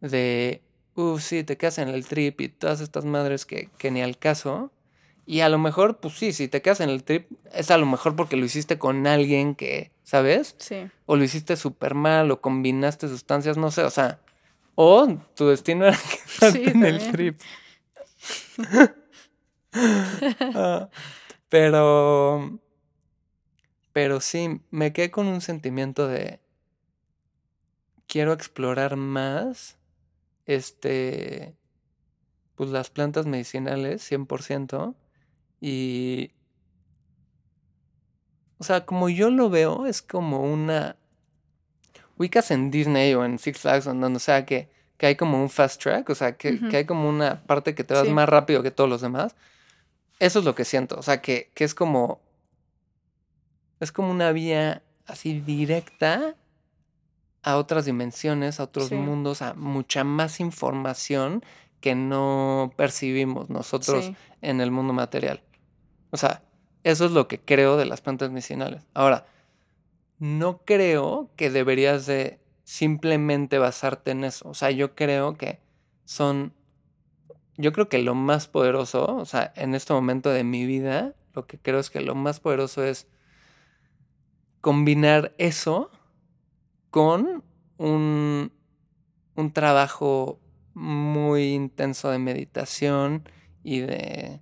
de, 0.00 0.62
uff, 0.94 1.22
sí, 1.22 1.44
te 1.44 1.56
quedas 1.56 1.78
en 1.78 1.88
el 1.88 2.06
trip 2.06 2.40
y 2.40 2.48
todas 2.48 2.80
estas 2.80 3.04
madres 3.04 3.46
que, 3.46 3.70
que 3.78 3.90
ni 3.90 4.02
al 4.02 4.18
caso. 4.18 4.72
Y 5.26 5.40
a 5.40 5.48
lo 5.48 5.58
mejor, 5.58 6.00
pues 6.00 6.14
sí, 6.14 6.32
si 6.32 6.48
te 6.48 6.60
quedas 6.60 6.80
en 6.80 6.90
el 6.90 7.02
trip, 7.02 7.30
es 7.52 7.70
a 7.70 7.78
lo 7.78 7.86
mejor 7.86 8.14
porque 8.14 8.36
lo 8.36 8.44
hiciste 8.44 8.78
con 8.78 9.06
alguien 9.06 9.54
que, 9.54 9.90
¿sabes? 10.02 10.54
Sí. 10.58 10.88
O 11.06 11.16
lo 11.16 11.24
hiciste 11.24 11.56
súper 11.56 11.94
mal, 11.94 12.30
o 12.30 12.40
combinaste 12.42 13.08
sustancias, 13.08 13.56
no 13.56 13.70
sé, 13.70 13.84
o 13.84 13.90
sea. 13.90 14.20
O 14.74 15.06
tu 15.34 15.46
destino 15.46 15.86
era 15.86 15.96
quedarte 16.40 16.70
en 16.70 16.84
el 16.84 17.10
trip. 17.10 17.40
Ah, 20.54 20.88
pero. 21.48 22.60
Pero 23.94 24.20
sí, 24.20 24.60
me 24.72 24.92
quedé 24.92 25.12
con 25.12 25.28
un 25.28 25.40
sentimiento 25.40 26.08
de 26.08 26.40
quiero 28.08 28.32
explorar 28.32 28.96
más 28.96 29.78
este 30.46 31.54
pues 32.56 32.70
las 32.70 32.90
plantas 32.90 33.26
medicinales 33.26 34.02
100% 34.10 34.96
y 35.60 36.32
o 38.58 38.64
sea, 38.64 38.84
como 38.84 39.08
yo 39.08 39.30
lo 39.30 39.48
veo 39.48 39.86
es 39.86 40.02
como 40.02 40.42
una 40.42 40.96
ubicas 42.16 42.50
en 42.50 42.72
Disney 42.72 43.14
o 43.14 43.24
en 43.24 43.38
Six 43.38 43.60
Flags 43.60 43.86
o 43.86 43.94
donde 43.94 44.18
sea 44.18 44.44
que, 44.44 44.70
que 44.96 45.06
hay 45.06 45.14
como 45.14 45.40
un 45.40 45.50
fast 45.50 45.80
track, 45.80 46.10
o 46.10 46.16
sea, 46.16 46.36
que, 46.36 46.58
que 46.68 46.78
hay 46.78 46.84
como 46.84 47.08
una 47.08 47.44
parte 47.44 47.76
que 47.76 47.84
te 47.84 47.94
vas 47.94 48.08
más 48.08 48.28
rápido 48.28 48.64
que 48.64 48.72
todos 48.72 48.90
los 48.90 49.00
demás. 49.02 49.36
Eso 50.18 50.40
es 50.40 50.44
lo 50.44 50.56
que 50.56 50.64
siento, 50.64 50.98
o 50.98 51.02
sea, 51.02 51.20
que, 51.20 51.52
que 51.54 51.62
es 51.62 51.74
como 51.76 52.23
es 53.84 53.92
como 53.92 54.10
una 54.10 54.32
vía 54.32 54.82
así 55.06 55.40
directa 55.40 56.34
a 57.42 57.56
otras 57.56 57.84
dimensiones, 57.84 58.58
a 58.58 58.64
otros 58.64 58.90
mundos, 58.90 59.42
a 59.42 59.54
mucha 59.54 60.02
más 60.02 60.40
información 60.40 61.44
que 61.80 61.94
no 61.94 62.72
percibimos 62.76 63.50
nosotros 63.50 64.12
en 64.40 64.60
el 64.62 64.70
mundo 64.70 64.94
material. 64.94 65.42
O 66.10 66.16
sea, 66.16 66.42
eso 66.82 67.04
es 67.04 67.10
lo 67.10 67.28
que 67.28 67.38
creo 67.38 67.76
de 67.76 67.84
las 67.84 68.00
plantas 68.00 68.30
medicinales. 68.30 68.82
Ahora, 68.94 69.26
no 70.18 70.62
creo 70.64 71.30
que 71.36 71.50
deberías 71.50 72.06
de 72.06 72.40
simplemente 72.62 73.58
basarte 73.58 74.12
en 74.12 74.24
eso. 74.24 74.48
O 74.48 74.54
sea, 74.54 74.70
yo 74.70 74.94
creo 74.94 75.36
que 75.36 75.60
son, 76.06 76.54
yo 77.58 77.72
creo 77.74 77.90
que 77.90 77.98
lo 77.98 78.14
más 78.14 78.48
poderoso, 78.48 79.16
o 79.16 79.26
sea, 79.26 79.52
en 79.54 79.74
este 79.74 79.92
momento 79.92 80.30
de 80.30 80.44
mi 80.44 80.64
vida, 80.64 81.12
lo 81.34 81.46
que 81.46 81.58
creo 81.58 81.80
es 81.80 81.90
que 81.90 82.00
lo 82.00 82.14
más 82.14 82.40
poderoso 82.40 82.82
es 82.82 83.06
combinar 84.64 85.34
eso 85.36 85.90
con 86.88 87.44
un, 87.76 88.50
un 89.34 89.52
trabajo 89.52 90.40
muy 90.72 91.52
intenso 91.52 92.08
de 92.08 92.18
meditación 92.18 93.28
y 93.62 93.80
de, 93.80 94.40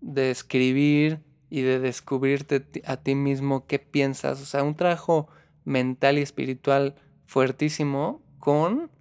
de 0.00 0.30
escribir 0.30 1.24
y 1.50 1.62
de 1.62 1.80
descubrirte 1.80 2.64
a 2.84 2.98
ti 2.98 3.16
mismo 3.16 3.66
qué 3.66 3.80
piensas. 3.80 4.40
O 4.40 4.44
sea, 4.44 4.62
un 4.62 4.76
trabajo 4.76 5.26
mental 5.64 6.18
y 6.18 6.22
espiritual 6.22 6.94
fuertísimo 7.26 8.22
con 8.38 8.92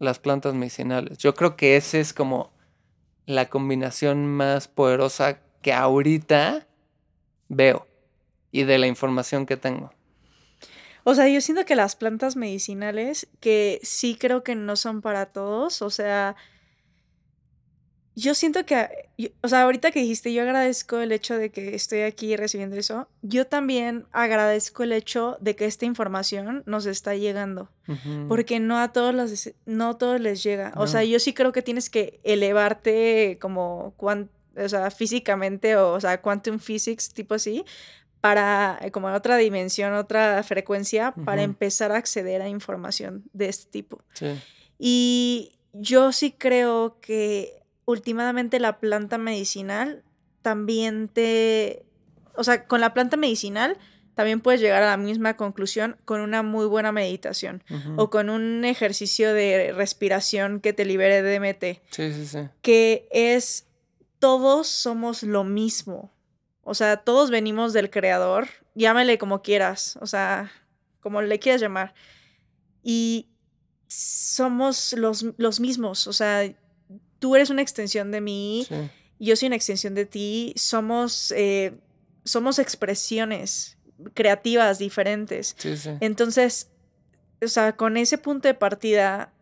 las 0.00 0.18
plantas 0.18 0.54
medicinales. 0.54 1.18
Yo 1.18 1.36
creo 1.36 1.54
que 1.54 1.76
esa 1.76 1.98
es 1.98 2.12
como 2.12 2.52
la 3.26 3.48
combinación 3.48 4.26
más 4.26 4.66
poderosa 4.66 5.38
que 5.62 5.72
ahorita 5.72 6.66
veo 7.48 7.86
y 8.50 8.64
de 8.64 8.78
la 8.78 8.86
información 8.86 9.46
que 9.46 9.56
tengo. 9.56 9.92
O 11.04 11.14
sea, 11.14 11.28
yo 11.28 11.40
siento 11.40 11.64
que 11.64 11.76
las 11.76 11.96
plantas 11.96 12.36
medicinales, 12.36 13.28
que 13.40 13.80
sí 13.82 14.14
creo 14.14 14.42
que 14.42 14.54
no 14.54 14.76
son 14.76 15.00
para 15.00 15.26
todos, 15.26 15.80
o 15.80 15.90
sea, 15.90 16.36
yo 18.18 18.34
siento 18.34 18.66
que, 18.66 19.08
o 19.42 19.48
sea, 19.48 19.62
ahorita 19.62 19.92
que 19.92 20.00
dijiste, 20.00 20.34
yo 20.34 20.42
agradezco 20.42 20.98
el 20.98 21.12
hecho 21.12 21.38
de 21.38 21.50
que 21.50 21.76
estoy 21.76 22.00
aquí 22.00 22.36
recibiendo 22.36 22.74
eso, 22.76 23.08
yo 23.22 23.46
también 23.46 24.06
agradezco 24.10 24.82
el 24.82 24.92
hecho 24.92 25.36
de 25.40 25.54
que 25.54 25.66
esta 25.66 25.86
información 25.86 26.64
nos 26.66 26.84
está 26.84 27.14
llegando, 27.14 27.70
porque 28.26 28.58
no 28.58 28.78
a 28.78 28.92
todos 28.92 29.14
los, 29.14 29.50
no 29.66 29.96
todos 29.96 30.20
les 30.20 30.42
llega. 30.42 30.72
O 30.76 30.88
sea, 30.88 31.04
yo 31.04 31.20
sí 31.20 31.32
creo 31.32 31.52
que 31.52 31.62
tienes 31.62 31.88
que 31.88 32.18
elevarte 32.24 33.38
como, 33.40 33.94
o 33.96 34.68
sea, 34.68 34.90
físicamente, 34.90 35.76
o, 35.76 35.92
o 35.92 36.00
sea, 36.00 36.20
quantum 36.20 36.58
physics, 36.58 37.14
tipo 37.14 37.34
así, 37.34 37.64
para, 38.20 38.78
eh, 38.82 38.90
como 38.90 39.08
en 39.08 39.14
otra 39.14 39.36
dimensión, 39.36 39.92
otra 39.94 40.42
frecuencia, 40.42 41.12
para 41.24 41.42
empezar 41.42 41.92
a 41.92 41.96
acceder 41.96 42.42
a 42.42 42.48
información 42.48 43.24
de 43.32 43.48
este 43.48 43.70
tipo. 43.70 44.02
Y 44.78 45.58
yo 45.72 46.12
sí 46.12 46.32
creo 46.32 46.98
que 47.00 47.62
últimamente 47.84 48.60
la 48.60 48.80
planta 48.80 49.18
medicinal 49.18 50.04
también 50.42 51.08
te, 51.08 51.84
o 52.34 52.44
sea, 52.44 52.66
con 52.66 52.80
la 52.80 52.94
planta 52.94 53.16
medicinal 53.16 53.78
también 54.14 54.40
puedes 54.40 54.60
llegar 54.60 54.82
a 54.82 54.90
la 54.90 54.96
misma 54.96 55.36
conclusión 55.36 55.96
con 56.04 56.20
una 56.20 56.42
muy 56.42 56.66
buena 56.66 56.90
meditación 56.90 57.62
o 57.96 58.10
con 58.10 58.30
un 58.30 58.64
ejercicio 58.64 59.32
de 59.32 59.72
respiración 59.72 60.58
que 60.58 60.72
te 60.72 60.84
libere 60.84 61.22
de 61.22 61.38
DMT. 61.38 61.80
Sí, 61.90 62.12
sí, 62.12 62.26
sí. 62.26 62.38
Que 62.60 63.06
es, 63.12 63.66
todos 64.18 64.66
somos 64.66 65.22
lo 65.22 65.44
mismo. 65.44 66.12
O 66.68 66.74
sea, 66.74 66.98
todos 66.98 67.30
venimos 67.30 67.72
del 67.72 67.88
creador, 67.88 68.46
llámele 68.74 69.16
como 69.16 69.40
quieras, 69.40 69.98
o 70.02 70.06
sea, 70.06 70.52
como 71.00 71.22
le 71.22 71.38
quieras 71.38 71.62
llamar. 71.62 71.94
Y 72.82 73.30
somos 73.86 74.92
los, 74.92 75.24
los 75.38 75.60
mismos, 75.60 76.06
o 76.06 76.12
sea, 76.12 76.54
tú 77.18 77.36
eres 77.36 77.48
una 77.48 77.62
extensión 77.62 78.10
de 78.10 78.20
mí, 78.20 78.66
yo 79.18 79.34
soy 79.34 79.46
una 79.46 79.56
extensión 79.56 79.94
de 79.94 80.04
ti, 80.04 80.52
somos, 80.56 81.32
eh, 81.34 81.72
somos 82.26 82.58
expresiones 82.58 83.78
creativas 84.12 84.78
diferentes. 84.78 85.56
Entonces, 86.00 86.68
o 87.42 87.48
sea, 87.48 87.76
con 87.76 87.96
ese 87.96 88.18
punto 88.18 88.46
de 88.46 88.52
partida, 88.52 89.32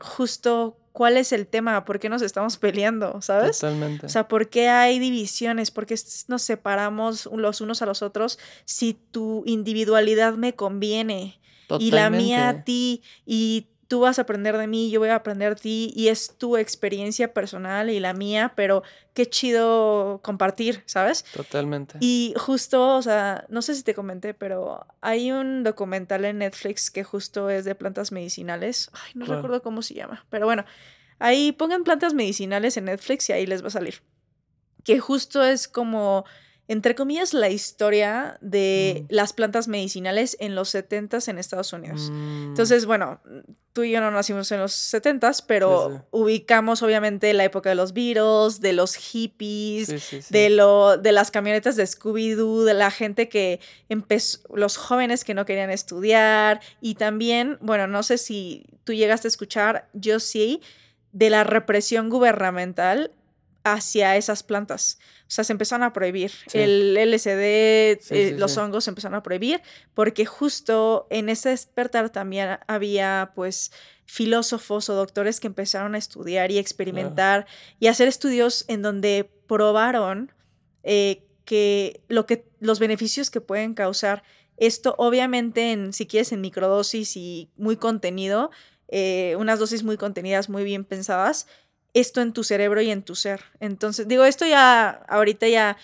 justo 0.00 0.76
¿cuál 0.94 1.16
es 1.16 1.32
el 1.32 1.48
tema? 1.48 1.84
¿Por 1.84 1.98
qué 1.98 2.08
nos 2.08 2.22
estamos 2.22 2.56
peleando? 2.56 3.20
¿Sabes? 3.20 3.58
Totalmente. 3.58 4.06
O 4.06 4.08
sea, 4.08 4.28
¿por 4.28 4.48
qué 4.48 4.68
hay 4.68 5.00
divisiones? 5.00 5.72
¿Por 5.72 5.86
qué 5.86 5.96
nos 6.28 6.42
separamos 6.42 7.28
los 7.34 7.60
unos 7.60 7.82
a 7.82 7.86
los 7.86 8.00
otros 8.00 8.38
si 8.64 8.94
tu 8.94 9.42
individualidad 9.44 10.34
me 10.34 10.54
conviene? 10.54 11.40
Y 11.80 11.90
la 11.90 12.10
mía 12.10 12.48
a 12.48 12.62
ti, 12.62 13.02
y 13.26 13.66
tú 13.94 14.00
vas 14.00 14.18
a 14.18 14.22
aprender 14.22 14.58
de 14.58 14.66
mí, 14.66 14.90
yo 14.90 14.98
voy 14.98 15.10
a 15.10 15.14
aprender 15.14 15.54
de 15.54 15.60
ti 15.60 15.92
y 15.94 16.08
es 16.08 16.36
tu 16.36 16.56
experiencia 16.56 17.32
personal 17.32 17.90
y 17.90 18.00
la 18.00 18.12
mía, 18.12 18.54
pero 18.56 18.82
qué 19.12 19.30
chido 19.30 20.18
compartir, 20.20 20.82
¿sabes? 20.84 21.24
Totalmente. 21.32 21.98
Y 22.00 22.34
justo, 22.36 22.96
o 22.96 23.02
sea, 23.02 23.44
no 23.48 23.62
sé 23.62 23.76
si 23.76 23.84
te 23.84 23.94
comenté, 23.94 24.34
pero 24.34 24.84
hay 25.00 25.30
un 25.30 25.62
documental 25.62 26.24
en 26.24 26.38
Netflix 26.38 26.90
que 26.90 27.04
justo 27.04 27.50
es 27.50 27.64
de 27.64 27.76
plantas 27.76 28.10
medicinales. 28.10 28.90
Ay, 28.94 29.12
no 29.14 29.26
recuerdo 29.26 29.62
cómo 29.62 29.80
se 29.80 29.94
llama, 29.94 30.26
pero 30.28 30.46
bueno, 30.46 30.64
ahí 31.20 31.52
pongan 31.52 31.84
plantas 31.84 32.14
medicinales 32.14 32.76
en 32.76 32.86
Netflix 32.86 33.28
y 33.28 33.32
ahí 33.32 33.46
les 33.46 33.62
va 33.62 33.68
a 33.68 33.70
salir. 33.70 34.02
Que 34.82 34.98
justo 34.98 35.44
es 35.44 35.68
como 35.68 36.24
entre 36.66 36.94
comillas, 36.94 37.34
la 37.34 37.50
historia 37.50 38.38
de 38.40 39.02
Mm. 39.02 39.06
las 39.14 39.32
plantas 39.34 39.68
medicinales 39.68 40.36
en 40.40 40.54
los 40.54 40.74
70s 40.74 41.28
en 41.28 41.38
Estados 41.38 41.72
Unidos. 41.72 42.08
Mm, 42.10 42.48
Entonces, 42.48 42.86
bueno, 42.86 43.20
tú 43.74 43.82
y 43.82 43.90
yo 43.90 44.00
no 44.00 44.10
nacimos 44.10 44.50
en 44.52 44.60
los 44.60 44.72
70s, 44.72 45.42
pero 45.46 45.90
sí. 45.90 46.02
ubicamos 46.12 46.82
obviamente 46.82 47.32
la 47.34 47.44
época 47.44 47.68
de 47.68 47.74
los 47.74 47.92
Beatles, 47.92 48.60
de 48.60 48.72
los 48.72 48.94
hippies, 48.94 49.88
sí. 50.02 50.20
de 50.30 50.48
lo 50.48 50.96
de 50.96 51.12
las 51.12 51.30
camionetas 51.30 51.76
de 51.76 51.84
Scooby-Doo, 51.84 52.64
de 52.64 52.74
la 52.74 52.90
gente 52.90 53.28
que 53.28 53.60
empezó, 53.88 54.38
los 54.54 54.76
jóvenes 54.76 55.24
que 55.24 55.34
no 55.34 55.44
querían 55.44 55.70
estudiar 55.70 56.60
y 56.80 56.94
también, 56.94 57.58
bueno, 57.60 57.86
no 57.88 58.02
sé 58.02 58.16
si 58.16 58.64
tú 58.84 58.92
llegaste 58.92 59.26
a 59.26 59.30
escuchar, 59.30 59.88
yo 59.92 60.20
sí, 60.20 60.60
de 61.12 61.30
la 61.30 61.44
represión 61.44 62.08
gubernamental 62.10 63.10
hacia 63.64 64.16
esas 64.16 64.42
plantas. 64.42 64.98
O 65.22 65.30
sea, 65.30 65.42
se 65.42 65.52
empezaron 65.52 65.82
a 65.82 65.92
prohibir. 65.92 66.30
Sí. 66.46 66.58
El 66.58 66.96
LSD, 66.96 67.98
Sí, 68.00 68.14
eh, 68.14 68.28
sí, 68.28 68.30
los 68.36 68.56
hongos 68.58 68.84
se 68.84 68.90
empezaron 68.90 69.16
a 69.16 69.22
prohibir 69.22 69.62
porque 69.94 70.26
justo 70.26 71.06
en 71.10 71.28
ese 71.28 71.48
despertar 71.48 72.10
también 72.10 72.58
había 72.66 73.32
pues 73.34 73.72
filósofos 74.06 74.90
o 74.90 74.94
doctores 74.94 75.40
que 75.40 75.46
empezaron 75.46 75.94
a 75.94 75.98
estudiar 75.98 76.50
y 76.50 76.58
experimentar 76.58 77.46
y 77.80 77.86
hacer 77.86 78.06
estudios 78.06 78.66
en 78.68 78.82
donde 78.82 79.30
probaron 79.46 80.30
eh, 80.82 81.22
que, 81.46 82.02
lo 82.08 82.26
que 82.26 82.46
los 82.60 82.78
beneficios 82.80 83.30
que 83.30 83.40
pueden 83.40 83.72
causar 83.74 84.22
esto 84.56 84.94
obviamente 84.98 85.72
en 85.72 85.92
si 85.92 86.06
quieres 86.06 86.32
en 86.32 86.42
microdosis 86.42 87.16
y 87.16 87.50
muy 87.56 87.76
contenido 87.76 88.50
eh, 88.88 89.34
unas 89.38 89.58
dosis 89.58 89.82
muy 89.82 89.96
contenidas 89.96 90.50
muy 90.50 90.64
bien 90.64 90.84
pensadas 90.84 91.46
esto 91.94 92.20
en 92.20 92.32
tu 92.32 92.44
cerebro 92.44 92.82
y 92.82 92.90
en 92.90 93.02
tu 93.02 93.14
ser 93.14 93.40
entonces 93.60 94.06
digo 94.06 94.24
esto 94.24 94.44
ya 94.46 94.90
ahorita 95.08 95.48
ya 95.48 95.76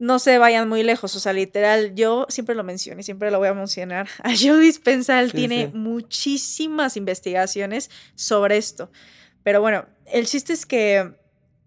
no 0.00 0.18
se 0.18 0.38
vayan 0.38 0.68
muy 0.68 0.82
lejos, 0.82 1.14
o 1.14 1.20
sea, 1.20 1.32
literal, 1.32 1.94
yo 1.94 2.26
siempre 2.28 2.56
lo 2.56 2.64
menciono 2.64 3.00
y 3.00 3.04
siempre 3.04 3.30
lo 3.30 3.38
voy 3.38 3.46
a 3.48 3.54
mencionar. 3.54 4.08
A 4.24 4.30
Joe 4.36 4.58
Dispenza, 4.58 5.20
él 5.20 5.30
Sí, 5.30 5.36
tiene 5.36 5.66
sí. 5.70 5.78
muchísimas 5.78 6.96
investigaciones 6.96 7.90
sobre 8.16 8.56
esto. 8.56 8.90
Pero 9.44 9.60
bueno, 9.60 9.86
el 10.06 10.26
chiste 10.26 10.52
es 10.52 10.66
que 10.66 11.14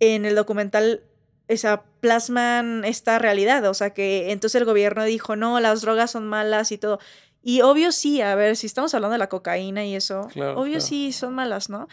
en 0.01 0.25
el 0.25 0.35
documental 0.35 1.03
esa, 1.47 1.83
plasman 2.01 2.83
esta 2.83 3.17
realidad, 3.17 3.63
o 3.65 3.73
sea, 3.73 3.91
que 3.91 4.31
entonces 4.31 4.59
el 4.59 4.65
gobierno 4.65 5.05
dijo, 5.05 5.37
no, 5.37 5.59
las 5.61 5.81
drogas 5.81 6.11
son 6.11 6.27
malas 6.27 6.73
y 6.73 6.77
todo. 6.77 6.99
Y 7.41 7.61
obvio 7.61 7.93
sí, 7.93 8.21
a 8.21 8.35
ver, 8.35 8.57
si 8.57 8.67
estamos 8.67 8.93
hablando 8.93 9.13
de 9.13 9.19
la 9.19 9.29
cocaína 9.29 9.85
y 9.85 9.95
eso, 9.95 10.27
Claro, 10.33 10.59
obvio 10.59 10.73
claro. 10.73 10.85
sí 10.85 11.13
son 11.13 11.33
malas, 11.33 11.69
¿no? 11.69 11.87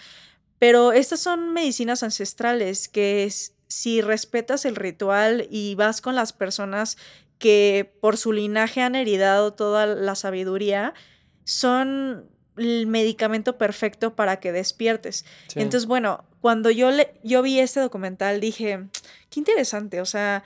Pero 0.58 0.92
estas 0.92 1.20
son 1.20 1.52
medicinas 1.52 2.02
ancestrales 2.02 2.88
que 2.88 3.24
es- 3.24 3.54
si 3.66 4.00
respetas 4.00 4.64
el 4.64 4.76
ritual 4.76 5.46
y 5.50 5.74
vas 5.74 6.00
con 6.00 6.14
las 6.14 6.32
personas 6.32 6.96
que 7.38 7.92
por 8.00 8.16
su 8.16 8.32
linaje 8.32 8.80
han 8.80 8.94
heredado 8.94 9.52
toda 9.52 9.86
la 9.86 10.14
sabiduría, 10.14 10.94
son 11.44 12.30
el 12.56 12.86
medicamento 12.86 13.58
perfecto 13.58 14.14
para 14.14 14.38
que 14.38 14.52
despiertes. 14.52 15.24
Sí. 15.48 15.60
Entonces, 15.60 15.86
bueno, 15.86 16.24
cuando 16.40 16.70
yo, 16.70 16.90
le, 16.92 17.14
yo 17.24 17.42
vi 17.42 17.58
este 17.58 17.80
documental 17.80 18.40
dije, 18.40 18.86
qué 19.30 19.40
interesante, 19.40 20.00
o 20.00 20.06
sea, 20.06 20.44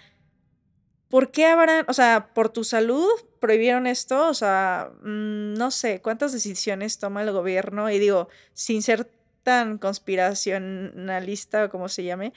¿por 1.08 1.30
qué 1.30 1.46
habrán, 1.46 1.84
o 1.88 1.92
sea, 1.92 2.30
por 2.34 2.48
tu 2.48 2.64
salud 2.64 3.06
prohibieron 3.40 3.86
esto? 3.86 4.28
O 4.28 4.34
sea, 4.34 4.90
mm, 5.02 5.54
no 5.54 5.70
sé, 5.70 6.00
¿cuántas 6.00 6.32
decisiones 6.32 6.98
toma 6.98 7.22
el 7.22 7.32
gobierno? 7.32 7.90
Y 7.90 7.98
digo, 7.98 8.28
sin 8.54 8.82
ser 8.82 9.10
tan 9.48 9.78
conspiracionalista 9.78 11.64
o 11.64 11.70
como 11.70 11.88
se 11.88 12.04
llame, 12.04 12.34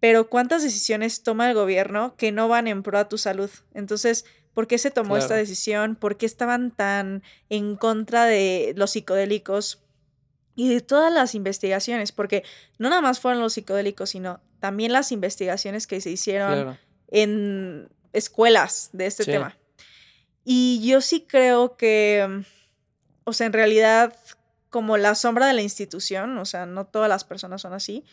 pero 0.00 0.30
¿cuántas 0.30 0.62
decisiones 0.62 1.22
toma 1.22 1.48
el 1.50 1.54
gobierno 1.54 2.14
que 2.16 2.32
no 2.32 2.48
van 2.48 2.66
en 2.66 2.82
pro 2.82 2.98
a 2.98 3.08
tu 3.10 3.18
salud? 3.18 3.50
Entonces, 3.74 4.24
¿por 4.54 4.66
qué 4.66 4.78
se 4.78 4.90
tomó 4.90 5.18
esta 5.18 5.34
decisión? 5.34 5.96
¿Por 5.96 6.16
qué 6.16 6.24
estaban 6.24 6.70
tan 6.70 7.22
en 7.50 7.76
contra 7.76 8.24
de 8.24 8.72
los 8.76 8.92
psicodélicos? 8.92 9.82
Y 10.54 10.72
de 10.72 10.80
todas 10.80 11.12
las 11.12 11.34
investigaciones, 11.34 12.12
porque 12.12 12.42
no 12.78 12.88
nada 12.88 13.02
más 13.02 13.20
fueron 13.20 13.42
los 13.42 13.52
psicodélicos, 13.52 14.08
sino 14.10 14.40
también 14.58 14.92
las 14.92 15.12
investigaciones 15.12 15.86
que 15.86 16.00
se 16.00 16.10
hicieron 16.10 16.52
Claro. 16.52 16.78
en 17.10 17.88
escuelas 18.14 18.88
de 18.94 19.06
este 19.06 19.24
Sí. 19.24 19.30
tema. 19.32 19.58
Y 20.44 20.80
yo 20.86 21.02
sí 21.02 21.26
creo 21.28 21.76
que, 21.76 22.42
o 23.24 23.32
sea, 23.34 23.46
en 23.46 23.52
realidad, 23.52 24.16
como 24.70 24.96
la 24.96 25.14
sombra 25.14 25.46
de 25.46 25.52
la 25.54 25.62
institución, 25.62 26.38
o 26.38 26.44
sea, 26.44 26.64
no 26.66 26.86
todas 26.86 27.08
las 27.08 27.24
personas 27.24 27.60
son 27.60 27.72
así, 27.74 28.04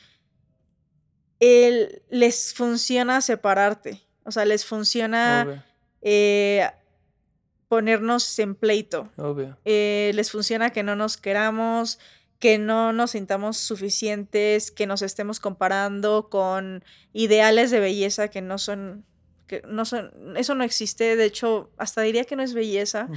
el- 1.39 2.01
les 2.09 2.53
funciona 2.53 3.21
separarte, 3.21 4.01
o 4.23 4.31
sea, 4.31 4.45
les 4.45 4.65
funciona 4.65 5.43
eh, 6.01 6.67
ponernos 7.67 8.38
en 8.39 8.55
pleito, 8.55 9.09
obvio. 9.17 9.57
eh, 9.65 10.11
les 10.15 10.31
funciona 10.31 10.69
que 10.71 10.84
no 10.84 10.95
nos 10.95 11.17
queramos, 11.17 11.99
que 12.39 12.57
no 12.57 12.93
nos 12.93 13.11
sintamos 13.11 13.57
suficientes, 13.57 14.71
que 14.71 14.85
nos 14.88 15.01
estemos 15.01 15.39
comparando 15.39 16.29
con 16.29 16.84
ideales 17.13 17.71
de 17.71 17.79
belleza 17.79 18.29
que 18.29 18.41
no 18.41 18.57
son, 18.57 19.05
que 19.47 19.61
no 19.67 19.85
son, 19.85 20.38
eso 20.38 20.53
no 20.55 20.63
existe, 20.63 21.15
de 21.15 21.25
hecho, 21.25 21.71
hasta 21.77 22.01
diría 22.01 22.23
que 22.25 22.35
no 22.35 22.43
es 22.43 22.53
belleza. 22.53 23.07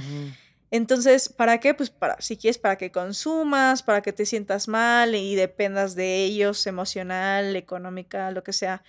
Entonces, 0.71 1.27
¿para 1.29 1.59
qué? 1.59 1.73
Pues 1.73 1.89
para, 1.89 2.19
si 2.21 2.37
quieres, 2.37 2.57
para 2.57 2.77
que 2.77 2.91
consumas, 2.91 3.83
para 3.83 4.01
que 4.01 4.13
te 4.13 4.25
sientas 4.25 4.69
mal 4.69 5.15
y 5.15 5.35
dependas 5.35 5.95
de 5.95 6.23
ellos 6.23 6.65
emocional, 6.65 7.55
económica, 7.57 8.31
lo 8.31 8.41
que 8.43 8.53
sea. 8.53 8.81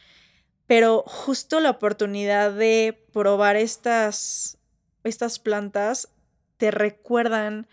Pero 0.68 1.02
justo 1.06 1.58
la 1.58 1.70
oportunidad 1.70 2.52
de 2.52 3.04
probar 3.12 3.56
estas, 3.56 4.58
estas 5.02 5.40
plantas 5.40 6.08
te 6.56 6.70
recuerdan 6.70 7.66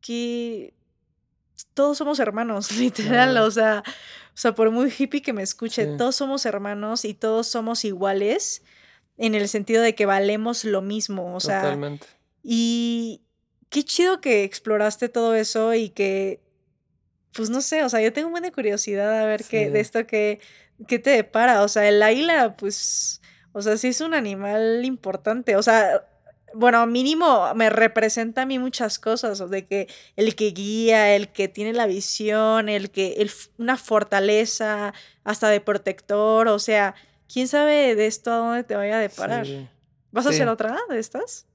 que 0.00 0.72
todos 1.74 1.98
somos 1.98 2.20
hermanos, 2.20 2.70
literal. 2.78 3.32
Claro. 3.32 3.46
O 3.46 3.50
sea, 3.50 3.82
o 3.86 4.38
sea, 4.38 4.54
por 4.54 4.70
muy 4.70 4.92
hippie 4.96 5.20
que 5.20 5.32
me 5.32 5.42
escuche, 5.42 5.84
Sí. 5.84 5.96
todos 5.98 6.14
somos 6.14 6.46
hermanos 6.46 7.04
y 7.04 7.14
todos 7.14 7.48
somos 7.48 7.84
iguales 7.84 8.62
en 9.18 9.34
el 9.34 9.48
sentido 9.48 9.82
de 9.82 9.96
que 9.96 10.06
valemos 10.06 10.64
lo 10.64 10.80
mismo. 10.80 11.34
O 11.34 11.40
sea, 11.40 11.62
Totalmente. 11.62 12.06
Y 12.42 13.22
qué 13.68 13.82
chido 13.84 14.20
que 14.20 14.44
exploraste 14.44 15.08
todo 15.08 15.34
eso 15.34 15.74
y 15.74 15.90
que, 15.90 16.40
pues 17.32 17.50
no 17.50 17.60
sé, 17.60 17.84
o 17.84 17.88
sea, 17.88 18.00
yo 18.00 18.12
tengo 18.12 18.30
buena 18.30 18.50
curiosidad 18.50 19.20
a 19.20 19.26
ver 19.26 19.44
qué, 19.44 19.70
de 19.70 19.80
esto 19.80 20.06
que, 20.06 20.40
qué 20.88 20.98
te 20.98 21.10
depara. 21.10 21.62
O 21.62 21.68
sea, 21.68 21.88
el 21.88 22.02
águila, 22.02 22.56
pues, 22.56 23.20
o 23.52 23.62
sea, 23.62 23.76
sí 23.76 23.88
es 23.88 24.00
un 24.00 24.14
animal 24.14 24.84
importante. 24.84 25.54
O 25.56 25.62
sea, 25.62 26.06
bueno, 26.52 26.84
mínimo 26.86 27.54
me 27.54 27.70
representa 27.70 28.42
a 28.42 28.46
mí 28.46 28.58
muchas 28.58 28.98
cosas, 28.98 29.40
o 29.40 29.46
de 29.48 29.66
que 29.66 29.86
el 30.16 30.34
que 30.34 30.46
guía, 30.50 31.14
el 31.14 31.28
que 31.28 31.46
tiene 31.46 31.72
la 31.72 31.86
visión, 31.86 32.68
el 32.68 32.90
que, 32.90 33.14
el, 33.18 33.30
una 33.58 33.76
fortaleza, 33.76 34.92
hasta 35.22 35.48
de 35.48 35.60
protector, 35.60 36.48
o 36.48 36.58
sea, 36.58 36.96
quién 37.32 37.46
sabe 37.46 37.94
de 37.94 38.06
esto 38.06 38.32
a 38.32 38.36
dónde 38.38 38.64
te 38.64 38.74
vaya 38.74 38.96
a 38.96 39.00
deparar. 39.00 39.46
Sí. 39.46 39.68
¿Vas 40.10 40.26
a 40.26 40.30
Sí. 40.30 40.36
hacer 40.36 40.48
otra 40.48 40.76
de 40.88 40.98
estas? 40.98 41.46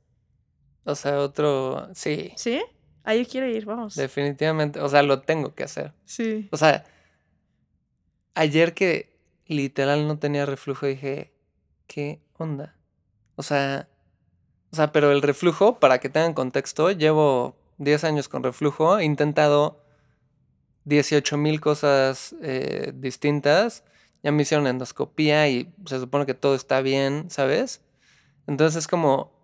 O 0.86 0.96
sea, 0.96 1.20
otro. 1.20 1.90
Sí. 1.94 2.32
¿Sí? 2.36 2.64
Ahí 3.04 3.26
quiero 3.26 3.48
ir, 3.48 3.66
vamos. 3.66 3.96
Definitivamente. 3.96 4.80
O 4.80 4.90
sea, 4.90 5.04
lo 5.04 5.22
tengo 5.22 5.54
que 5.54 5.64
hacer. 5.64 5.94
Sí. 6.06 6.48
O 6.52 6.58
sea, 6.58 6.86
ayer 8.34 8.74
que 8.74 9.16
literal 9.48 10.08
no 10.08 10.18
tenía 10.18 10.46
reflujo, 10.46 10.86
dije, 10.86 11.34
¿qué 11.88 12.22
onda? 12.38 12.76
O 13.36 13.44
sea, 13.44 13.90
o 14.72 14.76
sea, 14.76 14.92
pero 14.92 15.12
el 15.12 15.22
reflujo, 15.22 15.80
para 15.80 16.00
que 16.00 16.10
tengan 16.10 16.34
contexto, 16.34 16.92
llevo 16.92 17.56
10 17.78 18.04
años 18.04 18.28
con 18.28 18.44
reflujo, 18.44 19.00
he 19.00 19.06
intentado 19.06 19.82
18 20.86 21.38
mil 21.38 21.62
cosas 21.62 22.36
eh, 22.42 22.92
distintas, 22.96 23.84
ya 24.24 24.32
me 24.32 24.42
hicieron 24.42 24.68
endoscopía 24.68 25.48
y 25.50 25.74
se 25.86 26.00
supone 26.00 26.26
que 26.26 26.34
todo 26.34 26.56
está 26.56 26.82
bien, 26.82 27.30
¿sabes? 27.30 27.82
Entonces 28.48 28.80
es 28.80 28.88
como 28.88 29.35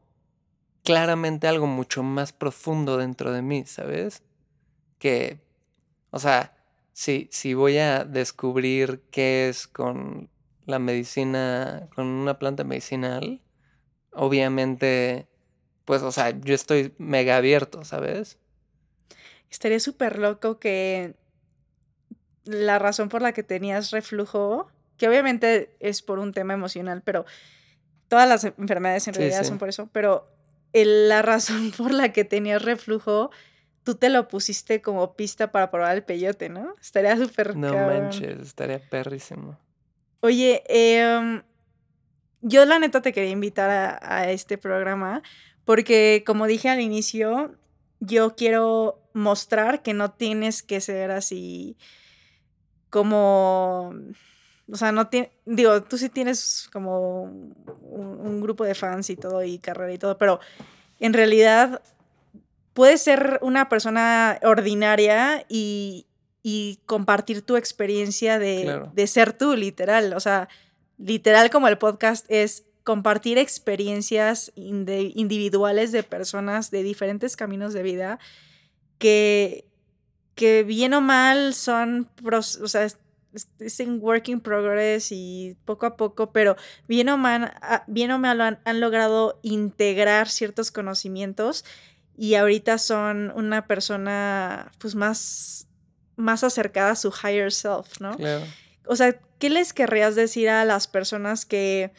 claramente 0.84 1.48
algo 1.48 1.68
mucho 1.68 2.03
más 2.03 2.34
profundo 2.34 2.98
dentro 2.98 3.32
de 3.32 3.41
mí, 3.41 3.66
¿sabes? 3.66 4.24
Que, 4.99 5.40
o 6.10 6.20
sea, 6.20 6.56
si, 6.94 7.30
si 7.32 7.53
voy 7.53 7.78
a 7.78 8.06
descubrir 8.06 9.02
qué 9.12 9.49
es 9.49 9.68
con 9.68 10.30
la 10.66 10.80
medicina, 10.80 11.88
con 11.95 12.06
una 12.06 12.40
planta 12.40 12.64
medicinal, 12.64 13.41
obviamente, 14.12 15.28
pues, 15.86 16.02
o 16.02 16.12
sea, 16.12 16.32
yo 16.32 16.53
estoy 16.53 16.94
mega 16.98 17.38
abierto, 17.38 17.84
¿sabes? 17.86 18.38
Estaría 19.49 19.80
súper 19.80 20.20
loco 20.20 20.60
que 20.60 21.16
la 22.45 22.80
razón 22.80 23.10
por 23.10 23.22
la 23.22 23.34
que 23.34 23.44
tenías 23.44 23.91
reflujo, 23.91 24.68
que 24.98 25.08
obviamente 25.08 25.76
es 25.80 26.02
por 26.02 26.20
un 26.20 26.34
tema 26.34 26.53
emocional, 26.53 27.02
pero 27.03 27.26
todas 28.08 28.28
las 28.28 28.44
enfermedades 28.44 29.08
en 29.08 29.14
realidad 29.14 29.44
son 29.44 29.58
por 29.58 29.70
eso, 29.70 29.90
pero 29.91 30.28
la 30.73 31.22
razón 31.22 31.72
por 31.77 31.91
la 31.91 32.11
que 32.14 32.23
tenías 32.23 32.61
reflujo, 32.61 33.31
tú 33.84 33.95
te 33.95 34.10
lo 34.10 34.27
pusiste 34.27 34.81
como 34.81 35.15
pista 35.15 35.52
para 35.52 35.72
probar 35.72 35.95
el 35.95 36.03
peyote, 36.03 36.49
¿no? 36.49 36.76
Estaría 36.81 37.18
súper 37.18 37.56
No 37.56 37.73
manches, 37.73 38.39
estaría 38.39 38.80
perrísimo. 38.80 39.57
Oye, 40.22 40.64
em, 40.68 41.41
yo 42.41 42.65
la 42.65 42.80
neta 42.80 43.02
te 43.02 43.11
quería 43.11 43.31
invitar 43.31 43.99
a, 44.02 44.31
este 44.31 44.57
programa 44.57 45.23
porque, 45.65 46.23
como 46.26 46.48
dije 46.48 46.69
al 46.69 46.80
inicio, 46.80 47.56
yo 47.99 48.35
quiero 48.35 49.02
mostrar 49.14 49.81
que 49.81 49.93
no 49.93 50.11
tienes 50.11 50.64
que 50.64 50.81
ser 50.81 51.11
así 51.11 51.77
como, 52.89 53.93
o 54.72 54.77
sea, 54.77 54.91
no 54.91 55.07
tiene, 55.07 55.31
digo, 55.45 55.84
tú 55.84 55.98
sí 55.98 56.10
tienes 56.10 56.69
como 56.72 57.23
un, 57.23 58.41
grupo 58.41 58.64
de 58.64 58.73
fans 58.73 59.10
y 59.10 59.15
todo 59.15 59.43
y 59.43 59.60
carrera 59.60 59.93
y 59.93 59.98
todo, 59.98 60.18
pero 60.18 60.39
en 60.99 61.14
realidad 61.14 61.81
puedes 62.73 63.02
ser 63.02 63.39
una 63.41 63.69
persona 63.69 64.39
ordinaria 64.43 65.45
y, 65.48 66.07
y 66.41 66.80
compartir 66.85 67.43
tu 67.43 67.57
experiencia 67.57 68.39
de, 68.39 68.81
de, 68.93 69.07
ser 69.07 69.34
tú, 69.34 69.56
literal. 69.56 70.14
O 70.14 70.19
sea, 70.19 70.49
literal 70.98 71.49
como 71.49 71.68
el 71.68 71.77
podcast 71.77 72.26
es 72.30 72.64
compartir 72.84 73.38
experiencias 73.38 74.52
individuales 74.56 75.91
de 75.91 76.03
personas 76.03 76.72
de 76.72 76.84
diferentes 76.84 77.35
caminos 77.35 77.73
de 77.73 77.84
vida 77.84 78.19
que, 78.98 79.65
que 80.35 80.64
bien 80.64 80.93
o 80.93 81.02
mal 81.02 81.53
son, 81.53 82.10
o 82.23 82.41
sea, 82.41 82.88
es, 83.34 83.80
en 83.80 83.99
work 84.02 84.41
progress 84.41 85.12
y 85.12 85.58
poco 85.66 85.86
a 85.86 85.98
poco, 85.98 86.32
pero 86.32 86.56
bien 86.88 87.10
o 87.10 87.18
mal, 87.18 87.53
ah, 87.62 87.84
bien 87.88 88.12
o 88.12 88.20
mal 88.20 88.41
han, 88.41 88.60
han 88.66 88.80
logrado 88.80 89.40
integrar 89.41 90.30
ciertos 90.30 90.72
conocimientos 90.72 91.66
y 92.18 92.36
ahorita 92.36 92.78
son 92.78 93.32
una 93.36 93.68
persona 93.68 94.72
pues 94.80 94.95
más 94.95 95.68
más 96.16 96.44
acercada 96.44 96.91
a 96.91 96.95
su 96.95 97.12
higher 97.12 97.52
self, 97.52 97.99
¿no? 97.99 98.16
Claro. 98.16 98.45
O 98.86 98.95
sea, 98.95 99.20
¿qué 99.40 99.49
les 99.49 99.74
querrías 99.74 100.16
decir 100.16 100.49
a 100.49 100.64
las 100.66 100.88
personas 100.88 101.45
que, 101.45 101.91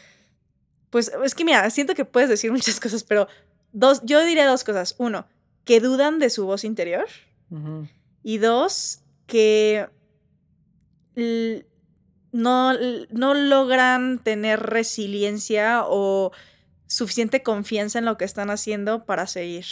pues, 0.91 1.13
es 1.25 1.35
que 1.35 1.45
mira, 1.45 1.69
siento 1.71 1.95
que 1.95 2.05
puedes 2.05 2.29
decir 2.29 2.53
muchas 2.53 2.81
cosas, 2.81 3.05
pero 3.05 3.29
dos, 3.73 4.01
yo 4.05 4.25
diría 4.25 4.47
dos 4.47 4.65
cosas. 4.65 4.95
Uno, 4.99 5.27
que 5.65 5.81
dudan 5.81 6.19
de 6.19 6.31
su 6.31 6.47
voz 6.47 6.65
interior. 6.65 7.07
Y 8.23 8.39
dos, 8.39 9.01
que 9.27 9.87
no, 11.15 12.73
no 13.11 13.35
logran 13.35 14.19
tener 14.19 14.61
resiliencia 14.61 15.83
o 15.87 16.33
suficiente 16.87 17.43
confianza 17.43 17.99
en 17.99 18.05
lo 18.05 18.17
que 18.19 18.25
están 18.25 18.51
haciendo 18.51 19.05
para 19.05 19.27
seguir. 19.27 19.67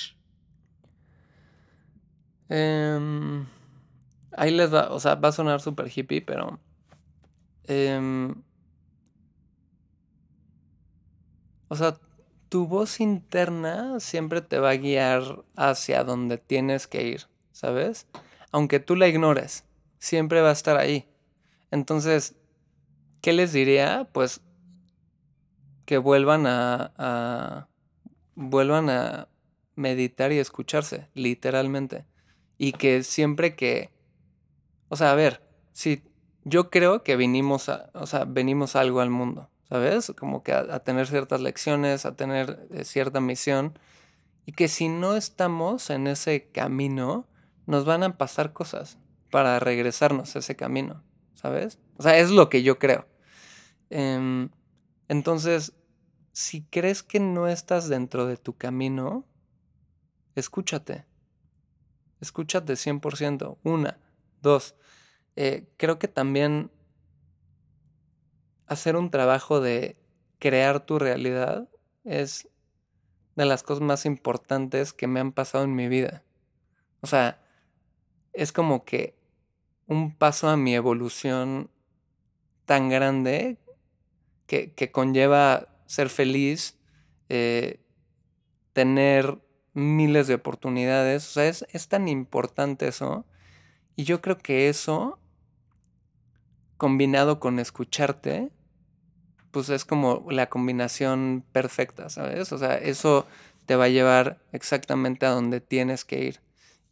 Eh... 2.48 3.44
Ahí 4.32 4.52
les 4.52 4.72
va, 4.72 4.90
o 4.90 5.00
sea, 5.00 5.16
va 5.16 5.28
a 5.28 5.32
sonar 5.32 5.60
súper 5.60 5.90
hippie, 5.94 6.22
pero... 6.22 6.60
Em, 7.64 8.42
o 11.68 11.76
sea, 11.76 11.98
tu 12.48 12.66
voz 12.66 13.00
interna 13.00 14.00
siempre 14.00 14.40
te 14.40 14.58
va 14.58 14.70
a 14.70 14.76
guiar 14.76 15.44
hacia 15.56 16.04
donde 16.04 16.38
tienes 16.38 16.86
que 16.86 17.02
ir, 17.02 17.26
¿sabes? 17.52 18.06
Aunque 18.50 18.80
tú 18.80 18.96
la 18.96 19.08
ignores, 19.08 19.64
siempre 19.98 20.40
va 20.40 20.50
a 20.50 20.52
estar 20.52 20.76
ahí. 20.76 21.08
Entonces, 21.70 22.36
¿qué 23.20 23.32
les 23.32 23.52
diría? 23.52 24.08
Pues 24.12 24.40
que 25.84 25.98
vuelvan 25.98 26.46
a, 26.46 27.68
vuelvan 28.34 28.90
a 28.90 29.28
meditar 29.74 30.32
y 30.32 30.38
escucharse, 30.38 31.08
literalmente. 31.14 32.06
Y 32.58 32.72
que 32.72 33.02
siempre 33.02 33.56
que 33.56 33.90
o 34.90 34.96
sea, 34.96 35.12
a 35.12 35.14
ver, 35.14 35.40
si 35.72 36.02
yo 36.44 36.68
creo 36.68 37.04
que 37.04 37.16
vinimos 37.16 37.68
a, 37.68 37.90
o 37.94 38.06
sea, 38.06 38.24
venimos 38.24 38.74
algo 38.74 39.00
al 39.00 39.08
mundo, 39.08 39.48
¿sabes? 39.68 40.12
Como 40.18 40.42
que 40.42 40.52
a, 40.52 40.80
tener 40.80 41.06
ciertas 41.06 41.40
lecciones, 41.40 42.04
a 42.04 42.16
tener 42.16 42.66
eh, 42.72 42.84
cierta 42.84 43.20
misión. 43.20 43.78
Y 44.46 44.52
que 44.52 44.66
si 44.66 44.88
no 44.88 45.14
estamos 45.16 45.90
en 45.90 46.08
ese 46.08 46.50
camino, 46.50 47.28
nos 47.66 47.84
van 47.84 48.02
a 48.02 48.18
pasar 48.18 48.52
cosas 48.52 48.98
para 49.30 49.60
regresarnos 49.60 50.34
a 50.34 50.40
ese 50.40 50.56
camino, 50.56 51.04
¿sabes? 51.40 51.78
O 51.96 52.02
sea, 52.02 52.18
es 52.18 52.30
lo 52.30 52.50
que 52.50 52.62
yo 52.62 52.78
creo. 52.78 53.06
Em, 53.88 54.50
entonces, 55.08 55.72
si 56.32 56.62
crees 56.64 57.02
que 57.02 57.18
no 57.18 57.48
estás 57.48 57.88
dentro 57.88 58.26
de 58.26 58.36
tu 58.36 58.56
camino, 58.56 59.26
escúchate. 60.34 61.06
Escúchate 62.20 62.74
100%. 62.74 63.58
Una. 63.62 63.98
Dos, 64.42 64.74
eh, 65.36 65.66
creo 65.76 65.98
que 65.98 66.08
también 66.08 66.70
hacer 68.66 68.96
un 68.96 69.10
trabajo 69.10 69.60
de 69.60 69.96
crear 70.38 70.84
tu 70.84 70.98
realidad 70.98 71.68
es 72.04 72.48
de 73.36 73.46
las 73.46 73.62
cosas 73.62 73.82
más 73.82 74.04
importantes 74.04 74.92
que 74.92 75.06
me 75.06 75.20
han 75.20 75.32
pasado 75.32 75.64
en 75.64 75.74
mi 75.74 75.88
vida. 75.88 76.22
O 77.00 77.06
sea, 77.06 77.42
es 78.32 78.52
como 78.52 78.84
que 78.84 79.19
un 79.90 80.14
paso 80.14 80.48
a 80.48 80.56
mi 80.56 80.74
evolución 80.76 81.68
tan 82.64 82.88
grande 82.88 83.58
que, 84.46 84.90
conlleva 84.92 85.68
ser 85.86 86.08
feliz, 86.10 86.78
eh, 87.28 87.80
tener 88.72 89.40
miles 89.74 90.28
de 90.28 90.34
oportunidades. 90.34 91.28
O 91.28 91.32
sea, 91.32 91.48
es, 91.48 91.66
es 91.72 91.88
tan 91.88 92.06
importante 92.06 92.86
eso 92.86 93.26
y 93.96 94.04
yo 94.04 94.22
creo 94.22 94.38
que 94.38 94.68
eso, 94.68 95.18
combinado 96.76 97.40
con 97.40 97.58
escucharte, 97.58 98.52
pues 99.50 99.70
es 99.70 99.84
como 99.84 100.24
la 100.30 100.48
combinación 100.48 101.44
perfecta, 101.50 102.08
¿sabes? 102.10 102.52
O 102.52 102.58
sea, 102.58 102.78
eso 102.78 103.26
te 103.66 103.74
va 103.74 103.86
a 103.86 103.88
llevar 103.88 104.38
exactamente 104.52 105.26
a 105.26 105.30
donde 105.30 105.60
tienes 105.60 106.04
que 106.04 106.24
ir. 106.24 106.40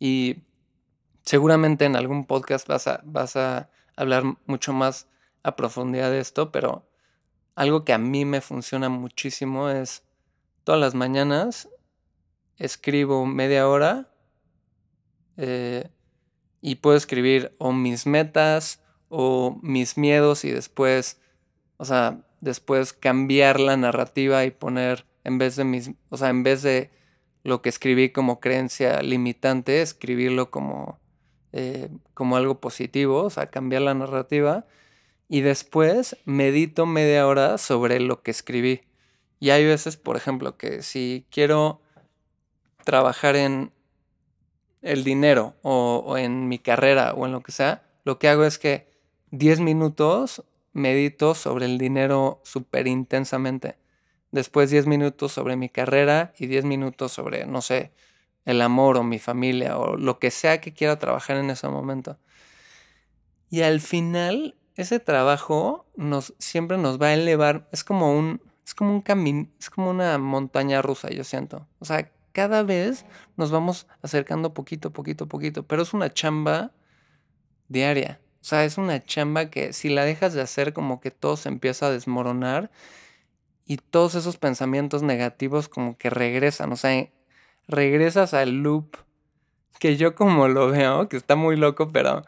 Y 0.01 0.48
seguramente 1.29 1.85
en 1.85 1.95
algún 1.95 2.25
podcast 2.25 2.67
vas 2.67 2.87
a, 2.87 3.03
vas 3.05 3.37
a 3.37 3.69
hablar 3.97 4.25
mucho 4.47 4.73
más 4.73 5.09
a 5.43 5.57
profundidad 5.57 6.11
de 6.11 6.21
esto, 6.21 6.51
pero 6.51 6.89
algo 7.55 7.85
que 7.85 7.93
a 7.93 7.99
mí 7.99 8.25
me 8.25 8.41
funciona 8.41 8.89
muchísimo 8.89 9.69
es 9.69 10.05
todas 10.65 10.81
las 10.81 10.95
mañanas 10.95 11.69
escribo 12.57 13.27
media 13.27 13.69
hora 13.69 14.09
eh, 15.37 15.91
y 16.63 16.77
puedo 16.77 16.97
escribir 16.97 17.55
o 17.59 17.73
mis 17.73 18.07
metas 18.07 18.81
o 19.11 19.59
mis 19.63 19.99
miedos 19.99 20.47
y 20.47 20.51
después, 20.51 21.21
o 21.77 21.85
sea, 21.85 22.23
después 22.41 22.95
cambiar 22.95 23.61
la 23.61 23.77
narrativa 23.77 24.47
y 24.47 24.51
poner 24.51 25.05
en 25.25 25.37
vez 25.37 25.57
de 25.57 25.65
mis, 25.65 25.91
o 26.09 26.17
sea, 26.17 26.31
en 26.31 26.43
vez 26.43 26.63
de 26.63 26.91
lo 27.45 27.61
que 27.61 27.69
escribí 27.69 28.13
como 28.13 28.41
creencia 28.41 29.03
limitante, 29.03 29.83
escribirlo 29.83 30.51
como, 30.51 30.99
eh, 31.53 31.89
como 32.15 32.37
algo 32.37 32.61
positivo, 32.61 33.25
o 33.25 33.31
sea, 33.31 33.47
cambiar 33.47 33.83
la 33.83 33.95
narrativa. 33.95 34.67
Y 35.29 35.43
después 35.43 36.17
medito 36.25 36.87
media 36.87 37.27
hora 37.27 37.59
sobre 37.59 38.01
lo 38.01 38.23
que 38.23 38.31
escribí. 38.31 38.83
Y 39.41 39.51
hay 39.51 39.65
veces, 39.65 39.97
por 39.97 40.17
ejemplo, 40.17 40.57
que 40.57 40.83
si 40.83 41.27
quiero 41.31 41.81
trabajar 42.85 43.37
en 43.37 43.73
el 44.83 45.05
dinero 45.05 45.55
o, 45.63 46.17
en 46.17 46.49
mi 46.49 46.59
carrera 46.59 47.15
o 47.15 47.27
en 47.27 47.33
lo 47.33 47.43
que 47.43 47.53
sea, 47.53 47.83
lo 48.05 48.19
que 48.19 48.29
hago 48.29 48.45
es 48.45 48.59
que 48.59 48.89
10 49.31 49.61
minutos 49.61 50.45
medito 50.73 51.35
sobre 51.35 51.67
el 51.67 51.79
dinero 51.79 52.41
súper 52.45 52.87
intensamente. 52.87 53.77
Después 54.31 54.71
10 54.71 54.87
minutos 54.87 55.33
sobre 55.33 55.57
mi 55.57 55.69
carrera 55.69 56.33
y 56.39 56.47
10 56.47 56.65
minutos 56.65 57.13
sobre, 57.13 57.47
no 57.47 57.63
sé, 57.63 57.93
el 58.45 58.63
amor 58.63 58.97
o 58.97 59.03
mi 59.03 59.19
familia 59.19 59.79
o 59.79 59.97
lo 59.97 60.19
que 60.19 60.31
sea 60.31 60.61
que 60.61 60.73
quiera 60.73 60.99
trabajar 60.99 61.37
en 61.37 61.51
ese 61.51 61.69
momento. 61.69 62.19
Y 63.51 63.63
al 63.63 63.81
final, 63.81 64.57
ese 64.75 65.01
trabajo 65.01 65.87
nos, 65.97 66.35
siempre 66.39 66.79
nos 66.79 67.01
va 67.01 67.09
a 67.09 67.15
elevar. 67.15 67.69
Es 67.73 67.85
como 67.85 68.17
un, 68.17 68.41
es 68.65 68.75
como 68.75 68.93
un 68.93 69.01
camino, 69.01 69.49
es 69.59 69.71
como 69.71 69.91
una 69.91 70.19
montaña 70.19 70.83
rusa, 70.83 71.11
yo 71.11 71.25
siento. 71.25 71.67
O 71.79 71.85
sea, 71.85 72.11
cada 72.33 72.63
vez 72.63 73.05
nos 73.37 73.51
vamos 73.51 73.87
acercando 74.03 74.55
poquito, 74.55 74.93
poquito, 74.93 75.27
poquito, 75.27 75.67
pero 75.67 75.83
es 75.83 75.95
una 75.95 76.13
chamba 76.13 76.73
diaria. 77.69 78.21
O 78.41 78.45
sea, 78.45 78.65
es 78.65 78.79
una 78.79 79.05
chamba 79.05 79.51
que 79.51 79.73
si 79.73 79.89
la 79.89 80.05
dejas 80.05 80.35
de 80.35 80.43
hacer 80.43 80.73
como 80.73 81.01
que 81.01 81.11
todo 81.11 81.37
se 81.37 81.49
empieza 81.49 81.87
a 81.87 81.91
desmoronar 81.91 82.71
y 83.65 83.79
todos 83.79 84.15
esos 84.15 84.37
pensamientos 84.37 85.03
negativos 85.03 85.69
como 85.69 85.99
que 85.99 86.11
regresan. 86.11 86.73
O 86.73 86.77
sea, 86.77 87.11
regresas 87.69 88.35
al 88.35 88.63
loop 88.63 88.97
que 89.79 89.97
yo 89.97 90.15
como 90.15 90.49
lo 90.49 90.69
veo, 90.71 91.09
que 91.09 91.17
está 91.17 91.37
muy 91.37 91.57
loco, 91.57 91.89
pero... 91.89 92.25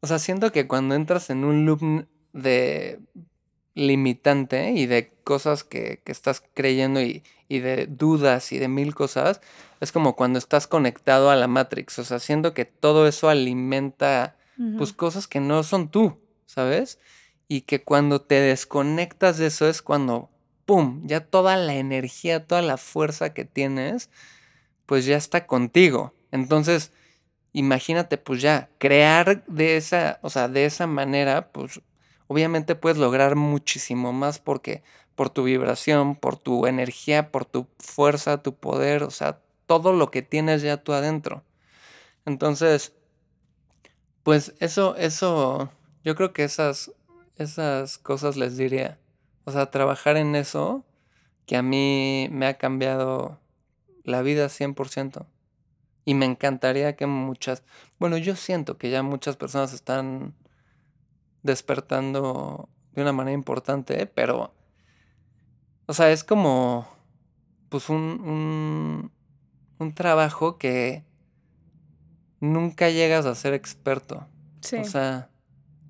O 0.00 0.06
sea, 0.06 0.20
siento 0.20 0.52
que 0.52 0.68
cuando 0.68 0.94
entras 0.94 1.28
en 1.30 1.44
un 1.44 1.66
loop 1.66 2.06
de 2.32 3.00
limitante 3.74 4.70
y 4.70 4.86
de 4.86 5.12
cosas 5.24 5.64
que, 5.64 6.02
estás 6.06 6.42
creyendo 6.54 7.00
y, 7.00 7.24
y, 7.48 7.58
de 7.58 7.86
dudas 7.86 8.52
y 8.52 8.58
de 8.58 8.68
mil 8.68 8.94
cosas, 8.94 9.40
es 9.80 9.90
como 9.90 10.14
cuando 10.14 10.38
estás 10.38 10.66
conectado 10.66 11.30
a 11.30 11.36
la 11.36 11.48
Matrix. 11.48 11.98
O 11.98 12.04
sea, 12.04 12.20
siento 12.20 12.54
que 12.54 12.64
todo 12.64 13.08
eso 13.08 13.28
alimenta 13.28 14.36
pues 14.76 14.92
cosas 14.92 15.28
que 15.28 15.38
no 15.38 15.62
son 15.62 15.88
tú, 15.88 16.18
¿sabes? 16.46 16.98
Y 17.46 17.60
que 17.60 17.84
cuando 17.84 18.20
te 18.20 18.40
desconectas 18.40 19.38
de 19.38 19.46
eso 19.46 19.68
es 19.68 19.82
cuando, 19.82 20.30
¡pum!, 20.68 21.00
ya 21.06 21.20
toda 21.20 21.56
la 21.56 21.76
energía, 21.76 22.46
toda 22.46 22.60
la 22.60 22.76
fuerza 22.76 23.32
que 23.32 23.46
tienes, 23.46 24.10
pues 24.84 25.06
ya 25.06 25.16
está 25.16 25.46
contigo. 25.46 26.12
Entonces, 26.30 26.92
imagínate, 27.54 28.18
pues 28.18 28.42
ya, 28.42 28.68
crear 28.76 29.46
de 29.46 29.78
esa, 29.78 30.18
o 30.22 30.28
sea, 30.28 30.48
de 30.48 30.66
esa 30.66 30.86
manera, 30.86 31.52
pues 31.52 31.80
obviamente 32.26 32.74
puedes 32.74 32.98
lograr 32.98 33.34
muchísimo 33.34 34.12
más 34.12 34.40
porque 34.40 34.82
por 35.14 35.30
tu 35.30 35.44
vibración, 35.44 36.16
por 36.16 36.36
tu 36.36 36.66
energía, 36.66 37.30
por 37.32 37.46
tu 37.46 37.66
fuerza, 37.78 38.42
tu 38.42 38.54
poder, 38.54 39.04
o 39.04 39.10
sea, 39.10 39.40
todo 39.66 39.94
lo 39.94 40.10
que 40.10 40.20
tienes 40.20 40.60
ya 40.60 40.76
tú 40.76 40.92
adentro. 40.92 41.44
Entonces, 42.26 42.92
pues 44.22 44.54
eso, 44.60 44.96
eso, 44.96 45.72
yo 46.04 46.14
creo 46.14 46.34
que 46.34 46.44
esas, 46.44 46.92
esas 47.38 47.96
cosas 47.96 48.36
les 48.36 48.58
diría. 48.58 48.98
O 49.48 49.50
sea, 49.50 49.70
trabajar 49.70 50.18
en 50.18 50.36
eso 50.36 50.84
que 51.46 51.56
a 51.56 51.62
mí 51.62 52.28
me 52.30 52.46
ha 52.46 52.58
cambiado 52.58 53.40
la 54.04 54.20
vida 54.20 54.50
100%. 54.50 55.24
Y 56.04 56.12
me 56.12 56.26
encantaría 56.26 56.96
que 56.96 57.06
muchas, 57.06 57.62
bueno, 57.98 58.18
yo 58.18 58.36
siento 58.36 58.76
que 58.76 58.90
ya 58.90 59.02
muchas 59.02 59.38
personas 59.38 59.72
están 59.72 60.34
despertando 61.42 62.68
de 62.92 63.00
una 63.00 63.14
manera 63.14 63.32
importante, 63.32 64.04
pero, 64.04 64.52
o 65.86 65.94
sea, 65.94 66.12
es 66.12 66.24
como, 66.24 66.86
pues 67.70 67.88
un, 67.88 68.20
un, 68.20 69.12
un 69.78 69.94
trabajo 69.94 70.58
que 70.58 71.06
nunca 72.38 72.90
llegas 72.90 73.24
a 73.24 73.34
ser 73.34 73.54
experto. 73.54 74.28
Sí. 74.60 74.76
O 74.76 74.84
sea, 74.84 75.30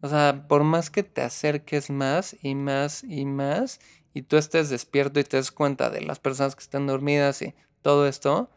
o 0.00 0.08
sea, 0.08 0.46
por 0.48 0.64
más 0.64 0.90
que 0.90 1.02
te 1.02 1.22
acerques 1.22 1.90
más 1.90 2.36
y 2.42 2.54
más 2.54 3.04
y 3.04 3.24
más, 3.24 3.80
y 4.14 4.22
tú 4.22 4.36
estés 4.36 4.70
despierto 4.70 5.20
y 5.20 5.24
te 5.24 5.36
des 5.36 5.52
cuenta 5.52 5.90
de 5.90 6.02
las 6.02 6.18
personas 6.18 6.54
que 6.54 6.62
están 6.62 6.86
dormidas 6.86 7.42
y 7.42 7.54
todo 7.82 8.06
esto, 8.06 8.50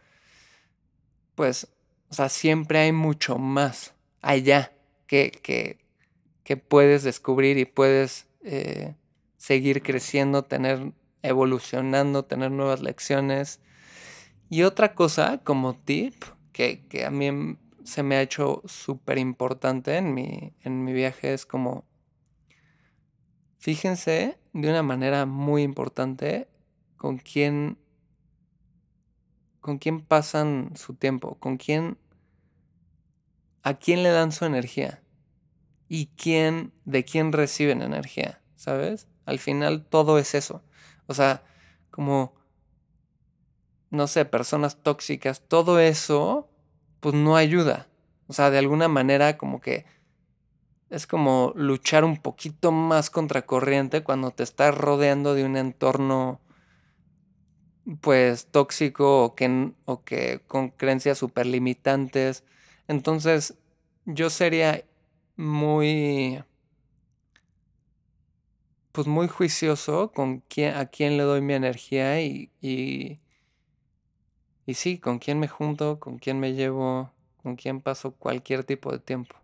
pues, 1.36 1.68
o 2.10 2.14
sea, 2.14 2.30
siempre 2.30 2.80
hay 2.80 2.92
mucho 2.92 3.38
más 3.38 3.94
allá 4.22 4.74
que, 5.08 5.32
que, 5.32 5.80
que 6.44 6.58
puedes 6.58 7.04
descubrir 7.04 7.58
y 7.58 7.66
puedes 7.66 8.28
eh, 8.44 8.96
seguir 9.38 9.82
creciendo, 9.82 10.44
tener, 10.44 10.94
evolucionando, 11.24 12.26
tener 12.26 12.52
nuevas 12.52 12.82
lecciones. 12.82 13.60
Y 14.50 14.64
otra 14.64 14.94
cosa 14.94 15.40
como 15.44 15.76
tip 15.76 16.24
que, 16.52 16.86
que 16.88 17.06
a 17.06 17.12
mí 17.12 17.58
se 17.86 18.04
me 18.04 18.16
ha 18.16 18.22
hecho 18.22 18.62
súper 18.66 19.18
importante 19.18 19.98
en 19.98 20.14
mi, 20.14 20.54
en 20.62 20.84
mi 20.84 20.94
viaje 20.94 21.34
es 21.34 21.46
como, 21.46 21.86
fíjense 23.58 24.40
de 24.54 24.70
una 24.70 24.84
manera 24.84 25.26
muy 25.26 25.64
importante 25.64 26.50
con 26.98 27.18
quién 27.18 27.78
con 29.62 29.78
quién 29.78 30.02
pasan 30.02 30.74
su 30.76 30.96
tiempo, 30.96 31.36
con 31.40 31.58
quién, 31.58 31.98
a 33.64 33.76
quién 33.76 34.04
le 34.04 34.10
dan 34.10 34.32
su 34.32 34.44
energía 34.46 35.04
y 35.88 36.08
quién, 36.18 36.74
de 36.84 37.06
quién 37.06 37.32
reciben 37.32 37.84
energía, 37.84 38.42
¿sabes? 38.56 39.08
Al 39.26 39.38
final 39.40 39.86
todo 39.86 40.18
es 40.18 40.34
eso. 40.34 40.64
O 41.06 41.14
sea, 41.14 41.44
como, 41.92 42.34
no 43.92 44.08
sé, 44.08 44.26
personas 44.26 44.82
tóxicas, 44.82 45.48
todo 45.48 45.80
eso, 45.80 46.50
pues 47.02 47.14
no 47.14 47.36
ayuda. 47.36 47.90
O 48.28 48.34
sea, 48.34 48.50
de 48.50 48.60
alguna 48.60 48.88
manera 48.88 49.38
como 49.38 49.60
que 49.60 49.86
es 50.90 51.08
como 51.08 51.54
luchar 51.56 52.06
un 52.06 52.18
poquito 52.18 52.72
más 52.72 53.10
contracorriente 53.10 54.04
cuando 54.04 54.32
te 54.32 54.44
estás 54.44 54.78
rodeando 54.78 55.34
de 55.34 55.46
un 55.46 55.58
entorno 55.58 56.40
pues 58.02 58.48
tóxico 58.48 59.24
o 59.24 59.36
que, 59.36 59.72
o 59.86 60.04
que 60.04 60.42
con 60.48 60.70
creencias 60.70 61.18
súper 61.18 61.46
limitantes. 61.46 62.44
Entonces 62.88 63.56
yo 64.06 64.30
sería 64.30 64.84
muy, 65.38 66.44
pues 68.92 69.08
muy 69.08 69.28
juicioso 69.30 70.12
con 70.12 70.40
quién, 70.42 70.76
a 70.76 70.88
quién 70.88 71.18
le 71.18 71.24
doy 71.24 71.42
mi 71.42 71.54
energía 71.54 72.22
y, 72.22 72.52
y, 72.62 73.21
y 74.72 74.74
sí, 74.74 74.98
con 74.98 75.20
quién 75.20 75.38
me 75.38 75.50
junto, 75.50 76.00
con 76.00 76.18
quién 76.18 76.40
me 76.40 76.54
llevo, 76.54 77.12
con 77.44 77.58
quién 77.58 77.82
paso 77.82 78.12
cualquier 78.12 78.64
tipo 78.64 78.90
de 78.90 79.00
tiempo. 79.00 79.36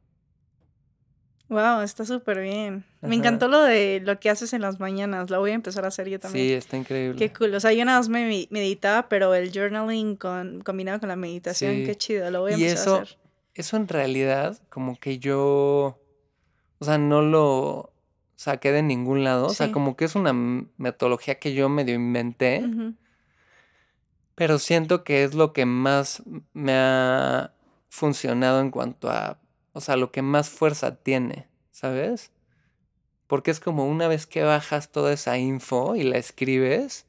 Wow, 1.49 1.81
está 1.81 2.05
súper 2.05 2.39
bien. 2.41 2.85
Me 3.01 3.15
encantó 3.15 3.49
lo 3.49 3.61
de 3.61 4.01
lo 4.03 4.21
que 4.21 4.29
haces 4.29 4.53
en 4.53 4.61
las 4.61 4.79
mañanas. 4.79 5.29
Lo 5.29 5.39
voy 5.39 5.51
a 5.51 5.53
empezar 5.53 5.83
a 5.83 5.89
hacer 5.89 6.07
yo 6.07 6.17
también. 6.17 6.47
Sí, 6.47 6.53
está 6.53 6.77
increíble. 6.77 7.17
Qué 7.17 7.33
cool. 7.33 7.53
O 7.55 7.59
sea, 7.59 7.73
yo 7.73 7.83
nada 7.83 7.99
más 7.99 8.07
me 8.07 8.47
meditaba, 8.49 9.09
pero 9.09 9.33
el 9.33 9.51
journaling 9.51 10.15
con, 10.15 10.61
combinado 10.61 11.01
con 11.01 11.09
la 11.09 11.17
meditación, 11.17 11.73
qué 11.85 11.95
chido. 11.95 12.31
Lo 12.31 12.41
voy 12.41 12.53
a 12.53 12.55
empezar 12.55 12.77
eso, 12.77 12.95
a 12.95 13.01
hacer. 13.01 13.17
Eso 13.53 13.75
en 13.75 13.87
realidad, 13.89 14.57
como 14.69 14.97
que 14.97 15.19
yo, 15.19 15.99
o 16.79 16.85
sea, 16.85 16.97
no 16.97 17.21
lo 17.21 17.91
saqué 18.37 18.71
de 18.71 18.81
ningún 18.81 19.25
lado. 19.25 19.47
O 19.47 19.53
sea, 19.53 19.73
como 19.73 19.97
que 19.97 20.05
es 20.05 20.15
una 20.15 20.31
metodología 20.77 21.35
que 21.35 21.53
yo 21.53 21.67
medio 21.67 21.95
inventé. 21.95 22.63
Pero 24.37 24.57
siento 24.59 25.03
que 25.03 25.25
es 25.25 25.33
lo 25.33 25.51
que 25.51 25.65
más 25.65 26.23
me 26.53 26.71
ha 26.73 27.53
funcionado 27.89 28.61
en 28.61 28.71
cuanto 28.71 29.09
a 29.09 29.39
o 29.77 29.79
sea, 29.79 29.95
lo 29.95 30.11
que 30.11 30.23
más 30.23 30.49
fuerza 30.49 30.95
tiene, 30.95 31.47
¿sabes? 31.69 32.31
Porque 33.27 33.51
es 33.51 33.59
como 33.59 33.85
una 33.85 34.07
vez 34.07 34.25
que 34.25 34.41
bajas 34.41 34.91
toda 34.91 35.13
esa 35.13 35.37
info 35.37 35.95
y 35.95 36.01
la 36.01 36.17
escribes, 36.17 37.05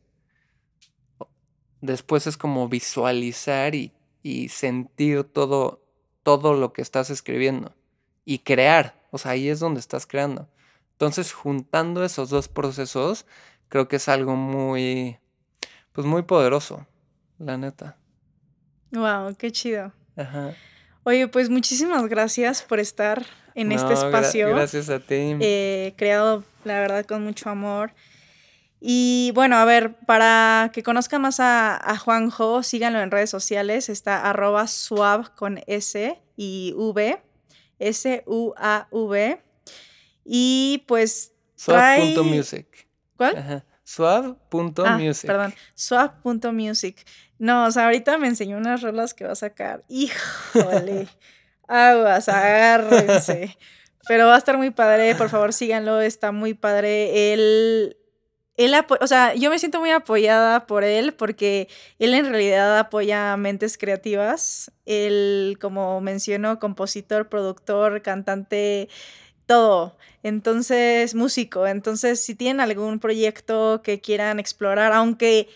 después 1.80 2.26
es 2.26 2.36
como 2.36 2.68
visualizar 2.68 3.74
y, 3.74 3.94
sentir 4.50 5.24
todo, 5.24 5.82
todo 6.22 6.52
lo 6.52 6.74
que 6.74 6.82
estás 6.82 7.08
escribiendo 7.08 7.74
y 8.26 8.40
crear. 8.40 9.02
O 9.12 9.16
sea, 9.16 9.30
ahí 9.30 9.48
es 9.48 9.60
donde 9.60 9.80
estás 9.80 10.06
creando. 10.06 10.46
Entonces, 10.92 11.32
juntando 11.32 12.04
esos 12.04 12.28
dos 12.28 12.48
procesos, 12.48 13.24
creo 13.70 13.88
que 13.88 13.96
es 13.96 14.10
algo 14.10 14.36
muy, 14.36 15.16
pues 15.92 16.06
muy 16.06 16.20
poderoso, 16.20 16.86
la 17.38 17.56
neta. 17.56 17.96
Wow, 18.90 19.34
qué 19.36 19.50
chido. 19.52 19.92
Ajá. 20.16 20.54
Oye, 21.04 21.28
pues 21.28 21.48
muchísimas 21.48 22.06
gracias 22.08 22.62
por 22.62 22.80
estar 22.80 23.24
en 23.54 23.72
este 23.72 23.94
espacio. 23.94 24.48
gracias 24.48 24.90
a 24.90 25.00
ti. 25.00 25.36
Eh, 25.40 25.94
creado, 25.96 26.44
la 26.64 26.80
verdad, 26.80 27.04
con 27.06 27.24
mucho 27.24 27.50
amor. 27.50 27.92
Y 28.80 29.32
bueno, 29.34 29.56
a 29.56 29.64
ver, 29.64 29.96
para 30.06 30.70
que 30.72 30.82
conozcan 30.82 31.22
más 31.22 31.40
a, 31.40 31.96
Juanjo, 31.98 32.62
síganlo 32.62 33.00
en 33.00 33.10
redes 33.10 33.30
sociales. 33.30 33.88
Está 33.88 34.28
arroba 34.28 34.66
suave 34.66 35.24
con 35.34 35.60
S 35.66 36.20
y 36.36 36.72
V. 36.76 37.20
S-U-A-V. 37.78 39.42
Y 40.24 40.84
pues. 40.86 41.32
Suave.music. 41.56 42.86
¿Cuál? 43.16 43.64
Suave.music. 43.82 45.30
Ah, 45.30 45.32
perdón, 45.32 45.54
suave.music. 45.74 47.04
No, 47.38 47.66
o 47.66 47.70
sea, 47.70 47.86
ahorita 47.86 48.18
me 48.18 48.26
enseñó 48.26 48.56
unas 48.56 48.82
rolas 48.82 49.14
que 49.14 49.24
va 49.24 49.32
a 49.32 49.36
sacar. 49.36 49.84
Híjole. 49.88 51.08
Aguas, 51.68 52.28
agárrense. 52.28 53.56
Pero 54.08 54.26
va 54.26 54.36
a 54.36 54.38
estar 54.38 54.56
muy 54.56 54.70
padre, 54.70 55.14
por 55.14 55.28
favor 55.28 55.52
síganlo, 55.52 56.00
está 56.00 56.32
muy 56.32 56.54
padre. 56.54 57.34
Él, 57.34 57.98
él 58.56 58.74
o 59.00 59.06
sea, 59.06 59.34
yo 59.34 59.50
me 59.50 59.58
siento 59.58 59.80
muy 59.80 59.90
apoyada 59.90 60.66
por 60.66 60.82
él 60.82 61.12
porque 61.12 61.68
él 61.98 62.14
en 62.14 62.30
realidad 62.30 62.78
apoya 62.78 63.36
mentes 63.36 63.76
creativas. 63.76 64.72
Él, 64.86 65.58
como 65.60 66.00
mencionó, 66.00 66.58
compositor, 66.58 67.28
productor, 67.28 68.00
cantante, 68.00 68.88
todo. 69.44 69.98
Entonces, 70.22 71.14
músico. 71.14 71.66
Entonces, 71.66 72.24
si 72.24 72.34
tienen 72.34 72.60
algún 72.60 73.00
proyecto 73.00 73.82
que 73.82 74.00
quieran 74.00 74.40
explorar, 74.40 74.92
aunque 74.94 75.48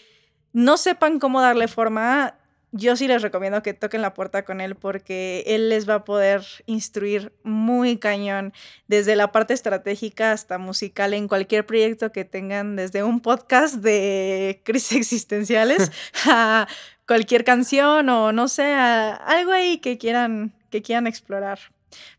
no 0.53 0.77
sepan 0.77 1.19
cómo 1.19 1.41
darle 1.41 1.69
forma, 1.69 2.35
yo 2.73 2.97
sí 2.97 3.07
les 3.07 3.21
recomiendo 3.21 3.63
que 3.63 3.75
toquen 3.75 4.01
la 4.01 4.15
puerta 4.15 4.45
con 4.45 4.61
él 4.61 4.77
porque 4.77 5.45
él 5.47 5.69
les 5.69 5.89
va 5.89 5.97
a 5.97 6.05
poder 6.05 6.43
instruir 6.67 7.33
muy 7.43 7.99
cañón 7.99 8.53
desde 8.89 9.15
la 9.15 9.31
parte 9.31 9.53
estratégica 9.53 10.33
hasta 10.33 10.57
musical 10.57 11.13
en 11.13 11.29
cualquier 11.29 11.67
proyecto 11.67 12.13
que 12.13 12.25
tengan, 12.25 12.75
desde 12.77 13.05
un 13.05 13.21
podcast 13.21 13.77
de 13.77 14.61
crisis 14.65 14.97
existenciales 14.97 15.93
a 16.27 16.67
cualquier 17.07 17.45
canción 17.45 18.09
o 18.09 18.33
no 18.33 18.49
sé, 18.49 18.73
algo 18.73 19.53
ahí 19.53 19.79
que 19.79 19.99
quieran, 19.99 20.55
que 20.71 20.81
quieran 20.83 21.07
explorar. 21.07 21.59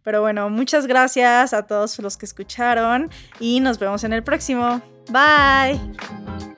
Pero 0.03 0.21
bueno, 0.21 0.51
muchas 0.51 0.85
gracias 0.85 1.51
a 1.53 1.65
todos 1.65 1.97
los 1.97 2.15
que 2.15 2.27
escucharon 2.27 3.09
y 3.39 3.59
nos 3.59 3.79
vemos 3.79 4.03
en 4.03 4.13
el 4.13 4.23
próximo. 4.23 4.83
Bye. 5.09 6.52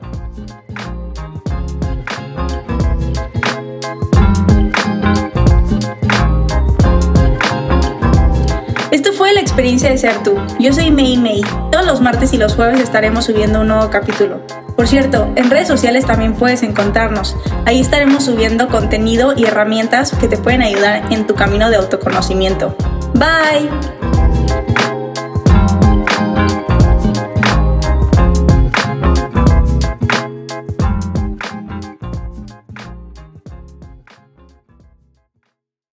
Esto 8.95 9.11
fue 9.11 9.33
la 9.33 9.41
experiencia 9.41 9.89
de 9.89 9.97
ser 9.97 10.23
tú. 10.23 10.37
Yo 10.57 10.71
soy 10.71 10.89
May 10.89 11.17
May. 11.17 11.41
Todos 11.69 11.85
los 11.85 11.99
martes 11.99 12.31
y 12.31 12.37
los 12.37 12.55
jueves 12.55 12.79
estaremos 12.79 13.25
subiendo 13.25 13.59
un 13.59 13.67
nuevo 13.67 13.89
capítulo. 13.89 14.39
Por 14.77 14.87
cierto, 14.87 15.33
en 15.35 15.49
redes 15.49 15.67
sociales 15.67 16.05
también 16.05 16.33
puedes 16.33 16.63
encontrarnos. 16.63 17.35
Ahí 17.65 17.81
estaremos 17.81 18.23
subiendo 18.23 18.69
contenido 18.69 19.33
y 19.35 19.43
herramientas 19.43 20.15
que 20.15 20.29
te 20.29 20.37
pueden 20.37 20.61
ayudar 20.61 21.11
en 21.11 21.27
tu 21.27 21.35
camino 21.35 21.69
de 21.69 21.75
autoconocimiento. 21.75 22.73
Bye. 23.15 24.14